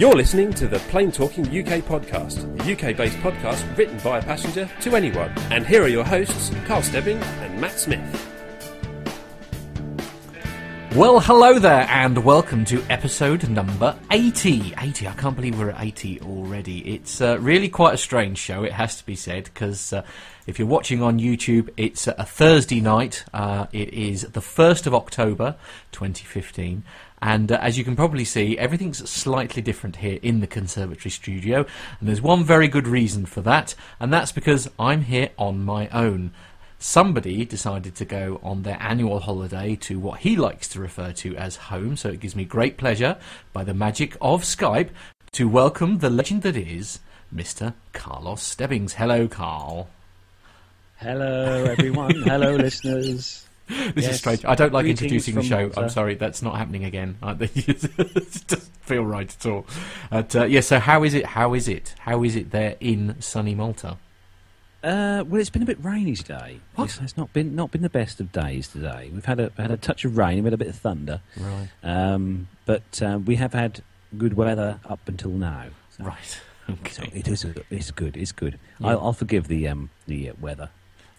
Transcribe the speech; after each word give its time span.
You're 0.00 0.14
listening 0.14 0.50
to 0.54 0.66
the 0.66 0.78
Plain 0.88 1.12
Talking 1.12 1.44
UK 1.44 1.82
podcast, 1.84 2.56
the 2.56 2.72
UK 2.72 2.96
based 2.96 3.18
podcast 3.18 3.76
written 3.76 3.98
by 3.98 4.16
a 4.16 4.22
passenger 4.22 4.66
to 4.80 4.96
anyone. 4.96 5.28
And 5.50 5.66
here 5.66 5.82
are 5.82 5.88
your 5.88 6.04
hosts, 6.04 6.50
Carl 6.64 6.80
Stebbing 6.80 7.18
and 7.18 7.60
Matt 7.60 7.78
Smith. 7.78 8.00
Well, 10.96 11.20
hello 11.20 11.58
there, 11.58 11.86
and 11.90 12.24
welcome 12.24 12.64
to 12.64 12.82
episode 12.88 13.46
number 13.50 13.94
80. 14.10 14.72
80, 14.80 15.06
I 15.06 15.12
can't 15.12 15.36
believe 15.36 15.58
we're 15.58 15.68
at 15.68 15.84
80 15.84 16.22
already. 16.22 16.94
It's 16.94 17.20
uh, 17.20 17.38
really 17.38 17.68
quite 17.68 17.92
a 17.92 17.98
strange 17.98 18.38
show, 18.38 18.64
it 18.64 18.72
has 18.72 18.96
to 18.96 19.04
be 19.04 19.14
said, 19.14 19.44
because 19.44 19.92
uh, 19.92 20.02
if 20.46 20.58
you're 20.58 20.66
watching 20.66 21.02
on 21.02 21.20
YouTube, 21.20 21.68
it's 21.76 22.06
a 22.06 22.24
Thursday 22.24 22.80
night. 22.80 23.24
Uh, 23.34 23.66
it 23.72 23.92
is 23.92 24.22
the 24.22 24.40
1st 24.40 24.86
of 24.86 24.94
October 24.94 25.56
2015. 25.92 26.84
And 27.22 27.52
uh, 27.52 27.58
as 27.60 27.76
you 27.76 27.84
can 27.84 27.96
probably 27.96 28.24
see, 28.24 28.56
everything's 28.58 29.08
slightly 29.08 29.62
different 29.62 29.96
here 29.96 30.18
in 30.22 30.40
the 30.40 30.46
conservatory 30.46 31.10
studio. 31.10 31.66
And 31.98 32.08
there's 32.08 32.22
one 32.22 32.44
very 32.44 32.68
good 32.68 32.88
reason 32.88 33.26
for 33.26 33.40
that, 33.42 33.74
and 33.98 34.12
that's 34.12 34.32
because 34.32 34.70
I'm 34.78 35.02
here 35.02 35.30
on 35.38 35.64
my 35.64 35.88
own 35.88 36.32
somebody 36.80 37.44
decided 37.44 37.94
to 37.94 38.04
go 38.06 38.40
on 38.42 38.62
their 38.62 38.78
annual 38.80 39.20
holiday 39.20 39.76
to 39.76 40.00
what 40.00 40.20
he 40.20 40.34
likes 40.34 40.66
to 40.66 40.80
refer 40.80 41.12
to 41.12 41.36
as 41.36 41.56
home. 41.56 41.94
So 41.94 42.08
it 42.08 42.20
gives 42.20 42.34
me 42.34 42.44
great 42.44 42.78
pleasure, 42.78 43.18
by 43.52 43.64
the 43.64 43.74
magic 43.74 44.16
of 44.20 44.42
Skype, 44.42 44.88
to 45.32 45.46
welcome 45.46 45.98
the 45.98 46.10
legend 46.10 46.42
that 46.42 46.56
is 46.56 46.98
Mr. 47.32 47.74
Carlos 47.92 48.42
Stebbings. 48.42 48.94
Hello, 48.94 49.28
Carl. 49.28 49.88
Hello, 50.96 51.64
everyone. 51.64 52.22
Hello, 52.22 52.56
listeners. 52.56 53.46
This 53.94 54.04
Yes. 54.04 54.14
is 54.14 54.18
strange. 54.18 54.44
I 54.44 54.54
don't 54.54 54.72
like 54.72 54.84
Greetings 54.84 55.02
introducing 55.02 55.34
the 55.36 55.42
show. 55.42 55.60
Malta. 55.62 55.80
I'm 55.80 55.88
sorry, 55.88 56.14
that's 56.14 56.42
not 56.42 56.56
happening 56.56 56.84
again. 56.84 57.16
It 57.22 58.46
doesn't 58.48 58.74
feel 58.82 59.04
right 59.04 59.32
at 59.34 59.46
all. 59.46 59.66
But, 60.10 60.34
uh, 60.34 60.44
yeah, 60.44 60.60
so 60.60 60.78
how 60.80 61.04
is 61.04 61.14
it? 61.14 61.24
How 61.26 61.54
is 61.54 61.68
it? 61.68 61.94
How 62.00 62.22
is 62.24 62.34
it 62.36 62.50
there 62.50 62.76
in 62.80 63.20
sunny 63.20 63.54
Malta? 63.54 63.96
Uh, 64.82 65.22
well, 65.26 65.40
it's 65.40 65.50
been 65.50 65.62
a 65.62 65.66
bit 65.66 65.82
rainy 65.84 66.14
today. 66.16 66.58
What? 66.74 66.86
It's, 66.86 66.98
it's 67.00 67.16
not 67.16 67.32
been 67.34 67.54
not 67.54 67.70
been 67.70 67.82
the 67.82 67.90
best 67.90 68.18
of 68.18 68.32
days 68.32 68.66
today. 68.68 69.10
We've 69.12 69.24
had 69.26 69.38
a 69.38 69.52
had 69.58 69.70
a 69.70 69.76
touch 69.76 70.04
of 70.06 70.16
rain, 70.16 70.36
we've 70.36 70.44
had 70.44 70.54
a 70.54 70.56
bit 70.56 70.68
of 70.68 70.76
thunder, 70.76 71.20
Right. 71.36 71.68
um, 71.82 72.48
but 72.64 73.02
uh, 73.02 73.18
we 73.24 73.36
have 73.36 73.52
had 73.52 73.82
good 74.16 74.34
weather 74.34 74.80
up 74.88 75.00
until 75.06 75.32
now. 75.32 75.66
So, 75.98 76.04
Right. 76.04 76.40
so 76.66 76.72
Okay. 76.72 77.10
it 77.12 77.28
is 77.28 77.44
it's 77.68 77.90
good. 77.90 78.16
It's 78.16 78.32
good. 78.32 78.58
Yeah. 78.78 78.88
I'll, 78.88 79.00
I'll 79.00 79.12
forgive 79.12 79.48
the 79.48 79.68
um, 79.68 79.90
the 80.06 80.30
uh, 80.30 80.32
weather. 80.40 80.70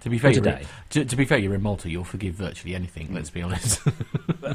To 0.01 0.09
be 0.09 0.17
fair, 0.17 0.31
you're 0.31 0.43
in- 0.45 0.53
today. 0.55 0.65
to, 0.91 1.05
to 1.05 1.15
be 1.15 1.25
fair, 1.25 1.37
you're 1.37 1.53
in 1.53 1.61
Malta. 1.61 1.89
You'll 1.89 2.03
forgive 2.03 2.35
virtually 2.35 2.75
anything. 2.75 3.13
Let's 3.13 3.29
be 3.29 3.41
honest. 3.41 3.81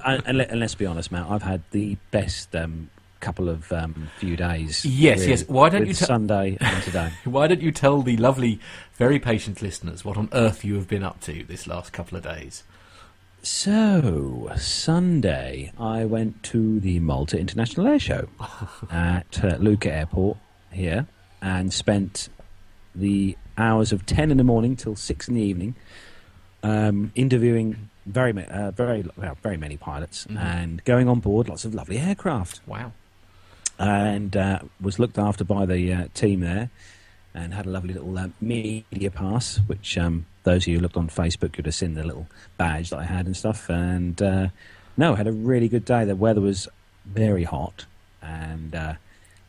And, 0.04 0.22
and, 0.26 0.38
let, 0.38 0.50
and 0.50 0.60
let's 0.60 0.74
be 0.74 0.84
honest, 0.84 1.10
Matt. 1.10 1.28
I've 1.30 1.42
had 1.42 1.62
the 1.70 1.96
best 2.10 2.54
um, 2.54 2.90
couple 3.20 3.48
of 3.48 3.72
um, 3.72 4.08
few 4.18 4.36
days. 4.36 4.84
Yes, 4.84 5.26
yes. 5.26 5.48
Why 5.48 5.68
don't 5.68 5.86
you 5.86 5.94
tell- 5.94 6.06
Sunday 6.08 6.58
and 6.60 6.82
today? 6.84 7.12
Why 7.24 7.46
don't 7.46 7.62
you 7.62 7.72
tell 7.72 8.02
the 8.02 8.16
lovely, 8.18 8.60
very 8.94 9.18
patient 9.18 9.62
listeners 9.62 10.04
what 10.04 10.16
on 10.16 10.28
earth 10.32 10.64
you 10.64 10.74
have 10.74 10.86
been 10.86 11.02
up 11.02 11.20
to 11.22 11.44
this 11.44 11.66
last 11.66 11.92
couple 11.92 12.18
of 12.18 12.24
days? 12.24 12.62
So, 13.42 14.50
Sunday, 14.56 15.72
I 15.78 16.04
went 16.04 16.42
to 16.44 16.80
the 16.80 16.98
Malta 16.98 17.38
International 17.38 17.86
Air 17.86 17.98
Show 18.00 18.28
at 18.90 19.38
uh, 19.44 19.56
Luqa 19.58 19.86
Airport 19.86 20.36
here 20.72 21.06
and 21.40 21.72
spent 21.72 22.28
the 22.96 23.36
hours 23.58 23.92
of 23.92 24.04
10 24.06 24.30
in 24.30 24.36
the 24.36 24.44
morning 24.44 24.76
till 24.76 24.96
6 24.96 25.28
in 25.28 25.34
the 25.34 25.42
evening 25.42 25.74
um, 26.62 27.12
interviewing 27.14 27.90
very, 28.06 28.32
ma- 28.32 28.42
uh, 28.42 28.70
very, 28.70 29.04
well, 29.16 29.36
very 29.42 29.56
many 29.56 29.76
pilots 29.76 30.26
Mhm. 30.26 30.36
and 30.38 30.84
going 30.84 31.08
on 31.08 31.20
board 31.20 31.48
lots 31.48 31.64
of 31.64 31.74
lovely 31.74 31.98
aircraft. 31.98 32.60
Wow. 32.66 32.92
And 33.78 34.36
uh, 34.36 34.60
was 34.80 34.98
looked 34.98 35.18
after 35.18 35.44
by 35.44 35.66
the 35.66 35.92
uh, 35.92 36.08
team 36.14 36.40
there 36.40 36.70
and 37.34 37.52
had 37.52 37.66
a 37.66 37.70
lovely 37.70 37.92
little 37.92 38.16
uh, 38.18 38.28
media 38.40 39.10
pass, 39.10 39.58
which 39.66 39.98
um, 39.98 40.24
those 40.44 40.62
of 40.64 40.68
you 40.68 40.76
who 40.76 40.82
looked 40.82 40.96
on 40.96 41.08
Facebook 41.08 41.52
could 41.52 41.66
have 41.66 41.74
seen 41.74 41.94
the 41.94 42.02
little 42.04 42.26
badge 42.56 42.90
that 42.90 42.98
I 42.98 43.04
had 43.04 43.26
and 43.26 43.36
stuff. 43.36 43.68
And 43.68 44.20
uh, 44.22 44.48
no, 44.96 45.14
had 45.14 45.26
a 45.26 45.32
really 45.32 45.68
good 45.68 45.84
day. 45.84 46.04
The 46.06 46.16
weather 46.16 46.40
was 46.40 46.68
very 47.04 47.44
hot, 47.44 47.84
and 48.22 48.74
uh, 48.74 48.94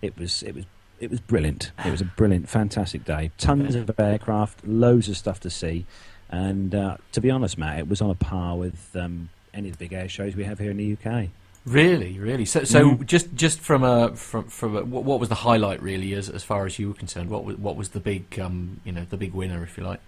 it 0.02 0.18
was 0.18 0.44
it 0.44 0.54
was 0.56 0.66
it 1.00 1.10
was 1.10 1.20
brilliant. 1.20 1.72
It 1.86 1.92
was 1.92 2.02
a 2.02 2.06
brilliant, 2.06 2.50
fantastic 2.50 3.06
day. 3.06 3.32
Tons 3.38 3.76
of 3.76 3.92
aircraft, 4.00 4.66
loads 4.66 5.08
of 5.10 5.18
stuff 5.18 5.40
to 5.42 5.50
see, 5.50 5.86
and 6.30 6.74
uh, 6.74 6.98
to 7.14 7.22
be 7.22 7.30
honest, 7.32 7.58
Matt, 7.58 7.80
it 7.80 7.88
was 7.88 8.02
on 8.02 8.10
a 8.10 8.16
par 8.16 8.58
with 8.58 8.96
um, 8.96 9.30
any 9.54 9.70
of 9.70 9.78
the 9.78 9.86
big 9.86 9.94
air 9.94 10.10
shows 10.10 10.36
we 10.36 10.44
have 10.44 10.60
here 10.60 10.72
in 10.72 10.78
the 10.78 10.94
UK. 10.98 11.30
Really, 11.66 12.18
really. 12.18 12.46
So, 12.46 12.64
so 12.64 12.92
Mm. 12.92 13.06
just 13.06 13.34
just 13.36 13.60
from 13.60 13.84
a 13.84 14.16
from 14.16 14.46
from 14.46 14.78
a, 14.78 14.86
what, 14.86 15.04
what 15.04 15.20
was 15.20 15.28
the 15.30 15.36
highlight 15.36 15.82
really 15.82 16.14
as 16.14 16.30
as 16.30 16.42
far 16.44 16.66
as 16.66 16.80
you 16.80 16.88
were 16.88 16.94
concerned? 16.94 17.30
What 17.30 17.44
was 17.44 17.58
what 17.58 17.76
was 17.76 17.90
the 17.90 18.00
big 18.00 18.40
um 18.40 18.80
you 18.86 18.92
know 18.94 19.06
the 19.10 19.18
big 19.18 19.34
winner 19.34 19.64
if 19.64 19.78
you 19.78 19.84
like? 19.84 20.00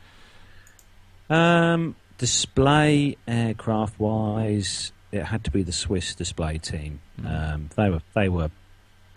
Um, 1.29 1.95
display 2.17 3.17
aircraft 3.27 3.99
wise, 3.99 4.91
it 5.11 5.23
had 5.23 5.43
to 5.43 5.51
be 5.51 5.63
the 5.63 5.71
Swiss 5.71 6.15
display 6.15 6.57
team. 6.57 7.01
Mm. 7.21 7.53
Um, 7.53 7.69
they 7.75 7.89
were 7.89 8.01
they 8.15 8.29
were 8.29 8.51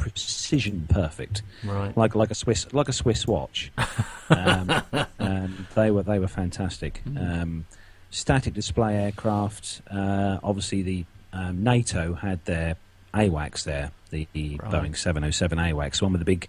precision 0.02 0.86
perfect, 0.88 1.42
Right. 1.64 1.96
like 1.96 2.14
like 2.14 2.30
a 2.30 2.34
Swiss 2.34 2.72
like 2.72 2.88
a 2.88 2.92
Swiss 2.92 3.26
watch. 3.26 3.70
um, 4.30 4.70
and 5.18 5.66
they 5.74 5.90
were 5.90 6.02
they 6.02 6.18
were 6.18 6.28
fantastic. 6.28 7.02
Mm. 7.08 7.42
Um, 7.42 7.64
static 8.10 8.54
display 8.54 8.96
aircraft. 8.96 9.80
Uh, 9.90 10.38
obviously, 10.42 10.82
the 10.82 11.04
um, 11.32 11.62
NATO 11.64 12.14
had 12.14 12.44
their 12.44 12.76
AWACS 13.14 13.64
there, 13.64 13.90
the, 14.10 14.26
the 14.32 14.58
Right. 14.62 14.70
Boeing 14.72 14.96
707 14.96 15.58
AWACS, 15.58 16.02
one 16.02 16.12
with 16.12 16.20
the 16.20 16.24
big 16.26 16.48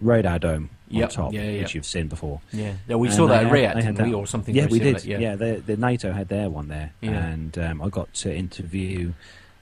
radar 0.00 0.38
dome 0.38 0.70
on 0.94 1.08
top, 1.08 1.32
yeah, 1.32 1.42
yeah. 1.42 1.60
which 1.62 1.74
you've 1.74 1.86
seen 1.86 2.08
before. 2.08 2.40
Yeah. 2.52 2.74
Yeah. 2.88 2.96
We 2.96 3.08
And 3.08 3.16
saw 3.16 3.26
that 3.28 3.44
at 3.46 3.76
had 3.76 3.94
didn't 3.94 4.06
we, 4.06 4.10
that- 4.12 4.16
or 4.16 4.26
something? 4.26 4.54
Yeah, 4.54 4.66
we 4.66 4.78
did. 4.78 5.04
Yeah. 5.04 5.18
Yeah, 5.18 5.36
the, 5.36 5.62
the 5.64 5.76
NATO 5.76 6.12
had 6.12 6.28
their 6.28 6.48
one 6.50 6.68
there, 6.68 6.92
and 7.02 7.56
um, 7.58 7.82
I 7.82 7.88
got 7.88 8.12
to 8.14 8.34
interview 8.34 9.12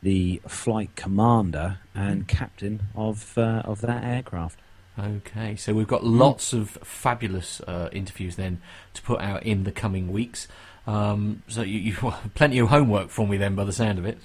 the 0.03 0.41
flight 0.49 0.95
commander 0.97 1.79
and 1.95 2.27
captain 2.27 2.83
of 2.95 3.37
uh, 3.37 3.63
of 3.65 3.81
that 3.83 4.03
aircraft. 4.05 4.59
Okay, 4.99 5.57
so 5.57 5.73
we've 5.73 5.87
got 5.89 6.05
lots 6.05 6.53
of 6.53 6.71
fabulous 6.83 7.61
uh, 7.63 7.89
interviews 7.93 8.37
then 8.37 8.61
to 8.95 9.03
put 9.03 9.21
out 9.21 9.43
in 9.45 9.65
the 9.65 9.73
coming 9.73 10.13
weeks. 10.13 10.47
Um, 10.87 11.43
so 11.49 11.63
you, 11.63 11.95
plenty 12.35 12.59
of 12.59 12.69
homework 12.69 13.09
for 13.11 13.27
me 13.27 13.37
then, 13.37 13.55
by 13.55 13.65
the 13.65 13.73
sound 13.73 13.99
of 13.99 14.05
it. 14.05 14.19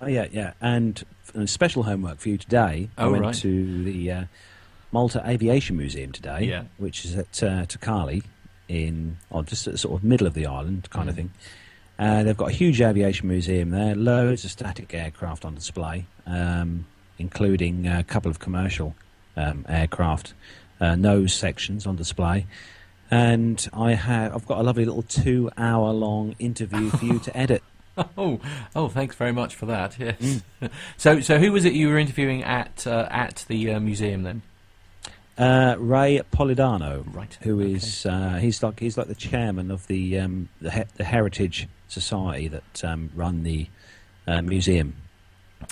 Oh 0.00 0.06
yeah, 0.06 0.26
yeah, 0.32 0.52
and 0.60 1.02
uh, 1.36 1.46
special 1.46 1.82
homework 1.84 2.18
for 2.18 2.28
you 2.30 2.38
today. 2.38 2.88
I 2.96 3.04
Oh, 3.04 3.10
went 3.12 3.22
right. 3.24 3.34
to 3.36 3.84
the 3.84 4.10
uh, 4.10 4.24
Malta 4.90 5.22
Aviation 5.26 5.76
Museum 5.76 6.12
today, 6.12 6.44
Yeah. 6.44 6.64
which 6.78 7.04
is 7.04 7.16
at 7.16 7.42
uh, 7.42 7.66
Ta' 7.66 7.78
Qali 7.78 8.22
in, 8.68 9.18
or 9.30 9.42
just 9.42 9.66
at 9.66 9.74
the 9.74 9.78
sort 9.78 9.98
of 9.98 10.04
middle 10.04 10.26
of 10.26 10.34
the 10.34 10.46
island 10.46 10.88
kind 10.90 11.08
of 11.08 11.14
Mm. 11.14 11.18
thing. 11.18 11.30
Uh, 12.02 12.24
they've 12.24 12.36
got 12.36 12.48
a 12.48 12.52
huge 12.52 12.82
aviation 12.82 13.28
museum 13.28 13.70
there, 13.70 13.94
loads 13.94 14.44
of 14.44 14.50
static 14.50 14.92
aircraft 14.92 15.44
on 15.44 15.54
display, 15.54 16.04
um, 16.26 16.84
including 17.16 17.86
a 17.86 18.02
couple 18.02 18.28
of 18.28 18.40
commercial 18.40 18.96
um, 19.36 19.64
aircraft 19.68 20.34
uh, 20.80 20.96
nose 20.96 21.32
sections 21.32 21.86
on 21.86 21.94
display. 21.94 22.44
And 23.08 23.68
I 23.72 23.92
have, 23.92 24.34
I've 24.34 24.48
got 24.48 24.58
a 24.58 24.64
lovely 24.64 24.84
little 24.84 25.04
two-hour-long 25.04 26.34
interview 26.40 26.90
for 26.90 27.04
you 27.04 27.20
to 27.20 27.36
edit. 27.36 27.62
Oh, 28.18 28.40
oh, 28.74 28.88
thanks 28.88 29.14
very 29.14 29.32
much 29.32 29.54
for 29.54 29.66
that. 29.66 29.96
Yes. 29.96 30.42
Mm. 30.60 30.70
so, 30.96 31.20
so 31.20 31.38
who 31.38 31.52
was 31.52 31.64
it 31.64 31.72
you 31.72 31.86
were 31.86 31.98
interviewing 31.98 32.42
at 32.42 32.84
uh, 32.84 33.06
at 33.12 33.44
the 33.46 33.74
uh, 33.74 33.78
museum 33.78 34.24
then? 34.24 34.42
Uh, 35.38 35.76
Ray 35.78 36.20
Polidano, 36.30 37.04
Right. 37.14 37.38
who 37.42 37.58
is 37.60 38.04
okay. 38.04 38.14
uh, 38.14 38.36
he's 38.38 38.62
like 38.62 38.78
he's 38.80 38.98
like 38.98 39.08
the 39.08 39.14
chairman 39.14 39.70
of 39.70 39.86
the 39.86 40.18
um, 40.18 40.48
the, 40.60 40.70
he- 40.70 40.82
the 40.96 41.04
Heritage 41.04 41.68
Society 41.88 42.48
that 42.48 42.84
um, 42.84 43.10
run 43.14 43.42
the 43.42 43.66
uh, 44.26 44.42
museum. 44.42 44.94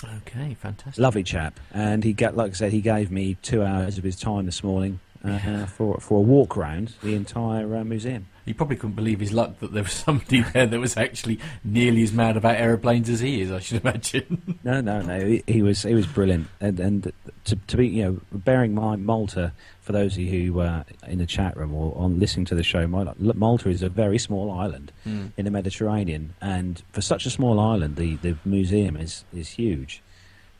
okay? 0.03 0.55
Fantastic. 0.59 0.99
Lovely 1.01 1.23
chap, 1.23 1.59
and 1.73 2.03
he 2.03 2.11
got 2.13 2.35
like 2.35 2.51
I 2.51 2.55
said, 2.55 2.71
he 2.71 2.81
gave 2.81 3.11
me 3.11 3.35
two 3.43 3.63
hours 3.63 3.97
of 3.99 4.03
his 4.03 4.15
time 4.19 4.47
this 4.47 4.63
morning 4.63 4.99
uh, 5.23 5.67
for 5.67 5.99
for 5.99 6.17
a 6.17 6.21
walk 6.21 6.57
around 6.57 6.95
the 7.03 7.13
entire 7.13 7.75
uh, 7.75 7.83
museum. 7.83 8.27
He 8.45 8.53
probably 8.53 8.75
couldn't 8.75 8.95
believe 8.95 9.19
his 9.19 9.31
luck 9.33 9.59
that 9.59 9.71
there 9.73 9.83
was 9.83 9.91
somebody 9.93 10.41
there 10.53 10.65
that 10.65 10.79
was 10.79 10.97
actually 10.97 11.39
nearly 11.63 12.03
as 12.03 12.11
mad 12.11 12.37
about 12.37 12.55
aeroplanes 12.55 13.09
as 13.09 13.19
he 13.19 13.41
is. 13.41 13.51
I 13.51 13.59
should 13.59 13.81
imagine. 13.85 14.59
No, 14.63 14.81
no, 14.81 15.01
no. 15.01 15.19
He, 15.25 15.43
he 15.47 15.61
was 15.61 15.83
he 15.83 15.93
was 15.93 16.07
brilliant, 16.07 16.47
and 16.59 16.79
and 16.79 17.11
to, 17.45 17.55
to 17.55 17.77
be 17.77 17.87
you 17.87 18.03
know 18.03 18.21
bearing 18.31 18.71
in 18.71 18.75
mind 18.75 19.05
Malta 19.05 19.53
for 19.81 19.93
those 19.93 20.13
of 20.13 20.19
you 20.19 20.45
who 20.47 20.53
were 20.53 20.85
in 21.07 21.17
the 21.17 21.25
chat 21.25 21.57
room 21.57 21.73
or 21.73 21.95
on 21.97 22.19
listening 22.19 22.45
to 22.45 22.55
the 22.55 22.63
show, 22.63 22.85
Malta 22.87 23.69
is 23.69 23.81
a 23.81 23.89
very 23.89 24.17
small 24.19 24.51
island 24.51 24.91
Mm. 25.05 25.31
in 25.37 25.45
the 25.45 25.51
Mediterranean, 25.51 26.35
and 26.39 26.83
for 26.91 27.01
such 27.01 27.25
a 27.25 27.29
small 27.31 27.59
island, 27.59 27.95
the, 27.95 28.15
the 28.17 28.37
museum 28.45 28.95
is 28.95 29.25
is 29.33 29.49
huge, 29.49 30.01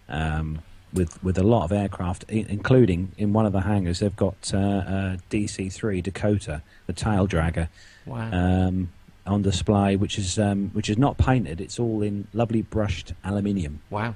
um, 0.10 0.62
with 0.94 1.22
with 1.24 1.38
a 1.38 1.44
lot 1.44 1.64
of 1.64 1.72
aircraft, 1.72 2.26
i- 2.30 2.46
including 2.50 3.12
in 3.18 3.34
one 3.34 3.46
of 3.46 3.54
the 3.54 3.62
hangars 3.62 4.00
they've 4.00 4.16
got 4.16 4.52
uh, 4.54 4.58
a 4.58 5.20
DC 5.30 5.72
three 5.72 6.02
Dakota, 6.02 6.62
the 6.88 6.94
tail 6.94 7.28
dragger, 7.28 7.68
Wow. 8.06 8.30
um, 8.32 8.90
on 9.28 9.42
display, 9.42 9.96
which 9.96 10.18
is 10.18 10.38
um, 10.40 10.70
which 10.74 10.90
is 10.90 10.98
not 10.98 11.18
painted. 11.18 11.62
It's 11.62 11.80
all 11.80 12.02
in 12.02 12.28
lovely 12.34 12.62
brushed 12.62 13.14
aluminium, 13.24 13.82
wow. 13.90 14.16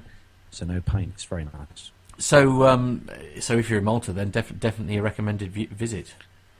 so 0.50 0.66
no 0.66 0.80
paint. 0.80 1.12
It's 1.14 1.24
very 1.24 1.44
nice. 1.44 1.90
So, 2.18 2.66
um, 2.66 3.08
so 3.40 3.58
if 3.58 3.68
you're 3.68 3.78
in 3.80 3.84
Malta, 3.84 4.10
then 4.12 4.30
def- 4.30 4.58
definitely 4.58 4.96
a 4.96 5.02
recommended 5.02 5.52
vi- 5.52 5.66
visit. 5.66 6.14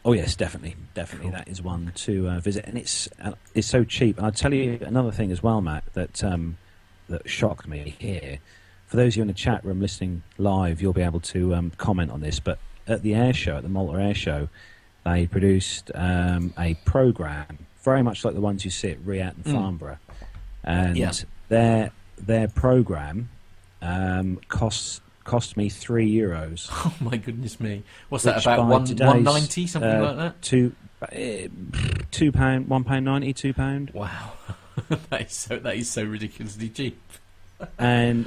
Oh 0.05 0.13
yes, 0.13 0.37
definitely, 0.37 0.77
definitely. 0.95 1.31
Cool. 1.31 1.39
That 1.39 1.49
is 1.49 1.61
one 1.63 1.91
to 1.97 2.29
uh, 2.29 2.41
visit, 2.41 2.65
and 2.67 2.79
it's 2.79 3.09
uh, 3.21 3.33
it's 3.55 3.67
so 3.67 3.83
cheap. 3.83 4.19
And 4.19 4.27
I'll 4.27 4.33
tell 4.33 4.55
you 4.55 4.79
another 4.83 5.11
thing 5.11 5.33
as 5.33 5.43
well, 5.43 5.61
Matt, 5.61 5.83
that 5.95 6.23
um, 6.23 6.59
that 7.09 7.29
shocked 7.29 7.67
me 7.67 7.97
here. 7.99 8.39
For 8.87 8.97
those 8.97 9.15
of 9.15 9.17
you 9.17 9.23
in 9.23 9.29
the 9.29 9.35
chat 9.35 9.65
room 9.65 9.81
listening 9.81 10.23
live, 10.39 10.81
you'll 10.81 10.93
be 10.93 11.03
able 11.03 11.21
to 11.21 11.55
um, 11.55 11.73
comment 11.77 12.11
on 12.11 12.21
this. 12.21 12.39
But 12.41 12.59
at 12.87 13.03
the 13.03 13.15
air 13.15 13.33
show, 13.35 13.57
at 13.57 13.63
the 13.65 13.69
Malta 13.69 14.01
Air 14.01 14.15
Show, 14.15 14.49
they 15.05 15.27
produced 15.27 15.91
um, 15.95 16.55
a 16.59 16.75
program 16.85 17.59
very 17.83 18.03
much 18.03 18.25
like 18.25 18.35
the 18.35 18.41
ones 18.41 18.65
you 18.65 18.71
see 18.71 18.91
at 18.91 18.99
RIAT 19.05 19.35
and 19.37 19.45
Mm. 19.45 19.53
Farnborough, 19.53 19.99
and 20.65 20.97
Yeah. 20.97 21.13
their 21.49 21.91
their 22.19 22.49
program 22.49 23.29
um, 23.83 24.39
costs 24.49 25.01
cost 25.25 25.57
me 25.57 25.69
three 25.69 26.11
euros. 26.13 26.69
Oh 26.87 26.95
my 27.01 27.17
goodness 27.17 27.61
me! 27.61 27.83
What's 28.09 28.25
that 28.25 28.41
about? 28.45 28.67
One 28.69 28.87
one 28.97 29.23
ninety, 29.23 29.67
something 29.67 29.91
uh, 29.91 30.03
like 30.03 30.17
that. 30.17 30.43
Two 30.43 30.75
uh, 31.03 31.49
two 32.11 32.33
pound, 32.33 32.69
one 32.69 32.85
pound 32.85 33.05
ninety, 33.05 33.33
two 33.33 33.53
pound. 33.53 33.91
Wow, 33.95 34.33
that 35.11 35.23
is 35.27 35.33
so 35.33 35.59
that 35.59 35.77
is 35.77 35.91
so 35.91 36.03
ridiculously 36.05 36.69
cheap. 36.69 37.01
And 37.79 38.27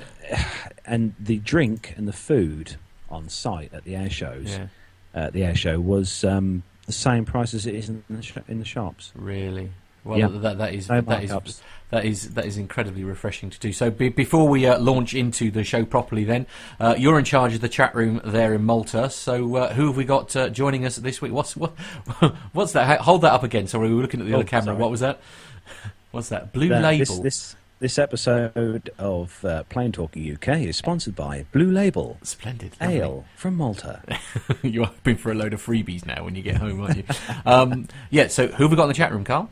and 0.85 1.13
the 1.19 1.37
drink 1.39 1.93
and 1.97 2.07
the 2.07 2.13
food 2.13 2.75
on 3.09 3.29
site 3.29 3.73
at 3.73 3.83
the 3.83 3.95
air 3.95 4.09
shows 4.09 4.49
Yeah, 4.49 4.67
uh, 5.15 5.19
at 5.19 5.33
the 5.33 5.43
air 5.43 5.55
show 5.55 5.79
was 5.79 6.23
um, 6.23 6.63
the 6.85 6.91
same 6.93 7.25
price 7.25 7.53
as 7.53 7.65
it 7.65 7.75
is 7.75 7.89
in 7.89 8.03
the, 8.09 8.21
sh- 8.21 8.33
in 8.47 8.59
the 8.59 8.65
shops. 8.65 9.11
really. 9.15 9.71
Well, 10.03 10.17
Yeah. 10.17 10.27
that, 10.27 10.57
that 10.59 10.73
is 10.73 10.87
no 10.89 11.01
that 11.01 11.23
is 11.23 11.61
that 11.91 12.05
is 12.05 12.29
that 12.35 12.45
is 12.45 12.57
incredibly 12.57 13.03
refreshing 13.03 13.49
to 13.49 13.59
do. 13.59 13.73
So 13.73 13.91
be, 13.91 14.07
before 14.09 14.47
we 14.47 14.65
uh, 14.65 14.79
launch 14.79 15.13
into 15.13 15.51
the 15.51 15.63
show 15.65 15.83
properly, 15.85 16.23
then 16.23 16.47
uh, 16.79 16.95
you're 16.97 17.19
in 17.19 17.25
charge 17.25 17.53
of 17.53 17.59
the 17.61 17.67
chat 17.69 17.93
room 17.93 18.21
there 18.23 18.53
in 18.53 18.63
Malta. 18.63 19.09
So 19.09 19.55
uh, 19.57 19.73
who 19.73 19.87
have 19.87 19.97
we 19.97 20.05
got 20.05 20.33
uh, 20.37 20.49
joining 20.49 20.85
us 20.85 20.95
this 20.95 21.21
week? 21.21 21.33
What's 21.33 21.57
what? 21.57 21.71
What's 22.53 22.71
that? 22.73 23.01
Hold 23.01 23.21
that 23.23 23.33
up 23.33 23.43
again. 23.43 23.67
Sorry, 23.67 23.89
we 23.89 23.95
were 23.95 24.01
looking 24.01 24.21
at 24.21 24.25
the 24.27 24.33
Oh, 24.33 24.37
other 24.39 24.45
camera. 24.47 24.65
sorry. 24.67 24.77
What 24.77 24.89
was 24.91 25.01
that? 25.01 25.19
What's 26.11 26.29
that? 26.29 26.53
Blue 26.53 26.69
Label. 26.69 26.97
This, 26.97 27.19
this 27.19 27.55
this 27.79 27.97
episode 27.97 28.89
of 28.99 29.43
uh, 29.45 29.63
Plain 29.69 29.91
Talking 29.93 30.33
UK 30.33 30.59
is 30.59 30.75
sponsored 30.75 31.15
by 31.15 31.45
Blue 31.53 31.71
Label 31.71 32.17
Splendid. 32.23 32.75
lovely. 32.81 32.97
Ale 32.97 33.25
from 33.37 33.55
Malta. 33.55 34.01
You're 34.63 34.85
hoping 34.87 35.15
for 35.15 35.31
a 35.31 35.35
load 35.35 35.53
of 35.53 35.65
freebies 35.65 36.05
now 36.05 36.25
when 36.25 36.35
you 36.35 36.41
get 36.41 36.57
home, 36.57 36.81
aren't 36.81 36.97
you? 36.97 37.03
um, 37.45 37.87
yeah. 38.09 38.27
So 38.27 38.47
who 38.47 38.63
have 38.63 38.71
we 38.71 38.75
got 38.75 38.83
in 38.83 38.89
the 38.89 38.93
chat 38.95 39.11
room, 39.11 39.23
Carl? 39.23 39.49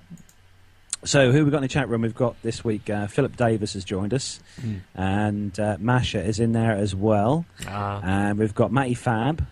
so 1.06 1.32
who 1.32 1.46
we 1.46 1.52
got 1.52 1.58
in 1.58 1.62
the 1.64 1.68
chat 1.70 1.88
room? 1.88 2.02
We've 2.02 2.14
got 2.16 2.36
this 2.42 2.66
week 2.66 2.90
uh, 2.90 3.08
Philip 3.08 3.38
Davis 3.38 3.74
has 3.74 3.86
joined 3.86 4.14
us, 4.14 4.40
Mm. 4.62 4.80
and 4.96 5.60
uh, 5.60 5.78
Masha 5.80 6.22
is 6.22 6.40
in 6.40 6.52
there 6.52 6.74
as 6.74 6.94
well, 6.96 7.46
Ah, 7.68 8.02
and 8.04 8.38
we've 8.40 8.56
got 8.56 8.72
Matty 8.74 8.96
Fab. 8.96 9.46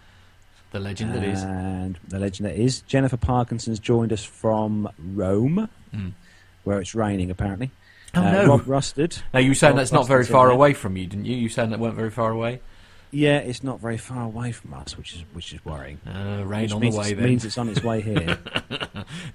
the 0.71 0.79
legend 0.81 1.13
that 1.13 1.23
is. 1.23 1.41
And 1.43 1.97
the 2.09 2.19
legend 2.19 2.49
that 2.49 2.55
is. 2.59 2.81
Jennifer 2.81 3.15
Parkinson's 3.15 3.79
joined 3.79 4.11
us 4.11 4.23
from 4.25 4.89
Rome, 4.97 5.69
Mm. 5.95 6.11
where 6.65 6.81
it's 6.81 6.93
raining 6.93 7.31
apparently. 7.31 7.71
Oh 8.15 8.21
Uh, 8.23 8.31
no! 8.31 8.45
Rob 8.47 8.67
Rusted. 8.67 9.17
now 9.33 9.39
you 9.39 9.49
were 9.51 9.55
saying 9.55 9.71
Rob 9.73 9.77
that's 9.79 9.91
not 9.91 10.07
very 10.07 10.25
far 10.25 10.49
away 10.49 10.73
from 10.73 10.95
you, 10.97 11.05
didn't 11.07 11.25
you? 11.25 11.35
You 11.35 11.49
saying 11.49 11.69
that 11.71 11.79
weren't 11.79 11.95
very 11.95 12.11
far 12.11 12.31
away. 12.31 12.61
Yeah, 13.11 13.37
it's 13.37 13.63
not 13.63 13.79
very 13.79 13.97
far 13.97 14.23
away 14.23 14.51
from 14.51 14.73
us, 14.73 14.97
which 14.97 15.13
is 15.13 15.23
which 15.33 15.53
is 15.53 15.63
worrying. 15.63 15.99
Uh, 16.05 16.43
rain 16.45 16.63
Which 16.63 16.73
on 16.73 16.81
the 16.81 16.89
way 16.91 17.13
then. 17.13 17.25
means 17.25 17.45
it's 17.45 17.57
on 17.57 17.69
its 17.69 17.83
way 17.83 18.01
here. 18.01 18.37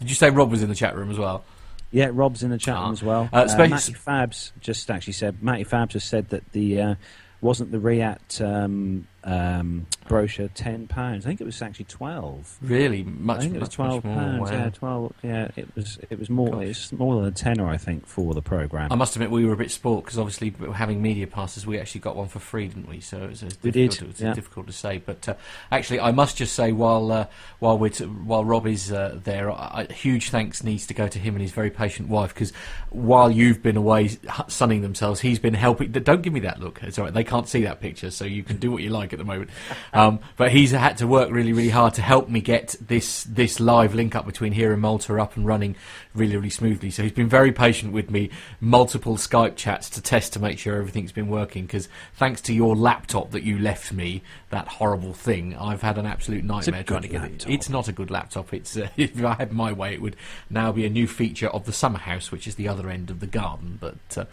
Did 0.00 0.09
you 0.09 0.15
say 0.15 0.31
Rob 0.31 0.50
was 0.50 0.62
in 0.62 0.69
the 0.69 0.75
chat 0.75 0.97
room 0.97 1.11
as 1.11 1.19
well? 1.19 1.44
yeah, 1.93 2.09
Rob's 2.12 2.43
in 2.44 2.50
the 2.50 2.59
chat 2.59 2.77
room 2.77 2.85
Ah. 2.88 2.93
as 2.93 3.03
well. 3.03 3.29
Uh, 3.32 3.49
Uh, 3.50 3.67
Matty 3.69 3.94
Fabs 3.94 4.53
just 4.61 4.91
actually 4.91 5.12
said 5.15 5.43
Matty 5.43 5.65
Fabs 5.65 5.88
just 5.91 6.09
said 6.09 6.29
that 6.31 6.44
the 6.53 6.81
uh, 6.81 6.94
wasn't 7.41 7.73
the 7.73 7.79
Riat 7.79 8.41
um, 8.41 9.06
um, 9.25 9.87
brochure 10.08 10.49
ten 10.49 10.87
pounds. 10.87 11.25
I 11.26 11.28
think 11.28 11.40
it 11.40 11.44
was 11.44 11.61
actually 11.62 11.84
twelve. 11.87 12.56
Really, 12.62 13.00
I 13.00 13.05
much, 13.05 13.40
think 13.43 13.55
it 13.56 13.61
was 13.61 13.69
twelve 13.69 14.02
pounds. 14.02 14.40
wow. 14.40 14.50
Yeah, 14.50 14.70
twelve. 14.70 15.12
Yeah, 15.22 15.49
it 15.56 15.69
was. 15.76 15.99
It 16.08 16.19
was 16.19 16.31
more. 16.31 16.62
It's 16.62 16.90
more 16.93 17.17
than 17.17 17.25
a 17.26 17.31
tenner, 17.31 17.67
I 17.69 17.76
think, 17.76 18.06
for 18.06 18.34
the 18.34 18.43
program. 18.43 18.90
I 18.90 18.94
must 18.94 19.14
admit, 19.17 19.31
we 19.31 19.44
were 19.44 19.52
a 19.52 19.56
bit 19.56 19.70
sport 19.70 20.05
because 20.05 20.19
obviously 20.19 20.55
having 20.72 21.02
media 21.02 21.26
passes, 21.26 21.67
we 21.67 21.78
actually 21.78 22.00
got 22.00 22.17
one 22.17 22.28
for 22.28 22.38
free, 22.38 22.69
didn't 22.69 22.88
we? 22.88 23.00
So 23.00 23.25
it's, 23.25 23.43
it's 23.43 23.58
We 23.62 23.70
difficult, 23.70 24.00
did, 24.00 24.11
It's 24.11 24.20
yeah. 24.20 24.34
difficult 24.34 24.67
to 24.69 24.72
say, 24.72 24.99
but 25.05 25.28
uh, 25.28 25.34
actually, 25.70 26.00
I 26.00 26.12
must 26.12 26.37
just 26.37 26.55
say 26.55 26.72
while 26.72 27.12
uh, 27.12 27.26
while 27.58 27.78
we 27.78 27.90
t- 27.90 28.05
while 28.05 28.44
Rob 28.44 28.67
is 28.67 28.90
uh, 28.90 29.19
there, 29.25 29.50
I, 29.50 29.87
I- 29.88 29.93
huge 29.93 30.31
thanks 30.31 30.64
needs 30.64 30.87
to 30.87 30.94
go 30.94 31.08
to 31.08 31.19
him 31.19 31.34
and 31.34 31.43
his 31.43 31.52
very 31.52 31.70
patient 31.70 32.08
wife 32.08 32.32
because 32.34 32.52
while 32.90 33.31
you've 33.31 33.62
been 33.62 33.76
away 33.76 34.11
sunning 34.49 34.81
themselves, 34.82 35.20
he's 35.20 35.38
been 35.38 35.55
helping. 35.55 35.93
Don't 35.93 36.22
give 36.22 36.32
me 36.32 36.40
that 36.40 36.58
look. 36.61 36.81
It's 36.82 36.99
all 36.99 37.05
right. 37.05 37.14
They 37.14 37.25
can't 37.25 37.49
see 37.49 37.62
that 37.64 37.81
picture, 37.81 38.11
so 38.11 38.25
you 38.25 38.43
can 38.43 38.56
do 38.56 38.70
what 38.70 38.82
you 38.82 38.90
like 38.90 39.10
at 39.12 39.19
the 39.19 39.25
moment. 39.25 39.51
Um, 39.93 40.21
but 40.37 40.51
he's 40.53 40.71
had 40.73 40.99
to 40.99 41.07
work 41.07 41.31
really, 41.31 41.53
really 41.53 41.71
hard 41.71 41.95
to 41.95 42.03
help 42.03 42.29
me 42.29 42.41
get 42.41 42.77
this 42.81 43.25
this 43.25 43.61
live 43.61 43.95
link 43.95 44.15
up 44.15 44.27
between 44.27 44.53
here 44.53 44.73
and 44.73 44.81
Malta 44.81 45.21
up 45.21 45.37
and 45.37 45.47
running 45.47 45.77
really, 46.15 46.37
really 46.37 46.51
smoothly. 46.51 46.91
So 46.91 47.03
he's 47.03 47.12
been 47.12 47.29
very 47.29 47.53
patient 47.53 47.93
with 47.93 48.11
me, 48.11 48.31
multiple 48.61 49.17
Skype 49.17 49.57
chats 49.57 49.89
to 49.91 50.03
test 50.03 50.33
to 50.35 50.41
make 50.41 50.59
sure 50.59 50.77
everything's 50.77 51.12
been 51.12 51.29
working. 51.29 51.67
Because 51.67 51.89
thanks 52.15 52.41
to 52.43 52.55
your 52.55 52.75
laptop 52.77 53.31
that 53.31 53.43
you 53.43 53.59
left 53.59 53.93
me, 53.93 54.23
that 54.51 54.67
horrible 54.67 55.13
thing, 55.13 55.56
I've 55.56 55.83
had 55.83 55.99
an 55.99 56.06
absolute 56.06 56.45
nightmare 56.45 56.83
trying 56.83 57.03
to 57.03 57.09
good 57.09 57.13
get 57.13 57.23
laptop. 57.23 57.51
it. 57.51 57.55
It's 57.55 57.69
not 57.69 57.89
a 57.89 57.93
good 57.93 58.11
laptop. 58.11 58.53
It's 58.53 58.77
uh, 58.77 58.89
if 58.97 59.23
I 59.25 59.35
had 59.35 59.53
my 59.53 59.73
way, 59.73 59.95
it 59.95 60.03
would 60.03 60.17
now 60.49 60.73
be 60.73 60.85
a 60.85 60.91
new 60.91 61.06
feature 61.06 61.49
of 61.49 61.65
the 61.67 61.73
summer 61.73 61.99
house, 61.99 62.33
which 62.33 62.47
is 62.47 62.56
the 62.56 62.69
other 62.69 62.89
end 62.91 63.11
of 63.11 63.21
the 63.21 63.27
garden. 63.27 63.79
But 63.81 63.97
uh, 64.17 64.25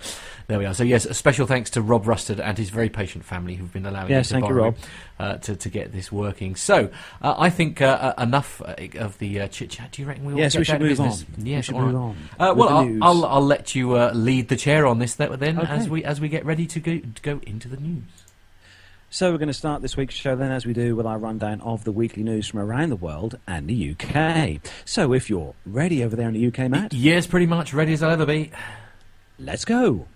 there 0.48 0.60
we 0.60 0.66
are. 0.66 0.74
So 0.74 0.84
yes, 0.84 1.06
a 1.06 1.14
special 1.14 1.46
thanks 1.48 1.70
to 1.72 1.82
Rob 1.82 2.08
Rusted 2.08 2.40
and 2.40 2.58
his 2.58 2.70
very 2.70 2.90
patient 2.90 3.24
family 3.26 3.56
who've 3.56 3.72
been 3.72 3.86
allowing 3.86 4.10
Yes, 4.10 4.32
me 4.32 4.40
to 4.40 4.42
thank 4.42 4.50
you, 4.50 4.56
borrow 4.56 4.67
Rob. 4.68 4.76
uh, 5.20 5.38
to 5.38 5.56
to 5.56 5.70
get 5.70 5.92
this 5.92 6.12
working. 6.12 6.56
So 6.56 6.90
uh, 7.22 7.36
I 7.38 7.50
think 7.50 7.82
uh, 7.82 8.14
uh, 8.18 8.22
enough 8.24 8.62
uh, 8.62 8.76
of 9.00 9.18
the 9.20 9.42
uh, 9.42 9.48
chit 9.48 9.72
chat. 9.72 9.92
Do 9.92 10.02
you 10.02 10.08
reckon 10.08 10.26
we? 10.26 10.34
ought 10.34 10.38
yes, 10.38 10.54
to 10.54 10.60
we 10.60 10.66
get 10.66 10.72
should 10.74 10.82
move 10.82 10.90
business? 10.90 11.26
on. 11.38 11.46
Yes, 11.46 11.58
we 11.58 11.62
should 11.64 11.76
all 11.76 11.82
right. 11.82 11.88
move 11.94 12.02
on. 12.02 12.16
Uh, 12.40 12.54
well, 12.56 12.70
I'll. 12.70 13.04
I'll 13.04 13.26
I'll 13.26 13.46
let 13.46 13.76
you 13.76 13.94
uh, 13.96 14.12
lead 14.14 14.48
the 14.50 14.56
chair 14.56 14.86
on 14.88 15.00
this 15.00 15.16
then 15.16 15.32
Okay. 15.60 15.68
as 15.68 15.90
we 15.90 16.04
as 16.04 16.22
we 16.22 16.30
get 16.30 16.46
ready 16.46 16.66
to 16.68 16.80
go 16.80 17.00
to 17.00 17.22
go 17.22 17.40
into 17.46 17.68
the 17.68 17.78
news. 17.78 18.04
So 19.10 19.32
we're 19.32 19.38
going 19.38 19.48
to 19.48 19.54
start 19.54 19.82
this 19.82 19.96
week's 19.96 20.16
show 20.16 20.36
then, 20.36 20.52
as 20.52 20.66
we 20.66 20.74
do 20.74 20.94
with 20.94 21.06
our 21.06 21.18
rundown 21.18 21.62
of 21.62 21.86
the 21.86 21.94
weekly 21.94 22.24
news 22.24 22.46
from 22.46 22.60
around 22.60 22.90
the 22.90 22.98
world 22.98 23.40
and 23.48 23.66
the 23.70 23.96
UK. 23.98 24.60
So 24.84 25.14
if 25.14 25.30
you're 25.30 25.56
ready 25.66 26.04
over 26.04 26.14
there 26.18 26.28
in 26.28 26.34
the 26.34 26.46
UK, 26.48 26.70
Matt, 26.70 26.94
Yes, 26.94 27.26
pretty 27.26 27.46
much 27.46 27.74
ready 27.74 27.94
as 27.94 28.04
I'll 28.04 28.12
ever 28.12 28.26
be. 28.26 28.52
let's 29.40 29.64
go. 29.64 30.08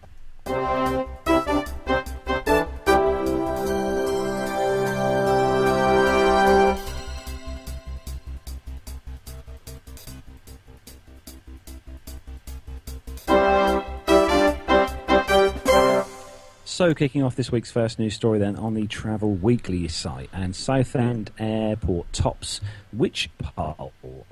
So, 16.81 16.95
kicking 16.95 17.21
off 17.21 17.35
this 17.35 17.51
week's 17.51 17.69
first 17.69 17.99
news 17.99 18.15
story 18.15 18.39
then 18.39 18.55
on 18.55 18.73
the 18.73 18.87
Travel 18.87 19.35
Weekly 19.35 19.87
site, 19.87 20.31
and 20.33 20.55
Southend 20.55 21.29
Airport 21.37 22.11
tops 22.11 22.59
which 22.91 23.29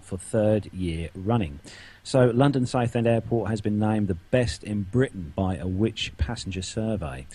for 0.01 0.17
third 0.17 0.73
year 0.73 1.09
running. 1.13 1.59
So, 2.01 2.31
London 2.33 2.65
Southend 2.65 3.05
Airport 3.05 3.51
has 3.51 3.61
been 3.61 3.77
named 3.77 4.07
the 4.07 4.15
best 4.15 4.63
in 4.63 4.81
Britain 4.81 5.31
by 5.35 5.57
a 5.57 5.67
Which 5.67 6.11
passenger 6.17 6.63
survey. 6.63 7.27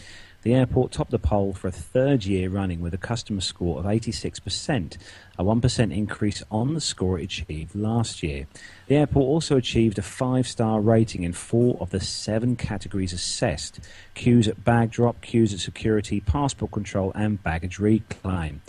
The 0.45 0.53
airport 0.53 0.93
topped 0.93 1.11
the 1.11 1.19
poll 1.19 1.55
for 1.55 1.69
a 1.69 1.73
third 1.73 2.27
year 2.27 2.51
running 2.51 2.81
with 2.81 2.93
a 2.93 2.99
customer 2.99 3.41
score 3.41 3.79
of 3.79 3.87
86%, 3.87 4.99
a 5.39 5.43
1% 5.43 5.97
increase 5.97 6.43
on 6.51 6.75
the 6.75 6.83
score 6.83 7.19
it 7.19 7.25
achieved 7.25 7.75
last 7.75 8.23
year. 8.23 8.47
The 8.87 8.97
airport 8.97 9.25
also 9.25 9.57
achieved 9.57 9.99
a 9.99 10.03
five 10.03 10.47
star 10.47 10.83
rating 10.83 11.23
in 11.23 11.33
four 11.33 11.79
of 11.81 11.89
the 11.89 12.01
seven 12.01 12.57
categories 12.57 13.15
assessed 13.15 13.81
queues 14.13 14.47
at 14.47 14.65
bag 14.65 14.91
drop, 14.91 15.23
queues 15.23 15.55
at 15.55 15.61
security, 15.61 16.21
passport 16.21 16.73
control, 16.73 17.11
and 17.15 17.43
baggage 17.43 17.79
reclaim. 17.79 18.61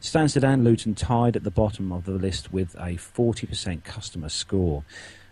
Stansted 0.00 0.44
and 0.44 0.64
Luton 0.64 0.94
tied 0.94 1.36
at 1.36 1.44
the 1.44 1.50
bottom 1.50 1.92
of 1.92 2.06
the 2.06 2.12
list 2.12 2.54
with 2.54 2.74
a 2.76 2.96
40% 2.96 3.84
customer 3.84 4.30
score. 4.30 4.84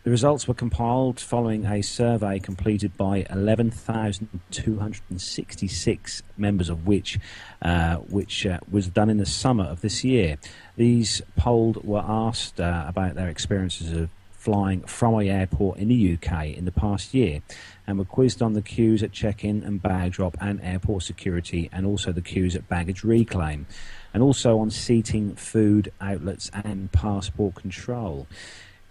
The 0.06 0.12
results 0.12 0.46
were 0.46 0.54
compiled 0.54 1.18
following 1.18 1.66
a 1.66 1.82
survey 1.82 2.38
completed 2.38 2.96
by 2.96 3.26
11,266 3.28 6.22
members 6.36 6.68
of 6.68 6.86
which, 6.86 7.18
uh, 7.60 7.96
which 7.96 8.46
uh, 8.46 8.60
was 8.70 8.86
done 8.86 9.10
in 9.10 9.16
the 9.16 9.26
summer 9.26 9.64
of 9.64 9.80
this 9.80 10.04
year. 10.04 10.38
These 10.76 11.22
polled 11.34 11.84
were 11.84 12.04
asked 12.06 12.60
uh, 12.60 12.84
about 12.86 13.16
their 13.16 13.26
experiences 13.26 13.90
of 13.90 14.08
flying 14.30 14.82
from 14.82 15.14
a 15.14 15.28
airport 15.28 15.78
in 15.78 15.88
the 15.88 16.14
UK 16.14 16.56
in 16.56 16.66
the 16.66 16.70
past 16.70 17.12
year 17.12 17.42
and 17.84 17.98
were 17.98 18.04
quizzed 18.04 18.40
on 18.40 18.52
the 18.52 18.62
queues 18.62 19.02
at 19.02 19.10
check-in 19.10 19.64
and 19.64 19.82
bag 19.82 20.12
drop 20.12 20.36
and 20.40 20.60
airport 20.62 21.02
security 21.02 21.68
and 21.72 21.84
also 21.84 22.12
the 22.12 22.22
queues 22.22 22.54
at 22.54 22.68
baggage 22.68 23.02
reclaim 23.02 23.66
and 24.14 24.22
also 24.22 24.60
on 24.60 24.70
seating, 24.70 25.34
food 25.34 25.90
outlets 26.00 26.48
and 26.54 26.92
passport 26.92 27.56
control. 27.56 28.28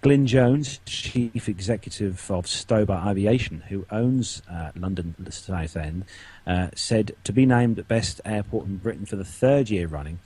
Glyn 0.05 0.27
Jones, 0.27 0.79
chief 0.85 1.50
executive 1.50 2.29
of 2.29 2.45
Stobart 2.45 3.07
Aviation, 3.07 3.62
who 3.69 3.88
owns 3.89 4.43
uh, 4.47 4.69
London 4.75 5.15
Southend, 5.31 6.05
uh, 6.45 6.67
said 6.75 7.15
to 7.24 7.33
be 7.33 7.47
named 7.47 7.88
best 7.88 8.21
airport 8.24 8.67
in 8.67 8.77
Britain 8.77 9.07
for 9.07 9.15
the 9.15 9.25
third 9.25 9.71
year 9.71 9.88
running, 9.88 10.19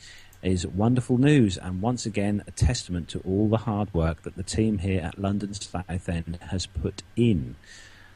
is 0.44 0.68
wonderful 0.68 1.18
news 1.18 1.58
and 1.58 1.82
once 1.82 2.06
again 2.06 2.44
a 2.46 2.52
testament 2.52 3.08
to 3.08 3.20
all 3.20 3.48
the 3.48 3.60
hard 3.60 3.94
work 3.94 4.24
that 4.24 4.36
the 4.36 4.44
team 4.44 4.80
here 4.80 5.00
at 5.00 5.18
London 5.18 5.54
Southend 5.54 6.38
has 6.50 6.66
put 6.66 7.02
in. 7.16 7.56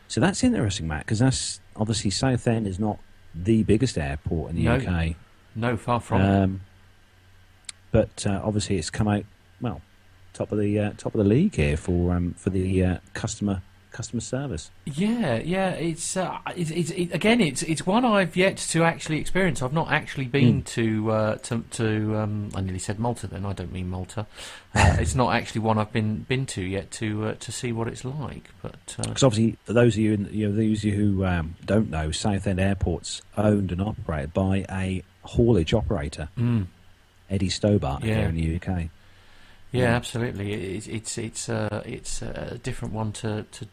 So 0.10 0.20
that's 0.20 0.43
interesting, 0.43 0.89
Matt, 0.89 1.05
because 1.05 1.20
that's 1.20 1.62
obviously 1.77 2.12
Southend 2.12 2.67
is 2.67 2.77
not 2.77 3.00
the 3.34 3.63
biggest 3.63 3.98
airport 3.98 4.50
in 4.50 4.58
the 4.58 4.63
No. 4.63 4.75
UK, 4.75 5.15
No, 5.55 5.77
far 5.77 6.01
from. 6.01 6.22
it. 6.22 6.43
um, 6.43 6.62
but 7.93 8.27
uh, 8.27 8.41
obviously 8.43 8.77
it's 8.77 8.89
come 8.89 9.08
out 9.08 9.24
well 9.62 9.79
top 10.34 10.52
of 10.52 10.60
the 10.60 10.80
uh, 10.80 10.92
top 10.98 11.13
of 11.16 11.20
the 11.20 11.30
league 11.30 11.56
here 11.56 11.78
for 11.78 12.13
um, 12.13 12.34
for 12.38 12.50
the 12.50 12.84
uh, 12.84 12.98
customer 13.13 13.62
customer 13.92 14.22
service. 14.22 14.72
Yeah, 14.86 15.36
yeah. 15.36 15.70
It's, 15.74 16.18
uh, 16.18 16.40
it's, 16.56 16.72
it's 16.72 16.90
it, 16.90 17.13
again, 17.13 17.40
it's 17.40 17.62
it's 17.62 17.86
one 17.86 18.04
I've 18.04 18.36
yet 18.36 18.58
to 18.58 18.84
actually 18.84 19.20
experience. 19.20 19.62
I've 19.62 19.72
not 19.72 19.92
actually 19.92 20.25
been 20.25 20.63
Mm. 20.63 20.66
to 20.66 21.12
uh, 21.12 21.36
to 21.36 21.63
to. 21.72 22.18
Um, 22.18 22.50
I 22.56 22.62
nearly 22.62 22.80
said 22.80 22.98
Malta. 23.00 23.28
Then 23.28 23.46
I 23.46 23.54
don't 23.54 23.72
mean 23.72 23.90
Malta. 23.90 24.25
Uh, 24.75 24.98
it's 25.00 25.13
not 25.13 25.36
actually 25.36 25.62
one 25.62 25.78
I've 25.78 25.94
been 25.94 26.22
been 26.28 26.48
to 26.48 26.62
yet 26.63 26.90
to 26.94 27.28
uh, 27.28 27.34
to 27.42 27.52
see 27.52 27.72
what 27.72 27.88
it's 27.88 28.04
like. 28.04 28.50
But 28.63 28.96
uh, 28.98 29.04
Because 29.04 29.22
obviously, 29.22 29.56
for 29.66 29.74
those 29.74 29.94
of 29.94 30.00
you, 30.00 30.13
in, 30.13 30.28
you 30.32 30.50
know, 30.50 30.56
those 30.56 30.80
of 30.80 30.86
you 30.86 30.94
who 30.94 31.24
um, 31.25 31.54
don't 31.63 31.92
know, 31.92 32.10
Southend 32.10 32.60
Airport's 32.60 33.22
owned 33.38 33.72
and 33.72 33.80
operated 33.80 34.34
by 34.34 34.66
a 34.72 35.04
haulage 35.22 35.75
operator, 35.75 36.30
mm, 36.36 36.66
Eddie 37.30 37.50
Stobart, 37.50 38.04
Yeah. 38.04 38.16
here 38.16 38.30
in 38.30 38.36
the 38.36 38.56
UK. 38.56 38.90
Yeah, 39.74 39.82
Yeah. 39.89 39.96
absolutely. 39.96 40.53
It's 40.77 40.88
it's 40.88 41.18
it's 41.18 41.50
uh, 41.50 41.84
it's 41.86 42.22
a 42.22 42.58
different 42.63 42.94
one 42.94 43.12
to. 43.13 43.46
to 43.51 43.68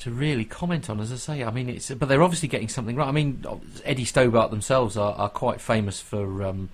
to 0.00 0.10
really 0.10 0.44
comment 0.44 0.90
on, 0.90 1.00
as 1.00 1.10
I 1.10 1.16
say, 1.16 1.42
I 1.42 1.50
mean, 1.50 1.70
it's 1.70 1.90
but 1.90 2.06
they're 2.10 2.22
obviously 2.22 2.48
getting 2.48 2.68
something 2.68 2.96
right. 2.96 3.08
I 3.08 3.12
mean, 3.12 3.42
Eddie 3.82 4.04
Stobart 4.04 4.50
themselves 4.50 4.94
are, 4.98 5.14
are 5.14 5.30
quite 5.30 5.58
famous 5.58 6.02
for, 6.02 6.42
um, 6.44 6.68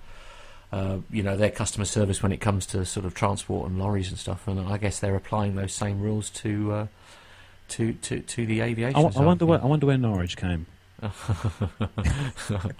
uh, 0.73 0.97
you 1.09 1.23
know, 1.23 1.37
their 1.37 1.49
customer 1.49 1.85
service 1.85 2.21
when 2.21 2.33
it 2.33 2.41
comes 2.41 2.65
to 2.65 2.83
sort 2.83 3.05
of 3.05 3.13
transport 3.13 3.69
and 3.69 3.79
lorries 3.79 4.09
and 4.09 4.19
stuff. 4.19 4.45
And 4.45 4.59
I 4.59 4.75
guess 4.77 4.99
they're 4.99 5.15
applying 5.15 5.55
those 5.55 5.71
same 5.73 6.01
rules 6.01 6.29
to 6.31 6.73
uh, 6.73 6.87
to, 7.69 7.93
to 7.93 8.19
to 8.19 8.45
the 8.45 8.59
aviation. 8.59 8.97
I, 8.97 9.03
w- 9.03 9.15
I 9.15 9.19
side 9.19 9.25
wonder 9.25 9.45
where 9.45 9.61
I 9.63 9.67
wonder 9.67 9.85
where 9.85 9.97
Norwich 9.97 10.35
came. 10.35 10.65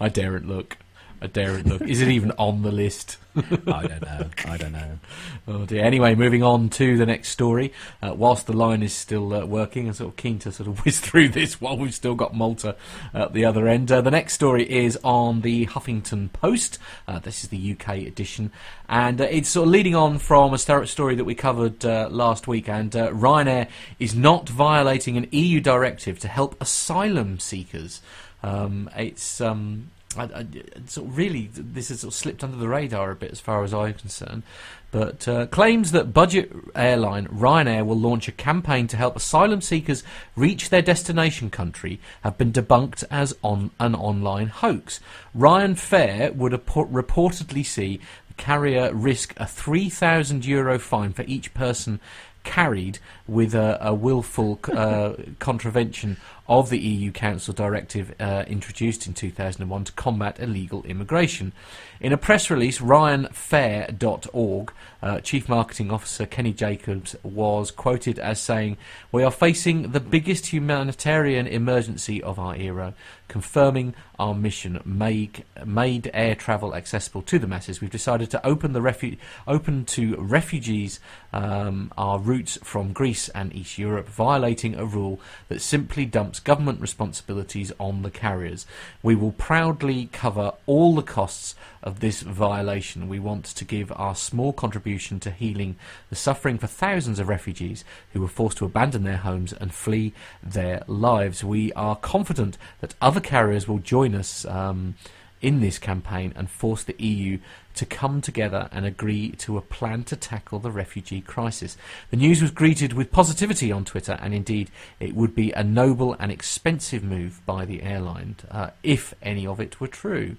I 0.02 0.10
daren't 0.10 0.46
look. 0.46 0.76
I 1.24 1.28
daren't 1.28 1.66
look. 1.66 1.82
Is 1.84 2.02
it 2.02 2.10
even 2.10 2.32
on 2.32 2.64
the 2.64 2.72
list? 2.72 3.18
I 3.34 3.88
don't 3.88 4.02
know. 4.02 4.30
I 4.46 4.58
don't 4.58 4.74
know. 4.74 5.00
Oh 5.48 5.66
dear. 5.66 5.82
Anyway, 5.82 6.16
moving 6.16 6.44
on 6.44 6.68
to 6.72 6.98
the 6.98 7.06
next 7.06 7.30
story. 7.30 7.72
Uh, 8.02 8.14
whilst 8.14 8.46
the 8.46 8.52
line 8.52 8.84
is 8.84 8.94
still 8.94 9.34
uh, 9.34 9.46
working, 9.46 9.88
I'm 9.88 9.94
sort 9.94 10.10
of 10.10 10.18
keen 10.18 10.38
to 10.40 10.52
sort 10.52 10.68
of 10.68 10.80
whiz 10.86 11.00
through 11.00 11.30
this 11.30 11.62
while 11.62 11.78
we've 11.78 11.94
still 11.94 12.14
got 12.16 12.36
Malta 12.36 12.76
at 13.14 13.32
the 13.32 13.46
other 13.46 13.70
end. 13.70 13.90
Uh, 13.90 14.02
the 14.02 14.12
next 14.12 14.34
story 14.34 14.70
is 14.70 15.00
on 15.02 15.42
the 15.42 15.66
Huffington 15.68 16.34
Post. 16.34 16.78
Uh, 17.08 17.20
this 17.20 17.46
is 17.46 17.50
the 17.50 17.72
UK 17.72 18.00
edition, 18.00 18.52
and 18.90 19.22
uh, 19.22 19.24
it's 19.24 19.48
sort 19.48 19.68
of 19.68 19.72
leading 19.72 19.96
on 19.96 20.18
from 20.18 20.54
a 20.54 20.58
sto- 20.58 20.84
story 20.84 21.16
that 21.16 21.24
we 21.24 21.36
covered 21.36 21.86
uh, 21.86 22.10
last 22.12 22.50
week. 22.50 22.68
And 22.68 22.92
Ryanair 22.92 23.70
is 23.98 24.14
not 24.14 24.50
violating 24.50 25.16
an 25.16 25.30
EU 25.32 25.62
directive 25.62 26.20
to 26.20 26.28
help 26.28 26.62
asylum 26.62 27.40
seekers. 27.40 28.02
Um, 28.44 28.90
it's 28.98 29.40
um, 29.40 29.90
I, 30.18 30.24
I, 30.24 30.46
it's 30.54 30.94
sort 30.94 31.08
of 31.08 31.18
really, 31.18 31.50
this 31.52 31.90
has 31.90 32.02
sort 32.02 32.14
of 32.14 32.18
slipped 32.18 32.44
under 32.44 32.58
the 32.58 32.68
radar 32.68 33.12
a 33.12 33.16
bit 33.16 33.32
as 33.32 33.40
far 33.40 33.64
as 33.64 33.74
I'm 33.74 33.94
concerned. 33.94 34.44
But 34.92 35.28
uh, 35.28 35.48
claims 35.48 35.92
that 35.92 36.14
budget 36.14 36.52
airline 36.76 37.28
Ryanair 37.28 37.84
will 37.84 38.00
launch 38.00 38.28
a 38.28 38.32
campaign 38.32 38.88
to 38.88 38.98
help 38.98 39.16
asylum 39.16 39.60
seekers 39.60 40.04
reach 40.36 40.70
their 40.70 40.84
destination 40.84 41.50
country 41.50 42.00
have 42.22 42.38
been 42.38 42.52
debunked 42.54 43.04
as 43.10 43.36
on 43.42 43.72
an 43.80 43.96
online 43.96 44.48
hoax. 44.48 45.00
RyanFair 45.36 46.36
would 46.36 46.52
reportedly 46.52 47.66
see 47.66 48.00
the 48.28 48.36
carrier 48.36 48.94
risk 48.94 49.34
a 49.38 49.48
3,000 49.48 50.46
euro 50.46 50.78
fine 50.78 51.12
for 51.12 51.24
each 51.24 51.56
person 51.56 52.00
carried 52.44 53.00
with 53.28 53.56
a, 53.56 53.78
a 53.82 53.94
willful 53.94 54.60
uh, 54.72 55.14
contravention 55.40 56.18
of 56.48 56.70
the 56.70 56.80
EU 56.80 57.12
Council 57.12 57.54
directive 57.54 58.14
uh, 58.20 58.44
introduced 58.48 59.08
in 59.08 59.14
2001 59.14 59.84
to 59.86 59.92
combat 59.94 60.40
illegal 60.40 60.84
immigration. 60.84 61.54
In 62.00 62.12
a 62.12 62.18
press 62.18 62.50
release, 62.50 62.80
RyanFair.org, 62.80 64.74
uh, 65.04 65.20
Chief 65.20 65.50
Marketing 65.50 65.92
Officer 65.92 66.26
Kenny 66.26 66.54
Jacobs 66.54 67.14
was 67.24 67.72
quoted 67.72 68.18
as 68.18 68.40
saying, 68.40 68.78
We 69.12 69.22
are 69.24 69.32
facing 69.32 69.92
the 69.92 70.00
biggest 70.00 70.48
humanitarian 70.48 71.46
emergency 71.46 72.24
of 72.24 72.40
our 72.40 72.56
era, 72.56 72.94
confirming 73.28 73.96
our 74.18 74.34
mission, 74.34 74.80
make, 74.86 75.44
made 75.66 76.10
air 76.14 76.36
travel 76.36 76.74
accessible 76.74 77.22
to 77.24 77.38
the 77.38 77.48
masses. 77.48 77.82
We've 77.82 77.90
decided 77.90 78.32
to 78.32 78.46
open 78.46 78.72
the 78.72 78.80
refu- 78.80 79.18
open 79.46 79.84
to 79.86 80.16
refugees 80.16 81.02
um, 81.34 81.92
our 81.98 82.18
routes 82.18 82.58
from 82.64 82.94
Greece 82.94 83.28
and 83.30 83.54
East 83.54 83.78
Europe, 83.78 84.08
violating 84.08 84.76
a 84.76 84.86
rule 84.86 85.20
that 85.50 85.62
simply 85.62 86.06
dumps 86.06 86.40
government 86.40 86.80
responsibilities 86.80 87.74
on 87.78 88.04
the 88.04 88.12
carriers. 88.12 88.66
We 89.02 89.16
will 89.16 89.34
proudly 89.34 90.08
cover 90.14 90.54
all 90.66 90.96
the 90.96 91.02
costs 91.02 91.56
of 91.82 92.00
this 92.00 92.22
violation. 92.22 93.10
We 93.10 93.20
want 93.20 93.44
to 93.46 93.66
give 93.66 93.92
our 93.98 94.16
small 94.16 94.54
contribution 94.54 94.93
to 95.00 95.32
healing 95.32 95.76
the 96.10 96.16
suffering 96.16 96.58
for 96.58 96.68
thousands 96.68 97.20
of 97.20 97.28
refugees 97.28 97.84
who 98.14 98.22
were 98.22 98.28
forced 98.28 98.58
to 98.58 98.66
abandon 98.66 99.04
their 99.04 99.18
homes 99.18 99.54
and 99.54 99.74
flee 99.74 100.14
their 100.42 100.84
lives. 100.88 101.44
We 101.44 101.74
are 101.74 101.96
confident 101.96 102.58
that 102.82 102.96
other 103.02 103.20
carriers 103.20 103.68
will 103.68 103.80
join 103.80 104.16
us. 104.16 104.46
Um, 104.46 104.96
in 105.44 105.60
this 105.60 105.78
campaign 105.78 106.34
and 106.36 106.50
force 106.50 106.84
the 106.84 106.96
EU 106.98 107.38
to 107.76 107.86
come 107.86 108.22
together 108.22 108.70
and 108.72 108.86
agree 108.86 109.32
to 109.32 109.58
a 109.58 109.62
plan 109.62 110.04
to 110.04 110.16
tackle 110.16 110.60
the 110.60 110.72
refugee 110.72 111.22
crisis. 111.22 111.76
The 112.12 112.18
news 112.18 112.42
was 112.42 112.52
greeted 112.52 112.94
with 112.94 113.12
positivity 113.12 113.72
on 113.72 113.84
Twitter, 113.84 114.18
and 114.22 114.34
indeed, 114.34 114.72
it 115.00 115.16
would 115.16 115.36
be 115.36 115.52
a 115.52 115.64
noble 115.64 116.16
and 116.20 116.32
expensive 116.32 117.04
move 117.04 117.42
by 117.46 117.66
the 117.66 117.82
airline 117.82 118.36
uh, 118.50 118.70
if 118.84 119.14
any 119.22 119.46
of 119.46 119.60
it 119.60 119.80
were 119.80 119.88
true. 119.88 120.38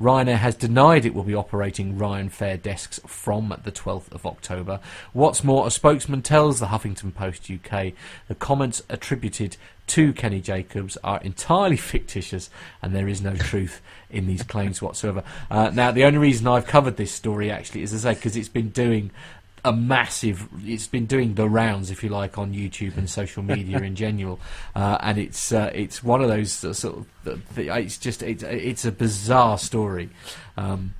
Ryanair 0.00 0.38
has 0.38 0.56
denied 0.56 1.04
it 1.04 1.14
will 1.14 1.22
be 1.22 1.34
operating 1.34 1.96
RyanFair 1.96 2.60
desks 2.60 2.98
from 3.06 3.56
the 3.62 3.70
12th 3.70 4.10
of 4.12 4.26
October. 4.26 4.80
What's 5.12 5.44
more, 5.44 5.66
a 5.66 5.70
spokesman 5.70 6.22
tells 6.22 6.58
the 6.58 6.66
Huffington 6.66 7.14
Post 7.14 7.48
UK 7.48 7.92
the 8.26 8.34
comments 8.34 8.82
attributed 8.88 9.56
to 9.88 10.12
Kenny 10.12 10.40
Jacobs 10.40 10.96
are 11.04 11.20
entirely 11.20 11.76
fictitious 11.92 12.50
and 12.80 12.94
there 12.94 13.08
is 13.08 13.20
no 13.20 13.34
truth 13.36 13.80
in 14.10 14.26
these 14.26 14.42
claims 14.42 14.80
whatsoever. 14.82 15.22
Uh, 15.50 15.70
now, 15.72 15.90
the 15.90 16.04
only 16.04 16.18
reason 16.18 16.46
I've 16.46 16.66
covered 16.66 16.96
this 16.96 17.12
story 17.12 17.50
actually 17.50 17.82
is, 17.82 17.92
as 17.92 18.06
I 18.06 18.12
say, 18.12 18.18
because 18.18 18.36
it's 18.36 18.48
been 18.48 18.70
doing 18.70 19.10
a 19.64 19.72
massive. 19.72 20.48
It's 20.64 20.86
been 20.86 21.06
doing 21.06 21.34
the 21.34 21.48
rounds, 21.48 21.90
if 21.90 22.02
you 22.02 22.08
like, 22.08 22.36
on 22.36 22.52
YouTube 22.52 22.96
and 22.96 23.08
social 23.08 23.42
media 23.42 23.78
in 23.78 23.94
general, 23.94 24.40
uh, 24.74 24.98
and 25.00 25.18
it's 25.18 25.52
uh, 25.52 25.70
it's 25.74 26.02
one 26.02 26.20
of 26.20 26.28
those 26.28 26.64
uh, 26.64 26.72
sort 26.72 26.98
of. 26.98 27.06
The, 27.24 27.40
the, 27.54 27.78
it's 27.78 27.98
just 27.98 28.22
it's 28.22 28.42
it's 28.42 28.84
a 28.84 28.92
bizarre 28.92 29.58
story. 29.58 30.10
Um, 30.56 30.94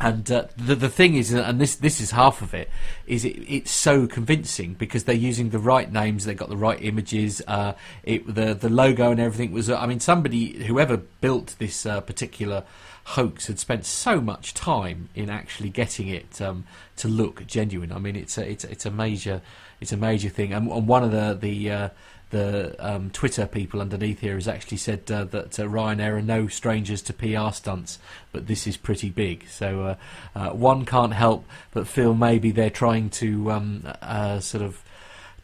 and 0.00 0.30
uh, 0.30 0.46
the 0.56 0.74
the 0.74 0.88
thing 0.88 1.14
is, 1.14 1.32
and 1.32 1.60
this 1.60 1.76
this 1.76 2.00
is 2.00 2.10
half 2.10 2.42
of 2.42 2.54
it, 2.54 2.70
is 3.06 3.24
it 3.24 3.36
it's 3.48 3.70
so 3.70 4.06
convincing 4.06 4.74
because 4.74 5.04
they're 5.04 5.14
using 5.14 5.50
the 5.50 5.58
right 5.58 5.92
names, 5.92 6.24
they've 6.24 6.36
got 6.36 6.48
the 6.48 6.56
right 6.56 6.82
images, 6.82 7.42
uh, 7.46 7.74
it 8.02 8.26
the 8.34 8.54
the 8.54 8.68
logo 8.68 9.10
and 9.10 9.20
everything 9.20 9.52
was. 9.52 9.70
I 9.70 9.86
mean, 9.86 10.00
somebody 10.00 10.64
whoever 10.64 10.96
built 10.96 11.54
this 11.58 11.86
uh, 11.86 12.00
particular 12.00 12.64
hoax 13.04 13.46
had 13.46 13.58
spent 13.58 13.84
so 13.84 14.20
much 14.20 14.54
time 14.54 15.08
in 15.14 15.28
actually 15.28 15.68
getting 15.68 16.08
it 16.08 16.40
um, 16.40 16.64
to 16.96 17.08
look 17.08 17.46
genuine. 17.46 17.92
I 17.92 17.98
mean, 17.98 18.16
it's 18.16 18.38
a 18.38 18.48
it's 18.48 18.64
it's 18.64 18.86
a 18.86 18.90
major 18.90 19.40
it's 19.80 19.92
a 19.92 19.96
major 19.96 20.28
thing, 20.28 20.52
and, 20.52 20.70
and 20.70 20.88
one 20.88 21.04
of 21.04 21.10
the 21.10 21.36
the 21.40 21.70
uh, 21.70 21.88
the 22.32 22.74
um, 22.78 23.10
Twitter 23.10 23.46
people 23.46 23.80
underneath 23.80 24.20
here 24.20 24.34
has 24.34 24.48
actually 24.48 24.78
said 24.78 25.08
uh, 25.12 25.24
that 25.24 25.60
uh, 25.60 25.64
Ryanair 25.64 26.14
are 26.14 26.22
no 26.22 26.48
strangers 26.48 27.02
to 27.02 27.12
PR 27.12 27.52
stunts, 27.52 27.98
but 28.32 28.46
this 28.46 28.66
is 28.66 28.76
pretty 28.76 29.10
big. 29.10 29.46
So 29.48 29.82
uh, 29.82 29.96
uh, 30.34 30.50
one 30.50 30.84
can't 30.84 31.12
help 31.12 31.44
but 31.72 31.86
feel 31.86 32.14
maybe 32.14 32.50
they're 32.50 32.70
trying 32.70 33.10
to 33.10 33.52
um, 33.52 33.86
uh, 34.00 34.40
sort 34.40 34.64
of 34.64 34.82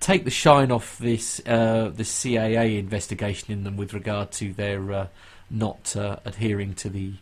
take 0.00 0.24
the 0.24 0.30
shine 0.30 0.72
off 0.72 0.96
this 0.98 1.40
uh, 1.46 1.92
the 1.94 2.04
CAA 2.04 2.78
investigation 2.78 3.52
in 3.52 3.64
them 3.64 3.76
with 3.76 3.92
regard 3.92 4.32
to 4.32 4.54
their 4.54 4.92
uh, 4.92 5.06
not 5.50 5.94
adhering 6.24 6.74
to 6.74 6.88
the 6.88 7.12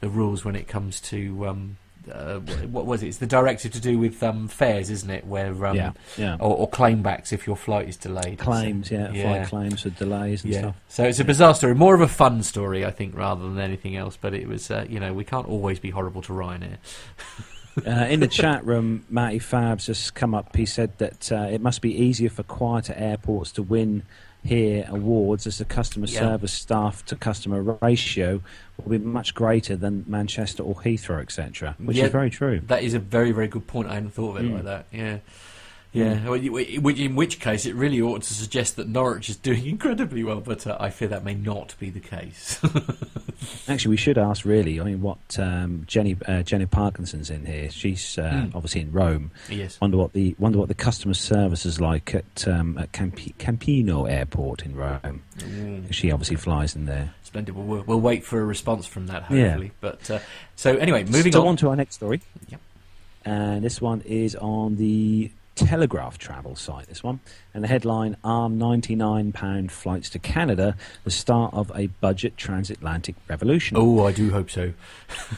the 0.00 0.08
rules 0.08 0.44
when 0.44 0.54
it 0.54 0.68
comes 0.68 1.00
to 1.00 1.48
um, 1.48 1.78
uh, 2.12 2.38
what 2.66 2.86
was 2.86 3.02
it? 3.02 3.08
It's 3.08 3.18
the 3.18 3.26
directive 3.26 3.72
to 3.72 3.80
do 3.80 3.98
with 3.98 4.22
um, 4.22 4.48
fares, 4.48 4.90
isn't 4.90 5.10
it? 5.10 5.26
Where 5.26 5.66
um, 5.66 5.76
yeah, 5.76 5.92
yeah. 6.16 6.36
or, 6.40 6.56
or 6.56 6.70
claimbacks 6.70 7.32
if 7.32 7.46
your 7.46 7.56
flight 7.56 7.88
is 7.88 7.96
delayed. 7.96 8.38
claims, 8.38 8.90
yeah, 8.90 9.10
Yeah. 9.10 9.22
flight 9.22 9.48
claims 9.48 9.82
for 9.82 9.90
delays 9.90 10.44
and 10.44 10.52
yeah. 10.52 10.60
stuff. 10.60 10.76
So 10.88 11.04
it's 11.04 11.20
a 11.20 11.24
bizarre 11.24 11.54
story, 11.54 11.74
more 11.74 11.94
of 11.94 12.00
a 12.00 12.08
fun 12.08 12.42
story, 12.42 12.84
I 12.84 12.90
think, 12.90 13.16
rather 13.16 13.42
than 13.42 13.58
anything 13.58 13.96
else. 13.96 14.16
But 14.20 14.34
it 14.34 14.48
was, 14.48 14.70
uh, 14.70 14.86
you 14.88 15.00
know, 15.00 15.12
we 15.12 15.24
can't 15.24 15.48
always 15.48 15.78
be 15.78 15.90
horrible 15.90 16.22
to 16.22 16.32
Ryanair. 16.32 16.78
Uh, 17.86 18.06
in 18.08 18.20
the 18.20 18.26
chat 18.26 18.64
room, 18.64 19.04
Matty 19.10 19.38
Fabs 19.38 19.88
has 19.88 20.10
come 20.10 20.34
up. 20.34 20.56
He 20.56 20.64
said 20.64 20.96
that 20.96 21.30
uh, 21.30 21.48
it 21.50 21.60
must 21.60 21.82
be 21.82 21.94
easier 21.94 22.30
for 22.30 22.42
quieter 22.42 22.94
airports 22.96 23.52
to 23.52 23.62
win 23.62 24.02
here 24.46 24.86
awards 24.88 25.46
as 25.46 25.58
the 25.58 25.64
customer 25.64 26.06
Yeah. 26.06 26.20
service 26.20 26.52
staff 26.52 27.04
to 27.06 27.16
customer 27.16 27.62
ratio 27.82 28.40
will 28.82 28.98
be 28.98 29.04
much 29.04 29.34
greater 29.34 29.76
than 29.76 30.04
Manchester 30.06 30.62
or 30.62 30.74
Heathrow, 30.76 31.20
etc. 31.20 31.74
Which 31.78 31.96
Yeah. 31.96 32.04
is 32.06 32.12
very 32.12 32.30
true. 32.30 32.60
That 32.66 32.82
is 32.82 32.94
a 32.94 32.98
very, 32.98 33.32
very 33.32 33.48
good 33.48 33.66
point. 33.66 33.88
I 33.88 33.94
hadn't 33.94 34.10
thought 34.14 34.38
of 34.38 34.44
it 34.44 34.48
Mm. 34.48 34.54
like 34.54 34.64
that. 34.64 34.86
Yeah. 34.92 35.18
Yeah, 35.92 36.12
in 36.34 36.82
which- 36.82 36.98
in 36.98 37.14
which 37.16 37.40
case 37.40 37.64
it 37.64 37.74
really 37.74 38.00
ought 38.02 38.22
to 38.22 38.34
suggest 38.34 38.76
that 38.76 38.86
Norwich 38.88 39.30
is 39.30 39.36
doing 39.36 39.64
incredibly 39.74 40.22
well, 40.24 40.40
but 40.40 40.66
uh, 40.66 40.76
I 40.78 40.90
fear 40.90 41.08
that 41.08 41.24
may 41.24 41.34
not 41.34 41.74
be 41.78 41.88
the 41.90 42.00
case. 42.00 42.60
Actually, 43.68 43.90
we 43.90 43.96
should 43.96 44.18
ask 44.18 44.44
really. 44.44 44.80
I 44.80 44.84
mean, 44.84 45.00
what 45.02 45.18
um, 45.38 45.84
Jenny 45.86 46.16
uh, 46.26 46.42
Jenny 46.42 46.66
Parkinson's 46.66 47.30
in 47.30 47.46
here? 47.46 47.70
She's 47.70 48.18
uh, 48.18 48.22
Mm. 48.36 48.54
obviously 48.54 48.80
in 48.82 48.92
Rome. 48.92 49.30
yes. 49.48 49.80
Wonder 49.80 49.96
what 49.96 50.12
the 50.12 50.34
wonder 50.38 50.58
what 50.58 50.68
the 50.68 50.74
customer 50.74 51.14
service 51.14 51.64
is 51.64 51.80
like 51.80 52.14
at 52.14 52.46
um, 52.48 52.76
at 52.78 52.92
Campi- 52.92 53.34
Ciampino 53.38 54.10
Airport 54.10 54.64
in 54.66 54.74
Rome. 54.76 55.22
Mm. 55.38 55.92
She 55.92 56.10
obviously 56.10 56.36
flies 56.36 56.74
in 56.76 56.84
there. 56.86 57.14
Splendid. 57.22 57.54
Well, 57.54 57.84
we'll, 57.86 58.00
wait 58.00 58.24
for 58.24 58.40
a 58.40 58.44
response 58.44 58.86
from 58.86 59.06
that, 59.06 59.30
Yeah. 59.30 59.48
hopefully. 59.48 59.72
But 59.80 60.10
uh, 60.10 60.18
so 60.56 60.76
anyway, 60.76 61.04
moving 61.04 61.32
so 61.32 61.42
on. 61.42 61.48
on 61.48 61.56
to 61.58 61.68
our 61.70 61.76
next 61.76 61.94
story. 61.96 62.20
Yep. 62.48 62.60
And 63.24 63.64
this 63.64 63.80
one 63.80 64.02
is 64.02 64.34
on 64.36 64.76
the 64.76 65.30
Telegraph 65.56 66.18
travel 66.18 66.54
site. 66.54 66.86
This 66.86 67.02
one 67.02 67.20
and 67.54 67.64
the 67.64 67.68
headline: 67.68 68.16
"Arm 68.22 68.58
ninety-nine 68.58 69.32
pound 69.32 69.72
flights 69.72 70.10
to 70.10 70.18
Canada, 70.18 70.76
the 71.04 71.10
start 71.10 71.52
of 71.54 71.72
a 71.74 71.86
budget 71.86 72.36
transatlantic 72.36 73.16
revolution." 73.28 73.76
Oh, 73.76 74.04
I 74.06 74.12
do 74.12 74.30
hope 74.30 74.50
so. 74.50 74.72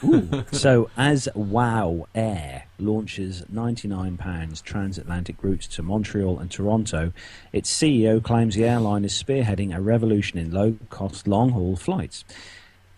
So, 0.52 0.90
as 0.96 1.28
WOW 1.34 2.08
Air 2.14 2.64
launches 2.78 3.42
£99 3.52 4.62
transatlantic 4.62 5.37
routes 5.42 5.66
to 5.68 5.82
Montreal 5.82 6.38
and 6.38 6.50
Toronto, 6.50 7.12
its 7.52 7.72
CEO 7.72 8.22
claims 8.22 8.54
the 8.54 8.64
airline 8.64 9.04
is 9.04 9.12
spearheading 9.12 9.75
a 9.75 9.80
revolution 9.80 10.38
in 10.38 10.52
low 10.52 10.76
cost 10.90 11.26
long 11.26 11.50
haul 11.50 11.76
flights. 11.76 12.25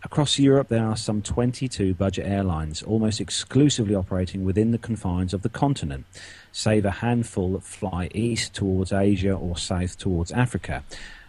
Across 0.03 0.39
Europe, 0.39 0.69
there 0.69 0.87
are 0.87 0.97
some 0.97 1.21
22 1.21 1.93
budget 1.95 2.27
airlines, 2.27 2.83
almost 2.83 3.21
exclusively 3.21 3.95
operating 3.95 4.45
within 4.47 4.71
the 4.71 4.79
confines 4.79 5.35
of 5.35 5.43
the 5.43 5.51
continent, 5.51 6.07
save 6.53 6.85
a 6.85 6.91
handful 6.91 7.53
that 7.53 7.63
fly 7.63 8.09
east 8.15 8.55
towards 8.55 8.93
Asia 8.93 9.33
or 9.33 9.57
south 9.57 9.99
towards 9.99 10.33
Africa. 10.33 10.83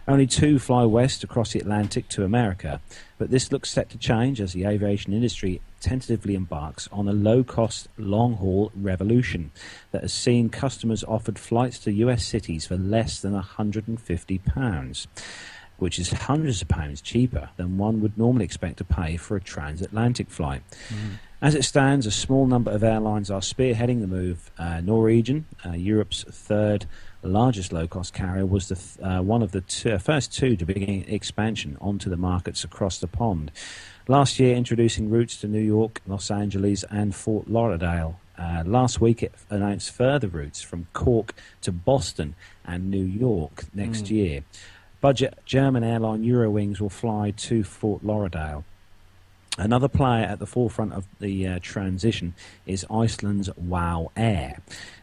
Only 0.08 0.26
two 0.26 0.58
fly 0.58 0.84
west 0.84 1.22
across 1.22 1.52
the 1.52 1.60
Atlantic 1.60 2.08
to 2.08 2.24
America, 2.24 2.80
but 3.18 3.30
this 3.30 3.52
looks 3.52 3.70
set 3.70 3.88
to 3.90 3.98
change 3.98 4.40
as 4.40 4.52
the 4.52 4.64
aviation 4.64 5.12
industry 5.12 5.60
tentatively 5.80 6.34
embarks 6.34 6.88
on 6.90 7.08
a 7.08 7.12
low 7.12 7.44
cost, 7.44 7.88
long 7.96 8.34
haul 8.34 8.72
revolution 8.74 9.52
that 9.92 10.02
has 10.02 10.12
seen 10.12 10.48
customers 10.48 11.04
offered 11.04 11.38
flights 11.38 11.78
to 11.80 11.92
US 11.92 12.24
cities 12.24 12.66
for 12.66 12.76
less 12.76 13.20
than 13.20 13.40
£150 13.40 15.06
which 15.78 15.98
is 15.98 16.12
hundreds 16.12 16.62
of 16.62 16.68
pounds 16.68 17.00
cheaper 17.00 17.48
than 17.56 17.76
one 17.76 18.00
would 18.00 18.16
normally 18.16 18.44
expect 18.44 18.76
to 18.76 18.84
pay 18.84 19.16
for 19.16 19.36
a 19.36 19.40
transatlantic 19.40 20.30
flight. 20.30 20.62
Mm-hmm. 20.88 21.14
As 21.42 21.56
it 21.56 21.64
stands, 21.64 22.06
a 22.06 22.12
small 22.12 22.46
number 22.46 22.70
of 22.70 22.84
airlines 22.84 23.28
are 23.28 23.40
spearheading 23.40 24.00
the 24.00 24.06
move. 24.06 24.52
Uh, 24.56 24.80
Norwegian, 24.80 25.44
uh, 25.66 25.72
Europe's 25.72 26.22
third 26.22 26.86
largest 27.24 27.72
low-cost 27.72 28.14
carrier, 28.14 28.46
was 28.46 28.68
the 28.68 28.76
th- 28.76 28.98
uh, 29.02 29.20
one 29.22 29.42
of 29.42 29.50
the 29.50 29.60
two, 29.60 29.98
first 29.98 30.32
two 30.32 30.56
to 30.56 30.64
begin 30.64 31.04
expansion 31.08 31.76
onto 31.80 32.08
the 32.08 32.16
markets 32.16 32.62
across 32.62 32.98
the 32.98 33.08
pond. 33.08 33.50
Last 34.06 34.38
year, 34.38 34.54
introducing 34.54 35.10
routes 35.10 35.36
to 35.40 35.48
New 35.48 35.60
York, 35.60 36.00
Los 36.06 36.30
Angeles, 36.30 36.84
and 36.90 37.12
Fort 37.12 37.48
Lauderdale. 37.50 38.20
Uh, 38.38 38.62
last 38.64 39.00
week, 39.00 39.20
it 39.24 39.34
announced 39.50 39.90
further 39.90 40.28
routes 40.28 40.62
from 40.62 40.86
Cork 40.92 41.34
to 41.62 41.72
Boston 41.72 42.36
and 42.64 42.88
New 42.88 43.04
York 43.04 43.64
next 43.74 44.04
Mm. 44.04 44.10
year. 44.10 44.44
Budget 45.00 45.36
German 45.44 45.82
airline 45.82 46.22
Eurowings 46.22 46.80
will 46.80 46.88
fly 46.88 47.32
to 47.32 47.64
Fort 47.64 48.04
Lauderdale. 48.04 48.64
Another 49.58 49.88
player 49.88 50.24
at 50.24 50.38
the 50.38 50.46
forefront 50.46 50.94
of 50.94 51.06
the 51.20 51.46
uh, 51.46 51.58
transition 51.60 52.34
is 52.64 52.86
Iceland's 52.90 53.50
WOW 53.56 54.10
Air, 54.16 54.62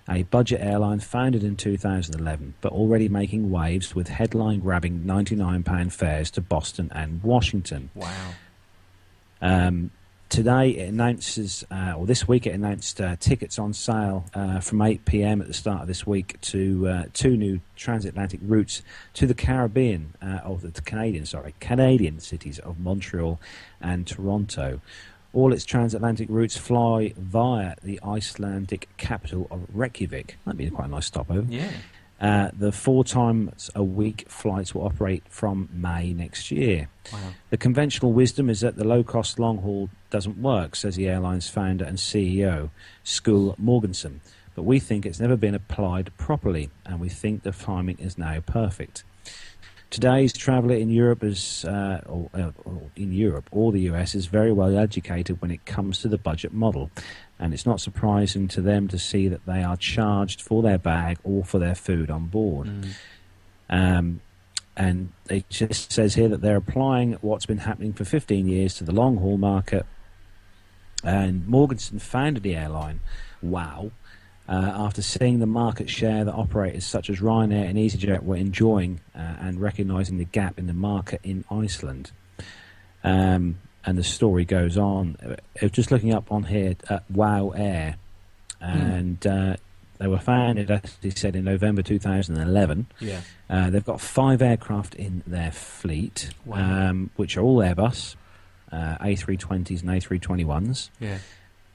a 0.10 0.24
budget 0.24 0.60
airline 0.62 1.00
founded 1.00 1.44
in 1.44 1.56
2011 1.56 2.56
but 2.60 2.72
already 2.72 3.08
making 3.08 3.52
waves 3.52 3.94
with 3.94 4.08
headline 4.08 4.60
grabbing 4.60 5.02
£99 5.02 5.92
fares 5.92 6.32
to 6.32 6.42
Boston 6.42 6.92
and 6.96 7.22
Washington. 7.22 7.92
Wow. 7.94 8.32
Um, 9.42 9.92
today 10.30 10.70
it 10.70 10.90
announces, 10.90 11.66
uh, 11.72 11.94
or 11.98 12.06
this 12.06 12.28
week 12.28 12.48
it 12.48 12.52
announced 12.52 13.02
uh, 13.02 13.16
tickets 13.20 13.60
on 13.60 13.74
sale 13.74 14.26
uh, 14.34 14.60
from 14.60 14.82
8 14.82 15.04
p.m. 15.06 15.42
at 15.42 15.48
the 15.48 15.54
start 15.54 15.82
of 15.82 15.88
this 15.88 16.08
week 16.08 16.40
to 16.42 16.88
uh, 16.88 17.04
two 17.14 17.36
new 17.36 17.60
transatlantic 17.76 18.40
routes 18.44 18.82
to 19.16 19.28
the 19.28 19.34
Caribbean, 19.34 20.14
uh, 20.22 20.40
or 20.46 20.58
the 20.58 20.72
Canadian, 20.82 21.26
sorry, 21.26 21.56
Canadian 21.60 22.20
cities 22.20 22.60
of 22.60 22.80
Montreal 22.80 23.40
and 23.82 24.08
Toronto. 24.08 24.82
All 25.34 25.54
its 25.54 25.66
transatlantic 25.66 26.28
routes 26.30 26.58
fly 26.58 27.14
via 27.18 27.76
the 27.84 28.00
Icelandic 28.04 28.88
capital 28.98 29.48
of 29.52 29.66
Reykjavik. 29.74 30.38
That'd 30.46 30.58
be 30.58 30.70
quite 30.70 30.88
a 30.88 30.92
nice 30.92 31.06
stopover. 31.06 31.46
Yeah. 31.48 31.72
Uh, 32.20 32.50
the 32.58 32.72
four 32.72 33.04
times 33.06 33.70
a 33.76 33.84
week 33.84 34.26
flights 34.28 34.76
will 34.76 34.84
operate 34.84 35.24
from 35.30 35.70
May 35.72 36.14
next 36.14 36.52
year. 36.52 36.90
Wow. 37.14 37.20
The 37.50 37.58
conventional 37.58 38.12
wisdom 38.12 38.50
is 38.50 38.60
that 38.60 38.76
the 38.76 38.84
low 38.84 39.04
cost 39.04 39.40
long 39.40 39.60
haul 39.60 39.90
doesn't 40.10 40.38
work, 40.38 40.76
says 40.76 40.96
the 40.96 41.08
airline's 41.08 41.50
founder 41.50 41.86
and 41.86 41.98
CEO, 41.98 42.72
Skúli 43.06 43.58
Mogensen. 43.58 44.20
But 44.54 44.64
we 44.64 44.80
think 44.80 45.06
it's 45.06 45.20
never 45.22 45.38
been 45.38 45.56
applied 45.56 46.12
properly, 46.18 46.70
and 46.86 47.00
we 47.00 47.08
think 47.08 47.44
the 47.44 47.52
timing 47.52 47.98
is 48.00 48.18
now 48.18 48.42
perfect. 48.42 49.06
Today's 49.90 50.34
traveller 50.34 50.76
in 50.76 50.90
Europe 50.90 51.24
is, 51.24 51.66
uh, 51.66 52.02
or, 52.06 52.30
uh, 52.34 52.52
or 52.64 52.82
in 52.96 53.12
Europe 53.12 53.50
or 53.52 53.72
the 53.72 53.82
US 53.92 54.14
is 54.14 54.28
very 54.28 54.52
well 54.52 54.78
educated 54.78 55.42
when 55.42 55.50
it 55.50 55.66
comes 55.66 56.00
to 56.02 56.08
the 56.08 56.18
budget 56.18 56.54
model, 56.54 56.92
and 57.40 57.54
it's 57.54 57.66
not 57.66 57.82
surprising 57.82 58.48
to 58.50 58.62
them 58.62 58.88
to 58.88 59.00
see 59.00 59.28
that 59.28 59.46
they 59.48 59.64
are 59.64 59.78
charged 59.78 60.42
for 60.42 60.62
their 60.62 60.78
bag 60.78 61.18
or 61.24 61.44
for 61.44 61.58
their 61.58 61.74
food 61.74 62.12
on 62.12 62.28
board. 62.28 62.68
Mm. 62.68 62.94
Um, 63.70 64.22
and 64.78 65.12
it 65.30 65.50
just 65.50 65.92
says 65.92 66.16
here 66.16 66.30
that 66.30 66.42
they're 66.42 66.56
applying 66.56 67.14
what's 67.22 67.46
been 67.46 67.60
happening 67.60 67.92
for 67.92 68.06
15 68.06 68.48
years 68.48 68.76
to 68.76 68.84
the 68.84 68.94
long 68.94 69.18
haul 69.18 69.38
market. 69.38 69.86
And 71.04 71.46
Mogensen 71.48 72.00
founded 72.00 72.44
the 72.44 72.56
airline, 72.56 73.00
WOW, 73.42 73.92
uh, 74.50 74.72
after 74.76 75.02
seeing 75.02 75.38
the 75.40 75.46
market 75.46 75.90
share 75.90 76.26
that 76.26 76.34
operators 76.34 76.84
such 76.84 77.10
as 77.10 77.20
Ryanair 77.20 77.70
and 77.70 77.78
EasyJet 77.78 78.24
were 78.24 78.36
enjoying 78.36 79.00
uh, 79.16 79.20
and 79.40 79.62
recognising 79.62 80.18
the 80.18 80.26
gap 80.26 80.58
in 80.58 80.66
the 80.68 80.74
market 80.74 81.22
in 81.24 81.46
Iceland. 81.52 82.12
Um, 83.04 83.60
and 83.86 83.98
the 83.98 84.04
story 84.04 84.46
goes 84.46 84.78
on. 84.78 85.16
Uh, 85.62 85.68
just 85.70 85.92
looking 85.92 86.14
up 86.14 86.32
on 86.32 86.44
here 86.44 86.76
at 86.90 87.10
WOW 87.12 87.52
Air, 87.52 87.96
and 88.60 89.26
uh, 89.26 89.56
they 90.00 90.08
were 90.08 90.20
founded, 90.20 90.70
as 90.72 90.98
he 91.02 91.10
said, 91.12 91.36
in 91.36 91.46
November 91.46 91.82
2011. 91.82 92.88
Yeah. 93.00 93.22
Uh, 93.50 93.70
they've 93.70 93.86
got 93.86 94.02
five 94.02 94.42
aircraft 94.42 94.96
in 94.96 95.24
their 95.28 95.52
fleet, 95.52 96.32
Wow. 96.46 96.90
um, 96.90 97.10
which 97.16 97.38
are 97.38 97.42
all 97.42 97.58
Airbus, 97.58 98.16
uh, 98.72 98.98
A320s 99.00 99.82
and 99.82 99.90
A321s. 99.90 100.90
Yeah. 101.00 101.20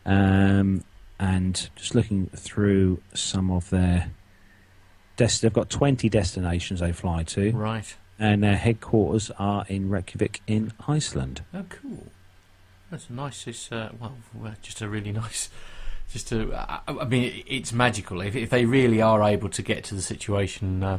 Um, 0.05 0.85
and 1.19 1.69
just 1.77 1.95
looking 1.95 2.27
through 2.29 3.01
some 3.15 3.51
of 3.51 3.71
their. 3.71 4.11
Des- 5.17 5.39
they've 5.43 5.53
got 5.53 5.71
20 5.71 6.09
destinations 6.09 6.81
they 6.81 6.91
fly 6.93 7.23
to, 7.23 7.53
Right. 7.53 7.95
and 8.19 8.43
their 8.43 8.57
headquarters 8.57 9.31
are 9.39 9.65
in 9.69 9.89
Reykjavik 9.89 10.41
in 10.49 10.73
Iceland. 10.89 11.43
Oh, 11.55 11.65
cool. 11.69 12.07
That's 12.91 13.09
nice. 13.09 13.47
It's 13.47 13.71
uh, 13.71 13.91
well, 14.01 14.17
just 14.63 14.81
a 14.83 14.89
really 14.89 15.13
nice. 15.25 15.51
Just 16.11 16.33
I, 16.33 16.81
I 16.87 17.05
mean, 17.05 17.45
it's 17.47 17.73
magical 17.73 18.21
if, 18.21 18.35
if 18.37 18.51
they 18.51 18.65
really 18.67 19.01
are 19.01 19.23
able 19.23 19.49
to 19.51 19.63
get 19.63 19.85
to 19.85 19.95
the 19.95 20.03
situation. 20.03 20.83
Uh, 20.83 20.99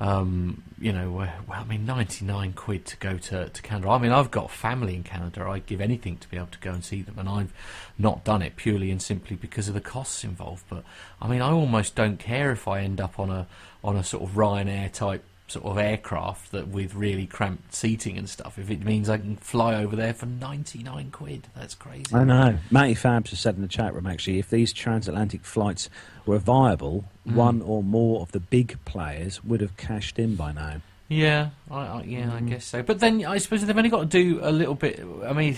um, 0.00 0.62
you 0.80 0.92
know, 0.92 1.10
well, 1.12 1.32
I 1.48 1.64
mean, 1.64 1.86
ninety 1.86 2.24
nine 2.24 2.52
quid 2.52 2.84
to 2.86 2.96
go 2.96 3.16
to, 3.16 3.48
to 3.48 3.62
Canada. 3.62 3.90
I 3.90 3.98
mean, 3.98 4.10
I've 4.12 4.30
got 4.30 4.50
family 4.50 4.94
in 4.94 5.04
Canada. 5.04 5.44
I'd 5.44 5.66
give 5.66 5.80
anything 5.80 6.16
to 6.18 6.28
be 6.28 6.36
able 6.36 6.48
to 6.48 6.58
go 6.58 6.72
and 6.72 6.84
see 6.84 7.02
them, 7.02 7.18
and 7.18 7.28
I've 7.28 7.52
not 7.96 8.24
done 8.24 8.42
it 8.42 8.56
purely 8.56 8.90
and 8.90 9.00
simply 9.00 9.36
because 9.36 9.68
of 9.68 9.74
the 9.74 9.80
costs 9.80 10.24
involved. 10.24 10.64
But 10.68 10.84
I 11.22 11.28
mean, 11.28 11.40
I 11.40 11.50
almost 11.52 11.94
don't 11.94 12.18
care 12.18 12.50
if 12.50 12.66
I 12.66 12.80
end 12.80 13.00
up 13.00 13.18
on 13.20 13.30
a 13.30 13.46
on 13.84 13.96
a 13.96 14.02
sort 14.02 14.24
of 14.24 14.30
Ryanair 14.30 14.92
type 14.92 15.24
sort 15.46 15.64
of 15.66 15.76
aircraft 15.78 16.52
that 16.52 16.68
with 16.68 16.94
really 16.94 17.26
cramped 17.26 17.74
seating 17.74 18.16
and 18.16 18.28
stuff. 18.28 18.58
If 18.58 18.70
it 18.70 18.82
means 18.84 19.08
I 19.10 19.18
can 19.18 19.36
fly 19.36 19.74
over 19.74 19.94
there 19.94 20.14
for 20.14 20.26
ninety 20.26 20.82
nine 20.82 21.10
quid, 21.10 21.48
that's 21.54 21.74
crazy. 21.74 22.06
I 22.14 22.24
know. 22.24 22.58
Matty 22.70 22.94
Fabs 22.94 23.28
has 23.30 23.40
said 23.40 23.56
in 23.56 23.62
the 23.62 23.68
chat 23.68 23.94
room 23.94 24.06
actually, 24.06 24.38
if 24.38 24.48
these 24.50 24.72
transatlantic 24.72 25.44
flights 25.44 25.88
were 26.26 26.38
viable, 26.38 27.04
Mm. 27.26 27.34
one 27.36 27.62
or 27.62 27.82
more 27.82 28.20
of 28.20 28.32
the 28.32 28.40
big 28.40 28.78
players 28.84 29.42
would 29.44 29.60
have 29.62 29.76
cashed 29.78 30.18
in 30.18 30.34
by 30.36 30.52
now. 30.52 30.82
Yeah, 31.08 31.50
I, 31.70 31.76
I, 31.80 32.02
yeah, 32.02 32.34
I 32.34 32.40
Mhm. 32.40 32.48
guess 32.50 32.64
so. 32.66 32.82
But 32.82 33.00
then 33.00 33.24
I 33.24 33.38
suppose 33.38 33.64
they've 33.64 33.76
only 33.76 33.88
got 33.90 34.00
to 34.00 34.06
do 34.06 34.40
a 34.42 34.50
little 34.52 34.74
bit. 34.74 35.00
I 35.26 35.32
mean, 35.32 35.56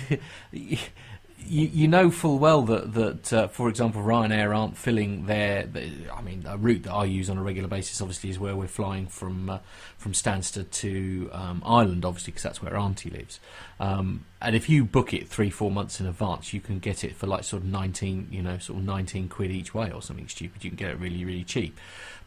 you, 1.38 1.66
you 1.68 1.88
know 1.88 2.10
full 2.10 2.38
well 2.38 2.62
that 2.62 2.94
that 2.94 3.32
uh, 3.32 3.48
for 3.48 3.68
example 3.68 4.02
Ryanair 4.02 4.56
aren't 4.56 4.76
filling 4.76 5.26
their, 5.26 5.68
I 6.12 6.20
mean 6.22 6.44
a 6.46 6.56
route 6.56 6.84
that 6.84 6.92
I 6.92 7.04
use 7.04 7.30
on 7.30 7.38
a 7.38 7.42
regular 7.42 7.68
basis 7.68 8.00
obviously 8.00 8.30
is 8.30 8.38
where 8.38 8.56
we're 8.56 8.66
flying 8.66 9.06
from 9.06 9.50
uh, 9.50 9.58
from 9.98 10.12
Stansted 10.12 10.70
to 10.70 11.30
um, 11.32 11.62
Ireland 11.64 12.04
obviously 12.04 12.32
because 12.32 12.42
that's 12.42 12.62
where 12.62 12.76
Auntie 12.76 13.10
lives. 13.10 13.38
Um, 13.78 14.24
and 14.40 14.56
if 14.56 14.68
you 14.68 14.84
book 14.84 15.12
it 15.12 15.28
three 15.28 15.50
four 15.50 15.70
months 15.70 16.00
in 16.00 16.06
advance 16.06 16.52
you 16.52 16.60
can 16.60 16.78
get 16.78 17.04
it 17.04 17.14
for 17.14 17.26
like 17.26 17.44
sort 17.44 17.62
of 17.62 17.68
19 17.68 18.28
you 18.30 18.42
know 18.42 18.58
sort 18.58 18.78
of 18.78 18.84
19 18.84 19.28
quid 19.28 19.50
each 19.50 19.74
way 19.74 19.90
or 19.90 20.02
something 20.02 20.28
stupid. 20.28 20.64
You 20.64 20.70
can 20.70 20.76
get 20.76 20.90
it 20.90 20.98
really 20.98 21.24
really 21.24 21.44
cheap. 21.44 21.78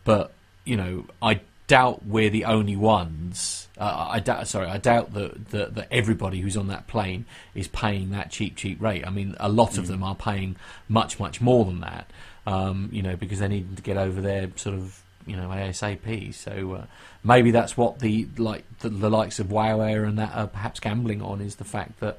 But 0.03 0.33
you 0.65 0.77
know 0.77 1.05
I 1.21 1.41
doubt 1.69 2.05
we're 2.05 2.31
the 2.31 2.45
only 2.45 2.75
ones. 2.75 3.69
Uh, 3.77 4.07
I 4.09 4.19
doubt. 4.19 4.45
Sorry, 4.47 4.67
I 4.67 4.77
doubt 4.77 5.13
that, 5.13 5.51
that 5.51 5.75
that 5.75 5.87
everybody 5.89 6.41
who's 6.41 6.57
on 6.57 6.67
that 6.67 6.87
plane 6.87 7.25
is 7.55 7.69
paying 7.69 8.09
that 8.09 8.31
cheap, 8.31 8.57
cheap 8.57 8.81
rate. 8.81 9.07
I 9.07 9.09
mean, 9.09 9.37
a 9.39 9.47
lot 9.47 9.77
of 9.77 9.87
them 9.87 10.03
are 10.03 10.15
paying 10.15 10.57
much, 10.89 11.19
much 11.19 11.39
more 11.39 11.63
than 11.63 11.79
that. 11.79 12.09
Um, 12.45 12.89
you 12.91 13.01
know, 13.01 13.15
because 13.15 13.39
they 13.39 13.47
need 13.47 13.77
to 13.77 13.83
get 13.83 13.95
over 13.95 14.19
there, 14.19 14.49
sort 14.55 14.75
of, 14.75 15.01
you 15.27 15.37
know, 15.37 15.49
ASAP. 15.49 16.33
So 16.33 16.73
uh, 16.73 16.85
maybe 17.23 17.51
that's 17.51 17.77
what 17.77 17.99
the 17.99 18.27
like 18.37 18.65
the, 18.79 18.89
the 18.89 19.09
likes 19.09 19.39
of 19.39 19.51
WoW 19.51 19.79
Air 19.79 20.03
and 20.03 20.17
that 20.17 20.35
are 20.35 20.47
perhaps 20.47 20.79
gambling 20.79 21.21
on 21.21 21.39
is 21.39 21.55
the 21.55 21.63
fact 21.63 21.99
that 21.99 22.17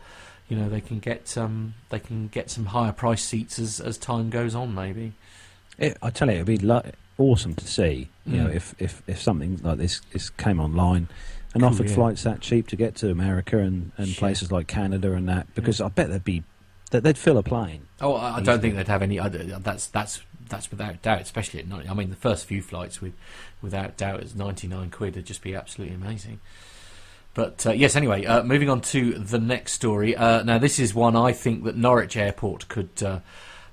you 0.49 0.57
know 0.57 0.69
they 0.69 0.81
can 0.81 1.01
get 1.01 1.37
um, 1.37 1.75
they 1.91 1.99
can 1.99 2.29
get 2.29 2.51
some 2.51 2.67
higher 2.67 2.93
price 2.93 3.25
seats 3.25 3.59
as 3.59 3.81
as 3.81 3.99
time 3.99 4.31
goes 4.31 4.55
on. 4.55 4.75
Maybe. 4.75 5.13
It, 5.77 5.97
I 6.03 6.11
tell 6.11 6.29
you, 6.29 6.35
it'd 6.35 6.47
be 6.47 6.59
lo- 6.59 6.83
awesome 7.21 7.55
to 7.55 7.67
see. 7.67 8.09
You 8.27 8.33
Mm. 8.33 8.45
know, 8.45 8.51
if, 8.51 8.75
if, 8.79 9.03
if 9.07 9.21
something 9.21 9.61
like 9.63 9.79
this, 9.79 10.01
this 10.13 10.31
came 10.31 10.61
online 10.61 11.09
and 11.55 11.63
Cool, 11.63 11.71
offered 11.73 11.89
yeah. 11.89 11.95
flights 11.95 12.23
that 12.23 12.41
cheap 12.41 12.69
to 12.69 12.77
get 12.77 12.95
to 12.97 13.11
America 13.11 13.59
and, 13.59 13.93
and 13.97 14.15
places 14.17 14.53
like 14.53 14.67
Canada 14.69 15.13
and 15.13 15.29
that, 15.29 15.53
because 15.55 15.81
I 15.81 15.89
bet 15.89 16.11
they'd 16.11 16.25
be 16.25 16.43
that 16.91 17.03
they'd 17.05 17.19
fill 17.19 17.39
a 17.39 17.43
plane. 17.43 17.87
Oh, 18.01 18.15
I 18.15 18.37
I 18.39 18.41
don't 18.41 18.61
think 18.61 18.75
they'd 18.77 18.89
have 18.89 19.03
any. 19.03 19.19
other 19.19 19.39
That's 19.45 19.87
that's 19.87 20.23
that's 20.49 20.71
without 20.73 21.01
doubt, 21.03 21.21
especially 21.21 21.61
at 21.61 21.69
night. 21.69 21.89
I 21.89 21.95
mean, 21.95 22.11
the 22.11 22.17
first 22.17 22.47
few 22.47 22.61
flights 22.63 23.01
with, 23.01 23.13
without 23.63 23.97
doubt, 23.97 24.23
is 24.25 24.35
ninety 24.35 24.67
nine 24.67 24.91
quid. 24.91 25.15
Would 25.17 25.25
just 25.27 25.43
be 25.43 25.55
absolutely 25.55 25.95
amazing. 25.95 26.41
But 27.33 27.65
uh, 27.65 27.71
yes, 27.73 27.95
anyway, 27.95 28.25
uh, 28.27 28.43
moving 28.43 28.69
on 28.69 28.81
to 28.81 29.13
the 29.15 29.39
next 29.39 29.73
story. 29.75 30.17
Uh, 30.17 30.43
now, 30.43 30.59
this 30.59 30.81
is 30.81 30.93
one 30.93 31.15
I 31.15 31.33
think 31.33 31.63
that 31.65 31.77
Norwich 31.77 32.17
Airport 32.17 32.67
could 32.69 32.91
uh, 33.05 33.21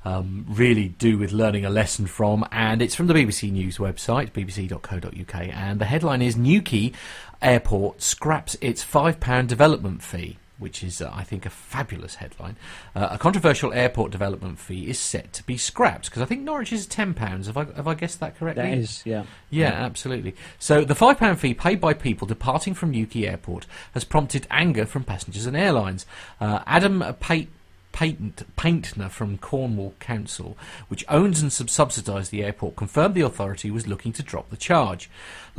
um, 0.07 0.45
really 0.47 0.89
do 0.89 1.17
with 1.17 1.31
learning 1.31 1.65
a 1.65 1.69
lesson 1.69 2.07
from, 2.07 2.45
and 2.51 2.81
it's 2.81 2.95
from 2.95 3.07
the 3.07 3.13
BBC 3.13 3.51
News 3.51 3.77
website, 3.77 4.31
bbc.co.uk, 4.31 5.35
and 5.35 5.79
the 5.81 5.85
headline 5.85 6.21
is 6.21 6.35
Newquay 6.37 6.93
Airport 7.41 8.01
scraps 8.01 8.55
its 8.61 8.83
£5 8.83 9.47
development 9.47 10.01
fee. 10.01 10.37
Which 10.59 10.83
is, 10.83 11.03
uh, 11.03 11.11
I 11.13 11.23
think, 11.23 11.45
a 11.45 11.51
fabulous 11.51 12.15
headline. 12.15 12.55
Uh, 12.95 13.09
a 13.11 13.19
controversial 13.19 13.71
airport 13.73 14.11
development 14.11 14.57
fee 14.57 14.89
is 14.89 14.97
set 14.97 15.31
to 15.33 15.43
be 15.43 15.55
scrapped 15.55 16.05
because 16.05 16.23
I 16.23 16.25
think 16.25 16.41
Norwich 16.41 16.73
is 16.73 16.87
ten 16.87 17.13
pounds. 17.13 17.45
Have 17.45 17.57
I 17.57 17.65
have 17.75 17.87
I 17.87 17.93
guessed 17.93 18.19
that 18.21 18.39
correctly? 18.39 18.63
That 18.63 18.75
is, 18.75 19.03
yeah. 19.05 19.25
Yeah, 19.51 19.69
absolutely. 19.69 20.33
So 20.57 20.83
the 20.83 20.95
£5 20.95 21.37
fee 21.37 21.53
paid 21.53 21.79
by 21.79 21.93
people 21.93 22.25
departing 22.27 22.73
from 22.73 22.89
Newquay 22.89 23.27
Airport 23.27 23.67
has 23.93 24.03
prompted 24.03 24.47
anger 24.49 24.87
from 24.87 25.03
passengers 25.03 25.45
and 25.45 25.55
airlines. 25.55 26.07
Uh, 26.41 26.63
Adam 26.65 27.03
Pate. 27.19 27.49
Patent, 27.97 28.43
Paynter 28.55 29.09
from 29.09 29.39
Cornwall 29.39 29.95
Council, 29.99 30.55
which 30.87 31.03
owns 31.09 31.41
and 31.41 31.51
sub- 31.51 31.71
subsidised 31.71 32.29
the 32.29 32.43
airport, 32.43 32.75
confirmed 32.75 33.15
the 33.15 33.21
authority 33.21 33.71
was 33.71 33.87
looking 33.87 34.13
to 34.13 34.21
drop 34.21 34.51
the 34.51 34.55
charge. 34.55 35.09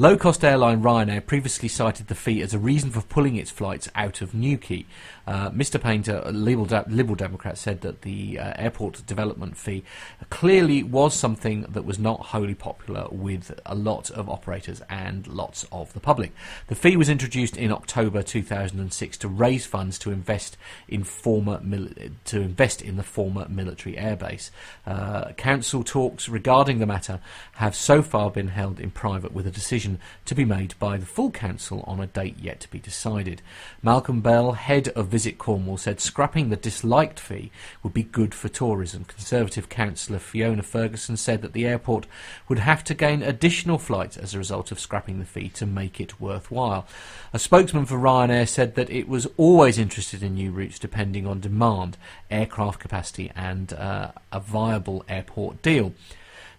Low 0.00 0.16
cost 0.16 0.44
airline 0.44 0.80
Ryanair 0.80 1.26
previously 1.26 1.68
cited 1.68 2.06
the 2.06 2.14
fee 2.14 2.40
as 2.40 2.54
a 2.54 2.58
reason 2.60 2.92
for 2.92 3.00
pulling 3.00 3.34
its 3.34 3.50
flights 3.50 3.88
out 3.96 4.20
of 4.20 4.32
Newquay. 4.32 4.86
Uh, 5.26 5.50
Mr. 5.50 5.82
Paynter, 5.82 6.22
a 6.24 6.30
Liberal, 6.30 6.66
De- 6.66 6.84
Liberal 6.88 7.16
Democrat, 7.16 7.58
said 7.58 7.80
that 7.80 8.02
the 8.02 8.38
uh, 8.38 8.52
airport 8.54 9.04
development 9.06 9.56
fee 9.56 9.82
clearly 10.30 10.84
was 10.84 11.14
something 11.14 11.62
that 11.62 11.84
was 11.84 11.98
not 11.98 12.26
wholly 12.26 12.54
popular 12.54 13.08
with 13.10 13.58
a 13.66 13.74
lot 13.74 14.08
of 14.12 14.30
operators 14.30 14.80
and 14.88 15.26
lots 15.26 15.66
of 15.72 15.92
the 15.94 16.00
public. 16.00 16.32
The 16.68 16.76
fee 16.76 16.96
was 16.96 17.08
introduced 17.08 17.56
in 17.56 17.72
October 17.72 18.22
2006 18.22 19.18
to 19.18 19.26
raise 19.28 19.66
funds 19.66 19.98
to 19.98 20.12
invest 20.12 20.56
in 20.86 21.02
former 21.02 21.58
mil- 21.60 21.88
to 22.26 22.40
invest 22.40 22.82
in 22.82 22.98
the 22.98 23.02
former 23.02 23.48
military 23.48 23.96
airbase. 23.96 24.50
Uh, 24.86 25.32
council 25.32 25.82
talks 25.82 26.28
regarding 26.28 26.78
the 26.78 26.86
matter 26.86 27.18
have 27.54 27.74
so 27.74 28.00
far 28.00 28.30
been 28.30 28.48
held 28.48 28.78
in 28.78 28.92
private, 28.92 29.32
with 29.32 29.46
a 29.46 29.50
decision 29.50 29.87
to 30.24 30.34
be 30.34 30.44
made 30.44 30.74
by 30.78 30.98
the 30.98 31.06
full 31.06 31.30
council 31.30 31.82
on 31.86 32.00
a 32.00 32.06
date 32.06 32.36
yet 32.38 32.60
to 32.60 32.70
be 32.70 32.78
decided. 32.78 33.40
Malcolm 33.82 34.20
Bell, 34.20 34.52
head 34.52 34.88
of 34.88 35.08
Visit 35.08 35.38
Cornwall, 35.38 35.78
said 35.78 36.00
scrapping 36.00 36.50
the 36.50 36.56
disliked 36.56 37.18
fee 37.18 37.50
would 37.82 37.94
be 37.94 38.02
good 38.02 38.34
for 38.34 38.48
tourism. 38.48 39.04
Conservative 39.04 39.68
councillor 39.68 40.18
Fiona 40.18 40.62
Ferguson 40.62 41.16
said 41.16 41.40
that 41.42 41.52
the 41.52 41.66
airport 41.66 42.06
would 42.48 42.58
have 42.58 42.84
to 42.84 42.94
gain 42.94 43.22
additional 43.22 43.78
flights 43.78 44.16
as 44.16 44.34
a 44.34 44.38
result 44.38 44.70
of 44.70 44.80
scrapping 44.80 45.18
the 45.18 45.24
fee 45.24 45.48
to 45.50 45.64
make 45.64 46.00
it 46.00 46.20
worthwhile. 46.20 46.86
A 47.32 47.38
spokesman 47.38 47.86
for 47.86 47.96
Ryanair 47.96 48.48
said 48.48 48.74
that 48.74 48.90
it 48.90 49.08
was 49.08 49.26
always 49.36 49.78
interested 49.78 50.22
in 50.22 50.34
new 50.34 50.50
routes 50.50 50.78
depending 50.78 51.26
on 51.26 51.40
demand, 51.40 51.96
aircraft 52.30 52.80
capacity, 52.80 53.30
and 53.34 53.72
uh, 53.72 54.12
a 54.32 54.40
viable 54.40 55.04
airport 55.08 55.62
deal. 55.62 55.92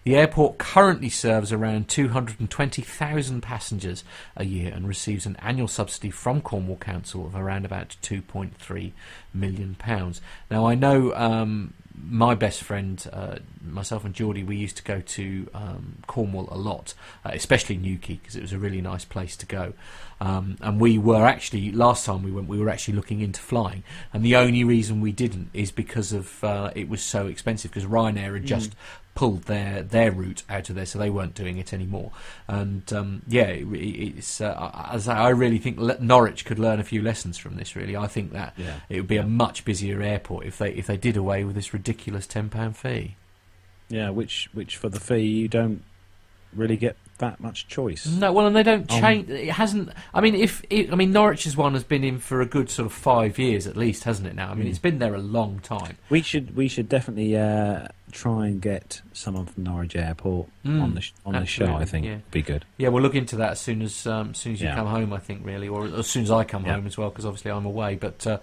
The 0.04 0.16
airport 0.16 0.56
currently 0.56 1.10
serves 1.10 1.52
around 1.52 1.88
220,000 1.88 3.40
passengers 3.42 4.02
a 4.34 4.44
year 4.44 4.72
and 4.74 4.88
receives 4.88 5.26
an 5.26 5.36
annual 5.36 5.68
subsidy 5.68 6.10
from 6.10 6.40
Cornwall 6.40 6.78
Council 6.78 7.26
of 7.26 7.34
around 7.34 7.66
about 7.66 7.96
2.3 8.02 8.92
million 9.34 9.74
pounds. 9.74 10.22
Now 10.50 10.66
I 10.66 10.74
know 10.74 11.14
um, 11.14 11.74
my 12.08 12.34
best 12.34 12.62
friend, 12.62 13.04
uh, 13.12 13.36
myself 13.62 14.04
and 14.04 14.14
Geordie, 14.14 14.42
we 14.42 14.56
used 14.56 14.76
to 14.78 14.82
go 14.82 15.00
to 15.00 15.48
um, 15.52 15.96
Cornwall 16.06 16.48
a 16.50 16.56
lot, 16.56 16.94
uh, 17.24 17.30
especially 17.34 17.76
Newquay 17.76 18.14
because 18.14 18.36
it 18.36 18.42
was 18.42 18.52
a 18.52 18.58
really 18.58 18.80
nice 18.80 19.04
place 19.04 19.36
to 19.36 19.46
go. 19.46 19.74
Um, 20.20 20.56
and 20.60 20.80
we 20.80 20.98
were 20.98 21.26
actually 21.26 21.72
last 21.72 22.06
time 22.06 22.22
we 22.22 22.30
went, 22.30 22.48
we 22.48 22.58
were 22.58 22.68
actually 22.68 22.94
looking 22.94 23.20
into 23.20 23.40
flying, 23.40 23.82
and 24.12 24.24
the 24.24 24.36
only 24.36 24.64
reason 24.64 25.00
we 25.00 25.12
didn't 25.12 25.50
is 25.52 25.70
because 25.70 26.12
of 26.12 26.42
uh, 26.44 26.70
it 26.74 26.88
was 26.88 27.02
so 27.02 27.26
expensive 27.26 27.70
because 27.70 27.86
Ryanair 27.86 28.34
had 28.34 28.46
just 28.46 28.74
pulled 29.20 29.42
their 29.42 29.82
their 29.82 30.10
route 30.10 30.42
out 30.48 30.70
of 30.70 30.74
there, 30.76 30.86
so 30.86 30.98
they 30.98 31.10
weren't 31.10 31.34
doing 31.34 31.58
it 31.58 31.74
anymore. 31.74 32.10
And 32.48 32.90
um, 32.90 33.20
yeah, 33.28 33.48
it, 33.48 33.66
it- 33.70 34.16
it's 34.16 34.40
uh, 34.40 34.88
as 34.90 35.08
I 35.08 35.26
I 35.26 35.28
really 35.28 35.58
think 35.58 35.78
Norwich 36.00 36.46
could 36.46 36.58
learn 36.58 36.80
a 36.80 36.84
few 36.84 37.02
lessons 37.02 37.36
from 37.36 37.56
this. 37.56 37.76
Really, 37.76 37.96
I 37.98 38.06
think 38.06 38.32
that 38.32 38.54
Yeah. 38.56 38.76
it 38.88 38.96
would 38.96 39.08
be 39.08 39.18
a 39.18 39.26
much 39.26 39.66
busier 39.66 40.00
airport 40.00 40.46
if 40.46 40.56
they 40.56 40.72
if 40.72 40.86
they 40.86 40.96
did 40.96 41.18
away 41.18 41.44
with 41.44 41.54
this 41.54 41.74
ridiculous 41.74 42.26
ten 42.26 42.48
pound 42.48 42.78
fee. 42.78 43.16
Yeah, 43.90 44.08
which 44.08 44.48
which 44.54 44.78
for 44.78 44.88
the 44.88 45.00
fee 45.00 45.26
you 45.26 45.48
don't 45.48 45.82
really 46.54 46.76
get 46.76 46.96
that 47.18 47.38
much 47.38 47.68
choice. 47.68 48.06
No, 48.06 48.32
well, 48.32 48.46
and 48.46 48.56
they 48.56 48.62
don't 48.62 48.90
Um, 48.90 49.00
change. 49.00 49.28
it 49.28 49.50
hasn't. 49.50 49.90
I 50.14 50.20
mean, 50.22 50.34
if 50.34 50.62
it, 50.70 50.90
I 50.90 50.96
mean 50.96 51.12
Norwich's 51.12 51.54
one 51.56 51.74
has 51.74 51.84
been 51.84 52.02
in 52.02 52.18
for 52.18 52.40
a 52.40 52.46
good 52.46 52.70
sort 52.70 52.86
of 52.86 52.92
five 52.92 53.38
years 53.38 53.66
at 53.66 53.76
least, 53.76 54.04
hasn't 54.04 54.26
it? 54.26 54.34
Now, 54.34 54.50
I 54.50 54.54
mean, 54.54 54.66
Mm. 54.66 54.70
it's 54.70 54.78
been 54.78 54.98
there 55.00 55.14
a 55.14 55.18
long 55.18 55.60
time. 55.60 55.98
We 56.08 56.22
should 56.22 56.56
we 56.56 56.66
should 56.66 56.88
definitely 56.88 57.36
uh, 57.36 57.88
try 58.10 58.46
and 58.46 58.60
get 58.60 59.02
someone 59.12 59.44
from 59.46 59.64
Norwich 59.64 59.94
Airport 59.94 60.48
Mm, 60.64 60.82
on 60.82 60.94
the 60.94 61.00
sh- 61.02 61.12
on 61.26 61.34
the 61.34 61.44
show. 61.46 61.74
I 61.74 61.84
think 61.84 62.06
yeah. 62.06 62.16
be 62.30 62.40
good. 62.42 62.64
Yeah, 62.78 62.88
we'll 62.88 63.02
look 63.02 63.14
into 63.14 63.36
that 63.36 63.52
as 63.52 63.60
soon 63.60 63.82
as 63.82 64.06
um, 64.06 64.30
as 64.30 64.38
soon 64.38 64.54
as 64.54 64.60
you 64.62 64.68
Yeah. 64.68 64.76
come 64.76 64.86
home. 64.86 65.12
I 65.12 65.18
think 65.18 65.44
really, 65.44 65.68
or 65.68 65.84
as 65.86 66.06
soon 66.06 66.22
as 66.22 66.30
I 66.30 66.44
come 66.44 66.64
Yeah. 66.64 66.76
home 66.76 66.86
as 66.86 66.96
well, 66.96 67.10
because 67.10 67.26
obviously 67.26 67.50
I'm 67.50 67.66
away. 67.66 67.96
But 67.96 68.26
uh, 68.26 68.38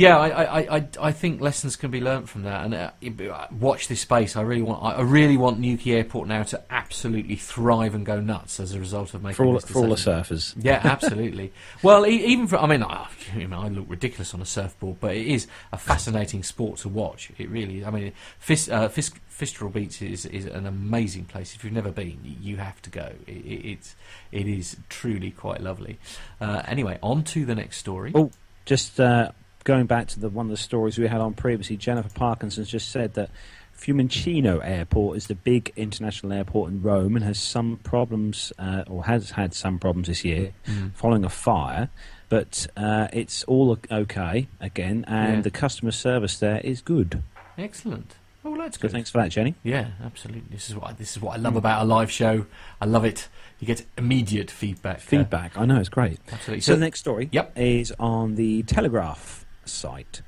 yeah, 0.00 0.18
I, 0.18 0.28
I, 0.28 0.76
I- 0.78 0.88
I, 1.00 1.12
think 1.12 1.40
lessons 1.40 1.76
can 1.76 1.90
be 1.90 2.00
learnt 2.00 2.28
from 2.28 2.42
that. 2.44 2.64
And 2.64 2.74
uh, 2.74 2.90
uh, 3.32 3.46
watch 3.50 3.88
this 3.88 4.00
space. 4.00 4.36
I 4.36 4.42
really 4.42 4.62
want 4.62 4.82
I 4.82 5.02
really 5.02 5.36
want 5.36 5.58
Newquay 5.58 5.92
Airport 5.92 6.28
now 6.28 6.42
to 6.44 6.62
absolutely 6.70 7.36
thrive 7.36 7.94
and 7.94 8.04
go 8.06 8.20
nuts 8.20 8.60
as 8.60 8.74
a 8.74 8.78
result 8.80 9.14
of 9.14 9.22
making 9.22 9.36
For 9.36 9.44
all 9.44 9.54
this 9.54 9.64
for 9.64 9.78
all 9.80 9.88
the 9.88 9.96
surfers. 9.96 10.54
Yeah, 10.58 10.80
absolutely. 10.84 11.52
well, 11.82 12.06
e- 12.06 12.24
even 12.26 12.46
for 12.46 12.58
I 12.58 12.66
mean, 12.66 12.82
I, 12.82 13.08
you 13.36 13.46
know, 13.48 13.60
I 13.60 13.68
look 13.68 13.86
ridiculous 13.88 14.32
on 14.34 14.40
a 14.40 14.46
surfboard, 14.46 14.98
but 15.00 15.14
it 15.14 15.26
is 15.26 15.46
a 15.72 15.78
fascinating 15.78 16.42
sport 16.42 16.78
to 16.78 16.88
watch. 16.88 17.30
It 17.38 17.50
really. 17.50 17.84
I 17.84 17.90
mean, 17.90 18.12
Fis, 18.38 18.68
uh, 18.68 18.88
Fis, 18.88 19.10
Fistral 19.30 19.72
Beach 19.72 20.02
is 20.02 20.26
is 20.26 20.46
an 20.46 20.66
amazing 20.66 21.24
place. 21.26 21.54
If 21.54 21.64
you've 21.64 21.72
never 21.72 21.90
been, 21.90 22.18
you 22.22 22.56
have 22.56 22.80
to 22.82 22.90
go. 22.90 23.12
It, 23.26 23.32
it, 23.36 23.66
it's 23.70 23.94
it 24.32 24.46
is 24.46 24.76
truly 24.88 25.30
quite 25.30 25.60
lovely. 25.60 25.98
Uh, 26.40 26.62
anyway, 26.66 26.98
on 27.02 27.24
to 27.24 27.44
the 27.44 27.54
next 27.54 27.78
story. 27.78 28.12
Oh, 28.14 28.30
Just 28.66 29.00
uh, 29.00 29.32
going 29.64 29.86
back 29.86 30.08
to 30.08 30.20
the 30.20 30.28
one 30.28 30.46
of 30.46 30.50
the 30.50 30.56
stories 30.56 30.98
we 30.98 31.06
had 31.06 31.20
on 31.20 31.34
previously, 31.34 31.76
Jennifer 31.76 32.08
Parkinson's 32.10 32.68
just 32.68 32.88
said 32.90 33.14
that 33.14 33.30
Fiumicino 33.76 34.60
Airport 34.62 35.16
is 35.16 35.26
the 35.26 35.34
big 35.34 35.72
international 35.76 36.32
airport 36.32 36.70
in 36.70 36.82
Rome 36.82 37.16
and 37.16 37.24
has 37.24 37.38
some 37.38 37.78
problems, 37.82 38.52
uh, 38.58 38.84
or 38.88 39.04
has 39.04 39.30
had 39.32 39.54
some 39.54 39.78
problems 39.78 40.08
this 40.08 40.24
year 40.24 40.52
Mm. 40.66 40.92
following 40.94 41.24
a 41.24 41.28
fire. 41.30 41.88
But 42.28 42.66
uh, 42.76 43.08
it's 43.12 43.42
all 43.44 43.76
okay 43.90 44.48
again, 44.60 45.04
and 45.08 45.36
Yeah. 45.36 45.40
the 45.40 45.50
customer 45.50 45.90
service 45.92 46.38
there 46.38 46.60
is 46.60 46.80
good. 46.82 47.22
Excellent. 47.58 48.14
Oh, 48.44 48.56
that's 48.56 48.76
So 48.76 48.82
good. 48.82 48.92
thanks 48.92 49.10
for 49.10 49.18
that, 49.18 49.30
Jenny. 49.30 49.54
Yeah, 49.62 49.88
absolutely. 50.04 50.44
This 50.50 50.70
is 50.70 50.76
what 50.76 50.90
I, 50.90 50.92
this 50.92 51.10
is 51.16 51.20
what 51.22 51.36
I 51.36 51.40
love 51.40 51.54
Mm. 51.54 51.58
about 51.58 51.82
a 51.82 51.84
live 51.84 52.10
show. 52.10 52.46
I 52.80 52.86
love 52.86 53.04
it. 53.04 53.28
You 53.58 53.66
get 53.66 53.84
immediate 53.98 54.50
feedback. 54.50 54.96
uh, 54.96 55.00
Feedback, 55.00 55.58
I 55.58 55.64
know 55.66 55.78
it's 55.80 55.88
great. 55.90 56.18
absolutely. 56.32 56.60
So 56.60 56.74
the 56.74 56.80
next 56.80 57.00
story 57.00 57.28
Yep. 57.32 57.58
is 57.58 57.92
on 57.98 58.36
the 58.36 58.62
Telegraph 58.62 59.44
site. 59.70 60.22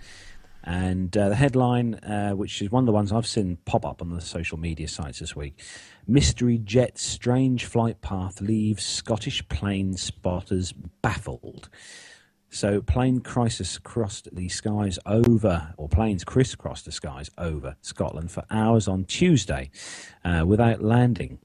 And 0.64 1.16
uh, 1.16 1.30
the 1.30 1.34
headline, 1.34 1.94
uh, 1.96 2.32
which 2.32 2.62
is 2.62 2.70
one 2.70 2.84
of 2.84 2.86
the 2.86 2.92
ones 2.92 3.10
I've 3.10 3.26
seen 3.26 3.58
pop 3.64 3.84
up 3.84 4.00
on 4.00 4.10
the 4.10 4.20
social 4.20 4.58
media 4.58 4.86
sites 4.86 5.18
this 5.18 5.34
week 5.34 5.60
Mystery 6.06 6.58
jet 6.58 6.98
strange 6.98 7.64
flight 7.64 8.00
path 8.00 8.40
leaves 8.40 8.84
Scottish 8.84 9.46
plane 9.48 9.96
spotters 9.96 10.72
baffled. 10.72 11.68
So, 12.50 12.82
plane 12.82 13.20
crisis 13.20 13.78
crossed 13.78 14.34
the 14.34 14.48
skies 14.48 14.98
over, 15.06 15.74
or 15.76 15.88
planes 15.88 16.24
crisscrossed 16.24 16.86
the 16.86 16.92
skies 16.92 17.30
over 17.38 17.76
Scotland 17.82 18.32
for 18.32 18.44
hours 18.50 18.88
on 18.88 19.04
Tuesday 19.04 19.70
uh, 20.24 20.44
without 20.44 20.82
landing. 20.82 21.38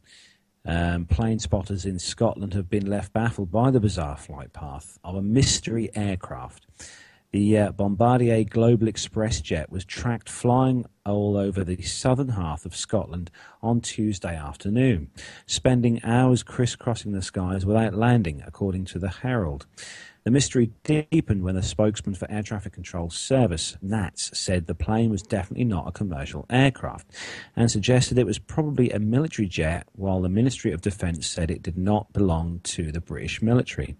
Um, 0.65 1.05
plane 1.05 1.39
spotters 1.39 1.85
in 1.85 1.99
Scotland 1.99 2.55
have 2.55 2.69
been 2.69 2.87
left 2.87 3.13
baffled 3.13 3.51
by 3.51 3.69
the 3.69 3.79
bizarre 3.79 4.17
flight 4.17 4.53
path 4.53 4.97
of 5.03 5.15
a 5.15 5.21
mystery 5.21 5.89
aircraft. 5.95 6.65
The 7.33 7.57
uh, 7.57 7.71
Bombardier 7.73 8.45
Global 8.45 8.87
Express 8.87 9.41
jet 9.41 9.69
was 9.69 9.83
tracked 9.83 10.29
flying 10.29 10.85
all 11.05 11.35
over 11.35 11.61
the 11.61 11.81
southern 11.81 12.29
half 12.29 12.65
of 12.65 12.73
Scotland 12.73 13.31
on 13.61 13.81
Tuesday 13.81 14.33
afternoon, 14.33 15.11
spending 15.45 16.01
hours 16.05 16.41
crisscrossing 16.41 17.11
the 17.11 17.21
skies 17.21 17.65
without 17.65 17.93
landing, 17.93 18.41
according 18.47 18.85
to 18.85 18.99
the 18.99 19.09
Herald. 19.09 19.65
The 20.23 20.31
mystery 20.31 20.71
deepened 20.83 21.43
when 21.43 21.55
the 21.55 21.63
spokesman 21.63 22.15
for 22.15 22.31
Air 22.31 22.43
Traffic 22.43 22.73
Control 22.73 23.09
Service, 23.09 23.77
NATS, 23.81 24.31
said 24.37 24.67
the 24.67 24.75
plane 24.75 25.09
was 25.09 25.21
definitely 25.21 25.65
not 25.65 25.87
a 25.87 25.91
commercial 25.91 26.45
aircraft 26.49 27.07
and 27.57 27.69
suggested 27.69 28.17
it 28.17 28.25
was 28.25 28.39
probably 28.39 28.89
a 28.91 28.99
military 28.99 29.49
jet, 29.49 29.87
while 29.93 30.21
the 30.21 30.29
Ministry 30.29 30.71
of 30.71 30.81
Defence 30.81 31.27
said 31.27 31.51
it 31.51 31.61
did 31.61 31.77
not 31.77 32.13
belong 32.13 32.61
to 32.63 32.91
the 32.91 33.01
British 33.01 33.41
military. 33.41 33.97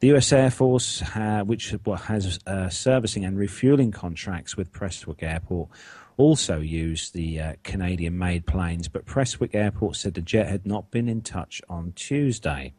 The 0.00 0.14
US 0.14 0.32
Air 0.32 0.50
Force, 0.50 1.02
uh, 1.14 1.42
which 1.44 1.74
has 2.04 2.38
uh, 2.46 2.68
servicing 2.68 3.24
and 3.24 3.38
refueling 3.38 3.92
contracts 3.92 4.56
with 4.56 4.70
Prestwick 4.70 5.22
Airport, 5.22 5.70
also 6.18 6.60
used 6.60 7.14
the 7.14 7.40
uh, 7.40 7.54
Canadian 7.62 8.18
made 8.18 8.46
planes, 8.46 8.88
but 8.88 9.06
Prestwick 9.06 9.54
Airport 9.54 9.96
said 9.96 10.12
the 10.14 10.20
jet 10.20 10.48
had 10.48 10.66
not 10.66 10.90
been 10.90 11.08
in 11.08 11.22
touch 11.22 11.62
on 11.68 11.92
Tuesday. 11.94 12.74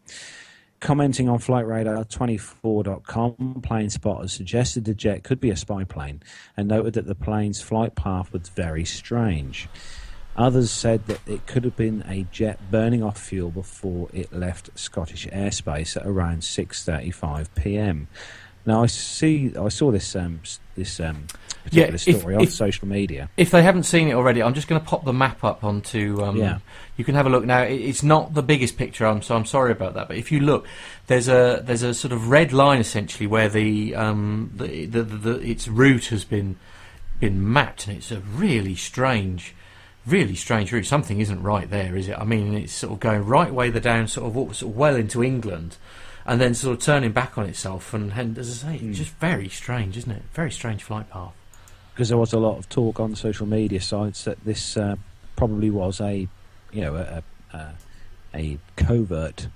Commenting 0.80 1.28
on 1.28 1.40
FlightRadar24.com, 1.40 3.62
plane 3.64 3.90
spotters 3.90 4.32
suggested 4.32 4.86
the 4.86 4.94
jet 4.94 5.24
could 5.24 5.40
be 5.40 5.50
a 5.50 5.56
spy 5.56 5.84
plane 5.84 6.22
and 6.56 6.68
noted 6.68 6.94
that 6.94 7.08
the 7.08 7.16
plane's 7.16 7.60
flight 7.62 7.96
path 7.96 8.32
was 8.32 8.50
very 8.50 8.86
strange. 8.86 9.68
Others 10.38 10.70
said 10.70 11.08
that 11.08 11.20
it 11.28 11.48
could 11.48 11.64
have 11.64 11.76
been 11.76 12.04
a 12.08 12.24
jet 12.32 12.60
burning 12.70 13.02
off 13.04 13.20
fuel 13.20 13.50
before 13.50 14.08
it 14.14 14.32
left 14.32 14.70
Scottish 14.78 15.26
airspace 15.28 15.98
at 15.98 16.06
around 16.06 16.42
6:35 16.42 17.48
p.m. 17.56 18.08
Now 18.66 18.84
I 18.84 18.88
see, 18.88 19.54
I 19.58 19.70
saw 19.70 19.92
this 19.92 20.14
um, 20.16 20.42
this 20.76 21.00
um, 21.00 21.26
particular 21.64 21.98
Yeah, 22.06 22.18
story 22.20 22.36
on 22.36 22.42
if- 22.42 22.52
social 22.54 22.88
media. 22.88 23.30
If 23.38 23.50
they 23.50 23.64
haven't 23.64 23.84
seen 23.84 24.10
it 24.10 24.14
already, 24.14 24.44
I'm 24.44 24.54
just 24.54 24.68
going 24.68 24.80
to 24.82 24.86
pop 24.86 25.06
the 25.06 25.14
map 25.14 25.44
up 25.44 25.64
onto. 25.64 26.22
Um, 26.22 26.36
Yeah. 26.36 26.60
You 26.98 27.06
can 27.06 27.16
have 27.16 27.26
a 27.26 27.30
look 27.30 27.46
now. 27.46 27.62
it- 27.64 27.80
It's 27.82 28.04
not 28.04 28.34
the 28.34 28.44
biggest 28.44 28.78
picture, 28.78 29.06
I'm, 29.08 29.22
so 29.22 29.36
I'm 29.36 29.46
sorry 29.46 29.72
about 29.72 29.94
that. 29.94 30.08
But 30.10 30.18
if 30.18 30.32
you 30.34 30.42
look, 30.42 30.68
there's 31.08 31.30
a 31.30 31.62
there's 31.66 31.82
a 31.84 31.94
sort 31.94 32.12
of 32.12 32.30
red 32.30 32.52
line 32.54 32.80
essentially 32.82 33.26
where 33.26 33.48
the 33.50 33.96
um, 33.96 34.52
the, 34.54 34.86
the, 34.86 35.02
the, 35.04 35.18
the 35.18 35.50
its 35.50 35.68
route 35.68 36.08
has 36.08 36.26
been 36.26 36.58
been 37.22 37.52
mapped, 37.52 37.88
and 37.88 37.98
it's 37.98 38.12
a 38.12 38.20
really 38.20 38.76
strange, 38.76 39.56
really 40.08 40.36
strange 40.36 40.72
route. 40.72 40.86
Something 40.86 41.20
isn't 41.20 41.42
right 41.44 41.70
there, 41.70 41.96
is 41.96 42.08
it? 42.08 42.18
I 42.18 42.24
mean, 42.24 42.54
it's 42.56 42.74
sort 42.74 42.94
of 42.94 43.00
going 43.00 43.26
right 43.26 43.54
way 43.54 43.70
the 43.70 43.80
down, 43.80 44.08
sort 44.08 44.28
of, 44.36 44.56
sort 44.56 44.72
of 44.72 44.78
well 44.78 44.96
into 44.96 45.24
England. 45.24 45.78
And 46.26 46.42
then 46.42 46.54
sort 46.56 46.78
of 46.78 46.84
turning 46.84 47.14
back 47.14 47.38
on 47.38 47.46
itself, 47.46 47.94
and, 47.94 48.12
and 48.12 48.38
as 48.38 48.64
I 48.66 48.72
say, 48.78 48.86
it's 48.86 48.98
just 48.98 49.14
very 49.14 49.48
strange, 49.48 49.96
isn't 49.96 50.12
it? 50.12 50.24
Very 50.34 50.52
strange 50.52 50.84
flight 50.84 51.10
path. 51.10 51.32
because 51.94 52.10
there 52.10 52.18
was 52.18 52.34
a 52.34 52.38
lot 52.40 52.58
of 52.58 52.68
talk 52.68 53.00
on 53.00 53.16
social 53.16 53.46
media 53.48 53.80
sites 53.80 54.26
that 54.26 54.44
this 54.44 54.76
uh, 54.76 54.98
probably 55.38 55.70
was 55.70 56.02
a, 56.02 56.28
you 56.74 56.82
know, 56.82 56.96
a, 56.98 57.24
a, 57.56 57.72
a 58.36 58.60
covert 58.76 59.48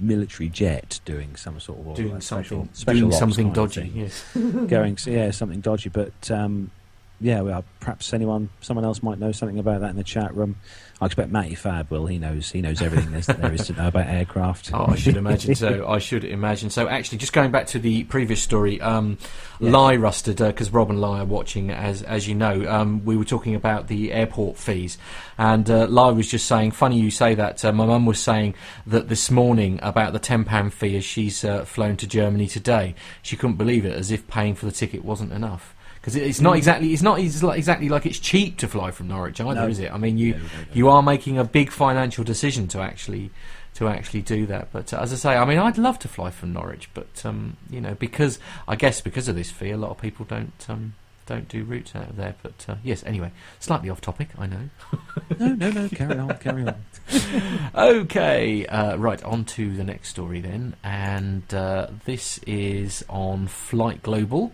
military 0.00 0.48
jet 0.48 0.98
doing 1.04 1.36
some 1.36 1.60
sort 1.60 1.78
of 1.78 1.94
doing 1.94 2.20
special, 2.20 2.58
something, 2.58 2.74
special 2.74 3.00
doing 3.08 3.12
something 3.12 3.52
dodgy. 3.52 3.92
Yes. 3.94 4.24
going, 4.66 4.98
yeah, 5.06 5.30
something 5.30 5.60
dodgy. 5.60 5.90
But 5.90 6.28
um, 6.30 6.72
yeah, 7.20 7.40
well, 7.40 7.64
perhaps 7.80 8.12
anyone, 8.12 8.50
someone 8.60 8.84
else 8.84 9.02
might 9.02 9.18
know 9.18 9.32
something 9.32 9.58
about 9.58 9.80
that 9.80 9.90
in 9.90 9.96
the 9.96 10.04
chat 10.04 10.34
room. 10.34 10.56
I 11.00 11.06
expect 11.06 11.30
Matty 11.30 11.54
Fab 11.54 11.90
will. 11.90 12.06
He 12.06 12.18
knows. 12.18 12.50
He 12.50 12.62
knows 12.62 12.80
everything 12.80 13.12
there's, 13.12 13.26
there 13.26 13.52
is 13.52 13.66
to 13.66 13.74
know 13.74 13.88
about 13.88 14.06
aircraft. 14.06 14.70
Oh, 14.72 14.86
I 14.88 14.96
should 14.96 15.18
imagine 15.18 15.54
so. 15.54 15.86
I 15.88 15.98
should 15.98 16.24
imagine 16.24 16.70
so. 16.70 16.88
Actually, 16.88 17.18
just 17.18 17.34
going 17.34 17.50
back 17.50 17.66
to 17.68 17.78
the 17.78 18.04
previous 18.04 18.42
story, 18.42 18.80
um, 18.80 19.18
Yeah. 19.60 19.70
Lie 19.72 19.96
rusted 19.96 20.38
because 20.38 20.70
Rob 20.70 20.88
and 20.88 20.98
Lie 20.98 21.20
are 21.20 21.24
watching, 21.26 21.70
as 21.70 22.02
as 22.02 22.26
you 22.26 22.34
know. 22.34 22.66
Um, 22.66 23.04
we 23.04 23.14
were 23.14 23.26
talking 23.26 23.54
about 23.54 23.88
the 23.88 24.10
airport 24.10 24.56
fees, 24.56 24.96
and 25.36 25.68
uh, 25.68 25.86
Lie 25.86 26.12
was 26.12 26.30
just 26.30 26.46
saying, 26.46 26.70
"Funny 26.70 26.98
you 26.98 27.10
say 27.10 27.34
that." 27.34 27.62
Uh, 27.62 27.72
my 27.72 27.84
mum 27.84 28.06
was 28.06 28.18
saying 28.18 28.54
that 28.86 29.10
this 29.10 29.30
morning 29.30 29.78
about 29.82 30.14
the 30.14 30.18
ten 30.18 30.44
pound 30.44 30.72
fee 30.72 30.96
as 30.96 31.04
she's 31.04 31.44
uh, 31.44 31.66
flown 31.66 31.98
to 31.98 32.06
Germany 32.06 32.46
today. 32.46 32.94
She 33.20 33.36
couldn't 33.36 33.56
believe 33.56 33.84
it, 33.84 33.92
as 33.94 34.10
if 34.10 34.26
paying 34.28 34.54
for 34.54 34.64
the 34.64 34.72
ticket 34.72 35.04
wasn't 35.04 35.32
enough. 35.32 35.74
Because 36.06 36.14
it's 36.22 36.40
not 36.40 36.56
exactly 36.56 36.92
it's 36.92 37.02
not 37.02 37.18
exactly 37.18 37.88
like 37.88 38.06
it's 38.06 38.20
cheap 38.20 38.58
to 38.58 38.68
fly 38.68 38.92
from 38.92 39.08
Norwich 39.08 39.40
either, 39.40 39.62
No. 39.62 39.66
is 39.66 39.80
it? 39.80 39.92
I 39.92 39.98
mean, 39.98 40.18
you 40.18 40.34
no. 40.34 40.40
you 40.72 40.88
are 40.88 41.02
making 41.02 41.36
a 41.36 41.42
big 41.42 41.72
financial 41.72 42.22
decision 42.22 42.68
to 42.68 42.80
actually 42.80 43.32
to 43.74 43.88
actually 43.88 44.22
do 44.22 44.46
that. 44.46 44.68
But 44.70 44.94
uh, 44.94 44.98
as 45.00 45.12
I 45.12 45.16
say, 45.16 45.36
I 45.36 45.44
mean, 45.44 45.58
I'd 45.58 45.78
love 45.78 45.98
to 45.98 46.08
fly 46.08 46.30
from 46.30 46.52
Norwich, 46.52 46.88
but 46.94 47.26
um, 47.26 47.56
you 47.68 47.80
know, 47.80 47.94
because 47.94 48.38
I 48.68 48.76
guess 48.76 49.00
because 49.00 49.26
of 49.26 49.34
this 49.34 49.50
fee, 49.50 49.72
a 49.72 49.76
lot 49.76 49.90
of 49.90 49.98
people 49.98 50.24
don't 50.24 50.52
um, 50.68 50.94
don't 51.26 51.48
do 51.48 51.64
routes 51.64 51.96
out 51.96 52.10
of 52.10 52.16
there. 52.16 52.36
But 52.40 52.64
uh, 52.68 52.76
yes, 52.84 53.02
anyway, 53.04 53.32
slightly 53.58 53.90
off 53.90 54.00
topic, 54.00 54.28
I 54.38 54.46
know. 54.46 54.70
no, 55.40 55.48
no, 55.54 55.70
no. 55.72 55.88
Carry 55.88 56.18
on, 56.20 56.38
carry 56.38 56.68
on. 56.68 56.76
Okay, 57.74 58.64
uh, 58.66 58.96
right, 58.96 59.22
on 59.24 59.44
to 59.44 59.74
the 59.74 59.82
next 59.82 60.10
story 60.10 60.40
then. 60.40 60.76
And 60.84 61.52
uh, 61.52 61.88
this 62.04 62.38
is 62.46 63.04
on 63.08 63.48
Flight 63.48 64.04
Global. 64.04 64.52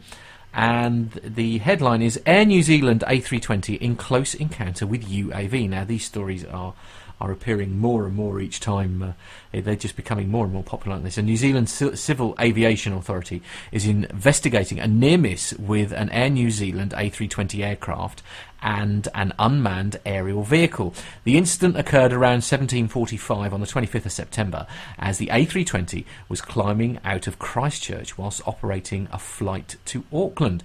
And 0.54 1.12
the 1.24 1.58
headline 1.58 2.02
is 2.02 2.20
Air 2.26 2.44
New 2.44 2.62
Zealand 2.62 3.02
A320 3.06 3.78
in 3.78 3.96
close 3.96 4.34
encounter 4.34 4.86
with 4.86 5.08
UAV. 5.08 5.68
Now, 5.68 5.84
these 5.84 6.04
stories 6.04 6.44
are. 6.44 6.74
Are 7.22 7.30
appearing 7.30 7.78
more 7.78 8.04
and 8.06 8.16
more 8.16 8.40
each 8.40 8.58
time. 8.58 9.00
Uh, 9.00 9.12
they're 9.52 9.76
just 9.76 9.94
becoming 9.94 10.28
more 10.28 10.44
and 10.44 10.52
more 10.52 10.64
popular 10.64 10.96
on 10.96 11.04
this. 11.04 11.16
And 11.16 11.28
New 11.28 11.36
Zealand 11.36 11.68
Ci- 11.68 11.94
Civil 11.94 12.34
Aviation 12.40 12.92
Authority 12.92 13.42
is 13.70 13.86
investigating 13.86 14.80
a 14.80 14.88
near 14.88 15.16
miss 15.16 15.52
with 15.52 15.92
an 15.92 16.10
Air 16.10 16.30
New 16.30 16.50
Zealand 16.50 16.90
A320 16.90 17.64
aircraft 17.64 18.24
and 18.60 19.06
an 19.14 19.32
unmanned 19.38 20.00
aerial 20.04 20.42
vehicle. 20.42 20.94
The 21.22 21.38
incident 21.38 21.76
occurred 21.76 22.12
around 22.12 22.42
1745 22.42 23.54
on 23.54 23.60
the 23.60 23.66
25th 23.68 24.06
of 24.06 24.12
September 24.12 24.66
as 24.98 25.18
the 25.18 25.28
A320 25.28 26.04
was 26.28 26.40
climbing 26.40 26.98
out 27.04 27.28
of 27.28 27.38
Christchurch 27.38 28.18
whilst 28.18 28.46
operating 28.48 29.06
a 29.12 29.18
flight 29.20 29.76
to 29.84 30.04
Auckland. 30.12 30.64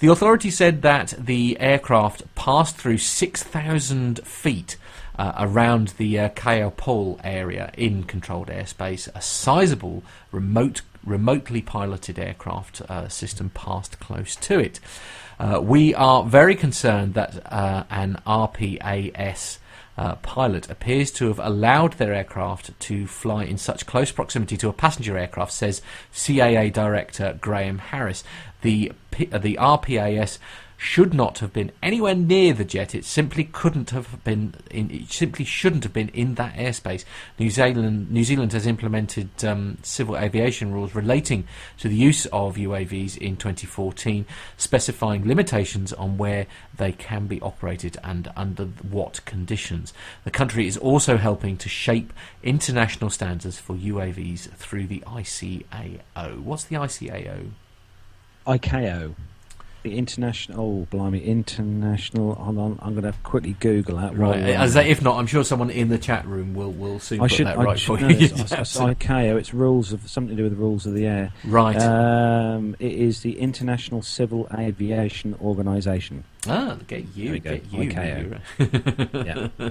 The 0.00 0.10
authority 0.10 0.50
said 0.50 0.82
that 0.82 1.14
the 1.16 1.56
aircraft 1.60 2.34
passed 2.34 2.76
through 2.76 2.98
6,000 2.98 4.18
feet 4.26 4.76
uh, 5.18 5.32
around 5.38 5.88
the 5.98 6.18
uh, 6.18 6.28
Kaiapoi 6.30 7.20
area 7.22 7.70
in 7.76 8.04
controlled 8.04 8.48
airspace. 8.48 9.08
A 9.14 9.20
sizable 9.20 10.02
remote, 10.30 10.82
remotely 11.04 11.62
piloted 11.62 12.18
aircraft 12.18 12.80
uh, 12.82 13.08
system 13.08 13.50
passed 13.50 14.00
close 14.00 14.36
to 14.36 14.58
it. 14.58 14.80
Uh, 15.38 15.60
we 15.62 15.94
are 15.94 16.24
very 16.24 16.54
concerned 16.54 17.14
that 17.14 17.52
uh, 17.52 17.84
an 17.90 18.20
RPAS 18.26 19.58
uh, 19.98 20.14
pilot 20.16 20.70
appears 20.70 21.10
to 21.10 21.28
have 21.28 21.38
allowed 21.38 21.94
their 21.94 22.14
aircraft 22.14 22.78
to 22.80 23.06
fly 23.06 23.44
in 23.44 23.58
such 23.58 23.86
close 23.86 24.10
proximity 24.10 24.56
to 24.56 24.68
a 24.68 24.72
passenger 24.72 25.18
aircraft, 25.18 25.52
says 25.52 25.82
CAA 26.14 26.72
Director 26.72 27.38
Graham 27.40 27.78
Harris. 27.78 28.24
The, 28.62 28.92
P- 29.10 29.28
uh, 29.30 29.38
the 29.38 29.58
RPAS 29.60 30.38
should 30.82 31.14
not 31.14 31.38
have 31.38 31.52
been 31.52 31.70
anywhere 31.80 32.14
near 32.14 32.52
the 32.52 32.64
jet. 32.64 32.92
It 32.92 33.04
simply 33.04 33.44
couldn't 33.44 33.90
have 33.90 34.22
been. 34.24 34.54
In, 34.68 34.90
it 34.90 35.12
simply 35.12 35.44
shouldn't 35.44 35.84
have 35.84 35.92
been 35.92 36.08
in 36.08 36.34
that 36.34 36.56
airspace. 36.56 37.04
New 37.38 37.50
Zealand, 37.50 38.10
New 38.10 38.24
Zealand 38.24 38.52
has 38.52 38.66
implemented 38.66 39.44
um, 39.44 39.78
civil 39.82 40.16
aviation 40.16 40.72
rules 40.72 40.92
relating 40.92 41.44
to 41.78 41.88
the 41.88 41.94
use 41.94 42.26
of 42.26 42.56
UAVs 42.56 43.16
in 43.16 43.36
2014, 43.36 44.26
specifying 44.56 45.24
limitations 45.24 45.92
on 45.92 46.18
where 46.18 46.48
they 46.76 46.90
can 46.90 47.28
be 47.28 47.40
operated 47.40 47.96
and 48.02 48.32
under 48.34 48.64
what 48.64 49.24
conditions. 49.24 49.94
The 50.24 50.32
country 50.32 50.66
is 50.66 50.76
also 50.76 51.16
helping 51.16 51.56
to 51.58 51.68
shape 51.68 52.12
international 52.42 53.10
standards 53.10 53.60
for 53.60 53.76
UAVs 53.76 54.50
through 54.54 54.88
the 54.88 55.04
ICAO. 55.06 56.40
What's 56.40 56.64
the 56.64 56.74
ICAO? 56.74 57.50
ICAO. 58.48 59.14
The 59.82 59.98
international, 59.98 60.60
oh 60.60 60.86
blimey, 60.90 61.24
international. 61.24 62.36
Hold 62.36 62.58
on, 62.58 62.78
I'm 62.82 62.92
going 62.94 63.10
to 63.12 63.18
quickly 63.24 63.56
Google 63.58 63.96
that. 63.96 64.16
Right. 64.16 64.38
As 64.40 64.74
they, 64.74 64.88
if 64.90 65.02
not, 65.02 65.18
I'm 65.18 65.26
sure 65.26 65.42
someone 65.42 65.70
in 65.70 65.88
the 65.88 65.98
chat 65.98 66.24
room 66.24 66.54
will 66.54 66.70
will 66.70 67.00
soon 67.00 67.18
I 67.20 67.24
put 67.24 67.32
should, 67.32 67.46
that 67.46 67.58
I 67.58 67.64
right 67.64 67.78
should 67.78 67.98
for 67.98 68.06
you. 68.06 68.16
It's, 68.26 68.52
it's 68.52 68.76
ICAO. 68.76 69.36
It's 69.38 69.52
rules 69.52 69.92
of 69.92 70.08
something 70.08 70.36
to 70.36 70.36
do 70.36 70.44
with 70.44 70.52
the 70.52 70.58
rules 70.58 70.86
of 70.86 70.94
the 70.94 71.06
air. 71.06 71.32
right. 71.44 71.76
Um, 71.82 72.76
it 72.78 72.92
is 72.92 73.22
the 73.22 73.38
International 73.40 74.02
Civil 74.02 74.46
Aviation 74.56 75.34
Organisation. 75.42 76.24
ah, 76.46 76.76
get 76.86 77.04
you. 77.16 77.24
There 77.24 77.32
we 77.32 77.40
go. 77.40 77.50
Get 77.56 77.72
you. 77.72 78.40
ICAO. 78.58 79.52
Yeah. 79.62 79.70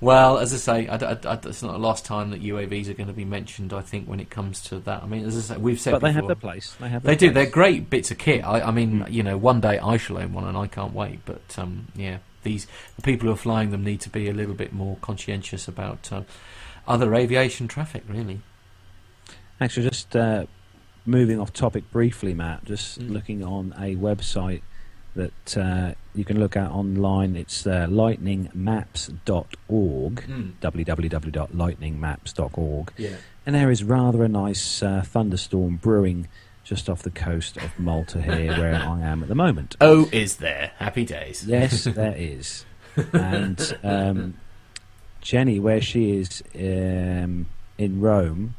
Well, 0.00 0.38
as 0.38 0.54
I 0.54 0.56
say, 0.58 0.86
I, 0.86 0.94
I, 0.96 1.18
I, 1.24 1.38
it's 1.44 1.62
not 1.62 1.72
the 1.72 1.78
last 1.78 2.04
time 2.04 2.30
that 2.30 2.40
UAVs 2.40 2.88
are 2.88 2.94
going 2.94 3.08
to 3.08 3.12
be 3.12 3.24
mentioned. 3.24 3.72
I 3.72 3.80
think 3.80 4.06
when 4.06 4.20
it 4.20 4.30
comes 4.30 4.60
to 4.64 4.78
that, 4.80 5.02
I 5.02 5.06
mean, 5.06 5.24
as 5.24 5.36
I 5.36 5.54
say, 5.54 5.60
we've 5.60 5.80
said 5.80 5.92
but 5.92 6.02
they 6.02 6.12
have 6.12 6.26
their 6.28 6.36
place. 6.36 6.76
They 6.78 6.88
have. 6.88 7.02
They 7.02 7.16
do. 7.16 7.30
They're 7.32 7.46
great 7.50 7.90
bits 7.90 8.12
of 8.12 8.18
kit. 8.18 8.44
I, 8.44 8.60
I 8.60 8.70
mean, 8.70 9.00
Mm. 9.00 9.10
you 9.10 9.22
know, 9.24 9.36
one 9.36 9.60
day 9.60 9.78
I 9.80 9.96
shall 9.96 10.18
own 10.18 10.32
one, 10.32 10.44
and 10.44 10.56
I 10.56 10.68
can't 10.68 10.94
wait. 10.94 11.20
But 11.24 11.58
um, 11.58 11.88
yeah, 11.96 12.18
these 12.44 12.68
the 12.94 13.02
people 13.02 13.26
who 13.26 13.32
are 13.32 13.36
flying 13.36 13.70
them 13.70 13.82
need 13.82 14.00
to 14.02 14.10
be 14.10 14.28
a 14.28 14.32
little 14.32 14.54
bit 14.54 14.72
more 14.72 14.96
conscientious 15.00 15.66
about 15.66 16.12
uh, 16.12 16.22
other 16.86 17.12
aviation 17.16 17.66
traffic. 17.66 18.04
Really. 18.08 18.40
Actually, 19.60 19.88
just 19.88 20.14
uh, 20.14 20.46
moving 21.06 21.40
off 21.40 21.52
topic 21.52 21.90
briefly, 21.90 22.34
Matt. 22.34 22.64
Just 22.64 23.00
Mm. 23.00 23.10
looking 23.10 23.42
on 23.42 23.74
a 23.76 23.96
website 23.96 24.62
that 25.18 25.58
uh, 25.58 25.92
you 26.14 26.24
can 26.24 26.40
look 26.40 26.56
at 26.56 26.70
online. 26.70 27.36
It's 27.36 27.66
uh, 27.66 27.86
lightningmaps.org. 27.88 30.24
www.lightningmaps.org. 30.60 32.92
Yeah. 32.96 33.16
And 33.44 33.54
there 33.54 33.70
is 33.70 33.84
rather 33.84 34.24
a 34.24 34.28
nice 34.28 34.82
uh, 34.82 35.02
thunderstorm 35.04 35.76
brewing 35.76 36.28
just 36.64 36.88
off 36.88 37.02
the 37.02 37.10
coast 37.10 37.56
of 37.56 37.76
Malta 37.78 38.22
here, 38.22 38.56
where 38.56 38.74
I 38.74 39.00
am 39.00 39.22
at 39.22 39.28
the 39.28 39.34
moment. 39.34 39.76
Oh, 39.80 40.08
is 40.12 40.36
there? 40.36 40.70
Happy 40.78 41.04
days. 41.04 41.44
Yes, 41.44 41.84
there 41.84 42.14
is. 42.16 42.64
And 43.12 43.76
um, 43.82 44.34
Jenny, 45.20 45.58
where 45.58 45.80
she 45.80 46.18
is 46.18 46.44
um, 46.54 47.46
in 47.76 48.00
Rome, 48.00 48.54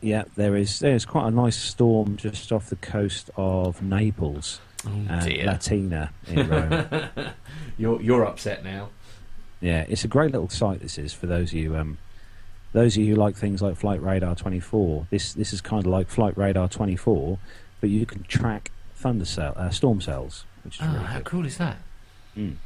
yeah, 0.00 0.22
there 0.36 0.54
is 0.56 0.78
there's 0.78 1.04
quite 1.04 1.26
a 1.26 1.30
nice 1.30 1.56
storm 1.56 2.16
just 2.16 2.52
off 2.52 2.70
the 2.70 2.76
coast 2.76 3.28
of 3.36 3.82
Naples 3.82 4.60
Oh 4.86 5.20
dear. 5.24 5.44
Latina 5.46 6.10
in 6.28 6.48
Rome. 6.48 7.06
you're 7.78 8.00
you're 8.00 8.24
upset 8.24 8.64
now. 8.64 8.88
yeah, 9.60 9.84
it's 9.88 10.04
a 10.04 10.08
great 10.08 10.32
little 10.32 10.48
site. 10.48 10.80
This 10.80 10.96
is 10.98 11.12
for 11.12 11.26
those 11.26 11.50
of 11.52 11.58
you 11.58 11.76
um, 11.76 11.98
those 12.72 12.96
of 12.96 13.02
you 13.02 13.14
who 13.14 13.20
like 13.20 13.36
things 13.36 13.60
like 13.60 13.76
Flight 13.76 14.02
Radar 14.02 14.34
24. 14.34 15.06
This 15.10 15.32
this 15.34 15.52
is 15.52 15.60
kind 15.60 15.84
of 15.84 15.90
like 15.92 16.08
Flight 16.08 16.36
Radar 16.38 16.68
24, 16.68 17.38
but 17.80 17.90
you 17.90 18.06
can 18.06 18.22
track 18.24 18.70
thunder 18.94 19.24
cell, 19.24 19.52
uh, 19.56 19.70
storm 19.70 20.00
cells, 20.00 20.44
which 20.64 20.76
is 20.76 20.82
Oh, 20.82 20.92
really 20.92 21.04
how 21.04 21.16
good. 21.18 21.24
cool 21.26 21.46
is 21.46 21.58
that? 21.58 21.76
Mm. 22.36 22.56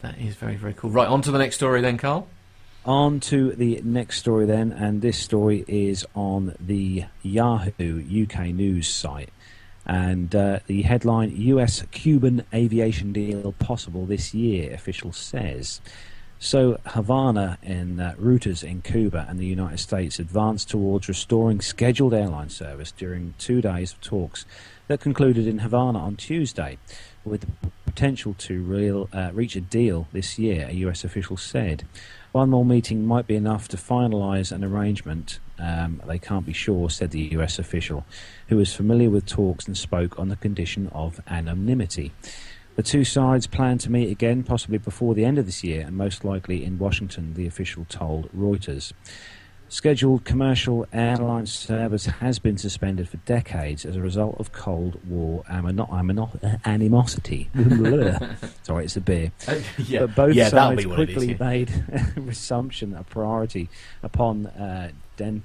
That 0.00 0.18
is 0.18 0.34
very 0.36 0.56
very 0.56 0.74
cool. 0.74 0.90
Right, 0.90 1.08
on 1.08 1.22
to 1.22 1.30
the 1.30 1.38
next 1.38 1.56
story 1.56 1.80
then, 1.80 1.96
Carl. 1.98 2.28
On 2.84 3.20
to 3.20 3.52
the 3.52 3.80
next 3.84 4.18
story 4.18 4.44
then, 4.46 4.72
and 4.72 5.02
this 5.02 5.16
story 5.16 5.64
is 5.68 6.04
on 6.16 6.54
the 6.58 7.04
Yahoo 7.22 8.02
UK 8.24 8.46
news 8.46 8.88
site. 8.88 9.30
And 9.86 10.34
uh, 10.34 10.60
the 10.66 10.82
headline 10.82 11.34
US 11.36 11.82
Cuban 11.90 12.44
aviation 12.54 13.12
deal 13.12 13.52
possible 13.52 14.06
this 14.06 14.32
year, 14.32 14.72
official 14.72 15.12
says. 15.12 15.80
So, 16.38 16.80
Havana 16.86 17.56
and 17.62 18.00
uh, 18.00 18.14
Reuters 18.14 18.64
in 18.64 18.82
Cuba 18.82 19.26
and 19.28 19.38
the 19.38 19.46
United 19.46 19.78
States 19.78 20.18
advanced 20.18 20.68
towards 20.68 21.08
restoring 21.08 21.60
scheduled 21.60 22.12
airline 22.12 22.48
service 22.48 22.90
during 22.90 23.34
two 23.38 23.60
days 23.60 23.92
of 23.92 24.00
talks 24.00 24.44
that 24.88 25.00
concluded 25.00 25.46
in 25.46 25.60
Havana 25.60 26.00
on 26.00 26.16
Tuesday, 26.16 26.78
with 27.24 27.42
the 27.42 27.70
potential 27.84 28.34
to 28.38 28.60
real, 28.60 29.08
uh, 29.12 29.30
reach 29.32 29.54
a 29.54 29.60
deal 29.60 30.08
this 30.12 30.38
year, 30.38 30.66
a 30.68 30.74
US 30.74 31.04
official 31.04 31.36
said. 31.36 31.84
One 32.32 32.50
more 32.50 32.64
meeting 32.64 33.06
might 33.06 33.26
be 33.28 33.36
enough 33.36 33.68
to 33.68 33.76
finalise 33.76 34.50
an 34.50 34.64
arrangement. 34.64 35.38
Um, 35.62 36.02
they 36.08 36.18
can't 36.18 36.44
be 36.44 36.52
sure, 36.52 36.90
said 36.90 37.12
the 37.12 37.20
US 37.38 37.58
official, 37.58 38.04
who 38.48 38.56
was 38.56 38.74
familiar 38.74 39.10
with 39.10 39.26
talks 39.26 39.66
and 39.66 39.76
spoke 39.78 40.18
on 40.18 40.28
the 40.28 40.36
condition 40.36 40.88
of 40.88 41.20
anonymity. 41.28 42.10
The 42.74 42.82
two 42.82 43.04
sides 43.04 43.46
plan 43.46 43.78
to 43.78 43.90
meet 43.92 44.10
again, 44.10 44.42
possibly 44.42 44.78
before 44.78 45.14
the 45.14 45.24
end 45.24 45.38
of 45.38 45.46
this 45.46 45.62
year, 45.62 45.82
and 45.86 45.96
most 45.96 46.24
likely 46.24 46.64
in 46.64 46.78
Washington, 46.78 47.34
the 47.34 47.46
official 47.46 47.84
told 47.88 48.28
Reuters. 48.36 48.92
Scheduled 49.68 50.24
commercial 50.26 50.86
airline 50.92 51.46
service 51.46 52.04
has 52.04 52.38
been 52.38 52.58
suspended 52.58 53.08
for 53.08 53.16
decades 53.18 53.86
as 53.86 53.96
a 53.96 54.02
result 54.02 54.36
of 54.38 54.52
Cold 54.52 55.00
War 55.08 55.44
amino- 55.50 55.88
amino- 55.88 56.60
animosity. 56.66 57.48
Sorry, 58.64 58.84
it's 58.84 58.96
a 58.96 59.00
beer. 59.00 59.32
yeah, 59.78 60.00
But 60.00 60.14
both 60.14 60.34
yeah, 60.34 60.48
sides 60.48 60.84
it 60.84 60.88
is. 60.88 60.94
quickly 60.94 61.28
yeah. 61.32 61.36
made 61.40 61.70
resumption 62.16 62.94
a 62.94 63.02
priority 63.04 63.70
upon 64.02 64.46
uh, 64.46 64.90
Den- 65.16 65.42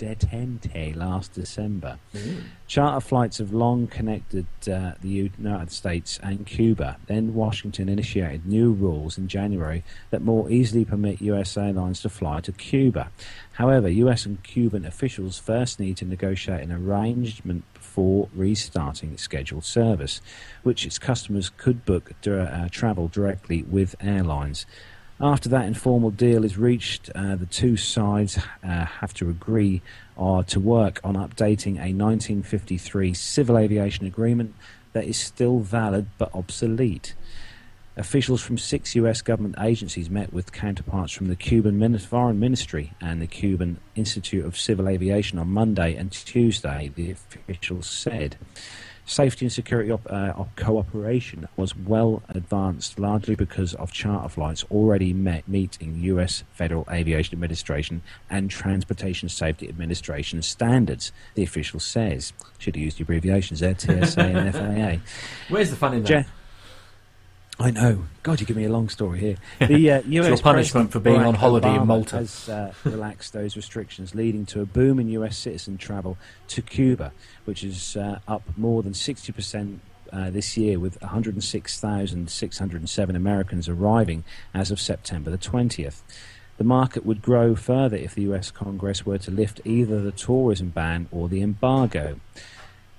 detente 0.00 0.96
last 0.96 1.34
December. 1.34 1.98
Mm. 2.14 2.44
Charter 2.66 3.00
flights 3.00 3.38
have 3.38 3.52
long 3.52 3.86
connected 3.86 4.46
uh, 4.62 4.92
the 5.00 5.08
United 5.08 5.70
States 5.70 6.18
and 6.22 6.46
Cuba. 6.46 6.96
Then 7.06 7.34
Washington 7.34 7.88
initiated 7.88 8.46
new 8.46 8.72
rules 8.72 9.18
in 9.18 9.28
January 9.28 9.84
that 10.10 10.22
more 10.22 10.50
easily 10.50 10.84
permit 10.84 11.20
U.S. 11.20 11.56
airlines 11.56 12.00
to 12.00 12.08
fly 12.08 12.40
to 12.40 12.52
Cuba. 12.52 13.10
However, 13.52 13.88
U.S. 13.88 14.24
and 14.24 14.42
Cuban 14.42 14.86
officials 14.86 15.38
first 15.38 15.78
need 15.78 15.98
to 15.98 16.06
negotiate 16.06 16.62
an 16.62 16.72
arrangement 16.72 17.64
before 17.74 18.28
restarting 18.34 19.18
scheduled 19.18 19.64
service, 19.64 20.20
which 20.62 20.86
its 20.86 20.98
customers 20.98 21.50
could 21.56 21.84
book 21.84 22.12
uh, 22.26 22.68
travel 22.70 23.08
directly 23.08 23.62
with 23.64 23.94
airlines. 24.00 24.64
After 25.22 25.50
that 25.50 25.66
informal 25.66 26.10
deal 26.10 26.46
is 26.46 26.56
reached, 26.56 27.10
uh, 27.14 27.36
the 27.36 27.44
two 27.44 27.76
sides 27.76 28.38
uh, 28.64 28.86
have 28.86 29.12
to 29.14 29.28
agree 29.28 29.82
uh, 30.16 30.44
to 30.44 30.58
work 30.58 30.98
on 31.04 31.14
updating 31.14 31.72
a 31.72 31.92
1953 31.92 33.12
civil 33.12 33.58
aviation 33.58 34.06
agreement 34.06 34.54
that 34.94 35.04
is 35.04 35.18
still 35.18 35.58
valid 35.58 36.06
but 36.16 36.34
obsolete. 36.34 37.14
Officials 37.98 38.40
from 38.40 38.56
six 38.56 38.94
US 38.94 39.20
government 39.20 39.56
agencies 39.60 40.08
met 40.08 40.32
with 40.32 40.52
counterparts 40.52 41.12
from 41.12 41.28
the 41.28 41.36
Cuban 41.36 41.78
Min- 41.78 41.98
Foreign 41.98 42.40
Ministry 42.40 42.94
and 42.98 43.20
the 43.20 43.26
Cuban 43.26 43.78
Institute 43.94 44.46
of 44.46 44.56
Civil 44.56 44.88
Aviation 44.88 45.38
on 45.38 45.48
Monday 45.48 45.96
and 45.96 46.10
Tuesday, 46.12 46.92
the 46.94 47.10
officials 47.10 47.90
said. 47.90 48.38
Safety 49.10 49.46
and 49.46 49.52
security 49.52 49.90
op- 49.90 50.06
uh, 50.08 50.32
op- 50.36 50.54
cooperation 50.54 51.48
was 51.56 51.74
well 51.76 52.22
advanced, 52.28 52.96
largely 52.96 53.34
because 53.34 53.74
of 53.74 53.90
charter 53.90 54.28
flights 54.28 54.64
already 54.70 55.12
met 55.12 55.48
meeting 55.48 55.96
U.S. 55.96 56.44
Federal 56.52 56.86
Aviation 56.88 57.34
Administration 57.34 58.02
and 58.30 58.48
Transportation 58.48 59.28
Safety 59.28 59.68
Administration 59.68 60.42
standards. 60.42 61.10
The 61.34 61.42
official 61.42 61.80
says. 61.80 62.32
Should 62.58 62.76
have 62.76 62.84
used 62.84 62.98
the 62.98 63.02
abbreviations 63.02 63.58
there, 63.58 63.76
TSA 63.76 64.20
and 64.20 64.54
FAA. 64.54 65.02
Where's 65.48 65.70
the 65.70 65.76
fun 65.76 65.94
in 65.94 66.04
that? 66.04 66.08
Je- 66.26 66.30
I 67.60 67.70
know. 67.70 68.04
God, 68.22 68.40
you 68.40 68.46
give 68.46 68.56
me 68.56 68.64
a 68.64 68.70
long 68.70 68.88
story 68.88 69.20
here. 69.20 69.36
The 69.68 69.90
uh, 69.90 69.98
US 69.98 70.06
your 70.06 70.22
punishment 70.38 70.42
President 70.44 70.92
for 70.92 71.00
being 71.00 71.20
Barack 71.20 71.26
on 71.26 71.34
holiday 71.34 71.74
in 71.74 71.86
Malta. 71.86 72.16
has 72.16 72.48
uh, 72.48 72.72
relaxed 72.84 73.34
those 73.34 73.54
restrictions, 73.54 74.14
leading 74.14 74.46
to 74.46 74.62
a 74.62 74.64
boom 74.64 74.98
in 74.98 75.10
US 75.10 75.36
citizen 75.36 75.76
travel 75.76 76.16
to 76.48 76.62
Cuba, 76.62 77.12
which 77.44 77.62
is 77.62 77.98
uh, 77.98 78.20
up 78.26 78.42
more 78.56 78.82
than 78.82 78.94
60% 78.94 79.80
uh, 80.10 80.30
this 80.30 80.56
year, 80.56 80.78
with 80.78 80.98
106,607 81.02 83.16
Americans 83.16 83.68
arriving 83.68 84.24
as 84.54 84.70
of 84.70 84.80
September 84.80 85.30
the 85.30 85.36
20th. 85.36 86.00
The 86.56 86.64
market 86.64 87.04
would 87.04 87.20
grow 87.20 87.54
further 87.54 87.96
if 87.96 88.14
the 88.14 88.22
US 88.32 88.50
Congress 88.50 89.04
were 89.04 89.18
to 89.18 89.30
lift 89.30 89.60
either 89.66 90.00
the 90.00 90.12
tourism 90.12 90.70
ban 90.70 91.08
or 91.10 91.28
the 91.28 91.42
embargo. 91.42 92.20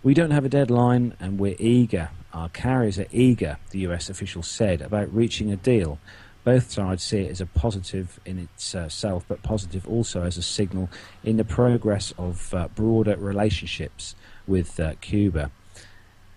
We 0.03 0.13
don't 0.13 0.29
have 0.31 0.45
a 0.45 0.49
deadline 0.49 1.15
and 1.19 1.39
we're 1.39 1.55
eager. 1.57 2.09
Our 2.33 2.49
carriers 2.49 2.97
are 2.99 3.07
eager, 3.11 3.57
the 3.71 3.79
US 3.79 4.09
official 4.09 4.43
said, 4.43 4.81
about 4.81 5.13
reaching 5.13 5.51
a 5.51 5.55
deal. 5.55 5.99
Both 6.43 6.71
sides 6.71 7.03
see 7.03 7.19
it 7.19 7.31
as 7.31 7.41
a 7.41 7.45
positive 7.45 8.19
in 8.25 8.39
itself, 8.39 9.25
but 9.27 9.43
positive 9.43 9.87
also 9.87 10.23
as 10.23 10.37
a 10.37 10.41
signal 10.41 10.89
in 11.23 11.37
the 11.37 11.43
progress 11.43 12.13
of 12.17 12.53
uh, 12.53 12.67
broader 12.69 13.15
relationships 13.15 14.15
with 14.47 14.79
uh, 14.79 14.95
Cuba. 15.01 15.51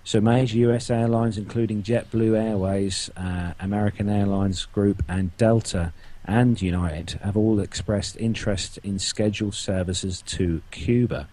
So, 0.07 0.21
major 0.21 0.59
US 0.71 0.91
airlines, 0.91 1.39
including 1.39 1.83
JetBlue 1.83 2.39
Airways, 2.39 3.09
uh, 3.17 3.55
American 3.59 4.11
Airlines 4.11 4.67
Group, 4.67 5.03
and 5.09 5.35
Delta 5.39 5.95
and 6.27 6.61
United, 6.61 7.13
have 7.23 7.39
all 7.39 7.59
expressed 7.59 8.19
interest 8.19 8.79
in 8.83 8.99
scheduled 8.99 9.55
services 9.55 10.21
to 10.27 10.61
Cuba. 10.71 11.29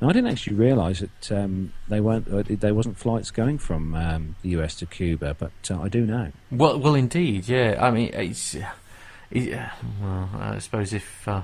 Now, 0.00 0.08
I 0.08 0.12
didn't 0.12 0.30
actually 0.30 0.56
realise 0.56 1.00
that 1.00 1.32
um, 1.32 1.72
they 1.88 2.00
weren't 2.00 2.26
uh, 2.32 2.42
there 2.46 2.74
wasn't 2.74 2.96
flights 2.96 3.30
going 3.30 3.58
from 3.58 3.94
um, 3.94 4.34
the 4.42 4.50
US 4.60 4.74
to 4.76 4.86
Cuba, 4.86 5.36
but 5.38 5.52
uh, 5.70 5.80
I 5.80 5.88
do 5.88 6.06
know. 6.06 6.32
Well, 6.50 6.78
well, 6.78 6.94
indeed, 6.94 7.48
yeah. 7.48 7.76
I 7.78 7.90
mean, 7.90 8.10
it's, 8.14 8.56
it, 9.30 9.58
well, 10.00 10.30
I 10.38 10.58
suppose 10.58 10.92
if 10.94 11.28
uh, 11.28 11.42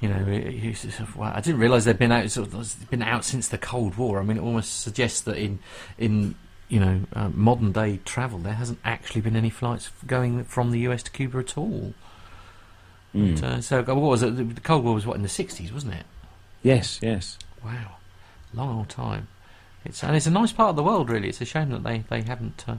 you 0.00 0.08
know, 0.08 0.24
it- 0.28 0.76
sort 0.76 1.00
of- 1.00 1.20
I 1.20 1.40
didn't 1.40 1.60
realise 1.60 1.84
they'd 1.84 1.98
been 1.98 2.12
out. 2.12 2.30
Sort 2.30 2.52
of, 2.54 2.90
been 2.90 3.02
out 3.02 3.24
since 3.24 3.48
the 3.48 3.58
Cold 3.58 3.96
War. 3.96 4.18
I 4.18 4.22
mean, 4.22 4.38
it 4.38 4.42
almost 4.42 4.80
suggests 4.80 5.20
that 5.22 5.36
in 5.36 5.58
in 5.98 6.34
you 6.68 6.80
know 6.80 7.00
uh, 7.12 7.28
modern 7.34 7.72
day 7.72 8.00
travel, 8.06 8.38
there 8.38 8.54
hasn't 8.54 8.78
actually 8.84 9.20
been 9.20 9.36
any 9.36 9.50
flights 9.50 9.90
going 10.06 10.42
from 10.44 10.70
the 10.70 10.80
US 10.88 11.02
to 11.02 11.10
Cuba 11.10 11.38
at 11.38 11.58
all. 11.58 11.92
Mm. 13.14 13.40
But, 13.40 13.44
uh, 13.46 13.60
so 13.60 13.82
what 13.82 13.96
was 13.96 14.22
it? 14.22 14.54
The 14.54 14.60
Cold 14.62 14.84
War 14.84 14.94
was 14.94 15.06
what 15.06 15.16
in 15.16 15.22
the 15.22 15.28
sixties, 15.28 15.70
wasn't 15.72 15.94
it? 15.94 16.06
Yes, 16.62 16.98
yes. 17.02 17.38
Wow, 17.64 17.96
long 18.52 18.78
old 18.78 18.88
time. 18.88 19.28
It's 19.84 20.02
and 20.02 20.16
it's 20.16 20.26
a 20.26 20.30
nice 20.30 20.52
part 20.52 20.70
of 20.70 20.76
the 20.76 20.82
world, 20.82 21.10
really. 21.10 21.28
It's 21.28 21.40
a 21.40 21.44
shame 21.44 21.70
that 21.70 21.82
they 21.82 22.04
they 22.08 22.22
haven't 22.22 22.64
uh, 22.66 22.76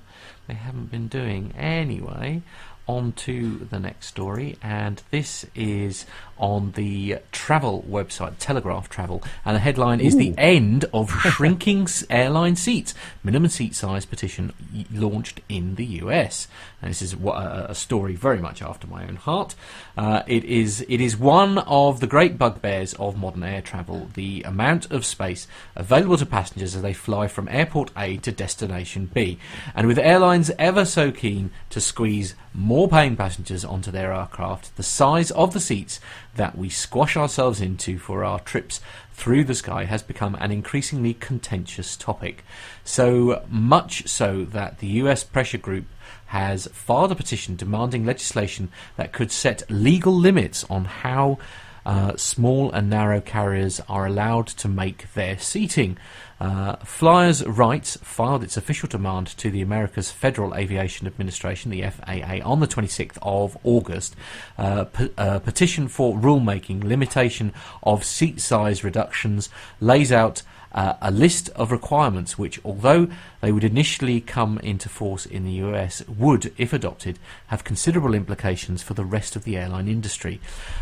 they 0.47 0.53
haven't 0.55 0.91
been 0.91 1.07
doing 1.07 1.53
anyway. 1.57 2.41
On 2.88 3.13
to 3.13 3.67
the 3.71 3.79
next 3.79 4.07
story, 4.07 4.57
and 4.61 5.01
this 5.09 5.43
is 5.55 6.05
on 6.38 6.71
the 6.71 7.17
travel 7.31 7.86
website, 7.89 8.33
Telegraph 8.39 8.89
Travel, 8.89 9.23
and 9.43 9.55
the 9.55 9.59
headline 9.59 9.99
is 9.99 10.17
the 10.17 10.33
end 10.38 10.86
of 10.93 11.09
shrinking 11.21 11.88
airline 12.09 12.55
seats. 12.55 12.93
Minimum 13.23 13.49
seat 13.49 13.75
size 13.75 14.05
petition 14.05 14.53
launched 14.91 15.41
in 15.47 15.75
the 15.75 15.86
US, 15.86 16.47
and 16.81 16.91
this 16.91 17.01
is 17.01 17.13
a, 17.13 17.67
a 17.69 17.75
story 17.75 18.15
very 18.15 18.39
much 18.39 18.61
after 18.61 18.88
my 18.88 19.03
own 19.07 19.15
heart. 19.15 19.55
Uh, 19.97 20.23
it 20.27 20.43
is 20.43 20.86
it 20.89 21.01
is 21.01 21.17
one 21.17 21.57
of 21.59 21.99
the 21.99 22.07
great 22.07 22.38
bugbears 22.38 22.93
of 22.95 23.17
modern 23.17 23.43
air 23.43 23.61
travel: 23.61 24.09
the 24.13 24.43
amount 24.43 24.91
of 24.91 25.05
space 25.05 25.47
available 25.75 26.17
to 26.17 26.25
passengers 26.25 26.75
as 26.75 26.81
they 26.81 26.93
fly 26.93 27.27
from 27.27 27.47
airport 27.49 27.91
A 27.97 28.17
to 28.17 28.31
destination 28.31 29.09
B, 29.13 29.39
and 29.73 29.88
with 29.88 29.97
airlines 29.97 30.51
ever 30.59 30.86
so 30.86 31.11
keen 31.11 31.51
to 31.69 31.79
squeeze 31.79 32.36
more 32.53 32.88
paying 32.88 33.15
passengers 33.15 33.65
onto 33.65 33.91
their 33.91 34.13
aircraft, 34.13 34.75
the 34.77 34.83
size 34.83 35.31
of 35.31 35.53
the 35.53 35.59
seats 35.59 35.99
that 36.36 36.57
we 36.57 36.69
squash 36.69 37.17
ourselves 37.17 37.61
into 37.61 37.97
for 37.97 38.23
our 38.23 38.39
trips 38.39 38.79
through 39.13 39.43
the 39.45 39.55
sky 39.55 39.86
has 39.86 40.03
become 40.03 40.36
an 40.36 40.51
increasingly 40.51 41.13
contentious 41.13 41.95
topic. 41.95 42.43
So 42.83 43.43
much 43.49 44.07
so 44.07 44.45
that 44.45 44.79
the 44.79 44.88
US 44.88 45.23
pressure 45.23 45.57
group 45.57 45.86
has 46.27 46.67
filed 46.67 47.11
a 47.11 47.15
petition 47.15 47.55
demanding 47.55 48.05
legislation 48.05 48.69
that 48.97 49.13
could 49.13 49.31
set 49.31 49.63
legal 49.69 50.13
limits 50.13 50.65
on 50.69 50.86
how 50.86 51.38
uh, 51.86 52.15
small 52.17 52.71
and 52.71 52.89
narrow 52.89 53.21
carriers 53.21 53.79
are 53.88 54.07
allowed 54.07 54.47
to 54.47 54.67
make 54.67 55.13
their 55.13 55.38
seating. 55.38 55.97
Uh, 56.39 56.75
Flyers 56.77 57.45
Rights 57.45 57.97
filed 57.97 58.43
its 58.43 58.57
official 58.57 58.89
demand 58.89 59.27
to 59.38 59.49
the 59.49 59.61
America's 59.61 60.11
Federal 60.11 60.53
Aviation 60.55 61.07
Administration, 61.07 61.71
the 61.71 61.83
FAA, 61.83 62.39
on 62.43 62.59
the 62.59 62.67
26th 62.67 63.17
of 63.21 63.57
August. 63.63 64.15
Uh, 64.57 64.86
pe- 64.86 65.09
a 65.17 65.39
petition 65.39 65.88
for 65.88 66.15
rulemaking, 66.15 66.83
limitation 66.83 67.53
of 67.83 68.03
seat 68.03 68.41
size 68.41 68.83
reductions, 68.83 69.49
lays 69.79 70.11
out 70.11 70.41
uh, 70.75 70.93
a 71.01 71.09
list 71.09 71.49
of 71.49 71.71
requirements 71.71 72.38
which, 72.38 72.59
although 72.65 73.07
they 73.39 73.51
would 73.51 73.63
initially 73.63 74.19
come 74.19 74.59
into 74.59 74.89
force 74.89 75.25
in 75.25 75.45
the 75.45 75.53
US, 75.53 76.05
would, 76.07 76.53
if 76.57 76.73
adopted, 76.73 77.17
have 77.47 77.63
considerable 77.63 78.13
implications 78.13 78.83
for 78.83 78.93
the 78.93 79.05
rest 79.05 79.38
of 79.38 79.45
the 79.45 79.55
airline 79.57 79.88
industry. 79.88 80.41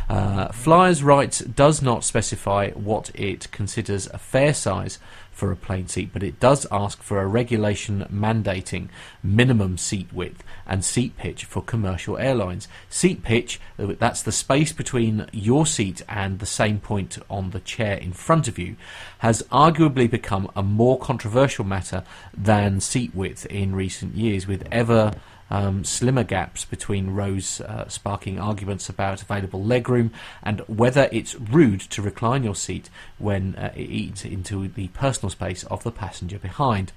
Uh, 0.10 0.48
Flyers 0.48 1.04
Rights 1.04 1.40
does 1.40 1.82
not 1.82 2.04
specify 2.04 2.72
what 2.72 3.12
it 3.14 3.52
considers 3.52 4.08
a 4.08 4.18
fair 4.18 4.54
size 4.54 4.98
for 5.34 5.52
a 5.52 5.56
plane 5.56 5.88
seat, 5.88 6.12
but 6.14 6.24
it 6.24 6.40
does 6.40 6.66
ask 6.72 7.02
for 7.02 7.20
a 7.20 7.28
regulation 7.28 8.06
mandating 8.12 8.88
minimum 9.22 9.78
seat 9.78 10.08
width 10.14 10.44
and 10.66 10.86
seat 10.86 11.18
pitch 11.18 11.46
for 11.46 11.62
commercial 11.62 12.18
airlines. 12.18 12.68
Seat 12.90 13.24
pitch, 13.24 13.60
uh, 13.80 13.94
that's 14.00 14.22
the 14.22 14.32
space 14.32 14.72
between 14.72 15.28
your 15.34 15.66
seat 15.66 16.02
and 16.08 16.40
the 16.40 16.46
same 16.46 16.80
point 16.80 17.18
on 17.30 17.50
the 17.50 17.60
chair 17.60 17.98
in 17.98 18.14
front 18.14 18.48
of 18.48 18.58
you, 18.60 18.76
has 19.20 19.42
arguably 19.52 20.10
become 20.10 20.50
a 20.56 20.64
more 20.64 21.00
controversial 21.00 21.66
matter 21.66 22.04
than 22.36 22.80
seat 22.80 23.14
width 23.16 23.46
in 23.48 23.76
recent 23.76 24.16
years, 24.16 24.48
with 24.48 24.68
ever 24.72 25.14
um, 25.54 25.84
slimmer 25.84 26.24
gaps 26.24 26.66
between 26.66 27.12
rows, 27.12 27.62
uh, 27.62 27.88
sparking 27.88 28.40
arguments 28.40 28.90
about 28.90 29.22
available 29.22 29.64
legroom 29.64 30.10
and 30.42 30.62
whether 30.62 31.08
it's 31.12 31.36
rude 31.36 31.82
to 31.82 32.02
recline 32.02 32.44
your 32.44 32.56
seat 32.56 32.90
when 33.20 33.56
uh, 33.56 33.72
it 33.76 33.90
eats 33.90 34.26
into 34.26 34.68
the 34.68 34.88
personal 34.90 35.30
space 35.30 35.64
of 35.66 35.84
the 35.84 35.92
passenger 35.92 36.40
behind. 36.40 36.92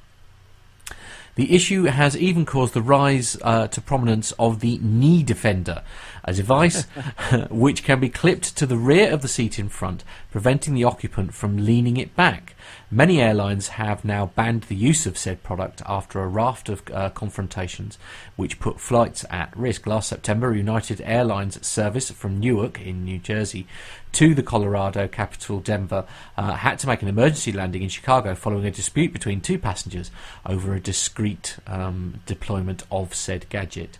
The 1.34 1.54
issue 1.54 1.84
has 1.84 2.16
even 2.16 2.46
caused 2.46 2.72
the 2.72 2.80
rise 2.80 3.36
uh, 3.42 3.68
to 3.68 3.80
prominence 3.82 4.32
of 4.38 4.61
the 4.61 4.78
knee 4.78 5.22
defender, 5.22 5.82
a 6.24 6.32
device 6.32 6.84
which 7.50 7.84
can 7.84 8.00
be 8.00 8.09
clipped 8.09 8.57
to 8.57 8.64
the 8.64 8.78
rear 8.78 9.12
of 9.12 9.20
the 9.20 9.28
seat 9.28 9.59
in 9.59 9.68
front, 9.68 10.02
preventing 10.30 10.72
the 10.72 10.84
occupant 10.84 11.34
from 11.34 11.59
leaning 11.59 11.98
it 11.98 12.16
back. 12.16 12.54
Many 12.91 13.20
airlines 13.20 13.68
have 13.68 14.05
now 14.05 14.26
banned 14.37 14.62
the 14.64 14.76
use 14.76 15.07
of 15.07 15.18
said 15.18 15.43
product 15.43 15.82
after 15.87 16.20
a 16.20 16.28
raft 16.28 16.68
of 16.68 16.84
uh, 16.93 17.11
confrontations 17.11 17.99
which 18.37 18.61
put 18.61 18.78
flights 18.78 19.24
at 19.28 19.57
risk. 19.57 19.89
Last 19.89 20.09
September, 20.09 20.55
United 20.55 21.01
Airlines 21.01 21.66
service 21.66 22.12
from 22.12 22.39
Newark 22.39 22.80
in 22.80 23.05
New 23.05 23.18
Jersey 23.18 23.66
to 24.12 24.37
the 24.37 24.43
Colorado 24.43 25.09
capital, 25.09 25.59
Denver, 25.59 26.05
uh, 26.37 26.55
had 26.55 26.78
to 26.78 26.87
make 26.87 27.03
an 27.03 27.09
emergency 27.09 27.51
landing 27.51 27.82
in 27.82 27.89
Chicago 27.89 28.37
following 28.37 28.66
a 28.66 28.70
dispute 28.70 29.12
between 29.12 29.41
two 29.41 29.59
passengers 29.59 30.12
over 30.47 30.72
a 30.72 30.80
discreet 30.80 31.57
um, 31.66 32.20
deployment 32.24 32.84
of 32.93 33.16
said 33.16 33.49
gadget. 33.49 33.99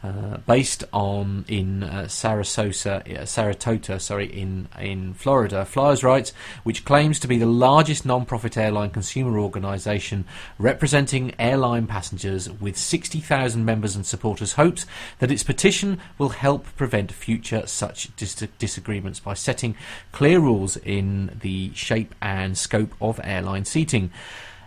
Uh, 0.00 0.36
based 0.46 0.84
on 0.92 1.44
in 1.48 1.82
uh, 1.82 2.04
Sarasota, 2.04 3.18
uh, 3.18 3.26
Saratoga, 3.26 3.98
sorry, 3.98 4.26
in 4.26 4.68
in 4.78 5.12
Florida, 5.12 5.64
Flyers 5.64 6.04
Rights, 6.04 6.32
which 6.62 6.84
claims 6.84 7.18
to 7.18 7.26
be 7.26 7.36
the 7.36 7.46
largest 7.46 8.06
non-profit 8.06 8.56
airline 8.56 8.90
consumer 8.90 9.40
organisation 9.40 10.24
representing 10.56 11.34
airline 11.40 11.88
passengers 11.88 12.48
with 12.48 12.76
60,000 12.76 13.64
members 13.64 13.96
and 13.96 14.06
supporters, 14.06 14.52
hopes 14.52 14.86
that 15.18 15.32
its 15.32 15.42
petition 15.42 15.98
will 16.16 16.28
help 16.28 16.66
prevent 16.76 17.10
future 17.10 17.66
such 17.66 18.14
dis- 18.14 18.46
disagreements 18.60 19.18
by 19.18 19.34
setting 19.34 19.74
clear 20.12 20.38
rules 20.38 20.76
in 20.76 21.36
the 21.40 21.74
shape 21.74 22.14
and 22.22 22.56
scope 22.56 22.94
of 23.00 23.18
airline 23.24 23.64
seating. 23.64 24.12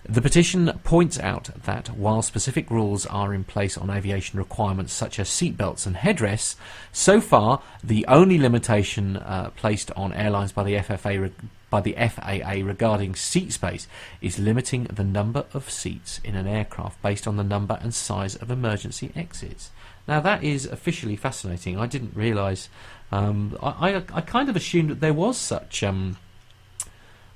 The 0.07 0.21
petition 0.21 0.79
points 0.83 1.19
out 1.19 1.49
that 1.65 1.89
while 1.89 2.23
specific 2.23 2.71
rules 2.71 3.05
are 3.05 3.33
in 3.33 3.43
place 3.43 3.77
on 3.77 3.91
aviation 3.91 4.39
requirements 4.39 4.93
such 4.93 5.19
as 5.19 5.29
seatbelts 5.29 5.85
and 5.85 5.95
headrests, 5.95 6.55
so 6.91 7.21
far 7.21 7.61
the 7.83 8.05
only 8.07 8.39
limitation 8.39 9.17
uh, 9.17 9.51
placed 9.55 9.91
on 9.91 10.11
airlines 10.13 10.51
by 10.51 10.63
the 10.63 10.75
FFA 10.75 11.21
re- 11.21 11.31
by 11.69 11.81
the 11.81 11.93
FAA 11.93 12.65
regarding 12.65 13.15
seat 13.15 13.53
space 13.53 13.87
is 14.21 14.37
limiting 14.37 14.83
the 14.85 15.05
number 15.05 15.45
of 15.53 15.69
seats 15.69 16.19
in 16.23 16.35
an 16.35 16.45
aircraft 16.45 17.01
based 17.01 17.27
on 17.27 17.37
the 17.37 17.43
number 17.43 17.79
and 17.81 17.93
size 17.93 18.35
of 18.35 18.51
emergency 18.51 19.11
exits. 19.15 19.71
Now 20.07 20.19
that 20.19 20.43
is 20.43 20.65
officially 20.65 21.15
fascinating. 21.15 21.77
I 21.77 21.85
didn't 21.85 22.15
realise. 22.15 22.69
Um, 23.11 23.57
I, 23.61 23.93
I 23.93 24.03
I 24.13 24.21
kind 24.21 24.49
of 24.49 24.55
assumed 24.55 24.89
that 24.89 24.99
there 24.99 25.13
was 25.13 25.37
such. 25.37 25.83
Um, 25.83 26.17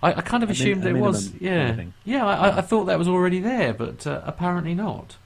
I, 0.03 0.13
I 0.13 0.21
kind 0.21 0.43
of 0.43 0.49
min- 0.49 0.55
assumed 0.57 0.81
a 0.81 0.85
there 0.93 0.95
was, 0.95 1.33
yeah, 1.39 1.57
kind 1.57 1.69
of 1.71 1.75
thing. 1.77 1.93
yeah. 2.03 2.25
I, 2.25 2.57
I- 2.57 2.61
thought 2.61 2.85
that 2.85 2.99
was 2.99 3.07
already 3.07 3.39
there, 3.39 3.73
but 3.73 4.05
uh, 4.05 4.21
apparently 4.25 4.73
not. 4.75 5.17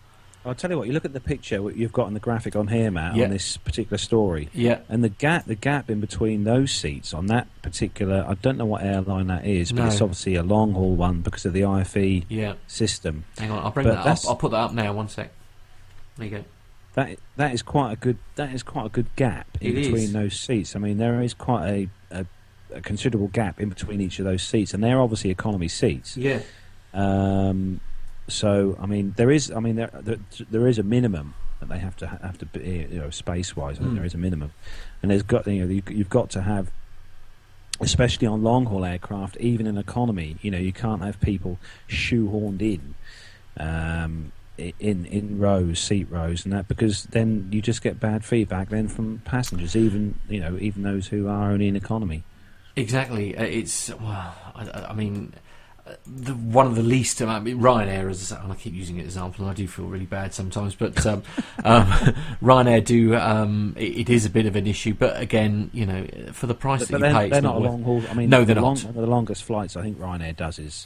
I'll 0.45 0.55
tell 0.55 0.72
you 0.72 0.78
what. 0.78 0.88
You 0.88 0.93
look 0.93 1.03
at 1.03 1.11
the 1.11 1.20
picture 1.20 1.61
what 1.61 1.76
you've 1.76 1.91
got 1.91 2.07
on 2.07 2.13
the 2.13 2.20
graphic 2.22 2.55
on 2.55 2.70
here, 2.70 2.89
Matt, 2.89 3.15
Yeah. 3.15 3.26
on 3.26 3.32
this 3.32 3.57
particular 3.57 3.97
story, 3.97 4.47
Yeah, 4.53 4.80
and 4.88 5.03
the 5.03 5.09
gap, 5.09 5.45
the 5.45 5.53
gap 5.55 5.89
in 5.89 5.99
between 5.99 6.45
those 6.45 6.72
seats 6.72 7.13
on 7.13 7.28
that 7.28 7.47
particular. 7.61 8.26
I 8.28 8.36
don't 8.36 8.57
know 8.57 8.65
what 8.65 8.82
airline 8.82 9.28
that 9.28 9.45
is, 9.45 9.74
but 9.74 9.82
No. 9.82 9.88
it's 9.88 9.99
obviously 10.01 10.36
a 10.36 10.43
long 10.43 10.72
haul 10.74 10.95
one 10.95 11.20
because 11.22 11.45
of 11.45 11.51
the 11.51 11.65
IFE 11.65 12.24
yeah. 12.30 12.53
system. 12.67 13.26
Hang 13.38 13.51
on, 13.51 13.59
I'll 13.65 13.72
bring 13.72 13.86
But 13.88 14.03
that 14.03 14.07
up. 14.07 14.30
I'll 14.30 14.36
put 14.38 14.51
that 14.51 14.57
up 14.57 14.74
now. 14.74 14.93
One 14.93 15.09
sec. 15.09 15.30
There 16.17 16.26
you 16.28 16.38
go. 16.38 16.43
That 16.95 17.20
that 17.36 17.53
is 17.53 17.61
quite 17.61 17.91
a 17.91 17.95
good. 17.97 18.17
That 18.36 18.53
is 18.53 18.63
quite 18.63 18.86
a 18.86 18.89
good 18.89 19.13
gap 19.17 19.45
in 19.61 19.72
It 19.72 19.76
between 19.76 20.03
is. 20.03 20.13
those 20.13 20.39
seats. 20.39 20.76
I 20.76 20.80
mean, 20.80 20.97
there 20.97 21.22
is 21.22 21.34
quite 21.34 21.67
a, 21.70 21.89
a, 22.22 22.26
a 22.74 22.82
considerable 22.82 23.28
gap 23.30 23.59
in 23.59 23.70
between 23.70 24.01
each 24.01 24.20
of 24.20 24.26
those 24.26 24.43
seats, 24.43 24.74
and 24.74 24.84
they're 24.84 25.01
obviously 25.01 25.30
economy 25.30 25.67
seats. 25.67 26.15
Yeah, 26.17 26.41
Um, 26.93 27.80
so 28.28 28.78
I 28.80 28.86
mean, 28.86 29.13
there 29.17 29.32
is. 29.32 29.51
I 29.51 29.59
mean, 29.59 29.76
there 29.76 29.89
there, 29.93 30.17
there 30.51 30.67
is 30.67 30.78
a 30.80 30.84
minimum 30.84 31.34
that 31.59 31.70
they 31.70 31.80
have 31.80 31.95
to 31.97 32.07
have 32.07 32.38
to 32.39 32.45
be, 32.45 32.88
you 32.91 32.99
know, 32.99 33.09
space 33.09 33.55
wise. 33.55 33.78
I 33.78 33.80
think 33.80 33.91
Mm. 33.91 33.95
there 33.95 34.05
is 34.05 34.13
a 34.13 34.17
minimum, 34.20 34.51
and 35.01 35.09
there's 35.11 35.24
got 35.24 35.47
you 35.47 35.65
know 35.65 35.72
you, 35.74 35.82
you've 35.89 36.09
got 36.09 36.30
to 36.32 36.41
have. 36.41 36.72
Especially 37.82 38.28
on 38.28 38.43
long 38.43 38.65
haul 38.65 38.84
aircraft, 38.84 39.38
even 39.38 39.65
in 39.65 39.78
economy, 39.78 40.36
you 40.41 40.51
know 40.51 40.57
you 40.57 40.74
can't 40.74 41.01
have 41.01 41.17
people 41.22 41.57
shoehorned 41.88 42.61
in, 42.61 42.93
um, 43.57 44.34
in 44.57 45.05
in 45.05 45.39
rows, 45.39 45.80
seat 45.80 46.07
rows, 46.09 46.43
and 46.43 46.51
that 46.53 46.67
because 46.67 47.03
then 47.05 47.47
you 47.53 47.61
just 47.61 47.82
get 47.82 47.97
bad 47.97 48.26
feedback 48.26 48.67
then 48.67 48.89
from 48.89 49.22
passengers, 49.24 49.78
even 49.78 50.15
you 50.28 50.41
know 50.41 50.57
even 50.59 50.84
those 50.84 51.07
who 51.07 51.30
are 51.30 51.51
only 51.51 51.70
in 51.70 51.78
economy. 51.78 52.24
Exactly. 52.80 53.38
Uh, 53.38 53.43
It's 53.43 53.89
well, 53.89 54.36
I, 54.55 54.86
I- 54.89 54.93
mean, 54.93 55.34
the, 56.05 56.34
one 56.34 56.67
of 56.67 56.75
the 56.75 56.84
least. 56.84 57.21
I 57.21 57.39
mean, 57.39 57.59
Ryanair 57.59 58.09
is, 58.09 58.32
and 58.32 58.51
I 58.51 58.55
keep 58.55 58.73
using 58.73 58.97
it 58.97 59.01
as 59.07 59.15
an 59.15 59.23
example, 59.23 59.45
and 59.45 59.51
I 59.51 59.55
do 59.55 59.67
feel 59.67 59.86
really 59.86 60.05
bad 60.05 60.34
sometimes. 60.34 60.75
But 60.75 61.03
um, 61.05 61.23
um, 61.65 61.86
Ryanair 62.43 62.84
do. 62.86 63.15
Um, 63.15 63.73
it, 63.77 63.97
it 64.01 64.09
is 64.09 64.25
a 64.25 64.30
bit 64.30 64.45
of 64.45 64.55
an 64.55 64.67
issue, 64.67 64.93
but 64.93 65.19
again, 65.19 65.71
you 65.73 65.86
know, 65.86 66.05
for 66.34 66.45
the 66.47 66.53
price 66.53 66.82
But, 66.82 66.88
that 66.89 66.91
but 66.91 67.07
you 67.07 67.13
they're, 67.13 67.21
pay, 67.23 67.30
they're 67.30 67.38
it's 67.39 67.43
not 67.43 67.55
a 67.55 67.59
worth- 67.59 67.69
long 67.71 67.84
haul. 67.84 68.03
I 68.09 68.13
mean, 68.13 68.30
No, 68.30 68.43
they're 68.45 68.55
the 68.55 68.61
not. 68.61 68.84
Long, 68.84 68.93
the 68.93 69.07
longest 69.07 69.43
flights 69.43 69.75
I 69.75 69.82
think 69.82 69.97
Ryanair 69.99 70.36
does 70.36 70.59
is, 70.59 70.86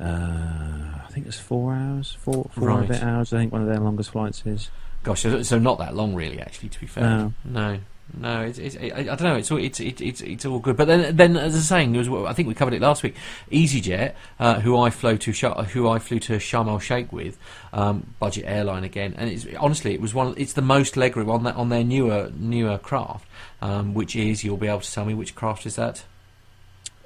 uh, 0.00 0.04
I 0.04 1.06
think 1.10 1.26
it's 1.26 1.38
four 1.38 1.74
hours, 1.74 2.16
four 2.20 2.48
four 2.52 2.70
and 2.70 2.78
a 2.78 2.80
Right. 2.80 2.88
bit 2.88 3.02
hours. 3.02 3.32
I 3.32 3.38
think 3.38 3.52
one 3.52 3.62
of 3.62 3.68
their 3.68 3.78
longest 3.80 4.10
flights 4.10 4.42
is. 4.46 4.70
Gosh, 5.02 5.20
so, 5.22 5.42
so 5.42 5.58
not 5.58 5.78
that 5.78 5.94
long, 5.94 6.14
really. 6.14 6.40
Actually, 6.40 6.70
to 6.70 6.80
be 6.80 6.86
fair, 6.86 7.04
No. 7.04 7.32
no, 7.44 7.78
no. 8.16 8.42
It's, 8.42 8.58
it's, 8.58 8.76
I, 8.76 8.98
I 8.98 9.02
don't 9.02 9.22
know. 9.22 9.36
It's 9.36 9.50
all 9.50 9.58
it's 9.58 9.80
it, 9.80 10.00
it's 10.00 10.20
it's 10.20 10.44
all 10.44 10.58
good. 10.58 10.76
But 10.76 10.86
then, 10.86 11.16
then 11.16 11.36
as 11.36 11.54
I 11.54 11.56
was 11.56 11.66
saying, 11.68 11.92
there 11.92 12.02
was 12.10 12.28
I 12.28 12.32
think 12.32 12.48
we 12.48 12.54
covered 12.54 12.74
it 12.74 12.80
last 12.80 13.02
week. 13.02 13.14
EasyJet, 13.50 14.14
uh, 14.38 14.60
who 14.60 14.78
I 14.78 14.90
flew 14.90 15.16
to 15.18 15.32
who 15.32 15.88
I 15.88 15.98
flew 15.98 16.18
to 16.20 16.34
Sharm 16.38 16.68
el 16.68 16.78
Sheikh 16.78 17.12
with, 17.12 17.38
um, 17.72 18.14
budget 18.18 18.44
airline 18.46 18.84
again, 18.84 19.14
and 19.16 19.30
it's 19.30 19.46
honestly 19.58 19.94
it 19.94 20.00
was 20.00 20.14
one. 20.14 20.34
It's 20.36 20.52
the 20.52 20.62
most 20.62 20.94
legroom 20.94 21.28
on 21.32 21.44
that 21.44 21.56
on 21.56 21.68
their 21.70 21.84
newer 21.84 22.30
newer 22.36 22.78
craft, 22.78 23.26
um, 23.62 23.94
which 23.94 24.14
is 24.16 24.44
you'll 24.44 24.56
be 24.56 24.68
able 24.68 24.80
to 24.80 24.92
tell 24.92 25.04
me 25.04 25.14
which 25.14 25.34
craft 25.34 25.66
is 25.66 25.76
that. 25.76 26.04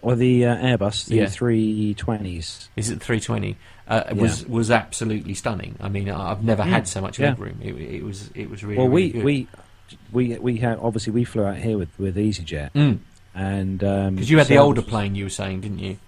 Or 0.00 0.14
the 0.14 0.46
uh, 0.46 0.56
Airbus, 0.58 1.06
the 1.06 1.16
Yeah. 1.16 1.24
320s. 1.24 2.68
Is 2.76 2.90
it 2.90 3.00
320? 3.02 3.56
Uh, 3.88 4.04
it 4.10 4.16
was 4.16 4.46
was 4.46 4.70
absolutely 4.70 5.34
stunning. 5.34 5.74
I 5.80 5.88
mean, 5.88 6.10
I've 6.10 6.44
never 6.44 6.62
had 6.62 6.86
so 6.86 7.00
much 7.00 7.18
Mm. 7.18 7.22
Yeah. 7.22 7.34
legroom. 7.34 7.60
It, 7.60 7.94
it 7.96 8.04
was 8.04 8.30
it 8.34 8.48
was 8.50 8.62
really 8.62 8.78
Well, 8.78 8.88
really 8.88 9.06
we, 9.06 9.12
good. 9.12 9.24
we 9.24 9.48
we 10.12 10.36
we 10.38 10.56
had 10.58 10.78
obviously 10.78 11.12
we 11.12 11.24
flew 11.24 11.44
out 11.44 11.56
here 11.58 11.78
with 11.78 11.90
with 11.98 12.16
EasyJet, 12.16 12.72
Mm. 12.72 12.98
and 13.34 13.82
um, 13.84 14.14
Because 14.16 14.30
you 14.30 14.38
had 14.38 14.46
the 14.48 14.54
so- 14.56 14.62
older 14.62 14.82
plane, 14.82 15.14
you 15.14 15.24
were 15.24 15.30
saying, 15.30 15.60
didn't 15.62 15.78
you? 15.80 15.98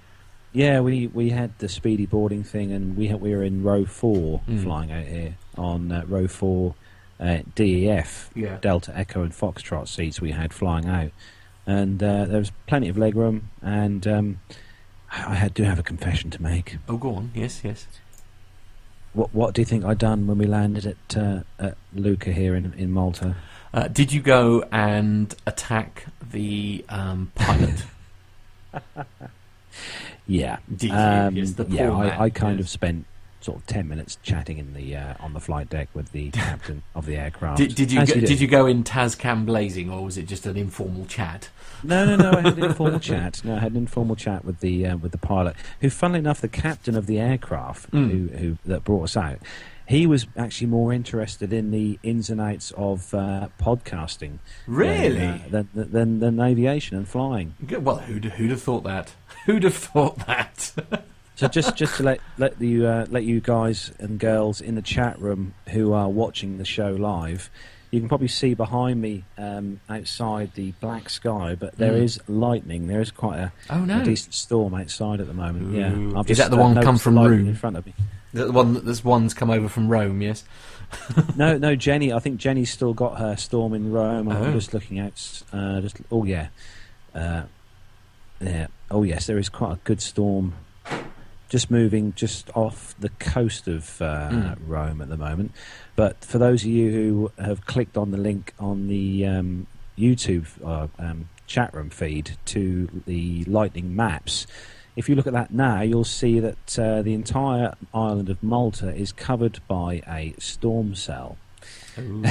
Yeah, 0.53 0.81
we, 0.81 1.07
we 1.07 1.31
had 1.31 1.57
the 1.59 1.69
speedy 1.69 2.07
boarding 2.07 2.43
thing, 2.43 2.73
and 2.73 2.97
we 2.97 3.07
had, 3.07 3.21
we 3.21 3.33
were 3.37 3.45
in 3.45 3.63
row 3.63 3.85
four 3.85 4.41
Mm. 4.49 4.63
flying 4.65 4.91
out 4.91 5.05
here 5.07 5.37
on 5.57 5.93
uh, 5.93 6.03
row 6.09 6.27
four 6.27 6.75
uh, 7.21 7.39
DEF 7.55 8.31
Yeah. 8.35 8.57
Delta 8.61 8.93
Echo 8.97 9.23
and 9.23 9.33
Foxtrot 9.33 9.87
seats 9.87 10.21
we 10.21 10.33
had 10.33 10.53
flying 10.53 10.87
out, 10.87 11.13
and 11.67 12.03
uh, 12.03 12.25
there 12.25 12.39
was 12.41 12.51
plenty 12.67 12.89
of 12.89 12.97
legroom. 12.97 13.43
And 13.63 14.07
um, 14.09 14.41
I 15.13 15.35
had, 15.37 15.55
do 15.55 15.63
have 15.63 15.79
a 15.79 15.85
confession 15.85 16.31
to 16.31 16.43
make. 16.43 16.79
Oh, 16.89 16.97
go 16.97 17.15
on. 17.15 17.31
Yes, 17.35 17.61
yes. 17.63 17.87
What 19.13 19.35
what 19.35 19.55
do 19.55 19.61
you 19.61 19.67
think 19.67 19.85
I 19.85 19.95
done 19.95 20.27
when 20.29 20.39
we 20.39 20.47
landed 20.47 20.87
at 20.87 21.17
uh, 21.17 21.41
at 21.59 21.77
Luqa 21.97 22.33
here 22.33 22.55
in 22.55 22.73
in 22.77 22.91
Malta? 22.93 23.37
Uh, 23.73 23.87
did 23.89 24.13
you 24.13 24.21
go 24.21 24.65
and 24.73 25.35
attack 25.47 26.07
the 26.33 26.85
um, 26.89 27.31
pilot? 27.35 27.85
Yeah, 30.27 30.59
Did? 30.75 30.91
Um, 30.93 31.35
Yes, 31.35 31.53
the 31.53 31.65
yeah. 31.69 31.91
I, 31.93 32.25
I 32.25 32.31
kind 32.31 32.59
yes. 32.59 32.67
of 32.67 32.71
spent 32.71 33.07
sort 33.41 33.59
of 33.59 33.67
ten 33.67 33.89
minutes 33.89 34.17
chatting 34.23 34.59
in 34.59 34.75
the 34.75 34.95
uh, 34.97 35.15
on 35.19 35.33
the 35.33 35.41
flight 35.41 35.69
deck 35.69 35.89
with 35.95 36.13
the 36.13 36.31
captain 36.33 36.83
of 36.95 37.07
the 37.07 37.17
aircraft. 37.17 37.59
Did, 37.59 37.75
did 37.75 37.91
you 37.91 38.07
go, 38.07 38.15
do. 38.15 38.21
did 38.21 38.41
you 38.41 38.47
go 38.47 38.67
in 38.67 38.85
Tazcam 38.85 39.45
blazing, 39.45 39.91
or 39.91 40.05
was 40.05 40.17
it 40.19 40.27
just 40.27 40.47
an 40.47 40.57
informal 40.57 41.05
chat? 41.07 41.49
No, 41.83 42.05
no, 42.05 42.17
no. 42.17 42.39
I 42.39 42.43
had 42.43 42.59
an 42.59 42.65
informal 42.65 43.01
chat. 43.11 43.43
No, 43.45 43.57
I 43.57 43.59
had 43.59 43.73
an 43.73 43.79
informal 43.79 44.15
chat 44.15 44.45
with 44.45 44.61
the 44.61 44.87
uh, 44.87 44.97
with 44.99 45.11
the 45.13 45.19
pilot, 45.19 45.57
who, 45.81 45.91
funnily 45.91 46.21
enough, 46.21 46.41
the 46.41 46.49
captain 46.49 46.97
of 46.97 47.07
the 47.07 47.19
aircraft 47.19 47.91
Mm. 47.91 48.11
who, 48.11 48.37
who 48.39 48.59
that 48.67 48.85
brought 48.85 49.05
us 49.05 49.17
out. 49.17 49.39
He 49.91 50.07
was 50.07 50.29
actually 50.37 50.69
more 50.69 50.93
interested 50.93 51.53
in 51.53 51.73
the 51.73 51.99
ins 52.05 52.31
and 52.31 52.41
outs 52.41 52.71
of 52.77 53.13
uh, 53.13 53.49
podcasting, 53.61 54.39
Really? 54.69 55.17
than, 55.17 55.35
uh, 55.35 55.65
than, 55.75 55.91
than, 55.91 56.21
than, 56.21 56.41
aviation 56.41 56.97
and 56.97 57.09
flying. 57.09 57.55
Good. 57.67 57.85
Well, 57.85 57.97
who'd 57.97 58.25
who'd 58.27 58.51
have 58.53 58.63
thought 58.63 58.85
that? 58.85 59.13
Who'd 59.47 59.65
have 59.65 59.75
thought 59.75 60.25
that? 60.29 60.73
So 61.37 61.49
just 61.49 61.75
just 61.75 61.97
to 61.97 62.03
let 62.03 62.21
let 62.37 62.61
you 62.61 62.87
uh, 62.87 63.07
let 63.09 63.25
you 63.25 63.41
guys 63.41 63.93
and 63.99 64.19
girls 64.21 64.61
in 64.61 64.75
the 64.75 64.83
chat 64.83 65.19
room 65.19 65.55
who 65.71 65.95
are 65.95 66.07
watching 66.11 66.59
the 66.59 66.67
show 66.67 66.91
live, 66.93 67.49
you 67.91 67.99
can 67.99 68.11
probably 68.11 68.29
see 68.29 68.53
behind 68.53 69.01
me 69.01 69.25
um, 69.39 69.81
outside 69.89 70.53
the 70.55 70.73
black 70.83 71.09
sky, 71.09 71.57
but 71.59 71.79
there 71.79 71.95
Mm. 71.95 72.03
is 72.03 72.21
lightning. 72.29 72.89
There 72.89 73.01
is 73.01 73.11
quite 73.11 73.39
a 73.39 73.53
oh 73.71 73.87
no! 73.87 74.03
a 74.03 74.05
decent 74.05 74.35
storm 74.35 74.75
outside 74.75 75.19
at 75.19 75.29
the 75.29 75.33
moment. 75.35 75.75
Ooh. 75.75 75.79
Yeah, 75.79 76.19
I've 76.21 76.29
Is 76.31 76.37
just, 76.37 76.51
that 76.51 76.55
the 76.55 76.63
uh, 76.63 76.69
one 76.73 76.83
come 76.83 76.99
from 76.99 77.15
the 77.15 77.23
lightning 77.23 77.39
Rome? 77.41 77.49
in 77.49 77.55
front 77.57 77.77
of 77.79 77.87
me? 77.87 77.95
The 78.33 78.51
one 78.53 78.75
that 78.75 78.85
there's 78.85 79.05
one's 79.05 79.35
come 79.35 79.51
over 79.51 79.69
from 79.69 79.89
Rome. 79.89 80.21
Yes. 80.23 80.45
No, 81.37 81.57
no, 81.57 81.77
Jenny. 81.77 82.13
I 82.13 82.19
think 82.19 82.39
Jenny's 82.39 82.71
still 82.71 82.93
got 82.95 83.19
her 83.19 83.37
storm 83.37 83.75
in 83.75 83.93
Rome. 83.93 84.29
I'm 84.29 84.43
Oh. 84.49 84.53
just 84.53 84.75
looking 84.75 84.99
at. 84.99 85.43
Uh, 85.53 85.81
just 85.81 85.97
oh 86.11 86.25
yeah, 86.25 86.49
uh, 87.15 87.43
yeah. 88.41 88.67
Oh 88.91 89.05
yes, 89.05 89.27
there 89.27 89.39
is 89.39 89.49
quite 89.49 89.73
a 89.75 89.79
good 89.85 90.01
storm. 90.03 90.55
Just 91.49 91.71
moving 91.71 92.13
just 92.17 92.51
off 92.57 92.95
the 92.99 93.09
coast 93.09 93.69
of 93.69 94.03
uh, 94.03 94.31
Mm. 94.31 94.57
Rome 94.67 95.01
at 95.01 95.09
the 95.09 95.17
moment. 95.17 95.53
But 95.97 96.25
for 96.25 96.39
those 96.39 96.63
of 96.65 96.71
you 96.71 96.91
who 96.91 97.33
have 97.43 97.67
clicked 97.67 97.97
on 97.97 98.11
the 98.11 98.19
link 98.19 98.53
on 98.59 98.89
the 98.89 99.27
um, 99.27 99.67
YouTube 99.99 100.47
uh, 100.65 100.89
um, 100.99 101.29
chat 101.47 101.73
room 101.73 101.91
feed 101.91 102.37
to 102.47 103.03
the 103.07 103.45
lightning 103.45 103.95
maps, 103.95 104.47
if 104.97 105.09
you 105.09 105.15
look 105.15 105.27
at 105.27 105.33
that 105.33 105.53
now, 105.53 105.81
you'll 105.83 106.05
see 106.05 106.41
that 106.41 106.79
uh, 106.79 107.03
the 107.03 107.15
entire 107.15 107.75
island 107.95 108.29
of 108.29 108.43
Malta 108.43 108.95
is 108.95 109.13
covered 109.13 109.61
by 109.69 110.03
a 110.09 110.35
storm 110.39 110.95
cell. 110.95 111.37
Oh 111.99 112.23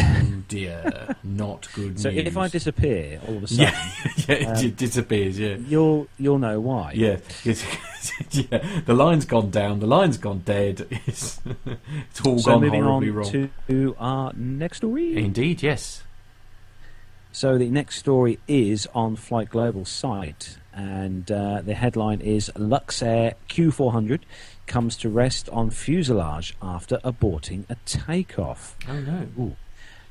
dear, 0.48 1.16
not 1.24 1.68
good 1.74 2.00
So 2.00 2.10
news. 2.10 2.26
if 2.28 2.38
I 2.38 2.48
disappear 2.48 3.20
all 3.28 3.38
of 3.38 3.44
a 3.44 3.48
sudden, 3.48 3.74
yeah, 3.74 4.12
yeah, 4.28 4.36
it 4.36 4.46
um, 4.48 4.56
di- 4.56 4.72
disappears. 4.72 5.38
Yeah. 5.38 5.58
you'll 5.58 6.08
you'll 6.18 6.40
know 6.40 6.60
why. 6.60 6.94
Yeah, 6.94 7.18
yeah. 8.32 8.82
The 8.86 8.94
line's 8.96 9.26
gone 9.26 9.52
down. 9.52 9.80
The 9.80 9.88
line's 9.88 10.18
gone 10.18 10.40
dead. 10.40 10.88
It's, 11.06 11.40
it's 12.10 12.22
all 12.26 12.40
So 12.40 12.52
gone 12.54 12.62
moving 12.62 12.84
horribly 12.84 13.10
on 13.10 13.16
wrong. 13.16 13.50
to 13.68 13.96
our 14.00 14.34
next 14.34 14.78
story. 14.78 15.18
Indeed, 15.18 15.62
yes. 15.62 16.04
So 17.32 17.58
the 17.58 17.70
next 17.70 17.98
story 17.98 18.40
is 18.48 18.88
on 18.96 19.16
Flight 19.16 19.50
Global 19.50 19.86
site, 19.86 20.58
and 20.80 21.30
uh, 21.30 21.62
the 21.62 21.74
headline 21.74 22.22
is 22.22 22.50
Luxair 22.56 23.34
Q400 23.50 24.22
comes 24.66 24.96
to 24.98 25.10
rest 25.10 25.50
on 25.50 25.72
fuselage 25.72 26.56
after 26.62 27.00
aborting 27.00 27.66
a 27.70 27.76
takeoff. 27.86 28.78
Oh 28.88 29.00
no. 29.02 29.58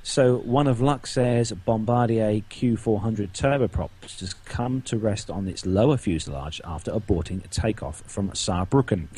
So 0.03 0.37
one 0.37 0.67
of 0.67 0.79
Luxair's 0.81 1.53
Bombardier 1.53 2.43
Q400 2.51 3.31
turboprops 3.33 4.21
has 4.21 4.35
come 4.35 4.83
to 4.83 4.99
rest 4.99 5.31
on 5.31 5.49
its 5.49 5.65
lower 5.65 5.97
fuselage 5.97 6.61
after 6.65 6.93
aborting 6.93 7.43
a 7.45 7.49
takeoff 7.49 8.03
from 8.03 8.31
Saarbrücken. 8.33 9.09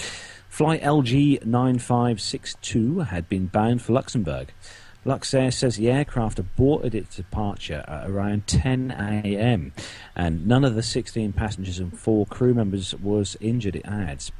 Flight 0.48 0.82
LG 0.82 1.44
9562 1.44 3.00
had 3.00 3.28
been 3.28 3.46
bound 3.46 3.82
for 3.82 3.92
Luxembourg. 3.92 4.52
Luxair 5.06 5.52
says 5.52 5.76
the 5.76 5.90
aircraft 5.90 6.38
aborted 6.38 6.94
its 6.94 7.16
departure 7.16 7.84
at 7.88 8.08
around 8.08 8.46
10 8.46 8.90
a.m. 8.90 9.72
and 10.14 10.46
none 10.46 10.64
of 10.64 10.74
the 10.74 10.82
16 10.82 11.32
passengers 11.32 11.78
and 11.78 11.98
four 11.98 12.26
crew 12.26 12.52
members 12.52 12.94
was 12.96 13.36
injured, 13.40 13.76
it 13.76 13.86
adds. 13.86 14.30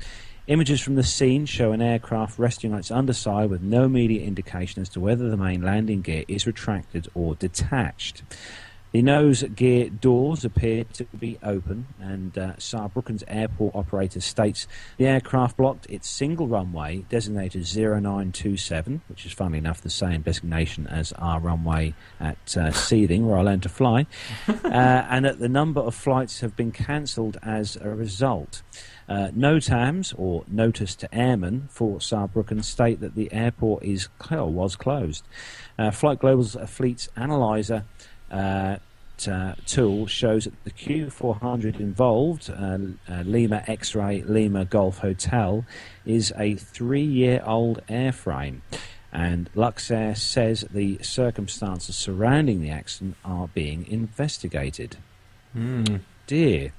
Images 0.47 0.81
from 0.81 0.97
the 0.97 1.03
scene 1.03 1.47
show 1.47 1.73
an 1.73 1.81
aircraft 1.81 2.39
resting 2.39 2.73
on 2.73 2.81
its 2.81 2.91
underside 2.91 3.49
with 3.49 3.63
no 3.63 3.85
immediate 3.85 4.25
indication 4.25 4.83
as 4.83 4.89
to 4.91 5.01
whether 5.01 5.31
the 5.31 5.37
main 5.37 5.63
landing 5.63 6.03
gear 6.03 6.25
is 6.29 6.47
retracted 6.47 7.09
or 7.15 7.37
detached. 7.37 8.23
The 8.93 9.03
nose 9.03 9.45
gear 9.45 9.89
doors 9.89 10.45
appear 10.45 10.83
to 10.95 11.05
be 11.17 11.39
open, 11.45 11.87
and 12.01 12.37
uh, 12.37 12.53
Saarbrücken's 12.55 13.23
airport 13.29 13.77
operator 13.77 14.21
states 14.21 14.67
the 14.97 15.07
aircraft 15.07 15.57
blocked 15.57 15.87
its 15.89 16.11
single 16.11 16.49
runway 16.49 17.05
designated 17.09 17.63
0927, 17.63 19.03
which 19.09 19.25
is 19.25 19.33
funnily 19.33 19.59
enough 19.59 19.81
the 19.81 19.91
same 19.91 20.23
designation 20.23 20.89
as 20.89 21.13
our 21.13 21.39
runway 21.39 21.95
at 22.19 22.57
uh, 22.57 22.73
Seething, 22.73 23.29
where 23.29 23.39
I 23.39 23.43
learned 23.43 23.63
to 23.63 23.69
fly, 23.69 24.07
uh, 24.49 24.57
and 24.65 25.25
that 25.25 25.39
the 25.39 25.49
number 25.49 25.81
of 25.81 25.95
flights 25.95 26.41
have 26.41 26.57
been 26.57 26.73
cancelled 26.73 27.39
as 27.45 27.77
a 27.77 27.91
result. 27.91 28.63
Uh, 29.09 29.29
NOTAMs, 29.37 30.15
or 30.17 30.45
Notice 30.49 30.97
to 30.97 31.13
Airmen, 31.15 31.69
for 31.69 31.99
Saarbrücken 31.99 32.65
state 32.65 33.01
that 33.01 33.15
the 33.15 33.33
airport 33.33 33.85
is 33.85 34.09
was 34.31 34.77
closed. 34.77 35.25
Uh, 35.79 35.91
Flight 35.91 36.19
Global's 36.21 36.57
fleet's 36.67 37.09
analyzer 37.17 37.85
uh, 38.31 38.77
uh, 39.29 39.55
tool 39.67 40.07
shows 40.07 40.45
that 40.45 40.65
the 40.65 40.71
Q400 40.71 41.81
involved, 41.81 42.51
uh, 42.51 42.79
uh, 43.09 43.23
Lima 43.25 43.63
X-ray 43.67 44.23
Lima 44.23 44.65
Golf 44.65 44.99
Hotel, 44.99 45.65
is 46.07 46.33
a 46.39 46.55
three-year-old 46.55 47.81
airframe. 47.89 48.61
And 49.13 49.53
Luxair 49.55 50.17
says 50.17 50.65
the 50.71 50.99
circumstances 51.03 51.97
surrounding 51.97 52.61
the 52.61 52.71
accident 52.71 53.17
are 53.25 53.49
being 53.49 53.87
investigated. 53.89 54.97
Mm. 55.57 56.01
Dear, 56.27 56.73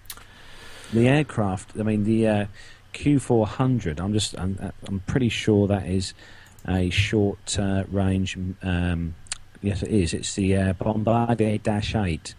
the 0.94 1.10
aircraft. 1.10 1.78
I 1.78 1.84
mean, 1.84 2.06
the 2.06 2.28
uh, 2.28 2.46
Q400. 2.94 4.00
I'm 4.00 4.14
just. 4.14 4.38
I'm, 4.40 4.72
I'm 4.88 5.02
pretty 5.02 5.28
sure 5.28 5.68
that 5.68 5.86
is 5.88 6.14
a 6.68 6.90
short 6.90 7.60
uh, 7.60 7.84
range. 7.90 8.38
Um, 8.62 9.16
yes, 9.62 9.84
it 9.84 9.92
is. 9.92 10.14
It's 10.14 10.34
the 10.36 10.56
uh, 10.56 10.74
Bombardier 10.74 11.58
Dash 11.58 11.96
Eight 11.96 12.36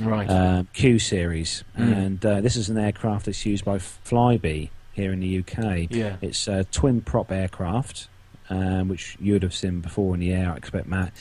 Right. 0.00 0.28
uh, 0.28 0.64
Q 0.72 0.98
series, 0.98 1.62
Mm. 1.78 1.96
and 1.96 2.26
uh, 2.26 2.40
this 2.40 2.56
is 2.56 2.68
an 2.68 2.78
aircraft 2.78 3.26
that's 3.26 3.44
used 3.46 3.64
by 3.64 3.78
Flybe 3.78 4.70
here 4.92 5.12
in 5.12 5.20
the 5.20 5.38
UK. 5.38 5.86
Yeah. 5.90 6.16
It's 6.20 6.46
a 6.48 6.64
twin 6.64 7.00
prop 7.00 7.30
aircraft, 7.30 8.08
um, 8.50 8.88
which 8.88 9.16
you 9.20 9.32
would 9.34 9.42
have 9.42 9.54
seen 9.54 9.80
before 9.80 10.14
in 10.14 10.20
the 10.20 10.32
air, 10.32 10.50
I 10.52 10.56
expect, 10.56 10.86
Matt. 10.88 11.12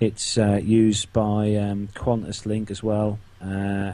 It's 0.00 0.36
uh, 0.36 0.60
used 0.62 1.12
by 1.12 1.54
um, 1.56 1.88
Qantas 1.94 2.44
Link 2.46 2.70
as 2.70 2.82
well, 2.82 3.18
uh, 3.42 3.46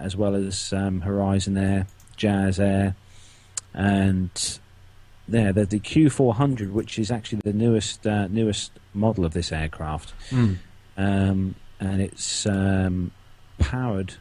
as 0.03 0.17
well 0.17 0.35
as 0.35 0.73
um, 0.73 1.03
Horizon 1.03 1.57
Air, 1.57 1.87
Jazz 2.17 2.59
Air, 2.59 2.97
and 3.75 4.59
there, 5.29 5.53
the, 5.53 5.65
the 5.65 5.79
Q400, 5.81 6.73
which 6.73 6.99
is 6.99 7.11
actually 7.11 7.41
the 7.45 7.53
newest 7.53 8.07
uh, 8.07 8.27
newest 8.29 8.73
model 8.95 9.25
of 9.25 9.33
this 9.33 9.53
aircraft, 9.53 10.13
Mm. 10.31 10.57
Um, 10.97 11.55
and 11.81 12.01
it's 12.01 12.47
um, 12.47 13.11
powered 13.59 14.15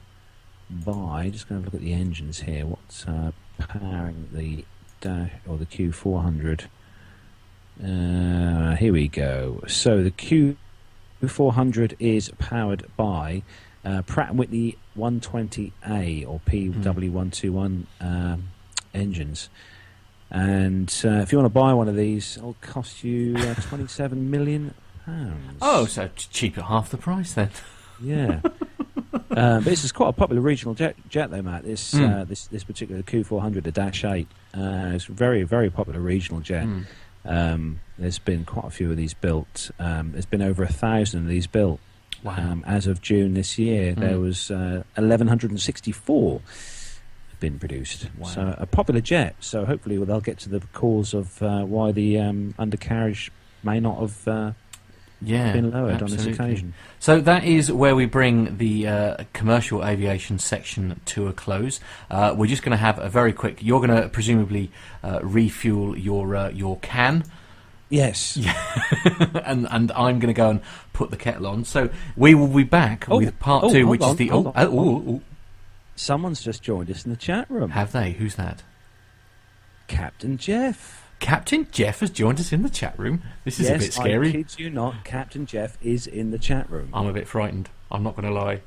by. 0.70 1.30
Just 1.30 1.50
going 1.50 1.62
to 1.62 1.66
look 1.66 1.74
at 1.74 1.82
the 1.82 1.94
engines 1.94 2.42
here. 2.42 2.66
What's 2.66 3.06
uh, 3.06 3.32
powering 3.58 4.30
the 4.32 4.66
dash 5.00 5.32
or 5.48 5.58
the 5.58 5.66
Q400? 5.66 6.66
Uh, 7.84 8.76
here 8.76 8.94
we 8.94 9.08
go. 9.08 9.64
So 9.68 10.04
the 10.04 10.12
Q400 11.22 11.96
is 12.00 12.32
powered 12.38 12.86
by 12.96 13.44
uh, 13.84 14.04
Pratt 14.04 14.36
Whitney 14.36 14.78
120A 14.98 16.28
or 16.28 16.40
PW121 16.46 17.86
um, 18.00 18.50
engines. 18.94 19.50
And 20.30 20.90
uh, 21.04 21.10
if 21.10 21.32
you 21.32 21.38
want 21.40 21.54
to 21.54 21.60
buy 21.60 21.74
one 21.74 21.90
of 21.90 21.96
these, 21.96 22.38
it'll 22.38 22.56
cost 22.62 23.04
you 23.04 23.36
uh, 23.38 23.56
27 23.56 24.30
million 24.30 24.74
pounds. 25.06 25.58
Oh, 25.62 25.86
so 25.86 26.10
cheap 26.16 26.58
at 26.58 26.66
half 26.66 26.90
the 26.90 26.98
price 26.98 27.34
then. 27.34 27.50
Yeah. 28.04 28.40
um, 29.14 29.22
but 29.30 29.64
this 29.66 29.84
is 29.84 29.92
quite 29.92 30.10
a 30.10 30.14
popular 30.14 30.42
regional 30.42 30.74
jet, 30.74 30.96
jet 31.08 31.30
though, 31.30 31.44
Matt. 31.44 31.64
This 31.64 31.94
Mm. 31.94 32.22
uh, 32.22 32.24
this 32.24 32.48
this 32.48 32.64
particular 32.64 33.04
Q400, 33.04 33.64
the 33.64 33.72
Dash 33.72 34.04
8, 34.04 34.28
uh, 34.58 34.60
it's 34.96 35.08
a 35.08 35.12
very 35.12 35.44
very 35.44 35.70
popular 35.70 36.00
regional 36.00 36.42
jet. 36.42 36.66
Mm. 36.66 36.86
Um, 37.26 37.80
there's 38.00 38.18
been 38.18 38.44
quite 38.46 38.66
a 38.66 38.70
few 38.72 38.90
of 38.90 38.98
these 38.98 39.14
built. 39.14 39.70
Um, 39.78 40.14
there's 40.14 40.26
been 40.26 40.42
over 40.42 40.64
a 40.64 40.68
thousand 40.74 41.22
of 41.22 41.28
these 41.28 41.46
built. 41.46 41.80
Wow. 42.24 42.38
Um, 42.38 42.64
as 42.66 42.88
of 42.88 43.02
June 43.04 43.36
this 43.36 43.60
year, 43.60 43.94
there 43.94 44.16
Mm. 44.18 44.22
was 44.22 44.50
uh, 44.50 44.84
1164 44.96 46.42
been 47.40 47.58
produced. 47.60 48.08
Wow. 48.18 48.28
So 48.28 48.56
a 48.58 48.66
popular 48.66 49.02
jet. 49.02 49.36
So 49.40 49.66
hopefully 49.66 50.04
they'll 50.04 50.22
get 50.22 50.38
to 50.40 50.50
the 50.50 50.60
cause 50.74 51.14
of 51.14 51.42
uh, 51.42 51.64
why 51.66 51.92
the 51.92 52.20
um, 52.20 52.54
undercarriage 52.60 53.32
may 53.64 53.80
not 53.80 54.00
have 54.00 54.28
uh, 54.28 54.52
yeah, 55.22 55.54
been 55.54 55.72
lowered 55.72 56.02
on 56.02 56.10
this 56.10 56.26
occasion. 56.26 56.74
So 57.00 57.22
that 57.22 57.44
is 57.44 57.72
where 57.72 57.96
we 57.96 58.06
bring 58.06 58.58
the 58.58 58.88
uh, 58.88 59.18
commercial 59.34 59.86
aviation 59.86 60.40
section 60.40 61.00
to 61.06 61.28
a 61.28 61.34
close. 61.34 61.80
Uh, 62.10 62.34
we're 62.38 62.48
just 62.48 62.64
going 62.64 62.72
to 62.72 62.78
have 62.78 63.00
a 63.00 63.10
very 63.10 63.34
quick. 63.34 63.60
You're 63.62 63.86
going 63.86 64.02
to 64.02 64.10
presumably 64.10 64.72
uh, 65.04 65.20
refuel 65.24 65.98
your 65.98 66.36
uh, 66.36 66.50
your 66.50 66.78
can, 66.80 67.24
Yes. 67.92 68.40
and 69.44 69.68
and 69.70 69.92
I'm 69.92 70.20
going 70.20 70.34
to 70.34 70.34
go 70.34 70.50
and 70.50 70.62
put 70.94 71.12
the 71.12 71.18
kettle 71.18 71.46
on. 71.46 71.66
So 71.66 71.90
we 72.16 72.34
will 72.34 72.48
be 72.48 72.64
back 72.64 73.08
Oh, 73.10 73.18
with 73.18 73.38
part 73.40 73.66
oh, 73.66 73.72
two, 73.72 73.86
which 73.86 74.02
is 74.02 74.16
the. 74.16 74.32
Oh, 74.32 74.48
on, 74.48 74.54
oh, 74.56 74.80
oh, 74.80 75.04
oh. 75.08 75.22
Someone's 75.98 76.42
just 76.42 76.64
joined 76.64 76.90
us 76.90 77.04
in 77.06 77.12
the 77.12 77.18
chat 77.18 77.52
room. 77.52 77.72
have 77.72 77.92
they? 77.92 78.14
Who's 78.14 78.36
that? 78.36 78.64
Captain 79.88 80.38
Jeff. 80.38 81.01
Captain 81.22 81.68
Jeff 81.72 82.00
has 82.02 82.10
joined 82.10 82.40
us 82.40 82.52
in 82.52 82.64
the 82.64 82.70
chat 82.70 82.98
room. 83.00 83.22
This 83.46 83.60
is 83.60 83.70
yes, 83.70 83.76
a 83.76 83.80
bit 83.86 83.94
scary. 83.94 84.30
I 84.30 84.32
kid 84.32 84.60
you 84.60 84.70
not, 84.70 85.06
Captain 85.06 85.46
Jeff 85.46 85.78
is 85.82 86.08
in 86.08 86.32
the 86.32 86.40
chat 86.40 86.70
room. 86.70 86.90
I'm 86.94 87.06
a 87.06 87.14
bit 87.14 87.28
frightened. 87.28 87.70
I'm 87.92 88.04
not 88.04 88.16
going 88.16 88.28
to 88.28 88.34
lie. 88.34 88.62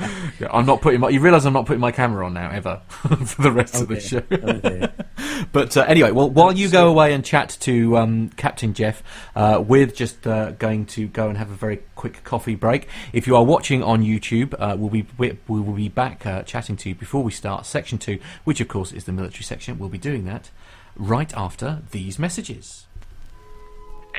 yeah, 0.40 0.48
I'm 0.52 0.66
not 0.66 0.80
putting 0.80 1.00
my. 1.00 1.08
You 1.10 1.20
realise 1.20 1.44
I'm 1.44 1.52
not 1.52 1.66
putting 1.66 1.80
my 1.80 1.92
camera 1.92 2.24
on 2.26 2.34
now 2.34 2.50
ever 2.50 2.80
for 2.88 3.42
the 3.42 3.52
rest 3.52 3.76
Oh 3.76 3.82
of 3.82 3.88
the 3.88 4.00
show. 4.00 4.22
Oh. 4.32 5.04
But 5.52 5.76
uh, 5.76 5.82
anyway, 5.82 6.10
well, 6.10 6.28
while 6.28 6.52
you 6.52 6.68
go 6.68 6.88
away 6.88 7.14
and 7.14 7.24
chat 7.24 7.56
to 7.60 7.96
um, 7.96 8.28
Captain 8.30 8.74
Jeff, 8.74 9.02
uh, 9.34 9.62
we're 9.66 9.86
just 9.86 10.26
uh, 10.26 10.50
going 10.52 10.86
to 10.86 11.08
go 11.08 11.28
and 11.28 11.38
have 11.38 11.50
a 11.50 11.54
very 11.54 11.82
quick 11.96 12.22
coffee 12.24 12.54
break. 12.54 12.88
If 13.12 13.26
you 13.26 13.36
are 13.36 13.44
watching 13.44 13.82
on 13.82 14.02
YouTube, 14.02 14.54
uh, 14.58 14.76
we'll 14.78 14.90
be 14.90 15.06
we, 15.18 15.38
we 15.48 15.60
will 15.60 15.74
be 15.74 15.88
back 15.88 16.26
uh, 16.26 16.42
chatting 16.42 16.76
to 16.78 16.90
you 16.90 16.94
before 16.94 17.22
we 17.22 17.32
start 17.32 17.64
section 17.64 17.98
two, 17.98 18.18
which 18.44 18.60
of 18.60 18.68
course 18.68 18.92
is 18.92 19.04
the 19.04 19.12
military 19.12 19.44
section. 19.44 19.78
We'll 19.78 19.88
be 19.88 19.98
doing 19.98 20.24
that 20.26 20.50
right 20.94 21.34
after 21.34 21.82
these 21.90 22.18
messages. 22.18 22.86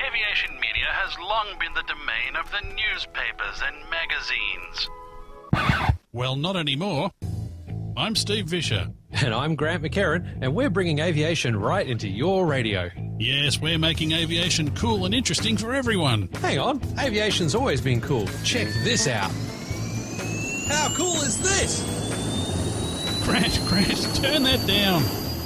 Aviation 0.08 0.56
media 0.60 0.88
has 0.90 1.16
long 1.20 1.48
been 1.60 1.74
the 1.74 1.84
domain 1.84 2.36
of 2.40 2.50
the 2.50 2.62
newspapers 2.76 3.62
and 3.64 3.76
magazines. 3.92 4.90
Well, 6.12 6.36
not 6.36 6.56
anymore. 6.56 7.12
I'm 7.96 8.16
Steve 8.16 8.46
Visscher. 8.46 8.94
And 9.12 9.34
I'm 9.34 9.56
Grant 9.56 9.84
McHerron, 9.84 10.40
and 10.42 10.56
we're 10.56 10.70
bringing 10.70 11.00
aviation 11.00 11.56
right 11.56 11.86
into 11.86 12.08
your 12.08 12.46
radio. 12.48 12.90
Yes, 13.20 13.60
we're 13.60 13.78
making 13.78 14.14
aviation 14.14 14.74
cool 14.76 15.06
and 15.06 15.14
interesting 15.14 15.58
for 15.58 15.74
everyone. 15.74 16.30
Hang 16.42 16.58
on, 16.58 16.82
aviation's 16.98 17.54
always 17.54 17.82
been 17.82 18.02
cool. 18.02 18.26
Check 18.44 18.68
this 18.84 19.08
out. 19.08 19.30
How 20.70 20.90
cool 20.96 21.16
is 21.18 21.42
this? 21.42 21.84
Grant, 23.26 23.60
Grant, 23.68 24.16
turn 24.16 24.44
that 24.44 24.66
down. 24.66 25.04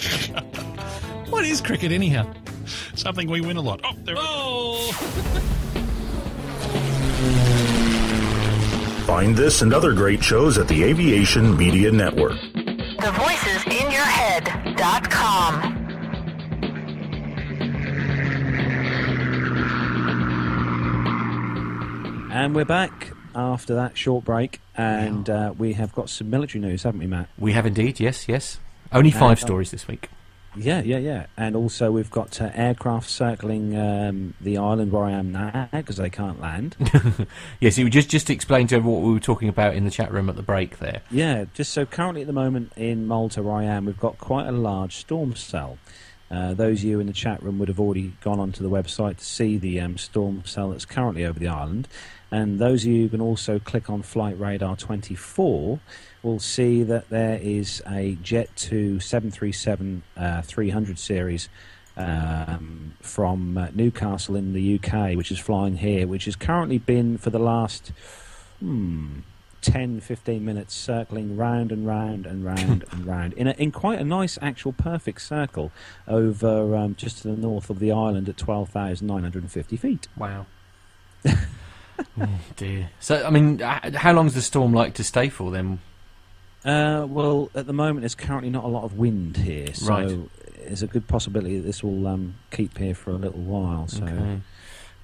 what 1.31 1.45
is 1.45 1.61
cricket, 1.61 1.91
anyhow? 1.91 2.31
Something 2.95 3.29
we 3.29 3.41
win 3.41 3.57
a 3.57 3.61
lot. 3.61 3.81
Oh, 3.83 3.93
there 4.03 4.15
Oh! 4.17 4.91
Find 9.05 9.35
this 9.35 9.61
and 9.61 9.73
other 9.73 9.93
great 9.93 10.23
shows 10.23 10.57
at 10.57 10.67
the 10.67 10.83
Aviation 10.83 11.55
Media 11.57 11.91
Network. 11.91 12.39
The 12.53 13.11
voicesinyourhead.com. 13.17 15.77
And 22.31 22.55
we're 22.55 22.63
back 22.65 23.11
after 23.35 23.75
that 23.75 23.97
short 23.97 24.23
break, 24.23 24.61
and 24.77 25.29
uh, 25.29 25.53
we 25.57 25.73
have 25.73 25.91
got 25.93 26.09
some 26.09 26.29
military 26.29 26.61
news, 26.61 26.83
haven't 26.83 26.99
we, 27.01 27.07
Matt? 27.07 27.27
We 27.37 27.51
have 27.53 27.65
indeed, 27.65 27.99
yes, 27.99 28.27
yes. 28.29 28.59
Only 28.93 29.11
five 29.11 29.37
uh, 29.37 29.41
stories 29.41 29.71
this 29.71 29.87
week. 29.87 30.09
Yeah, 30.55 30.81
yeah, 30.81 30.97
yeah. 30.97 31.27
And 31.37 31.55
also, 31.55 31.91
we've 31.91 32.11
got 32.11 32.41
uh, 32.41 32.51
aircraft 32.53 33.09
circling 33.09 33.77
um, 33.77 34.33
the 34.41 34.57
island 34.57 34.91
where 34.91 35.05
I 35.05 35.11
am 35.11 35.31
now 35.31 35.69
because 35.71 35.97
they 35.97 36.09
can't 36.09 36.41
land. 36.41 36.75
Yes, 37.59 37.77
you 37.77 37.89
just 37.89 38.09
just 38.09 38.29
explain 38.29 38.67
to 38.67 38.75
everyone 38.75 39.01
what 39.01 39.07
we 39.07 39.13
were 39.13 39.19
talking 39.19 39.47
about 39.47 39.75
in 39.75 39.85
the 39.85 39.91
chat 39.91 40.11
room 40.11 40.29
at 40.29 40.35
the 40.35 40.41
break 40.41 40.79
there. 40.79 41.01
yeah, 41.11 41.45
just 41.53 41.71
so 41.71 41.85
currently 41.85 42.21
at 42.21 42.27
the 42.27 42.33
moment 42.33 42.73
in 42.75 43.07
Malta 43.07 43.43
where 43.43 43.55
I 43.55 43.63
am, 43.63 43.85
we've 43.85 43.99
got 43.99 44.17
quite 44.17 44.47
a 44.47 44.51
large 44.51 44.95
storm 44.95 45.35
cell. 45.35 45.77
Uh, 46.29 46.53
those 46.53 46.79
of 46.79 46.85
you 46.85 46.99
in 46.99 47.07
the 47.07 47.13
chat 47.13 47.43
room 47.43 47.59
would 47.59 47.67
have 47.67 47.79
already 47.79 48.13
gone 48.21 48.39
onto 48.39 48.63
the 48.63 48.69
website 48.69 49.17
to 49.17 49.25
see 49.25 49.57
the 49.57 49.79
um, 49.79 49.97
storm 49.97 50.43
cell 50.45 50.69
that's 50.69 50.85
currently 50.85 51.25
over 51.25 51.37
the 51.37 51.47
island. 51.47 51.87
And 52.31 52.57
those 52.59 52.85
of 52.85 52.91
you 52.91 53.03
who 53.03 53.09
can 53.09 53.21
also 53.21 53.59
click 53.59 53.89
on 53.89 54.01
Flight 54.01 54.39
Radar 54.39 54.77
24 54.77 55.79
will 56.23 56.39
see 56.39 56.83
that 56.83 57.09
there 57.09 57.39
is 57.41 57.81
a 57.87 58.17
Jet 58.21 58.49
2 58.55 58.99
737 58.99 60.03
uh, 60.17 60.41
300 60.41 60.99
series 60.99 61.49
um, 61.97 62.93
from 63.01 63.57
uh, 63.57 63.67
Newcastle 63.73 64.35
in 64.35 64.53
the 64.53 64.79
UK, 64.79 65.15
which 65.15 65.31
is 65.31 65.39
flying 65.39 65.77
here, 65.77 66.07
which 66.07 66.25
has 66.25 66.35
currently 66.35 66.77
been 66.77 67.17
for 67.17 67.29
the 67.29 67.39
last 67.39 67.91
hmm, 68.59 69.19
10, 69.61 69.99
15 70.01 70.43
minutes 70.43 70.73
circling 70.73 71.37
round 71.37 71.71
and 71.71 71.85
round 71.85 72.25
and 72.25 72.43
round 72.43 72.85
and 72.91 73.05
round 73.05 73.33
in, 73.33 73.47
a, 73.47 73.51
in 73.51 73.71
quite 73.71 73.99
a 73.99 74.03
nice, 74.03 74.37
actual 74.41 74.73
perfect 74.73 75.21
circle 75.21 75.71
over 76.07 76.75
um, 76.75 76.95
just 76.95 77.19
to 77.21 77.27
the 77.27 77.37
north 77.37 77.69
of 77.69 77.79
the 77.79 77.91
island 77.91 78.29
at 78.29 78.37
12,950 78.37 79.77
feet. 79.77 80.07
Wow. 80.15 80.45
oh 81.25 82.39
dear. 82.55 82.89
So, 82.99 83.23
I 83.25 83.29
mean, 83.29 83.59
how 83.59 84.13
long 84.13 84.27
is 84.27 84.33
the 84.33 84.41
storm 84.41 84.73
like 84.73 84.93
to 84.95 85.03
stay 85.03 85.29
for 85.29 85.51
then? 85.51 85.79
Uh, 86.63 87.05
well, 87.09 87.49
at 87.55 87.65
the 87.67 87.73
moment, 87.73 88.01
there's 88.01 88.15
currently 88.15 88.49
not 88.49 88.63
a 88.63 88.67
lot 88.67 88.83
of 88.83 88.97
wind 88.97 89.37
here, 89.37 89.73
so 89.73 89.87
Right. 89.87 90.19
there's 90.67 90.83
a 90.83 90.87
good 90.87 91.07
possibility 91.07 91.57
that 91.57 91.65
this 91.65 91.83
will 91.83 92.05
um, 92.07 92.35
keep 92.51 92.77
here 92.77 92.93
for 92.95 93.11
a 93.11 93.15
little 93.17 93.41
while. 93.41 93.87
So, 93.87 94.03
Okay. 94.03 94.41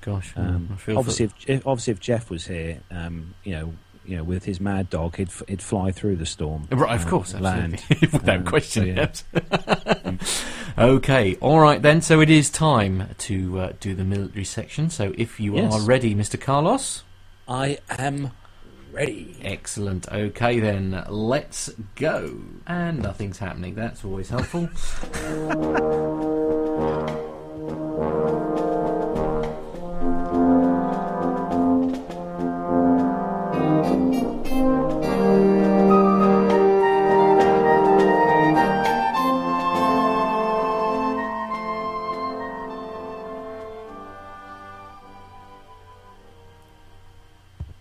Gosh, 0.01 0.34
um, 0.38 0.70
I 0.72 0.76
feel 0.78 0.97
obviously, 0.99 1.26
if, 1.26 1.34
if, 1.49 1.68
obviously, 1.68 1.91
if 1.91 1.99
Jeff 1.99 2.30
was 2.30 2.45
here, 2.47 2.80
um, 2.91 3.34
you 3.43 3.51
know, 3.53 3.74
you 4.05 4.16
know, 4.16 4.24
with 4.24 4.45
his 4.45 4.62
mad 4.62 4.89
dog, 4.89 5.18
he'd 5.18 5.28
f- 5.28 5.41
he'd 5.49 5.62
fly 5.62 5.91
through 5.91 6.16
the 6.16 6.26
storm. 6.26 6.66
Right, 6.72 6.95
of 6.95 7.05
uh, 7.05 7.10
course, 7.10 7.34
land. 7.34 7.74
absolutely. 7.74 8.08
Without 8.20 8.38
Um, 8.38 8.45
question. 8.45 9.14
so, 9.14 9.24
yeah. 9.36 10.18
okay, 10.78 11.36
all 11.41 11.60
right 11.60 11.82
then. 11.82 12.01
So 12.01 12.22
it 12.22 12.30
is 12.30 12.49
time 12.49 13.10
to 13.18 13.60
uh, 13.60 13.74
do 13.82 13.93
the 13.95 14.05
military 14.05 14.45
section. 14.45 14.89
So 14.89 15.14
if 15.18 15.39
you 15.41 15.55
Yes. 15.55 15.74
are 15.74 15.82
ready, 15.82 16.16
Mr. 16.16 16.39
Carlos. 16.39 17.03
I 17.49 17.80
am 17.89 18.32
ready. 18.97 19.37
Excellent. 19.43 20.11
Okay 20.11 20.59
then, 20.59 21.05
let's 21.07 21.69
go. 21.95 22.35
And 22.65 23.03
nothing's 23.03 23.37
happening. 23.37 23.75
That's 23.75 24.03
always 24.03 24.29
helpful. 24.29 24.69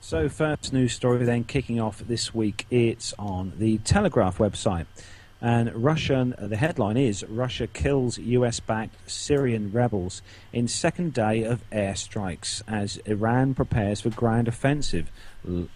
So, 0.07 0.29
first 0.29 0.73
news 0.73 0.93
story 0.93 1.25
then 1.25 1.43
kicking 1.43 1.81
off 1.81 1.99
this 1.99 2.33
week. 2.33 2.65
It's 2.71 3.13
on 3.19 3.55
the 3.59 3.79
Telegraph 3.79 4.39
website. 4.39 4.87
And 5.41 5.75
Russian, 5.75 6.33
the 6.39 6.57
headline 6.57 6.97
is 6.97 7.25
Russia 7.25 7.67
kills 7.67 8.17
US 8.17 8.61
backed 8.61 9.11
Syrian 9.11 9.73
rebels 9.73 10.23
in 10.53 10.69
second 10.69 11.13
day 11.13 11.43
of 11.43 11.69
airstrikes 11.71 12.63
as 12.69 12.99
Iran 12.99 13.55
prepares 13.55 14.03
for 14.03 14.11
ground 14.11 14.47
offensive. 14.47 15.11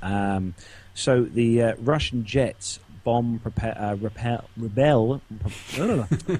Um, 0.00 0.54
so, 0.94 1.24
the 1.24 1.62
uh, 1.62 1.74
Russian 1.80 2.24
jets 2.24 2.78
bomb 3.10 3.40
prepare, 3.40 3.76
uh, 3.76 3.96
repel, 3.96 4.44
rebel. 4.56 5.20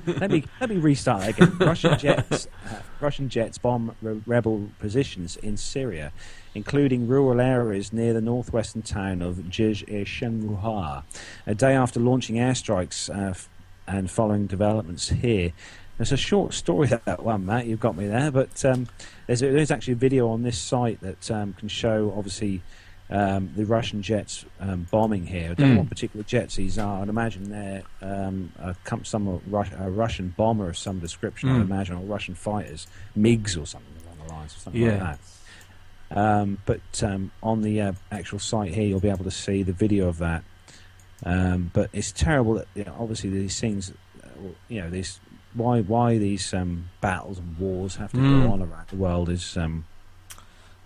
let 0.07 0.31
me 0.31 0.45
let 0.61 0.71
me 0.71 0.77
restart 0.77 1.23
that 1.23 1.31
again. 1.31 1.59
Russian 1.59 1.99
jets, 1.99 2.47
uh, 2.65 2.83
Russian 3.01 3.29
jets 3.29 3.59
bomb 3.59 3.97
re- 4.01 4.23
rebel 4.25 4.69
positions 4.79 5.35
in 5.35 5.57
Syria, 5.57 6.13
including 6.55 7.09
rural 7.09 7.41
areas 7.41 7.93
near 7.93 8.13
the 8.13 8.21
northwestern 8.21 8.83
town 8.83 9.21
of 9.21 9.39
Jij-e-Shenruha, 9.51 11.03
a 11.45 11.55
day 11.57 11.75
after 11.75 11.99
launching 11.99 12.37
airstrikes 12.37 13.11
uh, 13.11 13.31
f- 13.31 13.49
and 13.89 14.09
following 14.09 14.47
developments 14.47 15.09
here. 15.09 15.53
It's 15.99 16.13
a 16.13 16.17
short 16.17 16.55
story 16.55 16.87
that 17.05 17.25
one, 17.25 17.47
Matt. 17.47 17.67
You've 17.67 17.81
got 17.81 17.97
me 17.97 18.07
there, 18.07 18.31
but 18.31 18.65
um, 18.65 18.87
there's, 19.27 19.43
a, 19.43 19.51
there's 19.51 19.73
actually 19.73 19.95
a 19.95 20.03
video 20.07 20.29
on 20.29 20.45
this 20.45 20.57
site 20.57 21.01
that 21.01 21.33
um, 21.33 21.53
can 21.55 21.67
show 21.67 22.15
obviously 22.17 22.63
um, 23.11 23.51
the 23.57 23.65
Russian 23.65 24.03
jets 24.03 24.45
um, 24.61 24.87
bombing 24.91 25.27
here. 25.27 25.51
I 25.51 25.55
don't 25.55 25.69
know 25.71 25.75
Mm. 25.75 25.79
what 25.79 25.89
particular 25.89 26.23
jets 26.25 26.57
these 26.57 26.79
are. 26.79 27.03
I'd 27.03 27.09
imagine 27.09 27.51
they're 27.51 27.83
um, 28.03 28.53
a, 28.59 28.75
some 29.05 29.41
Rus- 29.49 29.71
a 29.79 29.91
Russian 29.91 30.33
bomber 30.37 30.69
of 30.69 30.79
some 30.79 30.99
description. 31.01 31.51
I'd 31.51 31.57
Mm. 31.59 31.63
imagine, 31.63 31.97
or 31.97 32.03
Russian 32.05 32.35
fighters, 32.35 32.87
MiGs 33.19 33.61
or 33.61 33.67
something 33.67 33.93
along 34.05 34.27
the 34.27 34.33
lines, 34.33 34.57
or 34.57 34.61
something 34.61 34.81
Yeah. 34.83 34.91
like 34.91 35.01
that. 35.01 35.19
Um, 36.13 36.59
but 36.67 37.03
um, 37.03 37.31
on 37.43 37.63
the 37.63 37.81
uh, 37.81 37.93
actual 38.11 38.39
site 38.41 38.75
here, 38.75 38.85
you'll 38.87 39.01
be 39.01 39.11
able 39.11 39.25
to 39.25 39.31
see 39.31 39.63
the 39.63 39.73
video 39.73 40.09
of 40.09 40.19
that. 40.19 40.43
Um, 41.25 41.71
but 41.75 41.91
it's 41.93 42.13
terrible 42.13 42.55
that 42.55 42.67
you 42.75 42.85
know, 42.85 42.95
obviously 42.99 43.31
these 43.31 43.61
things, 43.61 43.93
uh, 44.25 44.27
you 44.69 44.81
know, 44.81 44.89
these 44.91 45.21
why 45.55 45.81
why 45.81 46.17
these 46.17 46.55
um, 46.55 46.89
battles 47.01 47.39
and 47.39 47.59
wars 47.59 47.97
have 47.97 48.13
to 48.13 48.19
Mm. 48.19 48.43
go 48.45 48.51
on 48.53 48.63
around 48.63 48.89
the 48.89 48.97
world 48.97 49.29
is 49.29 49.57
um, 49.57 49.85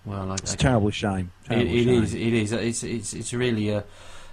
well, 0.05 0.31
I, 0.31 0.35
it's 0.35 0.51
I 0.51 0.55
a 0.55 0.57
terrible 0.57 0.91
shame. 0.91 1.31
It, 1.45 1.49
Terrible 1.49 1.71
it 1.71 1.83
shame. 1.83 2.03
is. 2.03 2.13
It 2.13 2.33
is. 2.33 2.51
It's. 2.51 2.83
It's. 2.83 3.13
It's 3.13 3.33
really. 3.33 3.73
Uh, 3.73 3.81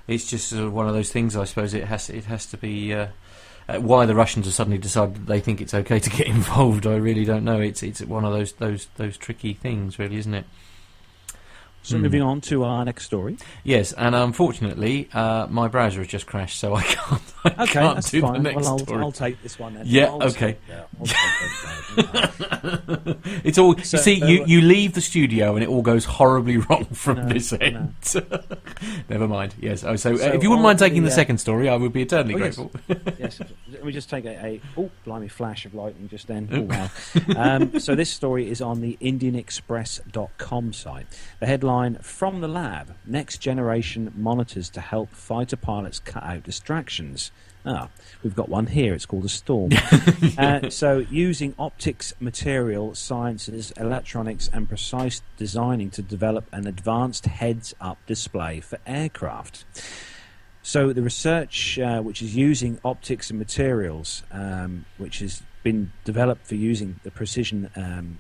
it's 0.09 0.29
just 0.29 0.49
sort 0.49 0.65
of 0.65 0.73
one 0.73 0.89
of 0.89 0.95
those 0.95 1.11
things. 1.13 1.37
I 1.37 1.45
suppose 1.45 1.75
it 1.75 1.85
has. 1.85 2.11
It 2.11 2.25
has 2.25 2.47
to 2.47 2.57
be. 2.57 2.95
Uh, 2.95 3.09
uh, 3.69 3.79
why 3.79 4.07
the 4.07 4.15
Russians 4.15 4.47
have 4.47 4.55
suddenly 4.55 4.79
decided 4.79 5.27
they 5.27 5.39
think 5.39 5.61
it's 5.61 5.73
okay 5.73 6.01
to 6.01 6.11
get 6.11 6.27
involved, 6.27 6.87
I 6.87 6.97
really 6.97 7.25
don't 7.25 7.45
know. 7.45 7.61
It's. 7.61 7.83
It's 7.83 8.01
one 8.03 8.25
of 8.25 8.33
those. 8.33 8.53
Those. 8.55 8.89
Those 8.97 9.17
tricky 9.17 9.55
things, 9.55 9.99
really, 9.99 10.17
isn't 10.17 10.35
it? 10.35 10.45
So 11.85 11.97
Hmm. 11.97 12.03
moving 12.03 12.23
on 12.23 12.41
to 12.43 12.63
our 12.63 12.85
next 12.85 13.07
story. 13.07 13.37
Yes, 13.65 13.93
and 13.93 14.15
unfortunately, 14.15 15.09
uh, 15.13 15.49
my 15.51 15.67
browser 15.67 15.99
has 15.99 16.07
just 16.07 16.27
crashed, 16.27 16.59
so 16.61 16.75
I 16.77 16.83
can't. 16.83 17.23
I 17.45 17.49
Okay, 17.65 17.73
can't 17.73 17.95
that's 17.97 18.11
do 18.13 18.21
fine. 18.21 18.35
the 18.35 18.39
next 18.39 18.57
well, 18.63 18.69
I'll, 18.69 18.79
story. 18.79 19.03
I'll 19.03 19.11
take 19.13 19.43
this 19.43 19.59
one 19.59 19.75
then. 19.75 19.83
Yeah, 19.87 20.07
I'll 20.07 20.23
okay. 20.23 20.57
take 20.59 20.59
take 20.69 20.77
it's 23.45 23.59
all. 23.59 23.77
So- 23.79 23.97
you 23.97 24.03
see, 24.03 24.21
so, 24.21 24.27
you, 24.27 24.43
uh, 24.43 24.47
you 24.47 24.61
leave 24.61 24.93
the 24.95 25.01
studio 25.01 25.55
and 25.57 25.63
it 25.65 25.69
all 25.69 25.83
goes 25.83 26.05
horribly 26.05 26.57
wrong 26.69 26.85
from 26.87 27.17
No, 27.19 27.29
this 27.29 27.51
no. 27.53 27.59
end. 27.61 27.95
Never 29.09 29.27
mind. 29.27 29.55
Yes. 29.61 29.83
Oh, 29.83 29.97
so, 29.97 30.13
uh, 30.13 30.19
if 30.35 30.43
you 30.45 30.51
wouldn't 30.51 30.63
mind 30.63 30.79
taking 30.79 31.03
the, 31.03 31.09
uh, 31.11 31.13
second 31.13 31.39
story, 31.39 31.69
I 31.69 31.75
would 31.77 31.93
be 31.93 32.03
eternally 32.03 32.35
Oh, 32.35 32.39
grateful. 32.39 32.71
yes, 33.19 33.41
let 33.73 33.85
me 33.85 33.91
just 33.93 34.09
take 34.09 34.25
a, 34.25 34.31
a 34.47 34.61
oh 34.77 34.89
blimey 35.05 35.29
flash 35.31 35.67
of 35.67 35.75
lightning 35.75 36.09
just 36.09 36.29
then. 36.29 36.49
Oh, 36.53 36.61
wow. 36.63 36.91
um, 37.37 37.81
so 37.81 37.95
this 37.97 38.11
story 38.11 38.49
is 38.49 38.61
on 38.63 38.81
the 38.81 38.97
IndianExpress.com 39.01 40.73
site. 40.73 41.07
The 41.41 41.47
headline: 41.47 41.72
From 42.03 42.43
the 42.43 42.49
lab, 42.49 42.95
next 43.07 43.39
generation 43.39 44.13
monitors 44.15 44.69
to 44.71 44.81
help 44.83 45.15
fighter 45.15 45.57
pilots 45.57 46.01
cut 46.01 46.23
out 46.23 46.43
distractions. 46.43 47.33
Ah, 47.65 47.89
we've 48.23 48.35
got 48.35 48.51
one 48.51 48.67
here. 48.67 48.93
It's 48.93 49.07
called 49.07 49.25
a 49.25 49.31
storm. 49.31 49.71
uh, 50.39 50.69
so, 50.69 50.99
using 51.11 51.55
optics, 51.59 52.13
material 52.21 52.95
sciences, 52.95 53.71
electronics, 53.79 54.51
and 54.53 54.69
precise 54.69 55.23
designing 55.39 55.89
to 55.93 56.03
develop 56.03 56.45
an 56.53 56.67
advanced 56.67 57.25
heads-up 57.25 57.99
display 58.07 58.61
for 58.61 58.79
aircraft. 58.87 59.65
So 60.63 60.93
the 60.93 61.03
research, 61.03 61.79
uh, 61.79 62.03
which 62.03 62.21
is 62.21 62.37
using 62.37 62.81
optics 62.85 63.31
and 63.31 63.39
materials, 63.39 64.25
um, 64.31 64.85
which 64.99 65.21
has 65.21 65.43
been 65.63 65.93
developed 66.05 66.47
for 66.47 66.55
using 66.55 67.01
the 67.03 67.11
precision 67.11 67.71
um, 67.77 68.19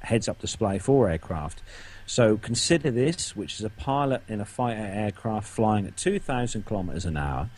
heads-up 0.00 0.38
display 0.38 0.78
for 0.78 1.10
aircraft. 1.10 1.62
So 2.06 2.36
consider 2.36 2.90
this, 2.90 3.36
which 3.36 3.54
is 3.54 3.64
a 3.64 3.70
pilot 3.70 4.22
in 4.28 4.40
a 4.40 4.44
fighter 4.44 4.80
aircraft 4.80 5.48
flying 5.48 5.86
at 5.86 5.96
2,000 5.96 6.66
kilometers 6.66 7.04
an 7.04 7.16
hour. 7.16 7.50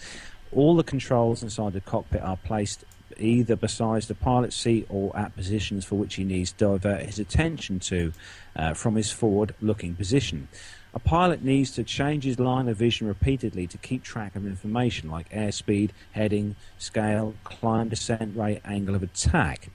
All 0.53 0.77
the 0.77 0.85
controls 0.85 1.43
inside 1.43 1.73
the 1.73 1.81
cockpit 1.81 2.23
are 2.23 2.37
placed 2.37 2.85
either 3.19 3.57
beside 3.57 4.03
the 4.03 4.15
pilot's 4.15 4.57
seat 4.57 4.87
or 4.89 5.17
at 5.17 5.35
positions 5.37 5.85
for 5.85 5.97
which 5.97 6.15
he 6.15 6.25
needs 6.25 6.53
to 6.53 6.65
divert 6.65 7.03
his 7.03 7.19
attention 7.19 7.79
to 7.79 8.13
uh, 8.57 8.75
from 8.75 8.97
his 8.97 9.13
forward-looking 9.13 9.95
position. 9.95 10.49
A 10.93 10.99
pilot 11.01 11.43
needs 11.43 11.73
to 11.73 11.83
change 11.83 12.25
his 12.25 12.39
line 12.39 12.69
of 12.69 12.77
vision 12.77 13.09
repeatedly 13.09 13.67
to 13.67 13.79
keep 13.79 14.05
track 14.05 14.37
of 14.37 14.47
information 14.47 15.11
like 15.11 15.29
airspeed, 15.31 15.91
heading, 16.13 16.55
scale, 16.79 17.35
climb, 17.43 17.89
descent 17.89 18.37
rate, 18.37 18.61
angle 18.65 18.95
of 18.95 19.03
attack. 19.03 19.71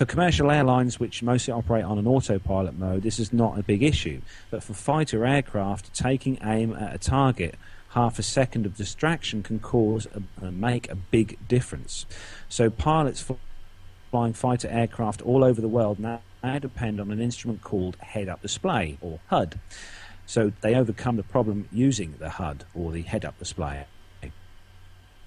For 0.00 0.06
commercial 0.06 0.50
airlines, 0.50 0.98
which 0.98 1.22
mostly 1.22 1.52
operate 1.52 1.84
on 1.84 1.98
an 1.98 2.06
autopilot 2.06 2.78
mode, 2.78 3.02
this 3.02 3.18
is 3.18 3.34
not 3.34 3.58
a 3.58 3.62
big 3.62 3.82
issue. 3.82 4.22
But 4.50 4.62
for 4.62 4.72
fighter 4.72 5.26
aircraft, 5.26 5.92
taking 5.92 6.38
aim 6.42 6.72
at 6.72 6.94
a 6.94 6.98
target, 6.98 7.56
half 7.90 8.18
a 8.18 8.22
second 8.22 8.64
of 8.64 8.78
distraction 8.78 9.42
can 9.42 9.58
cause 9.58 10.06
uh, 10.06 10.50
make 10.50 10.90
a 10.90 10.94
big 10.94 11.36
difference. 11.48 12.06
So 12.48 12.70
pilots 12.70 13.30
flying 14.10 14.32
fighter 14.32 14.68
aircraft 14.68 15.20
all 15.20 15.44
over 15.44 15.60
the 15.60 15.68
world 15.68 15.98
now, 15.98 16.22
depend 16.42 16.98
on 16.98 17.10
an 17.10 17.20
instrument 17.20 17.60
called 17.60 17.96
head-up 17.96 18.40
display 18.40 18.96
or 19.02 19.20
HUD. 19.26 19.60
So 20.24 20.50
they 20.62 20.76
overcome 20.76 21.16
the 21.16 21.22
problem 21.24 21.68
using 21.70 22.14
the 22.18 22.30
HUD 22.30 22.64
or 22.74 22.90
the 22.90 23.02
head-up 23.02 23.38
display. 23.38 23.84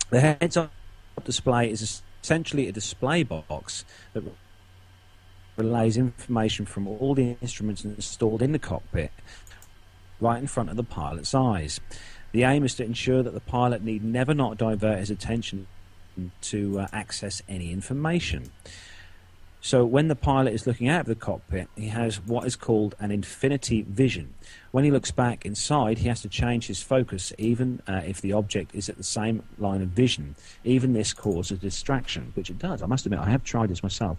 The 0.10 0.20
heads-up 0.20 0.72
display 1.24 1.70
is 1.70 2.02
essentially 2.24 2.68
a 2.68 2.72
display 2.72 3.22
box 3.22 3.86
that 4.14 4.24
relays 5.58 5.98
information 5.98 6.66
from 6.66 6.88
all 6.88 7.14
the 7.14 7.38
instruments 7.42 7.86
installed 7.86 8.42
in 8.42 8.52
the 8.52 8.60
cockpit 8.60 9.12
right 10.20 10.40
in 10.40 10.48
front 10.48 10.70
of 10.70 10.78
the 10.78 10.84
pilot's 10.84 11.36
eyes. 11.36 11.80
The 12.32 12.44
aim 12.44 12.64
is 12.64 12.76
to 12.76 12.84
ensure 12.84 13.22
that 13.22 13.34
the 13.34 13.40
pilot 13.40 13.84
need 13.84 14.04
never 14.04 14.34
not 14.34 14.58
divert 14.58 15.00
his 15.00 15.12
attention 15.12 15.68
to 16.42 16.80
uh, 16.80 16.88
access 16.92 17.42
any 17.48 17.72
information. 17.72 18.52
So 19.62 19.86
when 19.86 20.10
the 20.10 20.16
pilot 20.16 20.54
is 20.54 20.68
looking 20.68 20.90
out 20.90 21.02
of 21.02 21.06
the 21.06 21.16
cockpit, 21.16 21.70
he 21.78 21.88
has 21.88 22.18
what 22.20 22.46
is 22.46 22.56
called 22.58 22.96
an 23.00 23.12
infinity 23.12 23.84
vision. 23.84 24.34
When 24.72 24.84
he 24.84 24.92
looks 24.92 25.12
back 25.12 25.46
inside, 25.46 26.00
he 26.00 26.10
has 26.10 26.22
to 26.24 26.28
change 26.28 26.68
his 26.68 26.84
focus, 26.84 27.32
even 27.38 27.82
uh, 27.88 28.02
if 28.06 28.20
the 28.20 28.34
object 28.34 28.76
is 28.76 28.90
at 28.90 28.98
the 28.98 29.04
same 29.04 29.44
line 29.58 29.82
of 29.82 29.90
vision. 29.90 30.36
Even 30.66 30.92
this 30.92 31.14
causes 31.14 31.60
distraction, 31.60 32.34
which 32.36 32.50
it 32.50 32.60
does. 32.60 32.82
I 32.82 32.88
must 32.88 33.06
admit, 33.06 33.22
I 33.22 33.30
have 33.30 33.44
tried 33.44 33.70
this 33.70 33.84
myself 33.84 34.18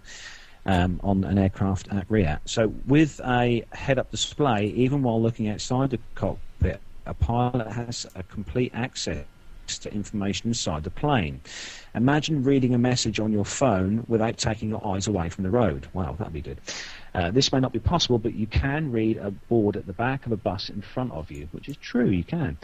um, 0.65 0.99
on 1.03 1.23
an 1.23 1.37
aircraft 1.37 1.87
at 1.91 2.09
RIAT. 2.09 2.39
So 2.45 2.73
with 2.87 3.21
a 3.23 3.63
head-up 3.71 4.11
display, 4.11 4.67
even 4.67 5.03
while 5.03 5.21
looking 5.21 5.47
outside 5.49 5.91
the 5.91 5.99
cockpit, 6.15 6.81
a 7.05 7.13
pilot 7.13 7.67
has 7.71 8.05
a 8.15 8.23
complete 8.23 8.71
access 8.73 9.25
to 9.67 9.93
information 9.93 10.49
inside 10.49 10.83
the 10.83 10.91
plane. 10.91 11.41
Imagine 11.95 12.43
reading 12.43 12.75
a 12.75 12.77
message 12.77 13.19
on 13.19 13.31
your 13.31 13.45
phone 13.45 14.03
without 14.07 14.37
taking 14.37 14.69
your 14.69 14.85
eyes 14.85 15.07
away 15.07 15.29
from 15.29 15.43
the 15.43 15.49
road. 15.49 15.87
Wow, 15.93 16.15
that'd 16.17 16.33
be 16.33 16.41
good. 16.41 16.59
Uh, 17.15 17.31
this 17.31 17.51
may 17.51 17.59
not 17.59 17.71
be 17.71 17.79
possible, 17.79 18.19
but 18.19 18.33
you 18.33 18.45
can 18.45 18.91
read 18.91 19.17
a 19.17 19.31
board 19.31 19.75
at 19.75 19.87
the 19.87 19.93
back 19.93 20.25
of 20.25 20.31
a 20.31 20.37
bus 20.37 20.69
in 20.69 20.81
front 20.81 21.13
of 21.13 21.31
you, 21.31 21.47
which 21.51 21.69
is 21.69 21.77
true, 21.77 22.09
you 22.09 22.23
can. 22.23 22.57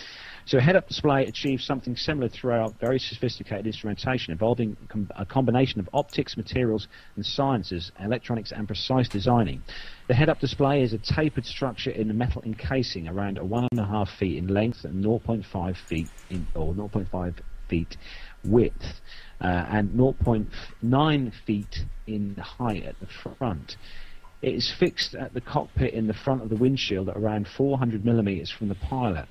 So 0.52 0.60
head-up 0.60 0.90
display 0.90 1.26
achieves 1.28 1.64
something 1.64 1.96
similar 1.96 2.28
throughout 2.28 2.78
very 2.78 3.00
sophisticated 3.00 3.66
instrumentation 3.66 4.34
involving 4.34 4.76
com- 4.90 5.10
a 5.16 5.26
combination 5.26 5.80
of 5.80 5.88
optics, 5.94 6.36
materials, 6.36 6.90
and 7.16 7.26
sciences, 7.26 7.94
electronics, 8.04 8.52
and 8.52 8.68
precise 8.68 9.08
designing. 9.08 9.64
The 10.10 10.14
head-up 10.14 10.42
display 10.42 10.82
is 10.82 10.92
a 10.92 10.98
tapered 10.98 11.46
structure 11.46 11.92
in 11.92 12.10
a 12.12 12.14
metal 12.14 12.42
encasing 12.44 13.08
around 13.08 13.40
one 13.40 13.66
and 13.72 13.80
a 13.80 13.86
half 13.86 14.10
feet 14.20 14.40
in 14.40 14.48
length 14.48 14.84
and 14.84 15.02
0.5 15.02 15.78
feet 15.88 16.10
in, 16.30 16.46
or 16.54 16.74
0.5 16.74 17.34
feet 17.70 17.96
width, 18.44 19.00
uh, 19.40 19.46
and 19.70 19.92
0.9 19.92 21.34
feet 21.46 21.86
in 22.08 22.36
height 22.36 22.84
at 22.84 23.00
the 23.00 23.08
front. 23.08 23.78
It 24.42 24.56
is 24.56 24.70
fixed 24.70 25.16
at 25.16 25.34
the 25.34 25.40
cockpit 25.40 25.94
in 25.94 26.08
the 26.08 26.14
front 26.14 26.42
of 26.42 26.50
the 26.50 26.58
windshield 26.58 27.08
at 27.08 27.16
around 27.16 27.48
400 27.48 28.04
millimeters 28.04 28.52
from 28.52 28.68
the 28.68 28.76
pilot. 28.76 29.30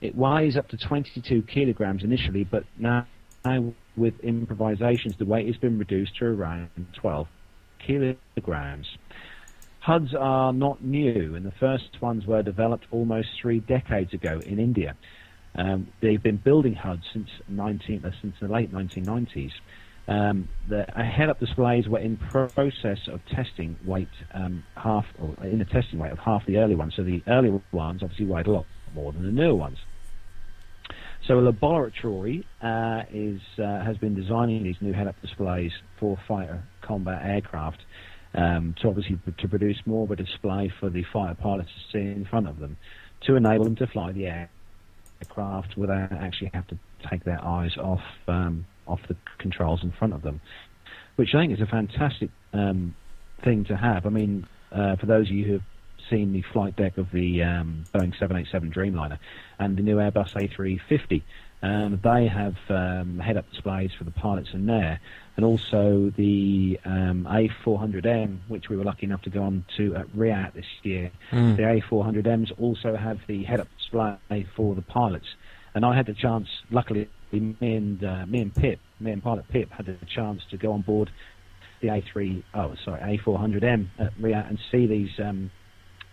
It 0.00 0.14
weighs 0.14 0.56
up 0.56 0.68
to 0.68 0.76
22 0.76 1.42
kilograms 1.42 2.04
initially, 2.04 2.44
but 2.44 2.64
now, 2.78 3.06
now 3.44 3.72
with 3.96 4.18
improvisations, 4.20 5.16
the 5.18 5.24
weight 5.24 5.46
has 5.46 5.56
been 5.56 5.78
reduced 5.78 6.16
to 6.18 6.26
around 6.26 6.70
12 6.94 7.26
kilograms. 7.84 8.86
HUDs 9.80 10.14
are 10.14 10.52
not 10.52 10.84
new, 10.84 11.34
and 11.34 11.44
the 11.44 11.52
first 11.58 12.00
ones 12.00 12.26
were 12.26 12.42
developed 12.42 12.86
almost 12.90 13.28
three 13.40 13.60
decades 13.60 14.12
ago 14.12 14.40
in 14.44 14.58
India. 14.58 14.96
Um, 15.54 15.88
they've 16.00 16.22
been 16.22 16.36
building 16.36 16.74
HUDs 16.74 17.02
since, 17.12 17.28
19, 17.48 18.04
uh, 18.04 18.10
since 18.20 18.34
the 18.40 18.48
late 18.48 18.72
1990s. 18.72 19.52
Um, 20.06 20.48
the 20.68 20.84
head-up 20.84 21.38
displays 21.38 21.86
were 21.88 21.98
in 21.98 22.16
process 22.16 22.98
of 23.08 23.20
testing 23.26 23.76
weight 23.84 24.08
um, 24.32 24.64
half, 24.74 25.04
or 25.20 25.34
in 25.44 25.60
a 25.60 25.66
testing 25.66 25.98
weight 25.98 26.12
of 26.12 26.18
half 26.18 26.46
the 26.46 26.58
early 26.58 26.74
ones. 26.74 26.94
So 26.96 27.02
the 27.02 27.22
earlier 27.26 27.60
ones 27.72 28.02
obviously 28.02 28.26
weighed 28.26 28.46
a 28.46 28.52
lot 28.52 28.66
more 28.94 29.12
than 29.12 29.24
the 29.24 29.32
newer 29.32 29.54
ones. 29.54 29.78
So 31.28 31.38
a 31.38 31.40
laboratory 31.40 32.46
uh, 32.62 33.02
is 33.12 33.42
uh, 33.58 33.84
has 33.84 33.98
been 33.98 34.14
designing 34.14 34.64
these 34.64 34.76
new 34.80 34.94
head-up 34.94 35.20
displays 35.20 35.72
for 36.00 36.18
fighter 36.26 36.64
combat 36.80 37.20
aircraft 37.22 37.80
um, 38.32 38.74
to 38.80 38.88
obviously 38.88 39.18
to 39.36 39.46
produce 39.46 39.76
more 39.84 40.04
of 40.04 40.10
a 40.10 40.16
display 40.16 40.72
for 40.80 40.88
the 40.88 41.04
fighter 41.12 41.34
pilots 41.34 41.68
to 41.68 41.98
see 41.98 42.10
in 42.10 42.24
front 42.24 42.48
of 42.48 42.58
them 42.60 42.78
to 43.26 43.36
enable 43.36 43.64
them 43.64 43.76
to 43.76 43.86
fly 43.86 44.10
the 44.12 44.48
aircraft 45.22 45.76
without 45.76 46.10
actually 46.12 46.50
have 46.54 46.66
to 46.68 46.78
take 47.10 47.24
their 47.24 47.44
eyes 47.44 47.76
off 47.76 48.00
um, 48.26 48.64
off 48.86 49.00
the 49.08 49.16
controls 49.36 49.80
in 49.82 49.92
front 49.92 50.14
of 50.14 50.22
them, 50.22 50.40
which 51.16 51.34
I 51.34 51.42
think 51.42 51.52
is 51.52 51.60
a 51.60 51.66
fantastic 51.66 52.30
um, 52.54 52.94
thing 53.44 53.66
to 53.66 53.76
have. 53.76 54.06
I 54.06 54.08
mean, 54.08 54.46
uh, 54.72 54.96
for 54.96 55.04
those 55.04 55.26
of 55.26 55.32
you 55.32 55.44
who 55.44 55.52
have 55.52 55.62
seen 56.10 56.32
the 56.32 56.42
flight 56.52 56.76
deck 56.76 56.98
of 56.98 57.10
the 57.12 57.42
um, 57.42 57.84
Boeing 57.92 58.12
787 58.18 58.70
Dreamliner 58.72 59.18
and 59.58 59.76
the 59.76 59.82
new 59.82 59.96
Airbus 59.96 60.34
A350, 60.34 61.22
um, 61.60 62.00
they 62.02 62.28
have 62.28 62.56
um, 62.68 63.18
head-up 63.18 63.50
displays 63.50 63.90
for 63.98 64.04
the 64.04 64.12
pilots 64.12 64.50
in 64.52 64.66
there, 64.66 65.00
and 65.36 65.44
also 65.44 66.12
the 66.16 66.78
um, 66.84 67.26
A400M, 67.28 68.38
which 68.46 68.68
we 68.68 68.76
were 68.76 68.84
lucky 68.84 69.06
enough 69.06 69.22
to 69.22 69.30
go 69.30 69.42
on 69.42 69.64
to 69.76 69.96
at 69.96 70.06
RIAT 70.16 70.54
this 70.54 70.66
year. 70.82 71.10
Mm. 71.32 71.56
The 71.56 71.62
A400Ms 71.62 72.52
also 72.60 72.96
have 72.96 73.18
the 73.26 73.42
head-up 73.42 73.68
display 73.76 74.46
for 74.54 74.74
the 74.74 74.82
pilots, 74.82 75.26
and 75.74 75.84
I 75.84 75.96
had 75.96 76.06
the 76.06 76.14
chance, 76.14 76.48
luckily 76.70 77.08
me 77.32 77.56
and 77.60 78.02
uh, 78.04 78.24
me 78.26 78.40
and 78.40 78.54
Pip, 78.54 78.78
me 79.00 79.10
and 79.10 79.22
pilot 79.22 79.48
Pip, 79.48 79.70
had 79.70 79.86
the 79.86 79.96
chance 80.06 80.42
to 80.50 80.56
go 80.56 80.72
on 80.72 80.82
board 80.82 81.10
the 81.80 81.88
A3, 81.88 82.42
oh 82.54 82.74
sorry, 82.84 83.18
A400M 83.18 83.88
at 83.98 84.12
RIAT 84.20 84.48
and 84.48 84.58
see 84.70 84.86
these 84.86 85.10
um, 85.20 85.50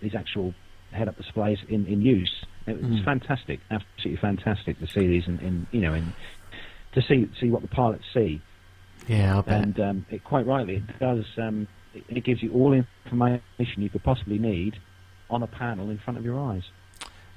these 0.06 0.16
actual 0.16 0.54
head-up 0.92 1.18
displays 1.18 1.58
in, 1.68 1.86
in 1.88 2.02
use. 2.02 2.32
It 2.68 2.82
was 2.82 2.92
mm. 2.92 3.06
fantastic, 3.06 3.60
absolutely 3.70 4.22
fantastic 4.22 4.80
to 4.80 4.88
see 4.88 5.08
these 5.08 5.28
in, 5.28 5.40
in 5.40 5.68
you 5.72 5.82
know 5.82 5.94
in 5.94 6.14
to 6.94 7.02
see 7.02 7.30
see 7.40 7.50
what 7.50 7.62
the 7.62 7.68
pilots 7.68 8.04
see. 8.14 8.42
Yeah, 9.08 9.42
and 9.46 9.80
um, 9.80 10.06
it, 10.10 10.24
quite 10.24 10.48
rightly, 10.48 10.76
it 10.76 11.00
does. 11.00 11.26
Um, 11.38 11.68
it, 11.94 12.04
it 12.10 12.24
gives 12.24 12.42
you 12.42 12.52
all 12.54 12.74
information 12.74 13.42
you 13.78 13.90
could 13.90 14.04
possibly 14.04 14.40
need 14.40 14.76
on 15.30 15.44
a 15.44 15.48
panel 15.48 15.90
in 15.90 16.00
front 16.00 16.18
of 16.18 16.26
your 16.26 16.40
eyes. 16.40 16.64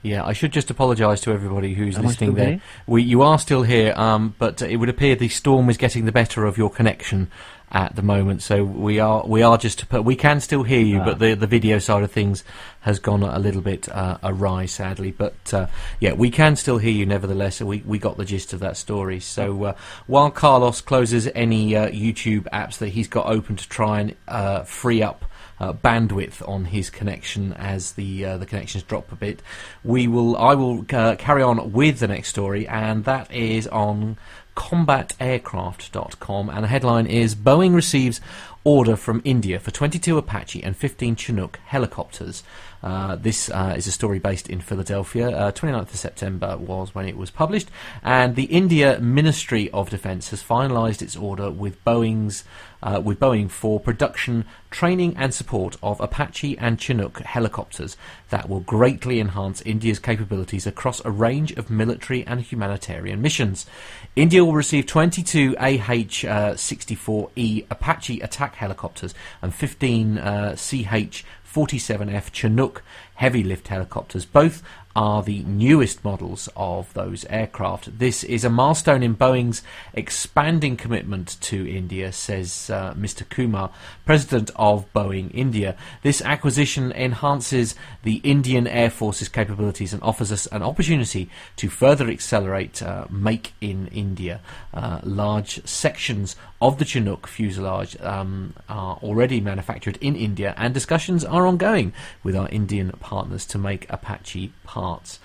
Yeah, 0.02 0.24
I 0.24 0.32
should 0.32 0.52
just 0.52 0.70
apologise 0.70 1.20
to 1.22 1.32
everybody 1.32 1.74
who's 1.74 1.96
Am 1.96 2.06
listening 2.06 2.34
there. 2.34 2.60
We, 2.86 3.02
you 3.02 3.22
are 3.22 3.38
still 3.38 3.64
here, 3.64 3.92
um, 3.96 4.34
but 4.38 4.62
it 4.62 4.76
would 4.76 4.88
appear 4.88 5.16
the 5.16 5.28
storm 5.28 5.68
is 5.68 5.76
getting 5.76 6.04
the 6.04 6.12
better 6.12 6.44
of 6.44 6.56
your 6.56 6.70
connection 6.70 7.30
at 7.70 7.96
the 7.96 8.02
moment. 8.02 8.42
So 8.42 8.64
we 8.64 8.98
are 9.00 9.26
we 9.26 9.42
are 9.42 9.58
just 9.58 9.80
to 9.80 9.86
put 9.86 10.04
we 10.04 10.16
can 10.16 10.40
still 10.40 10.62
hear 10.62 10.80
you, 10.80 11.00
ah. 11.00 11.04
but 11.04 11.18
the 11.18 11.34
the 11.34 11.46
video 11.46 11.78
side 11.78 12.02
of 12.02 12.12
things 12.12 12.44
has 12.80 12.98
gone 12.98 13.22
a 13.22 13.38
little 13.38 13.60
bit 13.60 13.88
uh, 13.88 14.18
awry, 14.22 14.66
sadly. 14.66 15.10
But 15.10 15.52
uh, 15.52 15.66
yeah, 16.00 16.12
we 16.12 16.30
can 16.30 16.56
still 16.56 16.78
hear 16.78 16.92
you 16.92 17.04
nevertheless. 17.04 17.60
We 17.60 17.82
we 17.84 17.98
got 17.98 18.16
the 18.16 18.24
gist 18.24 18.52
of 18.52 18.60
that 18.60 18.76
story. 18.76 19.20
So 19.20 19.64
uh, 19.64 19.74
while 20.06 20.30
Carlos 20.30 20.80
closes 20.80 21.28
any 21.34 21.76
uh, 21.76 21.88
YouTube 21.88 22.44
apps 22.52 22.78
that 22.78 22.90
he's 22.90 23.08
got 23.08 23.26
open 23.26 23.56
to 23.56 23.68
try 23.68 24.00
and 24.00 24.16
uh, 24.26 24.62
free 24.62 25.02
up 25.02 25.24
uh, 25.60 25.72
bandwidth 25.72 26.46
on 26.48 26.66
his 26.66 26.90
connection 26.90 27.52
as 27.54 27.92
the 27.92 28.24
uh, 28.24 28.38
the 28.38 28.46
connections 28.46 28.84
drop 28.84 29.10
a 29.12 29.16
bit. 29.16 29.40
We 29.84 30.06
will 30.08 30.36
I 30.36 30.54
will 30.54 30.84
uh, 30.92 31.16
carry 31.16 31.42
on 31.42 31.72
with 31.72 31.98
the 32.00 32.08
next 32.08 32.28
story, 32.28 32.66
and 32.68 33.04
that 33.04 33.32
is 33.32 33.66
on 33.68 34.18
combataircraft.com, 34.56 36.50
and 36.50 36.64
the 36.64 36.68
headline 36.68 37.06
is 37.06 37.34
Boeing 37.36 37.74
receives 37.74 38.20
order 38.68 38.96
from 38.96 39.22
India 39.24 39.58
for 39.58 39.70
22 39.70 40.18
Apache 40.18 40.62
and 40.62 40.76
15 40.76 41.16
Chinook 41.16 41.58
helicopters. 41.64 42.42
Uh, 42.82 43.16
this 43.16 43.50
uh, 43.50 43.72
is 43.74 43.86
a 43.86 43.92
story 43.92 44.18
based 44.18 44.50
in 44.50 44.60
Philadelphia. 44.60 45.30
Uh, 45.30 45.50
29th 45.50 45.90
of 45.90 45.96
September 45.96 46.54
was 46.58 46.94
when 46.94 47.08
it 47.08 47.16
was 47.16 47.30
published, 47.30 47.70
and 48.02 48.36
the 48.36 48.44
India 48.44 49.00
Ministry 49.00 49.70
of 49.70 49.88
Defence 49.88 50.28
has 50.30 50.42
finalised 50.42 51.00
its 51.00 51.16
order 51.16 51.50
with 51.50 51.82
Boeing's 51.82 52.44
uh, 52.82 53.00
with 53.04 53.18
Boeing 53.18 53.50
for 53.50 53.80
production, 53.80 54.44
training, 54.70 55.16
and 55.16 55.34
support 55.34 55.76
of 55.82 56.00
Apache 56.00 56.56
and 56.58 56.80
Chinook 56.80 57.18
helicopters 57.20 57.96
that 58.30 58.48
will 58.48 58.60
greatly 58.60 59.18
enhance 59.18 59.60
India's 59.62 59.98
capabilities 59.98 60.64
across 60.66 61.04
a 61.04 61.10
range 61.10 61.50
of 61.52 61.70
military 61.70 62.24
and 62.26 62.40
humanitarian 62.40 63.20
missions. 63.20 63.66
India 64.14 64.44
will 64.44 64.54
receive 64.54 64.86
22 64.86 65.56
AH-64E 65.58 67.66
Apache 67.70 68.20
attack 68.20 68.54
helicopters 68.58 69.14
and 69.42 69.54
15 69.54 70.18
uh, 70.18 70.54
CH 70.54 71.24
47F 71.52 72.32
Chinook 72.32 72.82
heavy 73.14 73.42
lift 73.42 73.68
helicopters. 73.68 74.24
Both 74.24 74.62
are 74.94 75.22
the 75.22 75.44
newest 75.44 76.04
models 76.04 76.48
of 76.56 76.92
those 76.94 77.24
aircraft. 77.26 77.98
This 77.98 78.24
is 78.24 78.44
a 78.44 78.50
milestone 78.50 79.02
in 79.02 79.14
Boeing's 79.14 79.62
expanding 79.92 80.76
commitment 80.76 81.40
to 81.42 81.68
India, 81.68 82.10
says 82.10 82.68
uh, 82.70 82.94
Mr. 82.94 83.28
Kumar, 83.28 83.70
president 84.04 84.50
of 84.56 84.92
Boeing 84.92 85.30
India. 85.32 85.76
This 86.02 86.20
acquisition 86.22 86.90
enhances 86.92 87.76
the 88.02 88.16
Indian 88.24 88.66
Air 88.66 88.90
Force's 88.90 89.28
capabilities 89.28 89.92
and 89.92 90.02
offers 90.02 90.32
us 90.32 90.46
an 90.48 90.62
opportunity 90.62 91.30
to 91.56 91.68
further 91.68 92.08
accelerate 92.08 92.82
uh, 92.82 93.06
Make 93.08 93.52
in 93.60 93.86
India. 93.88 94.40
Uh, 94.74 95.00
large 95.04 95.64
sections 95.66 96.34
of 96.60 96.78
the 96.78 96.84
Chinook 96.84 97.26
fuselage 97.26 97.96
um, 98.00 98.54
are 98.68 98.96
already 99.02 99.40
manufactured 99.40 99.98
in 100.00 100.16
India, 100.16 100.54
and 100.56 100.74
discussions 100.74 101.24
are 101.24 101.46
ongoing 101.46 101.92
with 102.22 102.34
our 102.34 102.48
Indian 102.48 102.90
partners 103.00 103.46
to 103.46 103.58
make 103.58 103.86
Apache 103.90 104.52
parts. 104.64 105.18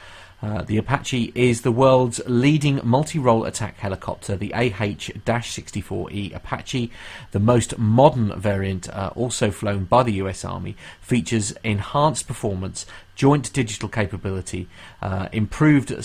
Uh, 0.43 0.61
the 0.61 0.77
Apache 0.77 1.31
is 1.35 1.61
the 1.61 1.71
world's 1.71 2.19
leading 2.25 2.81
multi-role 2.83 3.45
attack 3.45 3.77
helicopter, 3.77 4.35
the 4.35 4.53
AH-64E 4.53 6.35
Apache. 6.35 6.91
The 7.31 7.39
most 7.39 7.77
modern 7.77 8.37
variant, 8.37 8.89
uh, 8.89 9.11
also 9.15 9.51
flown 9.51 9.85
by 9.85 10.03
the 10.03 10.11
US 10.13 10.43
Army, 10.43 10.75
features 10.99 11.53
enhanced 11.63 12.27
performance 12.27 12.85
joint 13.15 13.51
digital 13.53 13.89
capability, 13.89 14.67
uh, 15.01 15.29
improved 15.31 15.91
uh, 15.91 15.95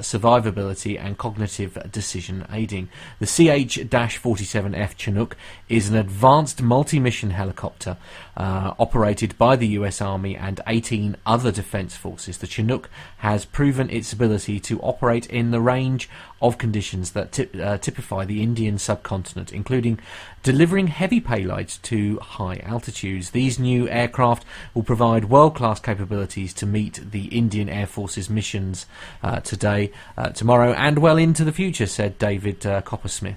survivability, 0.00 0.98
and 0.98 1.18
cognitive 1.18 1.78
decision 1.92 2.46
aiding. 2.52 2.88
The 3.20 3.26
CH 3.26 3.78
47F 3.88 4.96
Chinook 4.96 5.36
is 5.68 5.88
an 5.88 5.96
advanced 5.96 6.62
multi 6.62 6.98
mission 6.98 7.30
helicopter 7.30 7.96
uh, 8.36 8.74
operated 8.78 9.36
by 9.36 9.56
the 9.56 9.68
US 9.68 10.00
Army 10.00 10.36
and 10.36 10.60
18 10.66 11.16
other 11.26 11.52
defense 11.52 11.96
forces. 11.96 12.38
The 12.38 12.46
Chinook 12.46 12.88
has 13.18 13.44
proven 13.44 13.90
its 13.90 14.12
ability 14.12 14.60
to 14.60 14.80
operate 14.80 15.26
in 15.26 15.50
the 15.50 15.60
range 15.60 16.08
of 16.40 16.58
conditions 16.58 17.12
that 17.12 17.32
tip, 17.32 17.54
uh, 17.56 17.78
typify 17.78 18.24
the 18.24 18.42
Indian 18.42 18.78
subcontinent, 18.78 19.52
including 19.52 19.98
delivering 20.42 20.86
heavy 20.86 21.20
payloads 21.20 21.80
to 21.82 22.18
high 22.18 22.60
altitudes. 22.64 23.30
These 23.30 23.58
new 23.58 23.88
aircraft 23.88 24.44
will 24.74 24.84
provide 24.84 25.26
world 25.26 25.56
class 25.56 25.80
capabilities 25.80 26.54
to 26.54 26.66
meet 26.66 27.10
the 27.10 27.26
Indian 27.26 27.68
Air 27.68 27.86
Force's 27.86 28.30
missions 28.30 28.86
uh, 29.22 29.40
today, 29.40 29.92
uh, 30.16 30.30
tomorrow, 30.30 30.72
and 30.72 30.98
well 30.98 31.16
into 31.16 31.44
the 31.44 31.52
future, 31.52 31.86
said 31.86 32.18
David 32.18 32.64
uh, 32.64 32.82
Koopersmith. 32.82 33.36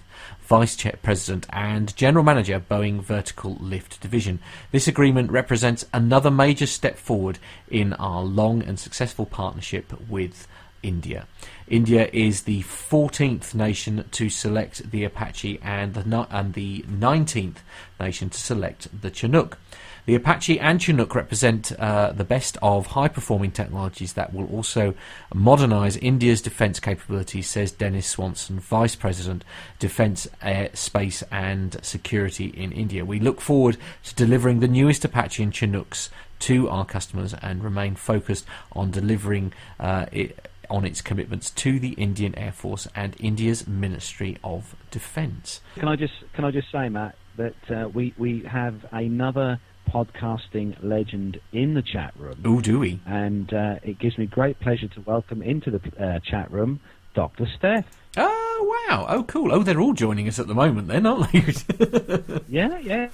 Vice 0.51 0.85
President 1.01 1.47
and 1.51 1.95
General 1.95 2.25
Manager, 2.25 2.59
Boeing 2.59 3.01
Vertical 3.01 3.55
Lift 3.61 4.01
Division. 4.01 4.39
This 4.71 4.85
agreement 4.85 5.31
represents 5.31 5.85
another 5.93 6.29
major 6.29 6.65
step 6.65 6.97
forward 6.97 7.39
in 7.69 7.93
our 7.93 8.21
long 8.21 8.61
and 8.61 8.77
successful 8.77 9.25
partnership 9.25 9.93
with 10.09 10.49
India. 10.83 11.25
India 11.71 12.09
is 12.11 12.41
the 12.41 12.61
14th 12.63 13.55
nation 13.55 14.03
to 14.11 14.29
select 14.29 14.91
the 14.91 15.05
Apache 15.05 15.57
and 15.63 15.93
the, 15.93 16.27
and 16.29 16.53
the 16.53 16.81
19th 16.81 17.59
nation 17.97 18.29
to 18.29 18.37
select 18.37 18.89
the 19.01 19.09
Chinook. 19.09 19.57
The 20.05 20.15
Apache 20.15 20.59
and 20.59 20.81
Chinook 20.81 21.15
represent 21.15 21.71
uh, 21.79 22.11
the 22.11 22.25
best 22.25 22.57
of 22.61 22.87
high 22.87 23.07
performing 23.07 23.51
technologies 23.51 24.13
that 24.13 24.33
will 24.33 24.47
also 24.47 24.95
modernise 25.33 25.95
India's 25.95 26.41
defence 26.41 26.81
capabilities, 26.81 27.47
says 27.47 27.71
Dennis 27.71 28.07
Swanson, 28.07 28.59
Vice 28.59 28.97
President, 28.97 29.45
Defence, 29.79 30.27
Air, 30.41 30.71
Space 30.73 31.23
and 31.31 31.77
Security 31.85 32.47
in 32.47 32.73
India. 32.73 33.05
We 33.05 33.21
look 33.21 33.39
forward 33.39 33.77
to 34.03 34.15
delivering 34.15 34.59
the 34.59 34.67
newest 34.67 35.05
Apache 35.05 35.41
and 35.41 35.53
Chinooks 35.53 36.09
to 36.39 36.67
our 36.67 36.83
customers 36.83 37.33
and 37.41 37.63
remain 37.63 37.95
focused 37.95 38.45
on 38.73 38.91
delivering 38.91 39.53
uh, 39.79 40.07
it 40.11 40.50
on 40.71 40.85
its 40.85 41.01
commitments 41.01 41.51
to 41.51 41.79
the 41.79 41.91
Indian 41.91 42.33
Air 42.37 42.51
Force 42.51 42.87
and 42.95 43.15
India's 43.19 43.67
Ministry 43.67 44.37
of 44.43 44.75
Defence. 44.89 45.61
Can 45.75 45.87
I 45.87 45.95
just 45.95 46.13
can 46.33 46.45
I 46.45 46.51
just 46.51 46.71
say, 46.71 46.89
Matt, 46.89 47.15
that 47.37 47.55
uh, 47.69 47.89
we 47.89 48.13
we 48.17 48.43
have 48.43 48.85
another 48.91 49.59
podcasting 49.89 50.77
legend 50.81 51.39
in 51.51 51.73
the 51.73 51.81
chat 51.81 52.13
room. 52.17 52.41
Oh, 52.45 52.61
do 52.61 52.79
we? 52.79 52.99
And 53.05 53.53
uh, 53.53 53.75
it 53.83 53.99
gives 53.99 54.17
me 54.17 54.25
great 54.25 54.59
pleasure 54.59 54.87
to 54.87 55.01
welcome 55.01 55.41
into 55.41 55.69
the 55.69 55.81
uh, 55.99 56.19
chat 56.19 56.49
room 56.51 56.79
Dr. 57.13 57.47
Steph. 57.57 57.85
Oh, 58.17 58.85
wow. 58.87 59.05
Oh, 59.09 59.23
cool. 59.23 59.51
Oh, 59.51 59.63
they're 59.63 59.81
all 59.81 59.93
joining 59.93 60.27
us 60.27 60.39
at 60.39 60.47
the 60.47 60.55
moment 60.55 60.87
then, 60.87 61.05
aren't 61.05 61.31
they? 61.31 62.41
yeah, 62.47 62.79
yeah. 62.79 63.09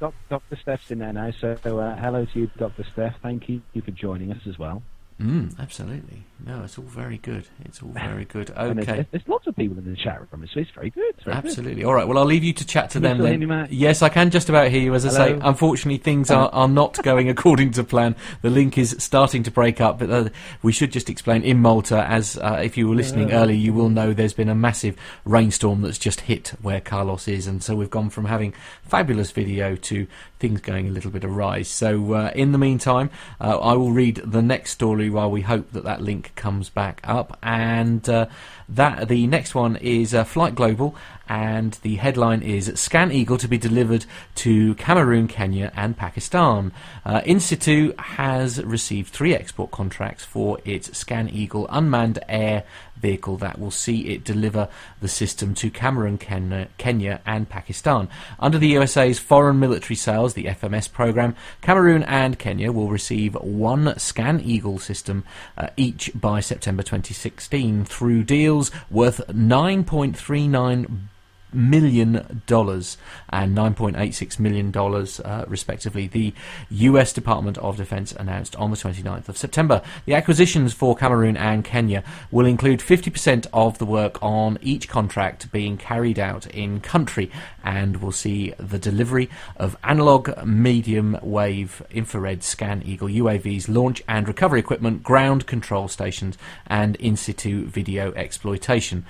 Dr. 0.00 0.58
Steph's 0.60 0.90
in 0.90 0.98
there 0.98 1.12
now, 1.12 1.30
so 1.40 1.52
uh, 1.64 1.94
hello 1.96 2.24
to 2.24 2.38
you, 2.38 2.50
Dr. 2.58 2.84
Steph. 2.92 3.14
Thank 3.22 3.48
you 3.48 3.62
for 3.84 3.92
joining 3.92 4.32
us 4.32 4.40
as 4.48 4.58
well. 4.58 4.82
Mm, 5.20 5.58
absolutely. 5.58 6.24
No, 6.46 6.62
it's 6.62 6.78
all 6.78 6.84
very 6.84 7.18
good. 7.18 7.48
It's 7.64 7.82
all 7.82 7.88
very 7.88 8.24
good. 8.24 8.50
Okay. 8.52 8.84
There's, 8.84 9.06
there's 9.10 9.26
lots 9.28 9.48
of 9.48 9.56
people 9.56 9.76
in 9.76 9.84
the 9.90 9.96
chat 9.96 10.20
room, 10.20 10.48
so 10.54 10.60
it's 10.60 10.70
very 10.70 10.90
good. 10.90 11.14
It's 11.16 11.24
very 11.24 11.34
good. 11.34 11.46
Absolutely. 11.46 11.82
All 11.82 11.92
right. 11.92 12.06
Well, 12.06 12.18
I'll 12.18 12.24
leave 12.24 12.44
you 12.44 12.52
to 12.52 12.64
chat 12.64 12.90
to 12.90 12.94
Can 12.94 13.02
them 13.02 13.18
then. 13.18 13.26
hear 13.26 13.38
me, 13.40 13.46
Matt? 13.46 13.72
Yes, 13.72 14.02
I 14.02 14.08
can 14.08 14.30
just 14.30 14.48
about 14.48 14.70
hear 14.70 14.80
you. 14.80 14.94
As 14.94 15.04
I 15.04 15.08
say, 15.08 15.38
unfortunately, 15.42 15.98
things 15.98 16.30
are, 16.30 16.48
are 16.50 16.68
not 16.68 17.02
going 17.02 17.28
according 17.28 17.72
to 17.72 17.82
plan. 17.82 18.14
The 18.42 18.50
link 18.50 18.78
is 18.78 18.94
starting 19.00 19.42
to 19.42 19.50
break 19.50 19.80
up. 19.80 19.98
But 19.98 20.10
uh, 20.10 20.28
we 20.62 20.70
should 20.70 20.92
just 20.92 21.10
explain 21.10 21.42
in 21.42 21.58
Malta, 21.58 22.04
as 22.08 22.38
uh, 22.38 22.60
if 22.62 22.76
you 22.76 22.88
were 22.88 22.94
listening 22.94 23.32
earlier, 23.32 23.56
you 23.56 23.72
will 23.72 23.88
know 23.88 24.12
there's 24.12 24.34
been 24.34 24.48
a 24.48 24.54
massive 24.54 24.96
rainstorm 25.24 25.82
that's 25.82 25.98
just 25.98 26.20
hit 26.22 26.52
where 26.62 26.80
Carlos 26.80 27.26
is, 27.26 27.48
and 27.48 27.60
so 27.60 27.74
we've 27.74 27.90
gone 27.90 28.10
from 28.10 28.26
having 28.26 28.54
fabulous 28.84 29.32
video 29.32 29.74
to 29.74 30.06
things 30.38 30.60
going 30.60 30.86
a 30.86 30.90
little 30.90 31.10
bit 31.10 31.24
awry. 31.24 31.62
So 31.62 32.12
uh, 32.12 32.30
in 32.36 32.52
the 32.52 32.58
meantime, 32.58 33.10
uh, 33.40 33.58
I 33.58 33.72
will 33.74 33.90
read 33.90 34.22
the 34.24 34.40
next 34.40 34.70
story 34.70 35.07
while 35.10 35.30
we 35.30 35.42
hope 35.42 35.72
that 35.72 35.84
that 35.84 36.00
link 36.00 36.32
comes 36.34 36.68
back 36.68 37.00
up. 37.04 37.38
And 37.42 38.08
uh, 38.08 38.26
that 38.68 39.08
the 39.08 39.26
next 39.26 39.54
one 39.54 39.76
is 39.76 40.14
uh, 40.14 40.24
Flight 40.24 40.54
Global, 40.54 40.94
and 41.28 41.72
the 41.82 41.96
headline 41.96 42.42
is 42.42 42.68
ScanEagle 42.70 43.38
to 43.38 43.48
be 43.48 43.58
delivered 43.58 44.06
to 44.36 44.74
Cameroon, 44.76 45.28
Kenya, 45.28 45.72
and 45.76 45.96
Pakistan. 45.96 46.72
Uh, 47.04 47.20
Insitu 47.22 47.98
has 47.98 48.62
received 48.64 49.12
three 49.12 49.34
export 49.34 49.70
contracts 49.70 50.24
for 50.24 50.58
its 50.64 50.88
ScanEagle 50.90 51.66
unmanned 51.70 52.18
air 52.28 52.64
vehicle 53.00 53.36
that 53.38 53.58
will 53.58 53.70
see 53.70 54.08
it 54.08 54.24
deliver 54.24 54.68
the 55.00 55.08
system 55.08 55.54
to 55.54 55.70
Cameroon, 55.70 56.18
Kenya, 56.18 57.20
and 57.26 57.48
Pakistan. 57.48 58.08
Under 58.38 58.58
the 58.58 58.68
USA's 58.68 59.18
Foreign 59.18 59.58
Military 59.58 59.96
Sales, 59.96 60.34
the 60.34 60.44
FMS 60.44 60.90
program, 60.90 61.34
Cameroon 61.60 62.02
and 62.04 62.38
Kenya 62.38 62.72
will 62.72 62.88
receive 62.88 63.34
one 63.34 63.86
ScanEagle 63.86 64.80
system 64.80 65.24
uh, 65.56 65.68
each 65.76 66.10
by 66.14 66.40
September 66.40 66.82
2016 66.82 67.84
through 67.84 68.24
deals 68.24 68.70
worth 68.90 69.26
9.39 69.28 71.08
million 71.52 72.42
dollars 72.46 72.98
and 73.30 73.56
9.86 73.56 74.38
million 74.38 74.70
dollars 74.70 75.20
uh, 75.20 75.44
respectively. 75.48 76.06
The 76.06 76.34
US 76.70 77.12
Department 77.12 77.58
of 77.58 77.76
Defense 77.76 78.12
announced 78.12 78.56
on 78.56 78.70
the 78.70 78.76
29th 78.76 79.28
of 79.28 79.36
September 79.36 79.82
the 80.04 80.14
acquisitions 80.14 80.72
for 80.72 80.96
Cameroon 80.96 81.36
and 81.36 81.64
Kenya 81.64 82.02
will 82.30 82.46
include 82.46 82.80
50% 82.80 83.46
of 83.52 83.78
the 83.78 83.86
work 83.86 84.22
on 84.22 84.58
each 84.60 84.88
contract 84.88 85.50
being 85.52 85.76
carried 85.76 86.18
out 86.18 86.46
in 86.46 86.80
country 86.80 87.30
and 87.64 88.02
will 88.02 88.12
see 88.12 88.54
the 88.58 88.78
delivery 88.78 89.28
of 89.56 89.76
analog 89.84 90.30
medium 90.44 91.18
wave 91.22 91.82
infrared 91.90 92.40
ScanEagle 92.40 93.14
UAVs 93.14 93.68
launch 93.68 94.02
and 94.08 94.26
recovery 94.26 94.60
equipment 94.60 95.02
ground 95.02 95.46
control 95.46 95.88
stations 95.88 96.36
and 96.66 96.98
Insitu 96.98 97.64
video 97.66 98.12
exploitation 98.14 99.04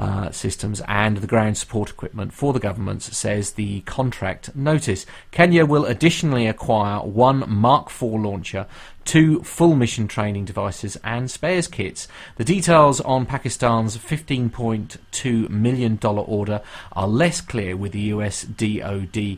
uh, 0.00 0.30
systems 0.30 0.80
and 0.88 1.18
the 1.18 1.26
ground 1.26 1.58
support 1.58 1.90
equipment 1.90 2.32
for 2.32 2.54
the 2.54 2.58
government, 2.58 3.02
says 3.02 3.52
the 3.52 3.82
contract 3.82 4.56
notice. 4.56 5.04
Kenya 5.30 5.66
will 5.66 5.84
additionally 5.84 6.46
acquire 6.46 7.00
one 7.00 7.44
Mark 7.46 7.88
IV 7.90 8.14
launcher, 8.14 8.66
two 9.04 9.42
full 9.42 9.76
mission 9.76 10.08
training 10.08 10.46
devices, 10.46 10.96
and 11.04 11.30
spares 11.30 11.68
kits. 11.68 12.08
The 12.36 12.44
details 12.44 13.02
on 13.02 13.26
Pakistan's 13.26 13.98
$15.2 13.98 15.50
million 15.50 15.98
order 16.02 16.62
are 16.92 17.06
less 17.06 17.42
clear 17.42 17.76
with 17.76 17.92
the 17.92 18.00
US 18.14 18.44
DoD. 18.44 19.36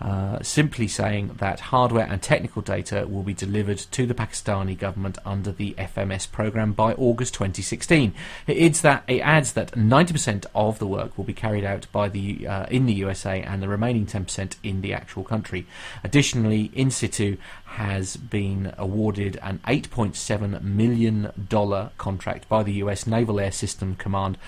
Uh, 0.00 0.42
simply 0.42 0.88
saying 0.88 1.28
that 1.38 1.60
hardware 1.60 2.06
and 2.06 2.20
technical 2.20 2.60
data 2.60 3.06
will 3.08 3.22
be 3.22 3.34
delivered 3.34 3.78
to 3.78 4.06
the 4.06 4.14
Pakistani 4.14 4.76
government 4.76 5.18
under 5.24 5.52
the 5.52 5.72
FMS 5.78 6.30
program 6.30 6.72
by 6.72 6.92
August 6.94 7.34
2016. 7.34 8.12
It 8.46 8.58
adds 8.58 8.80
that 8.82 9.04
it 9.06 9.20
adds 9.20 9.52
that 9.52 9.72
90% 9.72 10.46
of 10.54 10.78
the 10.78 10.86
work 10.86 11.16
will 11.16 11.24
be 11.24 11.32
carried 11.32 11.64
out 11.64 11.86
by 11.92 12.08
the 12.08 12.46
uh, 12.46 12.66
in 12.66 12.86
the 12.86 12.92
USA 12.94 13.40
and 13.40 13.62
the 13.62 13.68
remaining 13.68 14.06
10% 14.06 14.56
in 14.62 14.80
the 14.80 14.92
actual 14.92 15.24
country. 15.24 15.66
Additionally, 16.02 16.70
Insitu 16.70 17.38
has 17.64 18.16
been 18.16 18.72
awarded 18.78 19.36
an 19.42 19.60
8.7 19.66 20.62
million 20.62 21.32
dollar 21.48 21.90
contract 21.98 22.48
by 22.48 22.62
the 22.62 22.74
US 22.74 23.06
Naval 23.06 23.40
Air 23.40 23.50
System 23.50 23.96
Command 23.96 24.38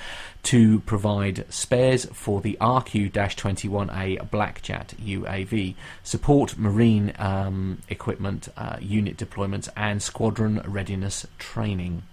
to 0.46 0.78
provide 0.80 1.44
spares 1.52 2.04
for 2.06 2.40
the 2.40 2.56
RQ-21A 2.60 4.30
Blackjack 4.30 4.88
UAV, 4.90 5.74
support 6.04 6.56
marine 6.56 7.12
um, 7.18 7.82
equipment, 7.88 8.48
uh, 8.56 8.76
unit 8.80 9.16
deployments, 9.16 9.68
and 9.76 10.00
squadron 10.00 10.62
readiness 10.64 11.26
training. 11.38 12.04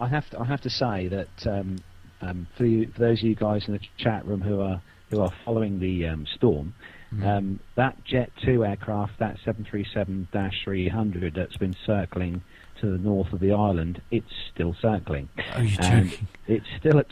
I 0.00 0.08
have 0.08 0.30
to, 0.30 0.40
I 0.40 0.44
have 0.44 0.62
to 0.62 0.70
say 0.70 1.08
that 1.08 1.46
um, 1.46 1.76
um, 2.22 2.46
for, 2.56 2.64
you, 2.64 2.90
for 2.94 3.00
those 3.00 3.18
of 3.18 3.24
you 3.24 3.34
guys 3.34 3.64
in 3.66 3.74
the 3.74 3.80
chat 3.98 4.24
room 4.26 4.40
who 4.40 4.60
are 4.62 4.80
who 5.10 5.20
are 5.20 5.32
following 5.44 5.78
the 5.78 6.06
um, 6.08 6.26
storm, 6.34 6.74
um, 7.22 7.60
that 7.76 8.02
Jet 8.04 8.32
2 8.44 8.64
aircraft, 8.64 9.20
that 9.20 9.36
737-300 9.46 11.34
that's 11.34 11.56
been 11.56 11.76
circling 11.86 12.42
to 12.80 12.86
the 12.90 12.98
north 12.98 13.32
of 13.32 13.40
the 13.40 13.52
island, 13.52 14.00
it's 14.10 14.30
still 14.52 14.74
circling. 14.80 15.28
Are 15.54 15.62
you 15.62 15.76
And 15.80 16.10
joking? 16.10 16.28
it's 16.46 16.66
still 16.78 16.98
at 16.98 17.08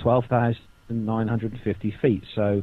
12,950 0.89 1.91
feet. 2.03 2.25
So 2.35 2.63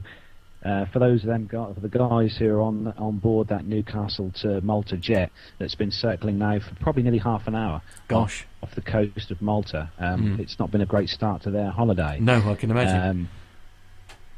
uh, 0.64 0.86
for 0.94 1.00
those 1.00 1.22
of 1.24 1.28
them, 1.28 1.48
for 1.50 1.74
the 1.80 1.90
guys 1.90 2.38
who 2.38 2.48
are 2.50 2.62
on 2.62 2.94
on 2.98 3.18
board 3.18 3.48
that 3.48 3.66
Newcastle 3.66 4.32
to 4.42 4.62
Malta 4.62 4.96
jet 4.98 5.32
that's 5.58 5.74
been 5.76 5.90
circling 5.92 6.38
now 6.38 6.60
for 6.60 6.76
probably 6.80 7.02
nearly 7.04 7.18
half 7.18 7.48
an 7.48 7.56
hour. 7.56 7.82
Gosh. 8.08 8.46
off, 8.62 8.70
off 8.70 8.76
the 8.76 8.82
coast 8.82 9.32
of 9.32 9.42
Malta. 9.42 9.90
Um, 9.98 10.22
Mm. 10.22 10.40
It's 10.40 10.60
not 10.60 10.70
been 10.72 10.82
a 10.82 10.86
great 10.86 11.10
start 11.10 11.42
to 11.44 11.52
their 11.52 11.72
holiday. 11.72 12.20
No, 12.22 12.36
I 12.50 12.54
can 12.56 12.70
imagine. 12.70 12.96
Um, 13.10 13.30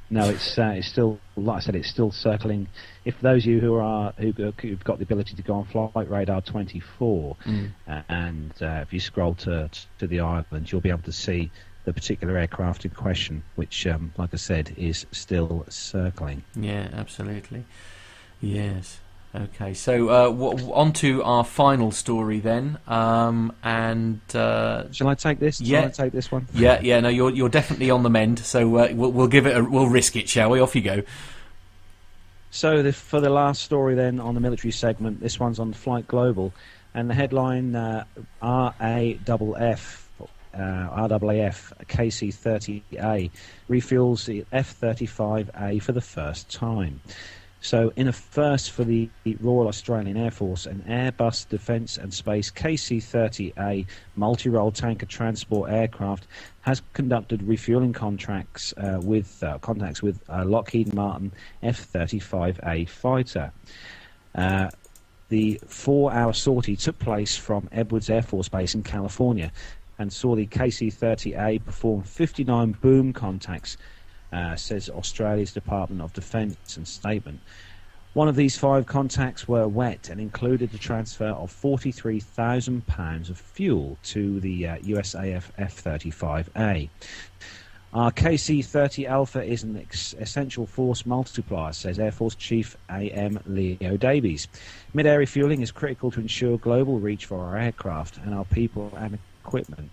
no, 0.09 0.29
it's 0.29 0.57
uh, 0.57 0.73
it's 0.75 0.87
still 0.87 1.19
like 1.35 1.57
I 1.57 1.59
said, 1.65 1.75
it's 1.75 1.89
still 1.89 2.11
circling. 2.11 2.67
If 3.05 3.19
those 3.21 3.43
of 3.43 3.51
you 3.51 3.59
who 3.59 3.75
are 3.75 4.13
who, 4.17 4.31
who've 4.31 4.83
got 4.83 4.97
the 4.99 5.03
ability 5.03 5.35
to 5.35 5.41
go 5.41 5.55
on 5.55 5.65
Flight 5.65 6.09
Radar 6.09 6.41
24, 6.41 7.35
Mm. 7.45 7.71
uh, 7.87 8.01
and 8.09 8.53
uh, 8.61 8.79
if 8.83 8.93
you 8.93 8.99
scroll 8.99 9.33
to 9.35 9.69
to 9.99 10.07
the 10.07 10.19
island, 10.19 10.71
you'll 10.71 10.81
be 10.81 10.89
able 10.89 11.01
to 11.03 11.11
see 11.11 11.51
the 11.85 11.93
particular 11.93 12.37
aircraft 12.37 12.85
in 12.85 12.91
question, 12.91 13.43
which, 13.55 13.85
um, 13.87 14.13
like 14.17 14.29
I 14.33 14.37
said, 14.37 14.73
is 14.77 15.05
still 15.11 15.65
circling. 15.67 16.43
Yeah, 16.55 16.87
absolutely. 16.93 17.65
Yes. 18.39 18.99
Okay, 19.35 19.73
so 19.73 20.09
uh, 20.09 20.23
w- 20.29 20.71
on 20.73 20.93
to 20.93 21.23
our 21.23 21.43
final 21.43 21.89
story 21.91 22.39
then, 22.39 22.77
um, 22.87 23.51
and 23.63 24.21
uh, 24.35 24.91
Shall 24.91 25.07
I 25.07 25.15
take 25.15 25.39
this? 25.39 25.57
Shall 25.57 25.65
Yeah. 25.67 25.85
I 25.85 25.89
take 25.89 26.11
this 26.11 26.31
one? 26.31 26.47
yeah, 26.53 26.79
yeah, 26.83 26.99
no, 26.99 27.09
you're 27.09 27.31
you're 27.31 27.49
definitely 27.49 27.89
on 27.89 28.03
the 28.03 28.11
mend. 28.11 28.37
So 28.37 28.75
uh, 28.77 28.89
we'll, 28.93 29.11
we'll 29.11 29.27
give 29.27 29.47
it, 29.47 29.57
a, 29.57 29.63
we'll 29.63 29.87
risk 29.87 30.15
it, 30.15 30.29
shall 30.29 30.51
we? 30.51 30.59
Off 30.59 30.75
you 30.75 30.83
go. 30.83 31.01
So 32.51 32.83
the, 32.83 32.93
for 32.93 33.19
the 33.19 33.31
last 33.31 33.63
story 33.63 33.95
then 33.95 34.19
on 34.19 34.35
the 34.35 34.39
military 34.39 34.71
segment, 34.71 35.19
this 35.19 35.39
one's 35.39 35.57
on 35.59 35.73
Flight 35.73 36.07
Global. 36.07 36.53
And 36.93 37.09
the 37.09 37.15
headline 37.15 37.75
uh, 37.75 38.05
RAFF. 38.43 40.01
Uh, 40.55 41.07
RAAF 41.09 41.73
KC-30A 41.87 43.31
refuels 43.67 44.25
the 44.25 44.45
F-35A 44.51 45.81
for 45.81 45.93
the 45.93 46.01
first 46.01 46.51
time. 46.51 47.01
So, 47.63 47.93
in 47.95 48.09
a 48.09 48.11
first 48.11 48.71
for 48.71 48.83
the 48.83 49.09
Royal 49.39 49.69
Australian 49.69 50.17
Air 50.17 50.31
Force, 50.31 50.65
an 50.65 50.83
Airbus 50.85 51.47
Defence 51.47 51.97
and 51.97 52.13
Space 52.13 52.51
KC-30A 52.51 53.85
multi-role 54.17 54.71
tanker 54.73 55.05
transport 55.05 55.71
aircraft 55.71 56.27
has 56.59 56.81
conducted 56.91 57.41
refueling 57.41 57.93
contracts 57.93 58.73
uh, 58.75 58.99
with 59.01 59.41
uh, 59.41 59.59
contacts 59.59 60.01
with 60.01 60.19
a 60.27 60.43
Lockheed 60.43 60.93
Martin 60.93 61.31
F-35A 61.61 62.89
fighter. 62.89 63.53
Uh, 64.35 64.69
the 65.29 65.57
four-hour 65.65 66.33
sortie 66.33 66.75
took 66.75 66.99
place 66.99 67.37
from 67.37 67.69
Edwards 67.71 68.09
Air 68.09 68.23
Force 68.23 68.49
Base 68.49 68.75
in 68.75 68.83
California 68.83 69.53
and 69.97 70.11
saw 70.11 70.35
the 70.35 70.47
KC-30A 70.47 71.63
perform 71.63 72.03
59 72.03 72.73
boom 72.81 73.13
contacts, 73.13 73.77
uh, 74.33 74.55
says 74.55 74.89
Australia's 74.89 75.53
Department 75.53 76.01
of 76.01 76.11
Defence 76.13 76.77
and 76.77 76.87
statement. 76.87 77.39
One 78.13 78.27
of 78.27 78.35
these 78.35 78.57
five 78.57 78.85
contacts 78.85 79.47
were 79.47 79.67
wet 79.67 80.09
and 80.09 80.21
included 80.21 80.71
the 80.71 80.77
transfer 80.77 81.29
of 81.29 81.51
43,000 81.51 82.85
pounds 82.85 83.29
of 83.29 83.39
fuel 83.39 83.97
to 84.03 84.39
the 84.39 84.67
uh, 84.67 84.77
USAF 84.77 85.45
F-35A. 85.57 86.89
Our 87.93 88.11
KC-30 88.11 89.07
Alpha 89.07 89.43
is 89.43 89.63
an 89.63 89.77
ex- 89.77 90.13
essential 90.19 90.65
force 90.65 91.05
multiplier, 91.05 91.73
says 91.73 91.99
Air 91.99 92.11
Force 92.11 92.35
Chief 92.35 92.75
A.M. 92.89 93.39
Leo 93.45 93.97
Davies. 93.97 94.47
Mid-air 94.93 95.19
refueling 95.19 95.61
is 95.61 95.71
critical 95.71 96.09
to 96.11 96.19
ensure 96.19 96.57
global 96.57 96.99
reach 96.99 97.25
for 97.25 97.39
our 97.39 97.57
aircraft 97.57 98.17
and 98.17 98.33
our 98.33 98.45
people 98.45 98.91
and 98.97 99.17
equipment. 99.43 99.91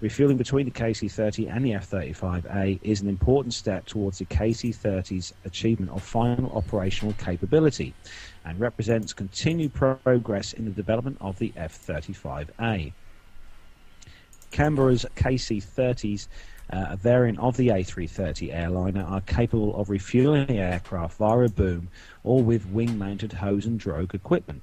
Refueling 0.00 0.38
between 0.38 0.64
the 0.64 0.70
KC-30 0.70 1.54
and 1.54 1.62
the 1.64 1.74
F-35A 1.74 2.80
is 2.82 3.02
an 3.02 3.08
important 3.08 3.52
step 3.52 3.84
towards 3.84 4.18
the 4.18 4.24
KC-30's 4.24 5.34
achievement 5.44 5.92
of 5.92 6.02
final 6.02 6.50
operational 6.52 7.12
capability 7.14 7.92
and 8.46 8.58
represents 8.58 9.12
continued 9.12 9.74
progress 9.74 10.54
in 10.54 10.64
the 10.64 10.70
development 10.70 11.18
of 11.20 11.38
the 11.38 11.52
F-35A. 11.54 12.92
Canberra's 14.50 15.04
KC-30s 15.16 16.28
uh, 16.72 16.86
a 16.90 16.96
variant 16.96 17.38
of 17.38 17.56
the 17.56 17.68
A330 17.68 18.54
airliner, 18.54 19.02
are 19.02 19.20
capable 19.22 19.76
of 19.76 19.90
refueling 19.90 20.46
the 20.46 20.58
aircraft 20.58 21.18
via 21.18 21.40
a 21.40 21.48
boom 21.48 21.88
or 22.22 22.42
with 22.42 22.66
wing-mounted 22.66 23.32
hose 23.32 23.66
and 23.66 23.78
drogue 23.78 24.14
equipment. 24.14 24.62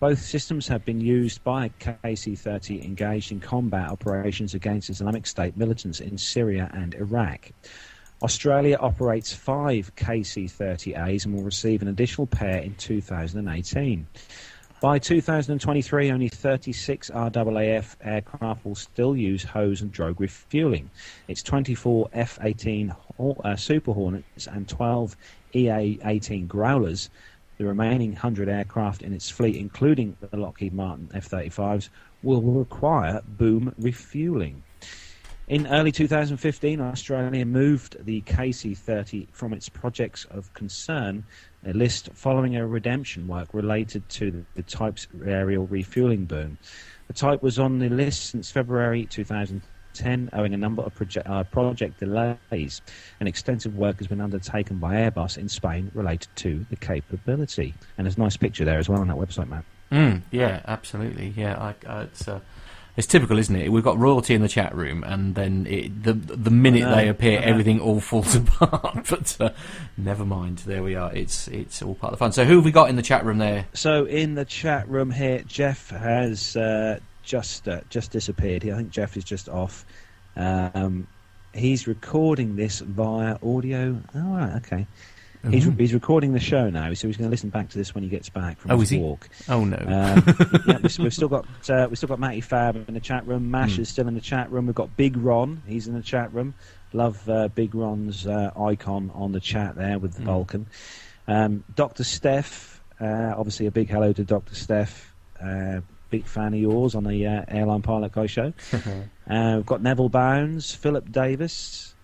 Both 0.00 0.22
systems 0.22 0.66
have 0.68 0.82
been 0.86 1.02
used 1.02 1.44
by 1.44 1.70
KC-30 1.78 2.82
engaged 2.82 3.32
in 3.32 3.40
combat 3.40 3.90
operations 3.90 4.54
against 4.54 4.88
Islamic 4.88 5.26
State 5.26 5.58
militants 5.58 6.00
in 6.00 6.16
Syria 6.16 6.70
and 6.72 6.94
Iraq. 6.94 7.50
Australia 8.22 8.78
operates 8.80 9.34
five 9.34 9.94
KC-30As 9.96 11.26
and 11.26 11.34
will 11.34 11.42
receive 11.42 11.82
an 11.82 11.88
additional 11.88 12.26
pair 12.26 12.62
in 12.62 12.74
2018. 12.76 14.06
By 14.80 14.98
2023, 14.98 16.10
only 16.10 16.28
36 16.30 17.10
RAAF 17.10 17.96
aircraft 18.00 18.64
will 18.64 18.74
still 18.74 19.14
use 19.14 19.44
hose 19.44 19.82
and 19.82 19.92
drogue 19.92 20.18
refueling. 20.18 20.88
It's 21.28 21.42
24 21.42 22.08
F-18 22.14 22.96
uh, 23.44 23.56
Super 23.56 23.92
Hornets 23.92 24.46
and 24.46 24.66
12 24.66 25.14
EA-18 25.52 26.48
Growlers. 26.48 27.10
The 27.60 27.66
remaining 27.66 28.12
100 28.12 28.48
aircraft 28.48 29.02
in 29.02 29.12
its 29.12 29.28
fleet, 29.28 29.54
including 29.54 30.16
the 30.18 30.34
Lockheed 30.34 30.72
Martin 30.72 31.10
F-35s, 31.12 31.90
will 32.22 32.40
require 32.40 33.20
boom 33.22 33.74
refueling. 33.76 34.62
In 35.46 35.66
early 35.66 35.92
2015, 35.92 36.80
Australia 36.80 37.44
moved 37.44 38.02
the 38.02 38.22
KC-30 38.22 39.28
from 39.32 39.52
its 39.52 39.68
projects 39.68 40.24
of 40.30 40.54
concern 40.54 41.22
list 41.62 42.08
following 42.14 42.56
a 42.56 42.66
redemption 42.66 43.28
work 43.28 43.52
related 43.52 44.08
to 44.08 44.46
the, 44.54 44.62
type's 44.62 45.06
aerial 45.26 45.66
refueling 45.66 46.24
boom. 46.24 46.56
The 47.08 47.12
type 47.12 47.42
was 47.42 47.58
on 47.58 47.78
the 47.78 47.90
list 47.90 48.30
since 48.30 48.50
February 48.50 49.04
2010, 49.94 50.30
owing 50.32 50.54
a 50.54 50.56
number 50.56 50.82
of 50.82 50.94
proje- 50.94 51.28
uh, 51.28 51.44
project 51.44 52.00
delays. 52.00 52.82
And 53.18 53.28
extensive 53.28 53.76
work 53.76 53.98
has 53.98 54.06
been 54.06 54.20
undertaken 54.20 54.78
by 54.78 54.94
Airbus 54.94 55.38
in 55.38 55.48
Spain 55.48 55.90
related 55.94 56.28
to 56.36 56.64
the 56.70 56.76
capability. 56.76 57.74
And 57.98 58.06
there's 58.06 58.16
a 58.16 58.20
nice 58.20 58.36
picture 58.36 58.64
there 58.64 58.78
as 58.78 58.88
well 58.88 59.00
on 59.00 59.08
that 59.08 59.16
website, 59.16 59.48
Matt. 59.48 59.64
Mm, 59.92 60.22
yeah, 60.30 60.62
absolutely. 60.66 61.34
Yeah, 61.36 61.56
I, 61.58 61.74
I, 61.86 62.02
it's. 62.02 62.28
Uh 62.28 62.40
it's 62.96 63.06
typical, 63.06 63.38
isn't 63.38 63.54
it? 63.54 63.70
We've 63.70 63.84
got 63.84 63.98
royalty 63.98 64.34
in 64.34 64.42
the 64.42 64.48
chat 64.48 64.74
room, 64.74 65.04
and 65.04 65.34
then 65.34 65.66
it, 65.66 66.02
the 66.02 66.12
the 66.12 66.50
minute 66.50 66.84
they 66.94 67.08
appear, 67.08 67.40
everything 67.40 67.80
all 67.80 68.00
falls 68.10 68.34
apart. 68.34 69.06
but 69.08 69.36
uh, 69.40 69.50
never 69.96 70.24
mind. 70.26 70.58
There 70.58 70.82
we 70.82 70.96
are. 70.96 71.10
It's 71.14 71.48
it's 71.48 71.82
all 71.82 71.94
part 71.94 72.12
of 72.12 72.18
the 72.18 72.22
fun. 72.22 72.32
So 72.32 72.44
who 72.44 72.56
have 72.56 72.64
we 72.64 72.72
got 72.72 72.90
in 72.90 72.96
the 72.96 73.02
chat 73.02 73.24
room 73.24 73.38
there? 73.38 73.66
So 73.74 74.04
in 74.06 74.34
the 74.34 74.44
chat 74.44 74.88
room 74.88 75.12
here, 75.12 75.42
Jeff 75.46 75.90
has 75.90 76.56
uh, 76.56 76.98
just 77.30 77.68
uh, 77.68 77.80
just 77.88 78.10
disappeared. 78.10 78.64
I 78.64 78.76
think 78.76 78.90
Jeff 78.90 79.16
is 79.16 79.22
just 79.22 79.48
off. 79.48 79.86
Um, 80.34 81.06
he's 81.54 81.86
recording 81.86 82.56
this 82.56 82.80
via 82.80 83.38
audio. 83.42 83.96
Oh, 84.14 84.20
right, 84.20 84.56
okay. 84.56 84.86
Mm-hmm. 85.44 85.52
He's, 85.52 85.64
he's 85.64 85.94
recording 85.94 86.34
the 86.34 86.40
show 86.40 86.68
now, 86.68 86.92
so 86.92 87.06
he's 87.06 87.16
going 87.16 87.28
to 87.28 87.30
listen 87.30 87.48
back 87.48 87.70
to 87.70 87.78
this 87.78 87.94
when 87.94 88.02
he 88.04 88.10
gets 88.10 88.28
back 88.28 88.58
from 88.58 88.72
oh, 88.72 88.80
his 88.80 88.92
is 88.92 88.98
walk. 88.98 89.28
Oh 89.48 89.64
no! 89.64 89.76
Um, 89.76 90.62
yeah, 90.66 90.78
we've 90.82 91.14
still 91.14 91.28
got 91.28 91.46
uh, 91.70 91.86
we've 91.88 91.96
still 91.96 92.08
got 92.08 92.18
Matty 92.18 92.40
Fab 92.40 92.76
in 92.88 92.94
the 92.94 93.00
chat 93.00 93.26
room. 93.26 93.50
Mash 93.50 93.76
mm. 93.76 93.78
is 93.78 93.88
still 93.88 94.08
in 94.08 94.14
the 94.14 94.20
chat 94.20 94.50
room. 94.50 94.66
We've 94.66 94.74
got 94.74 94.96
Big 94.96 95.16
Ron. 95.16 95.62
He's 95.66 95.86
in 95.86 95.94
the 95.94 96.02
chat 96.02 96.34
room. 96.34 96.54
Love 96.92 97.26
uh, 97.30 97.48
Big 97.48 97.76
Ron's 97.76 98.26
uh, 98.26 98.50
icon 98.60 99.12
on 99.14 99.30
the 99.30 99.40
chat 99.40 99.76
there 99.76 100.00
with 100.00 100.14
the 100.14 100.22
mm. 100.22 100.26
Vulcan. 100.26 100.66
Um, 101.28 101.62
Doctor 101.76 102.02
Steph, 102.02 102.82
uh, 103.00 103.34
obviously 103.36 103.66
a 103.66 103.70
big 103.70 103.88
hello 103.88 104.12
to 104.12 104.24
Doctor 104.24 104.56
Steph. 104.56 105.14
Uh, 106.10 106.16
big 106.16 106.26
fan 106.26 106.54
of 106.54 106.60
yours 106.60 106.94
on 106.94 107.04
the 107.04 107.26
uh, 107.26 107.44
Airline 107.48 107.82
Pilot 107.82 108.12
Guy 108.12 108.26
show. 108.26 108.52
we've 108.72 109.66
got 109.66 109.82
Neville 109.82 110.08
Bounds, 110.08 110.74
Philip 110.74 111.10
Davis 111.10 111.94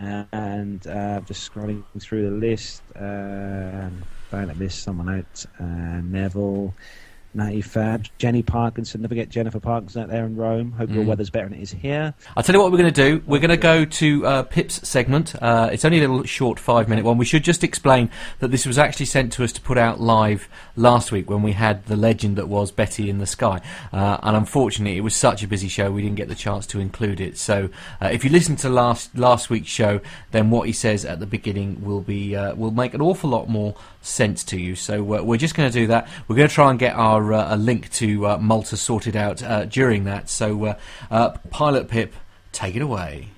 and 0.00 0.86
uh, 0.86 1.20
just 1.20 1.52
scrolling 1.52 1.84
through 1.98 2.30
the 2.30 2.36
list, 2.36 2.82
um, 2.96 4.02
don't 4.30 4.58
miss 4.58 4.74
someone 4.74 5.08
out. 5.08 5.46
Uh, 5.58 6.00
Neville, 6.02 6.74
Natty 7.32 7.62
Jenny 8.18 8.42
Parkinson. 8.42 9.02
Never 9.02 9.14
get 9.14 9.28
Jennifer 9.28 9.60
Parkinson 9.60 10.02
out 10.02 10.08
there 10.08 10.24
in 10.24 10.36
Rome. 10.36 10.72
Hope 10.72 10.90
mm. 10.90 10.94
your 10.94 11.04
weather's 11.04 11.30
better 11.30 11.48
than 11.48 11.58
it 11.58 11.62
is 11.62 11.70
here. 11.70 12.14
I'll 12.36 12.42
tell 12.42 12.54
you 12.54 12.60
what 12.60 12.72
we're 12.72 12.78
going 12.78 12.92
to 12.92 13.08
do. 13.08 13.22
We're 13.26 13.40
going 13.40 13.50
to 13.50 13.56
go 13.56 13.84
to 13.84 14.26
uh, 14.26 14.42
Pip's 14.44 14.86
segment. 14.88 15.34
Uh, 15.40 15.70
it's 15.72 15.84
only 15.84 15.98
a 15.98 16.00
little 16.00 16.24
short 16.24 16.58
five 16.58 16.88
minute 16.88 17.04
one. 17.04 17.18
We 17.18 17.24
should 17.24 17.44
just 17.44 17.62
explain 17.62 18.10
that 18.40 18.50
this 18.50 18.66
was 18.66 18.78
actually 18.78 19.06
sent 19.06 19.32
to 19.34 19.44
us 19.44 19.52
to 19.52 19.60
put 19.60 19.78
out 19.78 20.00
live 20.00 20.48
last 20.76 21.12
week 21.12 21.30
when 21.30 21.42
we 21.42 21.52
had 21.52 21.86
the 21.86 21.96
legend 21.96 22.36
that 22.36 22.48
was 22.48 22.72
Betty 22.72 23.08
in 23.08 23.18
the 23.18 23.26
Sky. 23.26 23.60
Uh, 23.92 24.18
and 24.22 24.36
unfortunately, 24.36 24.96
it 24.96 25.02
was 25.02 25.14
such 25.14 25.42
a 25.42 25.48
busy 25.48 25.68
show 25.68 25.90
we 25.90 26.02
didn't 26.02 26.16
get 26.16 26.28
the 26.28 26.34
chance 26.34 26.66
to 26.68 26.80
include 26.80 27.20
it. 27.20 27.38
So 27.38 27.70
uh, 28.00 28.06
if 28.06 28.24
you 28.24 28.30
listen 28.30 28.56
to 28.56 28.68
last 28.68 29.16
last 29.16 29.50
week's 29.50 29.68
show, 29.70 30.00
then 30.32 30.50
what 30.50 30.66
he 30.66 30.72
says 30.72 31.04
at 31.04 31.20
the 31.20 31.26
beginning 31.26 31.84
will 31.84 32.00
be 32.00 32.34
uh, 32.34 32.54
will 32.54 32.70
make 32.72 32.94
an 32.94 33.00
awful 33.00 33.30
lot 33.30 33.48
more 33.48 33.76
sense 34.00 34.44
to 34.44 34.60
you. 34.60 34.74
So 34.74 35.02
uh, 35.14 35.22
we're 35.22 35.36
just 35.36 35.54
going 35.54 35.70
to 35.70 35.78
do 35.78 35.86
that. 35.88 36.08
We're 36.28 36.36
going 36.36 36.48
to 36.48 36.54
try 36.54 36.70
and 36.70 36.78
get 36.78 36.94
our 36.94 37.32
uh, 37.32 37.54
a 37.54 37.56
link 37.56 37.90
to 37.92 38.26
uh, 38.26 38.38
Malta 38.38 38.76
sorted 38.76 39.16
out 39.16 39.42
uh, 39.42 39.66
during 39.66 40.04
that. 40.04 40.28
So, 40.28 40.64
uh, 40.64 40.78
uh, 41.10 41.30
Pilot 41.50 41.88
Pip, 41.88 42.14
take 42.52 42.76
it 42.76 42.82
away. 42.82 43.28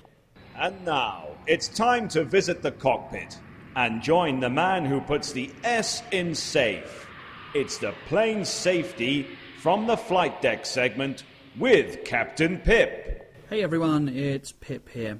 And 0.55 0.85
now 0.85 1.27
it's 1.47 1.67
time 1.67 2.07
to 2.09 2.23
visit 2.23 2.61
the 2.61 2.71
cockpit 2.71 3.37
and 3.75 4.01
join 4.01 4.39
the 4.39 4.49
man 4.49 4.85
who 4.85 5.01
puts 5.01 5.31
the 5.31 5.49
S 5.63 6.03
in 6.11 6.35
safe. 6.35 7.07
It's 7.53 7.77
the 7.77 7.93
plane 8.07 8.45
safety 8.45 9.27
from 9.59 9.87
the 9.87 9.97
flight 9.97 10.41
deck 10.41 10.65
segment 10.65 11.23
with 11.57 12.03
Captain 12.03 12.59
Pip. 12.59 13.33
Hey 13.49 13.63
everyone, 13.63 14.09
it's 14.09 14.51
Pip 14.51 14.89
here 14.89 15.19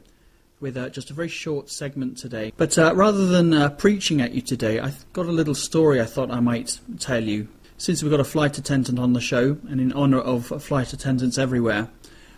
with 0.64 0.78
uh, 0.78 0.88
just 0.88 1.12
a 1.12 1.14
very 1.14 1.28
short 1.28 1.70
segment 1.70 2.18
today. 2.18 2.54
But 2.56 2.78
uh, 2.78 2.96
rather 2.96 3.28
than 3.28 3.54
uh, 3.54 3.70
preaching 3.72 4.22
at 4.22 4.32
you 4.32 4.42
today, 4.42 4.80
I've 4.80 5.06
got 5.12 5.26
a 5.26 5.32
little 5.32 5.54
story 5.54 6.00
I 6.00 6.06
thought 6.06 6.32
I 6.32 6.40
might 6.40 6.80
tell 7.00 7.22
you. 7.22 7.50
Since 7.78 8.02
we've 8.02 8.10
got 8.10 8.22
a 8.22 8.24
flight 8.24 8.58
attendant 8.58 8.98
on 8.98 9.12
the 9.12 9.20
show, 9.20 9.58
and 9.68 9.82
in 9.82 9.92
honour 9.92 10.20
of 10.20 10.64
flight 10.64 10.94
attendants 10.94 11.38
everywhere, 11.38 11.90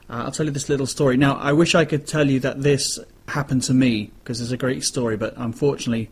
uh, 0.09 0.23
I'll 0.25 0.31
tell 0.31 0.47
you 0.47 0.51
this 0.51 0.69
little 0.69 0.87
story. 0.87 1.17
Now, 1.17 1.35
I 1.35 1.53
wish 1.53 1.75
I 1.75 1.85
could 1.85 2.07
tell 2.07 2.27
you 2.27 2.39
that 2.39 2.63
this 2.63 2.97
happened 3.27 3.61
to 3.63 3.75
me, 3.75 4.11
because 4.23 4.41
it's 4.41 4.51
a 4.51 4.57
great 4.57 4.83
story, 4.83 5.17
but 5.17 5.35
unfortunately, 5.37 6.09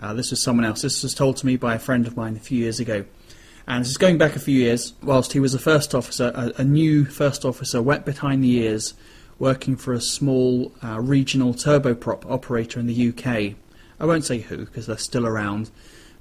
uh, 0.00 0.14
this 0.14 0.30
was 0.30 0.40
someone 0.40 0.64
else. 0.64 0.82
This 0.82 1.02
was 1.02 1.12
told 1.12 1.38
to 1.38 1.46
me 1.46 1.56
by 1.56 1.74
a 1.74 1.80
friend 1.80 2.06
of 2.06 2.16
mine 2.16 2.36
a 2.36 2.40
few 2.40 2.58
years 2.58 2.78
ago. 2.78 3.04
And 3.66 3.84
this 3.84 3.90
is 3.90 3.98
going 3.98 4.16
back 4.16 4.36
a 4.36 4.38
few 4.38 4.60
years, 4.60 4.92
whilst 5.02 5.32
he 5.32 5.40
was 5.40 5.54
a 5.54 5.58
first 5.58 5.92
officer, 5.92 6.30
a, 6.36 6.60
a 6.60 6.64
new 6.64 7.04
first 7.04 7.44
officer, 7.44 7.82
wet 7.82 8.06
behind 8.06 8.44
the 8.44 8.58
ears, 8.58 8.94
working 9.38 9.76
for 9.76 9.92
a 9.92 10.00
small 10.00 10.72
uh, 10.82 11.00
regional 11.00 11.54
turboprop 11.54 12.28
operator 12.30 12.80
in 12.80 12.86
the 12.86 13.08
UK. 13.08 13.54
I 14.00 14.06
won't 14.06 14.24
say 14.24 14.38
who 14.38 14.58
because 14.58 14.86
they're 14.86 14.98
still 14.98 15.26
around, 15.26 15.70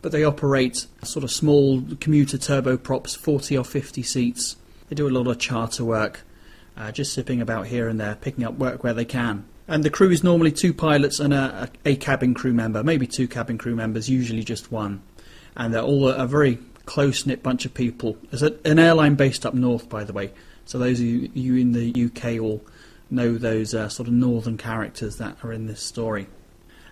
but 0.01 0.11
they 0.11 0.23
operate 0.23 0.87
sort 1.03 1.23
of 1.23 1.31
small 1.31 1.83
commuter 1.99 2.37
turboprops, 2.37 3.17
40 3.17 3.57
or 3.57 3.63
50 3.63 4.03
seats. 4.03 4.55
They 4.89 4.95
do 4.95 5.07
a 5.07 5.09
lot 5.09 5.27
of 5.27 5.39
charter 5.39 5.83
work, 5.83 6.21
uh, 6.75 6.91
just 6.91 7.13
zipping 7.13 7.41
about 7.41 7.67
here 7.67 7.87
and 7.87 7.99
there, 7.99 8.15
picking 8.15 8.43
up 8.43 8.55
work 8.55 8.83
where 8.83 8.93
they 8.93 9.05
can. 9.05 9.45
And 9.67 9.83
the 9.83 9.89
crew 9.89 10.11
is 10.11 10.23
normally 10.23 10.51
two 10.51 10.73
pilots 10.73 11.19
and 11.19 11.33
a, 11.33 11.69
a, 11.85 11.97
cabin 11.97 12.33
crew 12.33 12.53
member, 12.53 12.83
maybe 12.83 13.05
two 13.05 13.27
cabin 13.27 13.57
crew 13.57 13.75
members, 13.75 14.09
usually 14.09 14.43
just 14.43 14.71
one. 14.71 15.01
And 15.57 15.73
they're 15.73 15.81
all 15.81 16.07
a, 16.07 16.23
a 16.23 16.25
very 16.27 16.59
close 16.85 17.25
knit 17.25 17.43
bunch 17.43 17.65
of 17.65 17.73
people. 17.73 18.17
It's 18.31 18.41
an 18.41 18.79
airline 18.79 19.15
based 19.15 19.45
up 19.45 19.53
north, 19.53 19.89
by 19.89 20.05
the 20.05 20.13
way. 20.13 20.31
So 20.65 20.79
those 20.79 20.99
of 20.99 21.05
you, 21.05 21.55
in 21.55 21.73
the 21.73 22.05
UK 22.05 22.39
will 22.41 22.63
know 23.09 23.37
those 23.37 23.73
uh, 23.73 23.89
sort 23.89 24.07
of 24.07 24.13
northern 24.13 24.57
characters 24.57 25.17
that 25.17 25.37
are 25.43 25.51
in 25.51 25.67
this 25.67 25.81
story. 25.81 26.27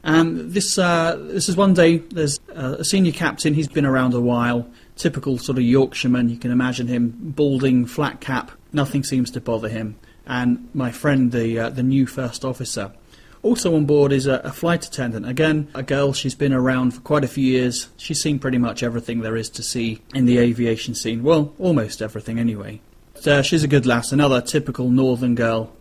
And 0.03 0.51
this 0.51 0.77
uh, 0.77 1.15
this 1.19 1.49
is 1.49 1.57
one 1.57 1.73
day. 1.73 1.97
There's 1.97 2.39
uh, 2.55 2.75
a 2.79 2.85
senior 2.85 3.11
captain. 3.11 3.55
He's 3.55 3.67
been 3.67 3.87
around 3.87 4.13
a 4.13 4.21
while. 4.21 4.69
Typical 4.95 5.39
sort 5.39 5.57
of 5.57 5.63
Yorkshireman. 5.63 6.29
You 6.29 6.37
can 6.37 6.51
imagine 6.51 6.87
him 6.87 7.11
balding, 7.35 7.87
flat 7.87 8.21
cap. 8.21 8.51
Nothing 8.71 9.03
seems 9.03 9.31
to 9.31 9.41
bother 9.41 9.67
him. 9.67 9.95
And 10.27 10.69
my 10.75 10.91
friend, 10.91 11.31
the 11.31 11.59
uh, 11.59 11.69
the 11.71 11.81
new 11.81 12.05
first 12.05 12.45
officer, 12.45 12.91
also 13.41 13.75
on 13.75 13.85
board 13.85 14.11
is 14.11 14.27
a, 14.27 14.41
a, 14.43 14.51
flight 14.51 14.85
attendant. 14.85 15.27
Again, 15.27 15.69
a 15.73 15.81
girl. 15.81 16.13
She's 16.13 16.35
been 16.35 16.53
around 16.53 16.91
for 16.91 17.01
quite 17.01 17.23
a 17.23 17.27
few 17.27 17.45
years. 17.45 17.89
She's 17.97 18.21
seen 18.21 18.37
pretty 18.37 18.59
much 18.59 18.83
everything 18.83 19.21
there 19.21 19.35
is 19.35 19.49
to 19.51 19.63
see 19.63 20.01
in 20.13 20.25
the 20.25 20.37
aviation 20.37 20.93
scene. 20.93 21.23
Well, 21.23 21.53
almost 21.57 22.01
everything 22.01 22.37
anyway. 22.37 22.79
But, 23.13 23.27
uh, 23.27 23.41
she's 23.41 23.63
a 23.63 23.67
good 23.67 23.85
lass. 23.85 24.11
Another 24.11 24.41
typical 24.41 24.89
northern 24.89 25.35
girl. 25.35 25.71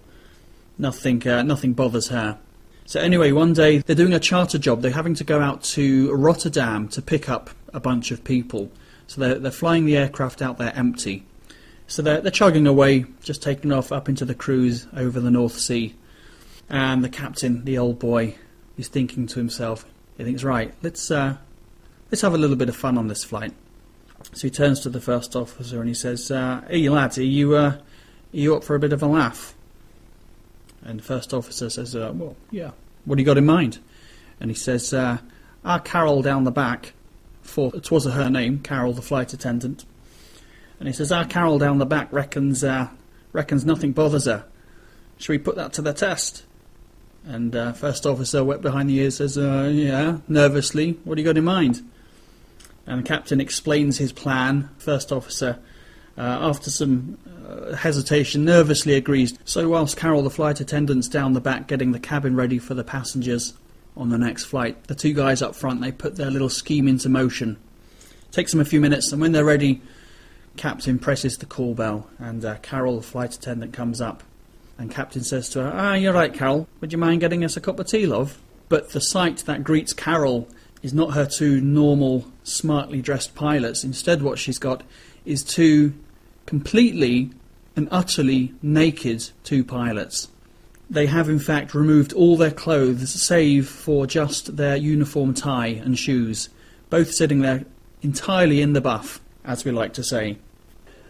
Nothing, 0.78 1.26
uh, 1.26 1.42
nothing 1.42 1.72
bothers 1.72 2.09
her. 2.09 2.38
So 2.86 3.01
anyway, 3.01 3.32
one 3.32 3.52
day 3.52 3.78
they're 3.78 3.96
doing 3.96 4.12
a 4.12 4.20
charter 4.20 4.59
job. 4.59 4.82
They're 4.82 4.90
having 4.90 5.14
to 5.14 5.24
go 5.24 5.40
out 5.40 5.62
to 5.64 6.12
Rotterdam 6.12 6.88
to 6.88 7.01
pick 7.01 7.28
up 7.28 7.51
a 7.72 7.80
bunch 7.80 8.10
of 8.10 8.24
people. 8.24 8.70
So 9.06 9.20
they're, 9.20 9.38
they're 9.38 9.51
flying 9.51 9.86
the 9.86 9.96
aircraft 9.96 10.42
out 10.42 10.59
there 10.59 10.72
empty. 10.74 11.24
So 11.86 12.02
they're, 12.02 12.20
they're 12.20 12.30
chugging 12.30 12.66
away, 12.66 13.06
just 13.22 13.42
taking 13.42 13.72
off 13.72 13.92
up 13.92 14.09
into 14.09 14.24
the 14.24 14.34
cruise 14.34 14.86
over 14.94 15.20
the 15.20 15.30
North 15.30 15.59
Sea. 15.59 15.94
And 16.68 17.05
the 17.05 17.09
captain, 17.09 17.64
the 17.64 17.78
old 17.78 17.98
boy, 17.98 18.36
is 18.76 18.88
thinking 18.88 19.26
to 19.28 19.38
himself, 19.38 19.84
he 20.16 20.24
thinks, 20.24 20.44
right, 20.44 20.74
let's, 20.82 21.10
uh, 21.10 21.36
let's 22.10 22.22
have 22.22 22.34
a 22.34 22.38
little 22.38 22.56
bit 22.56 22.68
of 22.68 22.76
fun 22.76 22.98
on 22.98 23.09
this 23.09 23.24
flight. 23.24 23.52
So 24.32 24.46
he 24.46 24.51
turns 24.51 24.80
to 24.80 24.88
the 24.88 25.01
first 25.01 25.36
officer 25.36 25.80
and 25.80 25.88
he 25.88 25.94
says, 25.94 26.30
uh, 26.30 26.62
hey 26.68 26.88
lads, 26.88 27.18
are 27.18 27.22
you, 27.22 27.55
uh, 27.55 27.70
are 27.70 27.80
you 28.32 28.56
up 28.56 28.64
for 28.64 28.74
a 28.74 28.80
bit 28.80 28.92
of 28.92 29.02
a 29.02 29.06
laugh? 29.06 29.53
And 30.85 31.01
the 31.01 31.02
first 31.02 31.32
officer 31.32 31.70
says, 31.70 31.97
uh, 31.97 32.12
Well, 32.15 32.36
yeah, 32.51 32.73
what 33.05 33.16
do 33.16 33.23
you 33.23 33.27
got 33.27 33.39
in 33.39 33.47
mind? 33.47 33.78
And 34.39 34.51
he 34.51 34.55
says, 34.55 34.93
uh, 34.93 35.19
Our 35.65 35.81
Carol 35.81 36.23
down 36.23 36.44
the 36.44 36.51
back, 36.51 36.93
for 37.43 37.74
it 37.74 37.90
was 37.90 38.05
her 38.05 38.31
name, 38.31 38.61
Carol, 38.61 38.93
the 38.93 39.02
flight 39.02 39.32
attendant. 39.32 39.85
And 40.78 40.89
he 40.89 40.93
says, 40.93 41.11
Our 41.11 41.24
Carol 41.24 41.59
down 41.59 41.78
the 41.78 41.86
back 41.86 42.12
reckons, 42.12 42.62
uh, 42.62 42.89
reckons 43.32 43.65
nothing 43.65 43.93
bothers 43.93 44.27
her. 44.27 44.44
Shall 45.16 45.32
we 45.32 45.39
put 45.39 45.56
that 45.56 45.73
to 45.74 45.82
the 45.82 45.93
test? 45.93 46.44
And 47.24 47.56
uh, 47.56 47.73
first 47.73 48.05
officer, 48.05 48.44
wet 48.44 48.61
behind 48.61 48.90
the 48.90 48.98
ears, 48.98 49.16
says, 49.16 49.39
uh, 49.39 49.70
Yeah, 49.73 50.19
nervously, 50.28 50.98
what 51.05 51.15
do 51.15 51.23
you 51.23 51.27
got 51.27 51.39
in 51.39 51.44
mind? 51.44 51.82
And 52.86 53.02
the 53.02 53.09
captain 53.09 53.40
explains 53.40 53.97
his 53.97 54.12
plan. 54.12 54.69
First 54.77 55.11
officer, 55.11 55.59
uh, 56.19 56.20
after 56.20 56.70
some 56.70 57.19
hesitation, 57.73 58.45
nervously 58.45 58.95
agrees. 58.95 59.39
So, 59.45 59.69
whilst 59.69 59.97
Carol, 59.97 60.23
the 60.23 60.31
flight 60.31 60.61
attendant's 60.61 61.09
down 61.09 61.32
the 61.32 61.41
back 61.41 61.66
getting 61.66 61.93
the 61.93 62.01
cabin 62.01 62.36
ready 62.36 62.59
for 62.59 62.74
the 62.74 62.85
passengers 62.85 63.55
on 63.97 64.11
the 64.11 64.19
next 64.19 64.45
flight, 64.45 64.85
the 64.85 64.95
two 64.95 65.12
guys 65.12 65.43
up 65.43 65.55
front 65.55 65.81
they 65.81 65.93
put 65.93 66.16
their 66.16 66.31
little 66.31 66.49
scheme 66.49 66.89
into 66.89 67.09
motion. 67.09 67.57
Takes 68.32 68.51
them 68.51 68.61
a 68.61 68.65
few 68.65 68.81
minutes, 68.81 69.12
and 69.12 69.20
when 69.20 69.32
they're 69.32 69.45
ready, 69.45 69.81
Captain 70.57 70.99
presses 70.99 71.39
the 71.39 71.47
call 71.47 71.74
bell, 71.74 72.09
and 72.19 72.45
uh, 72.45 72.57
Carol, 72.59 72.97
the 72.97 73.03
flight 73.03 73.35
attendant, 73.35 73.73
comes 73.73 74.01
up. 74.01 74.23
And 74.77 74.91
Captain 74.91 75.23
says 75.23 75.49
to 75.51 75.62
her, 75.62 75.73
Ah, 75.73 75.95
you're 75.95 76.12
right, 76.12 76.35
Carol. 76.35 76.66
Would 76.81 76.93
you 76.93 76.99
mind 76.99 77.20
getting 77.20 77.45
us 77.45 77.57
a 77.57 77.61
cup 77.61 77.78
of 77.78 77.86
tea, 77.86 78.07
love? 78.07 78.39
But 78.69 78.91
the 78.91 79.01
sight 79.01 79.39
that 79.47 79.62
greets 79.62 79.93
Carol 79.93 80.49
is 80.82 80.93
not 80.93 81.15
her 81.15 81.27
two 81.27 81.61
normal, 81.61 82.27
smartly 82.43 83.01
dressed 83.01 83.35
pilots. 83.35 83.85
Instead, 83.85 84.23
what 84.23 84.39
she's 84.39 84.59
got 84.59 84.82
is 85.24 85.43
two 85.43 85.95
completely 86.47 87.31
and 87.76 87.88
utterly 87.90 88.55
naked 88.62 89.30
two 89.42 89.64
pilots. 89.64 90.28
They 90.90 91.06
have, 91.06 91.28
in 91.28 91.38
fact, 91.38 91.74
removed 91.74 92.12
all 92.12 92.36
their 92.36 92.51
clothes 92.51 93.10
save 93.10 93.68
for 93.68 94.06
just 94.06 94.56
their 94.56 94.76
uniform 94.76 95.34
tie 95.34 95.68
and 95.68 95.98
shoes, 95.98 96.51
both 96.90 97.12
sitting 97.12 97.40
there 97.40 97.64
entirely 98.02 98.60
in 98.60 98.74
the 98.74 98.80
buff, 98.80 99.20
as 99.44 99.64
we 99.64 99.70
like 99.70 99.94
to 99.94 100.05
say. 100.05 100.36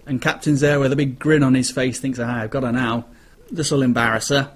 And 0.07 0.23
Captain's 0.23 0.61
there 0.61 0.81
with 0.81 0.93
a 0.93 0.97
big 0.97 1.19
grin 1.19 1.43
on 1.43 1.55
his 1.55 1.71
face, 1.71 1.99
thinks, 1.99 2.19
ah, 2.19 2.43
I've 2.43 2.51
got 2.51 2.63
her 2.63 2.73
now. 2.73 3.07
This'll 3.51 3.83
embarrass 3.83 4.29
her. 4.29 4.53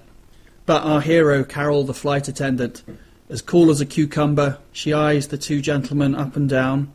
But 0.65 0.83
our 0.83 1.01
hero, 1.01 1.43
Carol, 1.43 1.83
the 1.83 1.93
flight 1.93 2.27
attendant, 2.27 2.83
as 3.29 3.41
cool 3.41 3.69
as 3.69 3.81
a 3.81 3.85
cucumber, 3.85 4.57
she 4.71 4.93
eyes 4.93 5.27
the 5.27 5.37
two 5.37 5.61
gentlemen 5.61 6.15
up 6.15 6.35
and 6.35 6.47
down, 6.47 6.91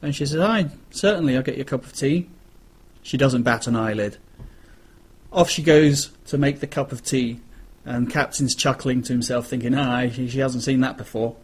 and 0.00 0.14
she 0.14 0.24
says, 0.26 0.40
Aye, 0.40 0.70
certainly, 0.90 1.36
I'll 1.36 1.42
get 1.42 1.56
you 1.56 1.62
a 1.62 1.64
cup 1.64 1.84
of 1.84 1.92
tea. 1.92 2.28
She 3.02 3.16
doesn't 3.16 3.42
bat 3.42 3.66
an 3.66 3.76
eyelid. 3.76 4.16
Off 5.32 5.50
she 5.50 5.62
goes 5.62 6.10
to 6.26 6.38
make 6.38 6.60
the 6.60 6.66
cup 6.66 6.92
of 6.92 7.02
tea, 7.02 7.40
and 7.84 8.10
Captain's 8.10 8.54
chuckling 8.54 9.02
to 9.02 9.12
himself, 9.12 9.46
thinking, 9.46 9.74
ah, 9.74 10.08
she, 10.08 10.28
she 10.28 10.38
hasn't 10.38 10.64
seen 10.64 10.80
that 10.80 10.96
before. 10.96 11.36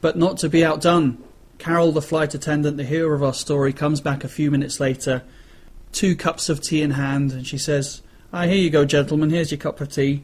But 0.00 0.16
not 0.16 0.38
to 0.38 0.48
be 0.48 0.64
outdone, 0.64 1.22
Carol, 1.58 1.92
the 1.92 2.02
flight 2.02 2.34
attendant, 2.34 2.76
the 2.76 2.84
hero 2.84 3.14
of 3.14 3.22
our 3.22 3.34
story, 3.34 3.72
comes 3.72 4.00
back 4.00 4.24
a 4.24 4.28
few 4.28 4.50
minutes 4.50 4.80
later, 4.80 5.22
two 5.92 6.16
cups 6.16 6.48
of 6.48 6.60
tea 6.60 6.82
in 6.82 6.92
hand, 6.92 7.32
and 7.32 7.46
she 7.46 7.58
says, 7.58 8.02
Ah, 8.32 8.44
here 8.44 8.56
you 8.56 8.70
go, 8.70 8.84
gentlemen, 8.84 9.30
here's 9.30 9.50
your 9.50 9.58
cup 9.58 9.80
of 9.80 9.90
tea. 9.90 10.22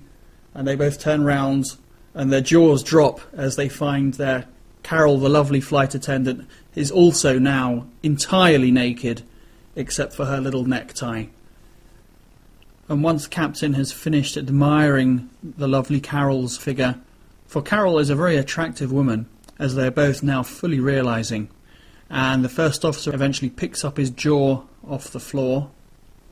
And 0.55 0.67
they 0.67 0.77
both 0.77 0.99
turn 0.99 1.25
round, 1.25 1.77
and 2.15 2.33
their 2.33 2.41
jaws 2.41 2.83
drop 2.83 3.21
as 3.35 3.57
they 3.57 3.69
find 3.69 4.15
their 4.15 4.47
Carol, 4.87 5.19
the 5.19 5.29
lovely 5.29 5.61
flight 5.61 5.97
attendant, 5.97 6.47
is 6.77 6.93
also 6.93 7.41
now 7.41 7.89
entirely 8.05 8.71
naked 8.71 9.25
except 9.75 10.15
for 10.15 10.27
her 10.27 10.41
little 10.41 10.65
necktie. 10.65 11.25
And 12.89 13.03
once 13.03 13.27
Captain 13.27 13.75
has 13.75 13.91
finished 13.91 14.37
admiring 14.37 15.29
the 15.43 15.67
lovely 15.67 16.01
Carol's 16.01 16.57
figure, 16.57 16.97
for 17.47 17.61
Carol 17.61 17.99
is 17.99 18.11
a 18.11 18.15
very 18.15 18.37
attractive 18.37 18.93
woman, 18.93 19.27
as 19.59 19.75
they're 19.75 19.91
both 19.91 20.23
now 20.23 20.43
fully 20.43 20.79
realizing, 20.79 21.49
and 22.09 22.45
the 22.45 22.49
first 22.49 22.85
officer 22.85 23.13
eventually 23.13 23.51
picks 23.51 23.85
up 23.85 23.97
his 23.97 24.11
jaw 24.11 24.63
off 24.87 25.11
the 25.11 25.19
floor, 25.19 25.71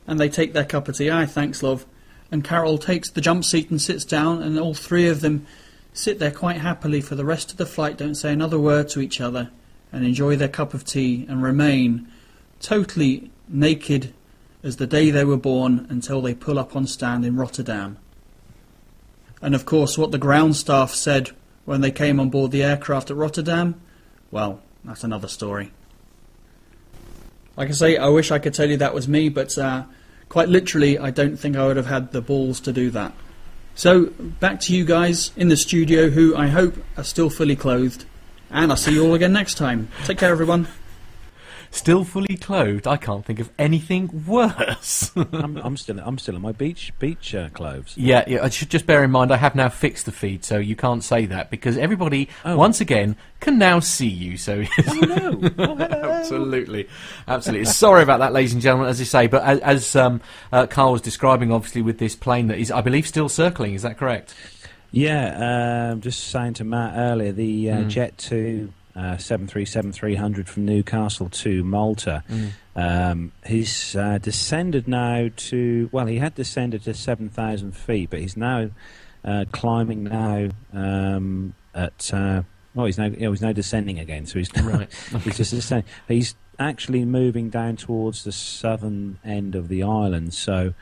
and 0.07 0.19
they 0.19 0.29
take 0.29 0.53
their 0.53 0.63
cup 0.63 0.87
of 0.87 0.97
tea. 0.97 1.09
Aye, 1.09 1.25
thanks, 1.25 1.61
love. 1.61 1.85
And 2.31 2.43
Carol 2.43 2.77
takes 2.77 3.09
the 3.09 3.21
jump 3.21 3.43
seat 3.43 3.69
and 3.69 3.81
sits 3.81 4.05
down, 4.05 4.41
and 4.41 4.57
all 4.57 4.73
three 4.73 5.07
of 5.07 5.21
them 5.21 5.45
sit 5.93 6.19
there 6.19 6.31
quite 6.31 6.57
happily 6.57 7.01
for 7.01 7.15
the 7.15 7.25
rest 7.25 7.51
of 7.51 7.57
the 7.57 7.65
flight, 7.65 7.97
don't 7.97 8.15
say 8.15 8.31
another 8.31 8.59
word 8.59 8.87
to 8.89 9.01
each 9.01 9.19
other, 9.19 9.49
and 9.91 10.05
enjoy 10.05 10.35
their 10.35 10.47
cup 10.47 10.73
of 10.73 10.85
tea, 10.85 11.25
and 11.27 11.43
remain 11.43 12.07
totally 12.61 13.29
naked 13.49 14.13
as 14.65 14.77
the 14.77 14.87
day 14.87 15.11
they 15.11 15.23
were 15.23 15.37
born 15.37 15.85
until 15.91 16.21
they 16.21 16.33
pull 16.33 16.57
up 16.57 16.75
on 16.75 16.87
stand 16.87 17.23
in 17.23 17.37
Rotterdam. 17.37 17.97
And 19.39 19.53
of 19.53 19.63
course, 19.63 19.95
what 19.95 20.11
the 20.11 20.17
ground 20.17 20.55
staff 20.55 20.91
said 20.91 21.29
when 21.65 21.81
they 21.81 21.91
came 21.91 22.19
on 22.19 22.31
board 22.31 22.49
the 22.49 22.63
aircraft 22.63 23.11
at 23.11 23.15
Rotterdam, 23.15 23.79
well, 24.31 24.61
that's 24.83 25.03
another 25.03 25.27
story. 25.27 25.71
Like 27.55 27.69
I 27.69 27.73
say, 27.73 27.97
I 27.97 28.07
wish 28.07 28.31
I 28.31 28.39
could 28.39 28.55
tell 28.55 28.67
you 28.67 28.77
that 28.77 28.95
was 28.95 29.07
me, 29.07 29.29
but 29.29 29.55
uh, 29.55 29.83
quite 30.29 30.49
literally, 30.49 30.97
I 30.97 31.11
don't 31.11 31.37
think 31.37 31.55
I 31.55 31.67
would 31.67 31.77
have 31.77 31.85
had 31.85 32.11
the 32.11 32.21
balls 32.21 32.59
to 32.61 32.73
do 32.73 32.89
that. 32.89 33.13
So, 33.75 34.07
back 34.07 34.61
to 34.61 34.75
you 34.75 34.83
guys 34.83 35.31
in 35.35 35.49
the 35.49 35.57
studio 35.57 36.09
who 36.09 36.35
I 36.35 36.47
hope 36.47 36.75
are 36.97 37.03
still 37.03 37.29
fully 37.29 37.55
clothed. 37.55 38.05
And 38.49 38.71
I'll 38.71 38.77
see 38.77 38.93
you 38.93 39.05
all 39.05 39.13
again 39.13 39.33
next 39.33 39.55
time. 39.55 39.89
Take 40.05 40.17
care, 40.17 40.31
everyone 40.31 40.67
still 41.75 42.03
fully 42.03 42.37
clothed. 42.37 42.87
I 42.87 42.97
can't 42.97 43.25
think 43.25 43.39
of 43.39 43.49
anything 43.59 44.25
worse. 44.25 45.11
I'm, 45.15 45.57
I'm, 45.57 45.77
still 45.77 45.99
I'm 45.99 46.17
still 46.17 46.35
in 46.35 46.41
my 46.41 46.51
beach 46.51 46.93
beach 46.99 47.35
uh, 47.35 47.49
clothes. 47.49 47.93
Yeah, 47.97 48.23
yeah. 48.27 48.43
I 48.43 48.49
should 48.49 48.69
just 48.69 48.85
bear 48.85 49.03
in 49.03 49.11
mind 49.11 49.31
I 49.31 49.37
have 49.37 49.55
now 49.55 49.69
fixed 49.69 50.05
the 50.05 50.11
feed, 50.11 50.43
so 50.43 50.57
you 50.57 50.75
can't 50.75 51.03
say 51.03 51.25
that 51.27 51.49
because 51.49 51.77
everybody 51.77 52.29
oh. 52.43 52.57
once 52.57 52.81
again 52.81 53.15
can 53.39 53.57
now 53.57 53.79
see 53.79 54.07
you. 54.07 54.37
So 54.37 54.63
oh 54.87 54.93
no, 54.93 55.51
oh, 55.59 55.77
absolutely, 55.79 56.87
absolutely. 57.27 57.65
Sorry 57.65 58.03
about 58.03 58.19
that, 58.19 58.33
ladies 58.33 58.53
and 58.53 58.61
gentlemen. 58.61 58.89
As 58.89 59.01
I 59.01 59.03
say, 59.03 59.27
but 59.27 59.43
as, 59.43 59.59
as 59.59 59.95
um, 59.95 60.21
uh, 60.51 60.67
Carl 60.67 60.93
was 60.93 61.01
describing, 61.01 61.51
obviously 61.51 61.81
with 61.81 61.99
this 61.99 62.15
plane 62.15 62.47
that 62.47 62.57
is, 62.57 62.71
I 62.71 62.81
believe, 62.81 63.07
still 63.07 63.29
circling. 63.29 63.73
Is 63.73 63.81
that 63.81 63.97
correct? 63.97 64.33
Yeah, 64.91 65.91
uh, 65.91 65.95
just 65.95 66.27
saying 66.29 66.53
to 66.55 66.63
Matt 66.63 66.93
earlier, 66.95 67.33
the 67.33 67.71
uh, 67.71 67.77
mm. 67.79 67.89
Jet 67.89 68.17
Two 68.17 68.71
uh, 68.95 69.17
737 69.17 69.91
300 69.91 70.47
from 70.47 70.65
Newcastle 70.65 71.29
to 71.29 71.63
Malta. 71.63 72.23
Mm. 72.29 72.51
Um, 72.75 73.31
he's 73.45 73.95
uh, 73.95 74.17
descended 74.19 74.87
now 74.87 75.29
to, 75.35 75.89
well, 75.91 76.05
he 76.05 76.17
had 76.19 76.35
descended 76.35 76.83
to 76.83 76.93
7,000 76.93 77.73
feet, 77.75 78.09
but 78.09 78.19
he's 78.19 78.37
now 78.37 78.69
uh, 79.23 79.45
climbing 79.51 80.03
now 80.05 80.49
um, 80.73 81.53
at 81.73 82.13
uh, 82.13 82.43
Oh, 82.77 82.83
he's 82.85 82.97
no, 82.97 83.05
you 83.05 83.17
know, 83.21 83.31
he's 83.31 83.41
no 83.41 83.53
descending 83.53 83.99
again, 83.99 84.25
so 84.25 84.37
he's 84.37 84.49
Right. 84.57 84.89
he's 85.23 85.37
just 85.37 85.51
descending. 85.51 85.89
He's 86.09 86.35
actually 86.59 87.05
moving 87.05 87.49
down 87.49 87.77
towards 87.77 88.25
the 88.25 88.33
southern 88.33 89.17
end 89.23 89.55
of 89.55 89.69
the 89.69 89.81
island. 89.83 90.33
So 90.33 90.73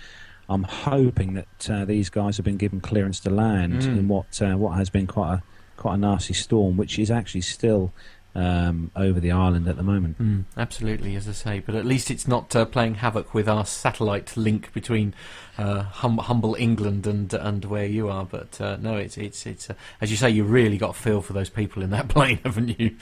I'm 0.49 0.63
hoping 0.63 1.35
that 1.35 1.69
uh, 1.69 1.85
these 1.85 2.09
guys 2.09 2.37
have 2.37 2.43
been 2.45 2.57
given 2.57 2.79
clearance 2.81 3.19
to 3.21 3.29
land 3.29 3.83
Mm. 3.83 3.97
in 3.97 4.07
what 4.07 4.41
uh, 4.41 4.55
what 4.57 4.71
has 4.75 4.89
been 4.89 5.05
quite 5.05 5.35
a 5.35 5.43
quite 5.77 5.95
a 5.95 5.97
nasty 5.97 6.33
storm, 6.33 6.77
which 6.77 6.97
is 6.99 7.09
actually 7.11 7.41
still 7.41 7.91
um, 8.35 8.89
over 8.95 9.19
the 9.19 9.31
island 9.31 9.67
at 9.67 9.75
the 9.77 9.83
moment. 9.83 10.19
Mm, 10.19 10.45
absolutely, 10.57 11.15
as 11.15 11.27
I 11.29 11.33
say, 11.33 11.59
but 11.59 11.75
at 11.75 11.85
least 11.85 12.09
it's 12.09 12.27
not 12.27 12.55
uh, 12.55 12.65
playing 12.65 12.95
havoc 12.95 13.33
with 13.33 13.47
our 13.47 13.65
satellite 13.65 14.35
link 14.35 14.73
between 14.73 15.13
uh, 15.57 15.83
hum- 15.83 16.17
humble 16.17 16.55
England 16.55 17.05
and 17.05 17.31
and 17.33 17.63
where 17.65 17.85
you 17.85 18.09
are. 18.09 18.25
But 18.25 18.59
uh, 18.59 18.77
no, 18.81 18.95
it's 18.97 19.17
it's 19.17 19.45
it's 19.45 19.69
uh, 19.69 19.73
as 20.01 20.09
you 20.09 20.17
say, 20.17 20.29
you 20.31 20.43
really 20.43 20.77
got 20.77 20.91
a 20.91 20.93
feel 20.93 21.21
for 21.21 21.33
those 21.33 21.49
people 21.49 21.83
in 21.83 21.91
that 21.91 22.07
plane, 22.15 22.39
haven't 22.43 22.79
you? 22.79 22.95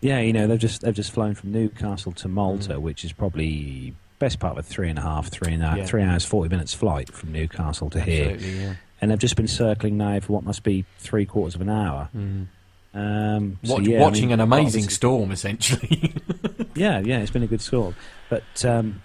Yeah, 0.00 0.20
you 0.20 0.32
know 0.32 0.46
they've 0.46 0.58
just 0.58 0.80
they've 0.82 0.94
just 0.94 1.12
flown 1.12 1.34
from 1.34 1.52
Newcastle 1.52 2.12
to 2.12 2.28
Mm. 2.28 2.32
Malta, 2.32 2.80
which 2.80 3.04
is 3.04 3.12
probably 3.12 3.94
best 4.18 4.38
part 4.38 4.52
of 4.52 4.58
a 4.58 4.62
three 4.62 4.88
and 4.88 4.98
a 4.98 5.02
half, 5.02 5.28
three 5.28 5.52
and 5.52 5.62
a 5.62 5.66
half, 5.66 5.76
Yeah. 5.78 5.84
three 5.84 6.02
hours 6.02 6.24
forty 6.24 6.48
minutes 6.48 6.72
flight 6.72 7.12
from 7.12 7.32
Newcastle 7.32 7.90
to 7.90 8.00
here, 8.00 8.36
yeah. 8.36 8.74
And 9.04 9.12
they've 9.12 9.18
just 9.18 9.36
been 9.36 9.46
circling 9.46 9.98
now 9.98 10.18
for 10.18 10.32
what 10.32 10.44
must 10.44 10.62
be 10.62 10.86
three 10.96 11.26
quarters 11.26 11.54
of 11.54 11.60
an 11.60 11.68
hour. 11.68 12.08
Mm. 12.16 12.46
Um, 12.94 13.58
so 13.62 13.74
Watch, 13.74 13.86
yeah, 13.86 13.98
I 13.98 14.00
watching 14.00 14.28
mean, 14.28 14.32
an 14.32 14.40
amazing 14.40 14.88
storm, 14.88 15.30
essentially. 15.30 16.14
Yeah, 16.76 16.98
yeah, 16.98 17.20
it's 17.20 17.30
been 17.30 17.44
a 17.44 17.46
good 17.46 17.60
sort. 17.60 17.94
But 18.28 18.64
um, 18.64 19.00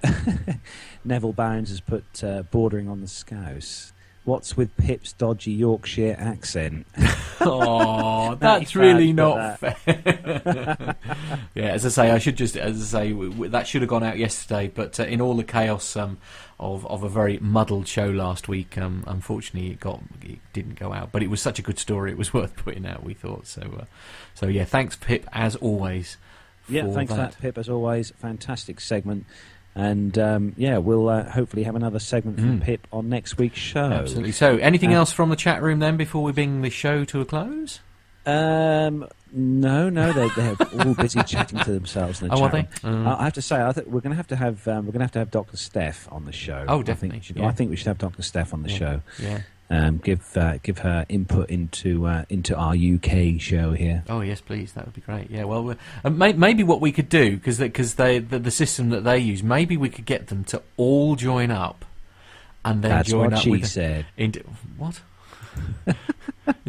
Neville 1.06 1.34
Bounds 1.34 1.70
has 1.70 1.80
put 1.80 2.24
uh, 2.24 2.42
bordering 2.50 2.90
on 2.90 3.02
the 3.02 3.08
scouse. 3.08 3.94
What's 4.24 4.58
with 4.58 4.76
Pip's 4.76 5.14
dodgy 5.14 5.52
Yorkshire 5.52 6.16
accent? 6.18 6.88
oh, 7.42 8.34
that's 8.36 8.76
really 8.76 9.14
not 9.14 9.60
for 9.60 9.70
fair. 9.70 10.96
yeah, 11.54 11.66
as 11.66 11.86
I 11.86 11.90
say, 11.90 12.10
I 12.10 12.18
should 12.18 12.38
just, 12.38 12.58
as 12.58 12.96
I 12.96 13.12
say, 13.12 13.48
that 13.50 13.68
should 13.68 13.84
have 13.84 13.90
gone 13.90 14.04
out 14.04 14.18
yesterday. 14.18 14.72
But 14.74 15.00
uh, 15.00 15.04
in 15.04 15.22
all 15.22 15.36
the 15.36 15.44
chaos 15.44 15.96
um, 15.96 16.18
of 16.60 16.86
of 16.88 17.04
a 17.04 17.10
very 17.10 17.38
muddled 17.40 17.88
show 17.88 18.08
last 18.08 18.48
week, 18.48 18.78
um, 18.78 19.04
unfortunately, 19.08 19.72
it 19.72 19.80
got 19.80 20.02
it 20.22 20.40
didn't 20.54 20.76
go 20.80 20.92
out. 20.94 21.12
But 21.12 21.24
it 21.24 21.30
was 21.30 21.42
such 21.42 21.60
a 21.60 21.62
good 21.62 21.80
story; 21.80 22.12
it 22.12 22.18
was 22.18 22.34
worth 22.34 22.56
putting 22.58 22.86
out. 22.86 23.04
We 23.04 23.14
thought 23.14 23.48
so. 23.48 23.62
Uh, 23.82 23.86
so 24.36 24.48
yeah, 24.48 24.66
thanks, 24.66 24.96
Pip, 24.96 25.28
as 25.32 25.56
always. 25.56 26.18
Yeah, 26.68 26.92
thanks 26.92 27.12
that. 27.14 27.32
that, 27.32 27.42
Pip, 27.42 27.58
as 27.58 27.68
always. 27.70 28.12
Fantastic 28.20 28.80
segment. 28.80 29.26
And 29.76 30.18
um, 30.18 30.54
yeah, 30.58 30.78
we'll 30.80 31.08
uh, 31.10 31.24
hopefully 31.30 31.64
have 31.64 31.76
another 31.76 32.00
segment 32.00 32.40
from 32.40 32.60
Mm. 32.60 32.64
Pip 32.64 32.88
on 32.92 33.08
next 33.08 33.38
week's 33.38 33.60
show. 33.60 33.86
Absolutely. 33.86 34.32
So, 34.34 34.58
anything 34.58 34.94
Uh, 34.94 34.98
else 34.98 35.12
from 35.14 35.30
the 35.30 35.36
chat 35.36 35.62
room 35.62 35.80
then 35.80 35.96
before 35.96 36.22
we 36.24 36.32
bring 36.32 36.62
the 36.62 36.70
show 36.70 37.06
to 37.06 37.22
a 37.22 37.26
close? 37.26 37.80
Um, 38.26 39.08
no, 39.34 39.90
no, 39.90 40.12
they're, 40.14 40.30
they're 40.30 40.86
all 40.86 40.94
busy 40.96 41.22
chatting 41.24 41.60
to 41.60 41.72
themselves 41.72 42.22
in 42.22 42.28
the 42.30 42.34
Oh, 42.36 42.44
are 42.44 42.52
chat 42.52 42.72
they? 42.82 42.90
room. 42.90 43.06
Mm. 43.06 43.08
I 43.08 43.20
I 43.20 43.24
have 43.26 43.34
to 43.34 43.42
say, 43.42 43.62
I 43.62 43.72
think 43.72 43.88
we're 43.88 44.02
going 44.02 44.12
to 44.12 44.18
have 44.18 44.28
to 44.28 44.36
have 44.36 44.68
um, 44.68 44.86
we're 44.86 44.92
going 44.92 45.00
to 45.00 45.06
have 45.06 45.12
to 45.14 45.20
have 45.20 45.32
Doctor 45.32 45.58
Steph 45.58 46.08
on 46.12 46.26
the 46.26 46.32
show. 46.32 46.66
Oh, 46.68 46.74
I 46.74 46.76
think 46.78 46.86
definitely, 46.86 47.18
we 47.20 47.24
should, 47.24 47.38
yeah. 47.38 47.48
I 47.48 47.52
think 47.52 47.70
we 47.70 47.76
should 47.76 47.88
have 47.88 47.98
Doctor 47.98 48.22
Steph 48.22 48.54
on 48.54 48.64
the 48.64 48.70
Yeah, 48.70 48.78
show. 48.78 49.02
yeah. 49.20 49.42
Um, 49.72 49.98
give 50.00 50.36
uh, 50.36 50.58
give 50.64 50.80
her 50.80 51.06
input 51.10 51.52
into 51.52 52.08
uh, 52.08 52.26
into 52.28 52.56
our 52.56 52.74
UK 52.74 53.40
show 53.40 53.72
here. 53.74 54.04
Oh 54.10 54.22
yes, 54.22 54.42
please. 54.42 54.74
That 54.74 54.86
would 54.86 54.96
be 54.96 55.02
great. 55.02 55.30
Yeah. 55.30 55.44
Well, 55.44 55.76
uh, 56.04 56.10
may, 56.10 56.34
maybe 56.34 56.64
what 56.64 56.82
we 56.82 56.92
could 56.92 57.08
do 57.08 57.38
because 57.38 57.60
because 57.60 57.94
they, 57.94 58.18
the, 58.18 58.40
the 58.40 58.50
system 58.50 58.90
that 58.90 59.04
they 59.04 59.20
use, 59.20 59.44
maybe 59.44 59.78
we 59.78 59.90
could 59.90 60.06
get 60.08 60.26
them 60.30 60.44
to 60.46 60.64
all 60.76 61.16
join 61.16 61.52
up, 61.52 61.86
and 62.66 62.82
then 62.82 62.90
That's 62.90 63.10
join 63.10 63.26
what 63.26 63.34
up 63.34 63.42
she 63.44 63.52
with 63.52 63.68
said. 63.68 64.08
Into, 64.18 64.40
what? 64.78 65.02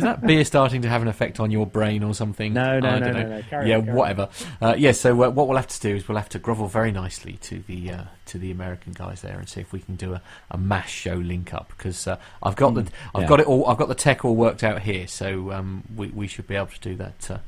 Is 0.01 0.05
that 0.05 0.27
beer 0.27 0.45
starting 0.45 0.83
to 0.83 0.89
have 0.89 1.03
an 1.03 1.09
effect 1.09 1.41
on 1.41 1.51
your 1.51 1.67
brain 1.67 2.03
or 2.03 2.15
something? 2.15 2.53
No, 2.55 2.81
no, 2.81 2.89
I 2.89 2.99
no, 2.99 3.05
don't 3.05 3.15
no, 3.15 3.23
know. 3.23 3.37
no. 3.37 3.43
Carry 3.43 3.69
yeah, 3.69 3.77
on, 3.77 3.85
carry 3.85 3.97
whatever. 3.97 4.29
Uh, 4.63 4.75
yeah. 4.79 4.93
So 4.93 5.11
uh, 5.23 5.31
what 5.31 5.47
we'll 5.47 5.57
have 5.57 5.69
to 5.69 5.81
do 5.81 5.95
is 5.95 6.09
we'll 6.09 6.19
have 6.19 6.29
to 6.31 6.39
grovel 6.39 6.69
very 6.69 6.91
nicely 6.91 7.35
to 7.43 7.61
the 7.67 7.91
uh, 7.91 8.05
to 8.27 8.39
the 8.39 8.51
American 8.51 8.93
guys 8.95 9.21
there 9.21 9.39
and 9.39 9.49
see 9.49 9.61
if 9.61 9.73
we 9.73 9.81
can 9.81 9.97
do 9.97 10.15
a, 10.15 10.23
a 10.51 10.57
mash 10.57 10.93
show 10.93 11.15
link 11.15 11.53
up 11.53 11.73
because 11.77 12.07
uh, 12.07 12.17
I've 12.43 12.57
got 12.57 12.75
the 12.75 12.87
I've 13.15 13.23
yeah. 13.23 13.29
got 13.29 13.41
it 13.41 13.47
all 13.47 13.67
I've 13.67 13.77
got 13.77 13.89
the 13.89 13.95
tech 13.95 14.25
all 14.25 14.37
worked 14.37 14.65
out 14.65 14.83
here, 14.83 15.07
so 15.07 15.53
um, 15.53 15.85
we 15.95 16.09
we 16.09 16.27
should 16.27 16.47
be 16.47 16.55
able 16.57 16.69
to 16.69 16.81
do 16.81 16.97
that. 16.97 17.31
Uh, 17.31 17.39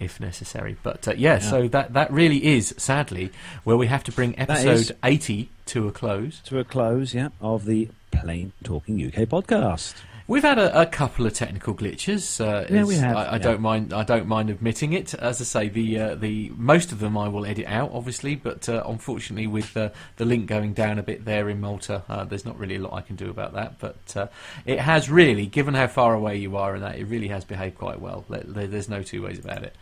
if 0.00 0.18
necessary, 0.18 0.76
but 0.82 1.06
uh, 1.06 1.12
yeah, 1.12 1.34
Yeah. 1.34 1.38
so 1.38 1.68
that 1.68 1.92
that 1.92 2.10
really 2.10 2.44
is 2.44 2.74
sadly 2.76 3.30
where 3.62 3.76
we 3.76 3.86
have 3.86 4.02
to 4.04 4.12
bring 4.12 4.36
episode 4.36 4.90
eighty 5.04 5.50
to 5.66 5.86
a 5.86 5.92
close. 5.92 6.40
To 6.46 6.58
a 6.58 6.64
close, 6.64 7.14
yeah, 7.14 7.28
of 7.40 7.64
the 7.64 7.88
Plane 8.10 8.52
Talking 8.64 8.96
UK 8.96 9.28
podcast. 9.28 9.94
We've 10.26 10.42
had 10.42 10.58
a, 10.58 10.80
a 10.80 10.86
couple 10.86 11.26
of 11.26 11.34
technical 11.34 11.74
glitches. 11.74 12.40
Uh, 12.40 12.66
Yeah, 12.72 12.84
we 12.84 12.94
have, 12.96 13.14
I, 13.14 13.24
I 13.24 13.32
yeah. 13.32 13.38
don't 13.38 13.60
mind. 13.60 13.92
I 13.92 14.04
don't 14.04 14.26
mind 14.26 14.48
admitting 14.48 14.94
it. 14.94 15.12
As 15.12 15.38
I 15.40 15.44
say, 15.44 15.68
the 15.68 15.98
uh, 16.00 16.14
the 16.14 16.50
most 16.56 16.92
of 16.92 17.00
them 17.00 17.18
I 17.18 17.28
will 17.28 17.44
edit 17.44 17.66
out, 17.66 17.90
obviously. 17.92 18.34
But 18.34 18.66
uh, 18.68 18.82
unfortunately, 18.86 19.46
with 19.46 19.74
the 19.74 19.92
link 20.18 20.46
going 20.46 20.72
down 20.72 20.98
a 20.98 21.02
bit 21.02 21.26
there 21.26 21.50
in 21.50 21.60
Malta, 21.60 22.02
uh, 22.08 22.24
there's 22.24 22.46
not 22.46 22.58
really 22.58 22.76
a 22.76 22.80
lot 22.80 22.94
I 22.94 23.02
can 23.02 23.16
do 23.16 23.28
about 23.28 23.52
that. 23.52 23.78
But 23.78 24.16
uh, 24.16 24.26
it 24.64 24.80
has 24.80 25.10
really, 25.10 25.44
given 25.46 25.74
how 25.74 25.88
far 25.88 26.14
away 26.14 26.38
you 26.38 26.56
are, 26.56 26.72
and 26.74 26.82
that 26.82 26.96
it 26.96 27.04
really 27.04 27.28
has 27.28 27.44
behaved 27.44 27.76
quite 27.76 28.00
well. 28.00 28.24
There- 28.30 28.44
there- 28.46 28.66
There's 28.66 28.88
no 28.88 29.02
two 29.02 29.20
ways 29.22 29.38
about 29.38 29.62
it. 29.62 29.76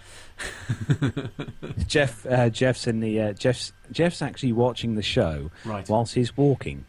Jeff 1.86 2.26
uh, 2.26 2.48
Jeff's 2.50 2.86
in 2.88 2.98
the 3.00 3.20
uh, 3.20 3.32
Jeff's 3.34 3.72
Jeff's 3.92 4.20
actually 4.22 4.52
watching 4.52 4.96
the 4.96 5.02
show 5.02 5.50
Right. 5.64 5.88
whilst 5.88 6.14
he's 6.14 6.36
walking. 6.36 6.84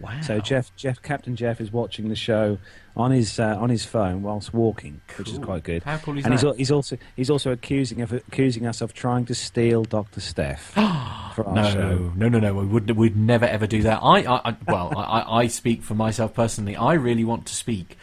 Wow. 0.00 0.20
So 0.22 0.40
Jeff 0.40 0.74
Jeff 0.76 1.00
Captain 1.02 1.36
Jeff 1.36 1.60
is 1.60 1.72
watching 1.72 2.08
the 2.08 2.16
show 2.16 2.58
on 2.96 3.12
his 3.12 3.38
uh, 3.38 3.56
on 3.58 3.70
his 3.70 3.84
phone 3.84 4.22
whilst 4.22 4.52
walking, 4.52 5.00
which 5.16 5.30
is 5.30 5.38
quite 5.38 5.62
good. 5.62 5.82
How 5.84 5.98
cool 5.98 6.18
is 6.18 6.24
and 6.24 6.34
he's 6.34 6.40
that? 6.40 6.48
al- 6.48 6.54
he's 6.54 6.70
also 6.70 6.98
he's 7.14 7.30
also 7.30 7.52
accusing 7.52 8.00
of 8.00 8.12
accusing 8.12 8.66
us 8.66 8.80
of 8.80 8.92
trying 8.92 9.24
to 9.26 9.34
steal 9.34 9.84
Doctor 9.84 10.20
Steph 10.20 10.76
no, 10.76 11.32
show. 11.38 12.12
no, 12.16 12.28
no, 12.28 12.38
no. 12.40 12.54
We 12.54 12.66
would 12.66 12.90
we'd 12.90 13.16
never 13.16 13.44
ever 13.44 13.66
do 13.66 13.82
that. 13.82 14.00
I, 14.02 14.22
I, 14.22 14.50
I 14.50 14.56
well, 14.66 14.92
I 14.96 15.42
I 15.42 15.46
speak 15.46 15.82
for 15.82 15.94
myself 15.94 16.34
personally. 16.34 16.74
I 16.74 16.94
really 16.94 17.24
want 17.24 17.46
to 17.46 17.54
speak 17.54 17.96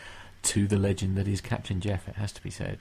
to 0.43 0.67
the 0.67 0.77
legend 0.77 1.17
that 1.17 1.27
is 1.27 1.41
Captain 1.41 1.81
Jeff. 1.81 2.07
It 2.07 2.15
has 2.15 2.31
to 2.31 2.41
be 2.41 2.49
said. 2.49 2.79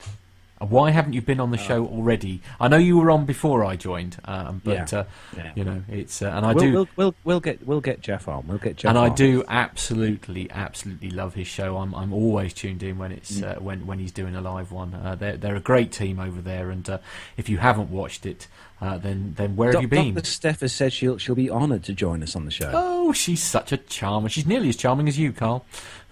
Why 0.67 0.91
haven't 0.91 1.13
you 1.13 1.21
been 1.21 1.39
on 1.39 1.51
the 1.51 1.57
show 1.57 1.85
already? 1.85 2.41
I 2.59 2.67
know 2.67 2.77
you 2.77 2.97
were 2.97 3.09
on 3.11 3.25
before 3.25 3.65
I 3.65 3.75
joined, 3.75 4.17
um, 4.25 4.61
but 4.63 4.91
Yeah. 4.91 4.99
uh, 4.99 5.03
Yeah. 5.35 5.51
you 5.55 5.63
know 5.63 5.83
it's 5.89 6.21
uh, 6.21 6.27
and 6.27 6.45
I 6.45 6.53
we'll, 6.53 6.63
do. 6.65 6.73
we'll, 6.73 6.87
we'll 6.95 7.15
we'll 7.23 7.39
get 7.39 7.65
we'll 7.65 7.81
get 7.81 8.01
Jeff 8.01 8.27
on. 8.27 8.47
We'll 8.47 8.57
get 8.59 8.77
Jeff 8.77 8.89
on. 8.89 8.97
and 8.97 9.11
I 9.11 9.13
do 9.13 9.43
absolutely, 9.47 10.49
absolutely 10.51 11.09
love 11.09 11.33
his 11.33 11.47
show. 11.47 11.77
I'm, 11.77 11.93
I'm 11.95 12.13
always 12.13 12.53
tuned 12.53 12.83
in 12.83 12.97
when 12.97 13.11
it's 13.11 13.31
Mm. 13.39 13.57
uh, 13.57 13.59
when 13.61 13.85
when 13.87 13.99
he's 13.99 14.11
doing 14.11 14.35
a 14.35 14.41
live 14.41 14.71
one. 14.71 14.93
Uh, 14.93 15.15
they're 15.15 15.37
they're 15.37 15.55
a 15.55 15.59
great 15.61 15.91
team 15.91 16.19
over 16.19 16.41
there, 16.41 16.69
and 16.69 16.89
uh, 16.89 16.97
if 17.37 17.49
you 17.49 17.57
haven't 17.57 17.89
watched 17.89 18.25
it, 18.25 18.47
uh, 18.81 18.97
then 18.97 19.33
then 19.37 19.55
where 19.55 19.71
have 19.73 19.81
you 19.81 19.87
been? 19.87 20.13
Dr. 20.13 20.25
Steph 20.27 20.59
has 20.61 20.73
said 20.73 20.93
she'll 20.93 21.17
she'll 21.17 21.35
be 21.35 21.49
honoured 21.49 21.83
to 21.85 21.93
join 21.93 22.21
us 22.23 22.35
on 22.35 22.45
the 22.45 22.51
show. 22.51 22.71
Oh, 22.73 23.13
she's 23.13 23.41
such 23.41 23.71
a 23.71 23.77
charmer. 23.77 24.29
She's 24.29 24.45
nearly 24.45 24.69
as 24.69 24.75
charming 24.75 25.07
as 25.07 25.17
you, 25.17 25.31
Carl. 25.33 25.65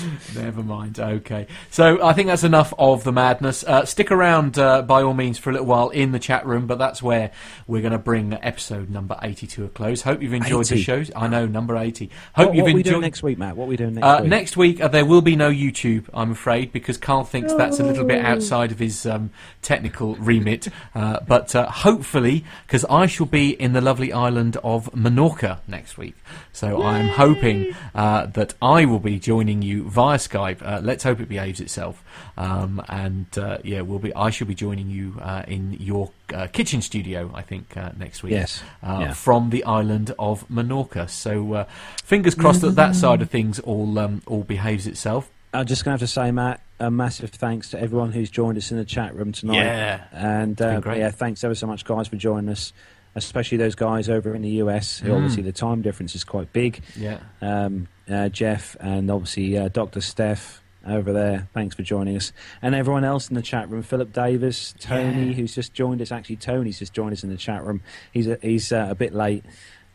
Never 0.36 0.62
mind. 0.62 0.98
Okay. 0.98 1.46
So 1.70 2.02
I 2.04 2.12
think 2.12 2.28
that's 2.28 2.44
enough 2.44 2.72
of 2.78 3.04
the 3.04 3.12
madness. 3.12 3.64
Uh, 3.64 3.84
stick 3.84 4.10
around, 4.10 4.58
uh, 4.58 4.82
by 4.82 5.02
all 5.02 5.14
means, 5.14 5.38
for 5.38 5.50
a 5.50 5.52
little 5.52 5.66
while 5.66 5.88
in 5.90 6.12
the 6.12 6.18
chat 6.18 6.46
room, 6.46 6.66
but 6.66 6.78
that's 6.78 7.02
where 7.02 7.30
we're 7.66 7.82
going 7.82 7.92
to 7.92 7.98
bring 7.98 8.32
episode 8.42 8.90
number 8.90 9.16
80 9.22 9.46
to 9.48 9.64
a 9.64 9.68
close. 9.68 10.02
Hope 10.02 10.22
you've 10.22 10.32
enjoyed 10.32 10.66
the 10.66 10.74
80. 10.74 10.82
shows. 10.82 11.10
I 11.16 11.28
know, 11.28 11.46
number 11.46 11.76
80. 11.76 12.10
Hope 12.34 12.48
what 12.48 12.54
you've 12.56 12.62
what 12.64 12.70
are 12.70 12.74
we 12.74 12.80
enjoyed. 12.80 12.90
doing 12.92 13.02
next 13.02 13.22
week, 13.22 13.38
Matt? 13.38 13.56
What 13.56 13.64
are 13.64 13.68
we 13.68 13.76
doing 13.76 13.94
next 13.94 14.06
Uh, 14.06 14.18
week? 14.22 14.30
next 14.30 14.56
week, 14.56 14.80
uh, 14.80 14.88
there 14.88 15.04
will 15.04 15.22
be 15.22 15.36
no 15.36 15.50
YouTube, 15.50 16.04
I'm 16.14 16.32
afraid, 16.32 16.72
because 16.72 16.96
Carl 16.98 17.24
thinks 17.24 17.52
that's 17.54 17.78
a 17.80 17.84
little 17.84 18.04
bit 18.04 18.24
outside 18.24 18.72
of 18.72 18.78
his 18.78 19.04
um, 19.06 19.30
technical 19.62 20.14
remit. 20.16 20.68
Uh, 20.94 21.18
but 21.26 21.54
uh, 21.54 21.68
hopefully, 21.70 22.44
because 22.66 22.84
I 22.86 23.06
shall 23.06 23.26
be 23.26 23.50
in 23.50 23.72
the 23.72 23.80
lovely 23.80 24.12
island 24.12 24.56
of 24.64 24.90
Menorca 24.92 25.58
next 25.66 25.98
week. 25.98 26.14
So 26.52 26.82
I'm 26.82 27.08
hoping 27.08 27.74
uh, 27.94 28.26
that 28.26 28.54
I 28.62 28.84
will 28.84 28.98
be 28.98 29.18
joining 29.18 29.62
you 29.62 29.81
via 29.82 30.18
Skype. 30.18 30.62
Uh, 30.62 30.80
let's 30.82 31.04
hope 31.04 31.20
it 31.20 31.28
behaves 31.28 31.60
itself. 31.60 32.02
Um, 32.36 32.82
and 32.88 33.26
uh, 33.38 33.58
yeah, 33.64 33.82
we'll 33.82 33.98
be. 33.98 34.14
I 34.14 34.30
shall 34.30 34.46
be 34.46 34.54
joining 34.54 34.90
you 34.90 35.16
uh, 35.20 35.42
in 35.46 35.74
your 35.74 36.10
uh, 36.32 36.46
kitchen 36.46 36.82
studio. 36.82 37.30
I 37.34 37.42
think 37.42 37.76
uh, 37.76 37.90
next 37.98 38.22
week. 38.22 38.32
Yes. 38.32 38.62
Uh, 38.82 38.98
Yeah. 39.00 39.12
From 39.12 39.50
the 39.50 39.64
island 39.64 40.14
of 40.18 40.48
Menorca. 40.48 41.08
So 41.08 41.52
uh, 41.54 41.64
fingers 42.04 42.34
crossed 42.34 42.60
that 42.62 42.76
that 42.76 42.94
side 42.94 43.22
of 43.22 43.30
things 43.30 43.58
all 43.60 43.98
um, 43.98 44.22
all 44.26 44.42
behaves 44.44 44.86
itself. 44.86 45.30
I'm 45.54 45.66
just 45.66 45.84
going 45.84 45.98
to 45.98 46.02
have 46.02 46.08
to 46.08 46.12
say, 46.12 46.30
Matt, 46.30 46.62
a 46.80 46.90
massive 46.90 47.28
thanks 47.30 47.70
to 47.70 47.78
everyone 47.80 48.10
who's 48.12 48.30
joined 48.30 48.56
us 48.56 48.70
in 48.70 48.78
the 48.78 48.86
chat 48.86 49.14
room 49.14 49.32
tonight. 49.32 49.56
Yeah. 49.56 50.04
And 50.12 50.60
uh, 50.62 50.80
great. 50.80 50.98
yeah, 50.98 51.10
thanks 51.10 51.44
ever 51.44 51.54
so 51.54 51.66
much, 51.66 51.84
guys, 51.84 52.08
for 52.08 52.16
joining 52.16 52.48
us, 52.48 52.72
especially 53.14 53.58
those 53.58 53.74
guys 53.74 54.08
over 54.08 54.34
in 54.34 54.42
the 54.42 54.50
US, 54.62 54.98
who 54.98 55.10
Mm. 55.10 55.16
obviously 55.16 55.42
the 55.42 55.52
time 55.52 55.82
difference 55.82 56.14
is 56.14 56.24
quite 56.24 56.52
big. 56.52 56.80
Yeah. 56.96 57.18
Um, 57.40 57.88
uh, 58.10 58.28
Jeff 58.28 58.76
and 58.80 59.10
obviously 59.10 59.56
uh, 59.56 59.68
Dr. 59.68 60.00
Steph 60.00 60.62
over 60.86 61.12
there. 61.12 61.48
Thanks 61.54 61.76
for 61.76 61.82
joining 61.82 62.16
us. 62.16 62.32
And 62.60 62.74
everyone 62.74 63.04
else 63.04 63.28
in 63.28 63.34
the 63.36 63.42
chat 63.42 63.70
room 63.70 63.82
Philip 63.82 64.12
Davis, 64.12 64.74
Tony, 64.80 65.26
Yeah. 65.28 65.32
who's 65.34 65.54
just 65.54 65.72
joined 65.74 66.02
us. 66.02 66.10
Actually, 66.10 66.36
Tony's 66.36 66.78
just 66.80 66.92
joined 66.92 67.12
us 67.12 67.22
in 67.22 67.30
the 67.30 67.36
chat 67.36 67.62
room. 67.64 67.82
He's 68.12 68.26
a, 68.26 68.38
he's 68.42 68.72
uh, 68.72 68.88
a 68.90 68.94
bit 68.94 69.14
late. 69.14 69.44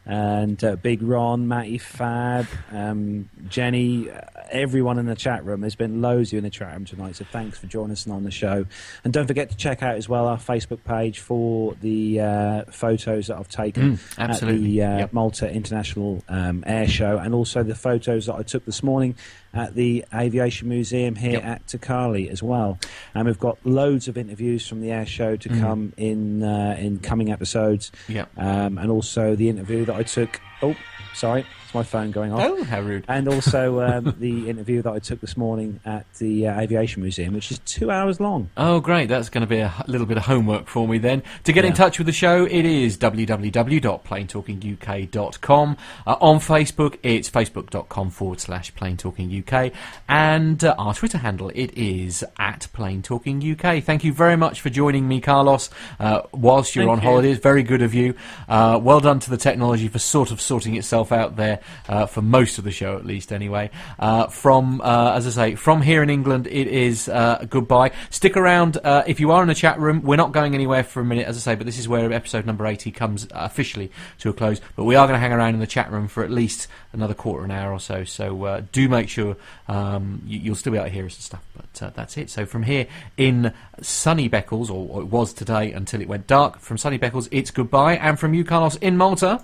And 0.07 0.63
uh, 0.63 0.77
Big 0.77 1.01
Ron, 1.03 1.47
Matty 1.49 1.77
Fab, 1.77 2.47
um, 2.71 3.29
Jenny, 3.49 4.09
uh, 4.09 4.21
everyone 4.49 4.97
in 4.99 5.05
the 5.05 5.15
chat 5.15 5.43
room. 5.45 5.59
There's 5.61 5.75
been 5.75 6.01
loads 6.01 6.29
of 6.29 6.33
you 6.33 6.37
in 6.37 6.43
the 6.45 6.49
chat 6.49 6.71
room 6.73 6.85
tonight, 6.85 7.17
so 7.17 7.25
thanks 7.25 7.57
for 7.59 7.67
joining 7.67 7.91
us 7.91 8.07
on 8.07 8.23
the 8.23 8.31
show. 8.31 8.65
And 9.03 9.11
don't 9.13 9.27
forget 9.27 9.49
to 9.49 9.57
check 9.57 9.83
out 9.83 9.95
as 9.95 10.07
well 10.07 10.25
our 10.27 10.37
Facebook 10.37 10.83
page 10.85 11.19
for 11.19 11.75
the 11.81 12.21
uh, 12.21 12.63
photos 12.71 13.27
that 13.27 13.37
I've 13.37 13.49
taken 13.49 13.97
Mm, 13.97 14.19
at 14.19 14.39
the 14.41 14.81
uh, 14.83 14.97
Yep. 14.99 15.13
Malta 15.13 15.51
International 15.51 16.23
um, 16.29 16.63
Air 16.65 16.87
Show, 16.87 17.17
and 17.17 17.35
also 17.35 17.61
the 17.63 17.75
photos 17.75 18.27
that 18.27 18.35
I 18.35 18.43
took 18.43 18.63
this 18.65 18.81
morning 18.81 19.15
at 19.53 19.75
the 19.75 20.05
Aviation 20.13 20.69
Museum 20.69 21.15
here 21.15 21.33
Yep. 21.33 21.43
at 21.45 21.67
Ta' 21.67 21.77
Qali 21.77 22.29
as 22.29 22.41
well. 22.43 22.79
And 23.15 23.25
we've 23.27 23.39
got 23.39 23.57
loads 23.65 24.07
of 24.07 24.17
interviews 24.17 24.67
from 24.67 24.81
the 24.81 24.91
air 24.91 25.05
show 25.05 25.35
to 25.35 25.49
come 25.49 25.93
in 25.97 26.43
uh, 26.43 26.75
in 26.79 26.99
coming 26.99 27.31
episodes. 27.31 27.91
Yep. 28.07 28.29
Um, 28.37 28.77
and 28.77 28.91
also 28.91 29.35
the 29.35 29.49
interview 29.49 29.85
that 29.85 29.95
I 29.95 30.03
took. 30.03 30.39
Oh, 30.61 30.75
sorry, 31.13 31.45
it's 31.63 31.73
my 31.73 31.83
phone 31.83 32.11
going 32.11 32.31
off. 32.31 32.39
Oh, 32.41 32.63
how 32.63 32.79
rude. 32.81 33.03
And 33.07 33.27
also 33.27 33.81
um, 33.87 34.15
the 34.19 34.49
interview 34.49 34.81
that 34.81 34.91
I 34.93 34.99
took 34.99 35.19
this 35.19 35.35
morning 35.35 35.79
at 35.85 36.05
the 36.15 36.47
uh, 36.47 36.61
Aviation 36.61 37.01
Museum, 37.01 37.33
which 37.33 37.51
is 37.51 37.59
two 37.59 37.91
hours 37.91 38.19
long. 38.21 38.49
Oh, 38.55 38.79
great. 38.79 39.09
That's 39.09 39.27
going 39.29 39.41
to 39.41 39.47
be 39.47 39.59
a 39.59 39.73
little 39.87 40.07
bit 40.07 40.15
of 40.17 40.23
homework 40.23 40.67
for 40.67 40.87
me 40.87 40.97
then. 40.97 41.23
To 41.43 41.51
get 41.51 41.65
in 41.65 41.73
touch 41.73 41.97
with 41.97 42.07
the 42.07 42.13
show, 42.13 42.45
it 42.45 42.65
is 42.65 42.97
www.planetalkinguk.com. 42.97 45.77
Uh, 46.05 46.15
on 46.21 46.39
Facebook, 46.39 46.97
it's 47.03 47.29
facebook.com 47.29 48.09
forward 48.11 48.39
slash 48.39 48.73
planetalkinguk. 48.73 49.73
And 50.07 50.63
uh, 50.63 50.73
our 50.77 50.93
Twitter 50.93 51.17
handle, 51.17 51.51
it 51.53 51.77
is 51.77 52.23
at 52.39 52.67
planetalkinguk. 52.73 53.83
Thank 53.83 54.05
you 54.05 54.13
very 54.13 54.37
much 54.37 54.61
for 54.61 54.69
joining 54.69 55.05
me, 55.07 55.19
Carlos, 55.19 55.69
uh, 55.99 56.21
whilst 56.31 56.75
you're 56.75 56.85
Thank 56.85 56.99
on 56.99 57.03
you. 57.03 57.09
holidays. 57.09 57.39
Very 57.39 57.63
good 57.63 57.81
of 57.81 57.93
you. 57.93 58.15
Uh, 58.47 58.79
well 58.81 59.01
done 59.01 59.19
to 59.19 59.29
the 59.29 59.35
technology 59.37 59.89
for 59.89 59.99
sort 59.99 60.31
of 60.31 60.39
sorting 60.47 60.75
itself 60.75 61.11
out 61.11 61.35
there, 61.35 61.59
uh, 61.87 62.05
for 62.05 62.21
most 62.21 62.57
of 62.57 62.63
the 62.63 62.71
show 62.71 62.97
at 62.97 63.05
least 63.05 63.31
anyway. 63.31 63.69
Uh, 63.99 64.27
from, 64.27 64.81
uh, 64.81 65.13
as 65.13 65.27
I 65.27 65.29
say, 65.29 65.55
from 65.55 65.81
here 65.81 66.01
in 66.01 66.09
England, 66.09 66.47
it 66.47 66.67
is 66.67 67.09
goodbye. 67.49 67.91
Stick 68.09 68.35
around 68.35 68.79
if 68.83 69.19
you 69.19 69.31
are 69.31 69.41
in 69.41 69.47
the 69.47 69.55
chat 69.55 69.79
room. 69.79 70.01
We're 70.01 70.15
not 70.15 70.31
going 70.31 70.55
anywhere 70.55 70.83
for 70.83 71.01
a 71.01 71.05
minute, 71.05 71.27
as 71.27 71.37
I 71.37 71.39
say, 71.39 71.55
but 71.55 71.65
this 71.65 71.77
is 71.77 71.87
where 71.87 72.11
episode 72.11 72.45
number 72.45 72.65
80 72.65 72.91
comes 72.91 73.27
officially 73.31 73.91
to 74.19 74.29
a 74.29 74.33
close. 74.33 74.61
But 74.75 74.85
we 74.85 74.95
are 74.95 75.05
going 75.05 75.15
to 75.15 75.19
hang 75.19 75.33
around 75.33 75.53
in 75.53 75.59
the 75.59 75.67
chat 75.67 75.91
room 75.91 76.07
for 76.07 76.23
at 76.23 76.31
least 76.31 76.67
another 76.93 77.13
quarter 77.13 77.43
of 77.43 77.49
an 77.49 77.55
hour 77.55 77.71
or 77.71 77.79
so. 77.79 78.03
So 78.03 78.65
do 78.71 78.89
make 78.89 79.09
sure 79.09 79.35
um, 79.67 80.21
you, 80.25 80.39
you'll 80.39 80.55
still 80.55 80.71
be 80.71 80.77
able 80.77 80.87
to 80.87 80.93
hear 80.93 81.05
us 81.05 81.15
and 81.15 81.23
stuff. 81.23 81.43
But 81.55 81.95
that's 81.95 82.17
it. 82.17 82.29
So 82.29 82.45
from 82.45 82.63
here 82.63 82.87
in 83.17 83.53
sunny 83.81 84.29
Beccles, 84.29 84.69
or, 84.69 84.87
or 84.89 85.01
it 85.01 85.07
was 85.07 85.33
today 85.33 85.71
until 85.71 86.01
it 86.01 86.07
went 86.07 86.27
dark, 86.27 86.59
from 86.59 86.77
sunny 86.77 86.97
Beccles, 86.97 87.27
it's 87.31 87.51
goodbye. 87.51 87.95
And 87.95 88.19
from 88.19 88.33
you, 88.33 88.43
Carlos, 88.43 88.75
in 88.77 88.97
Malta. 88.97 89.43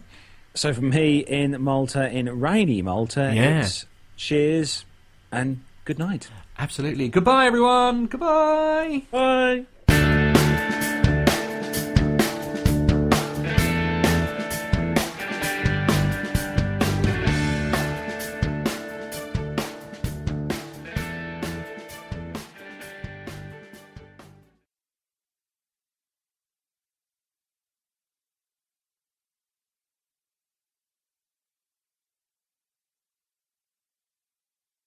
So 0.55 0.73
from 0.73 0.89
me 0.91 1.19
in 1.19 1.61
Malta, 1.63 2.09
in 2.09 2.39
rainy 2.39 2.81
Malta, 2.81 3.31
Yeah. 3.33 3.61
it's 3.61 3.85
cheers 4.17 4.85
and 5.31 5.61
good 5.85 5.97
night. 5.99 6.29
Absolutely. 6.59 7.09
Goodbye, 7.09 7.47
everyone. 7.47 8.05
Goodbye. 8.05 9.01
Bye. 9.11 9.65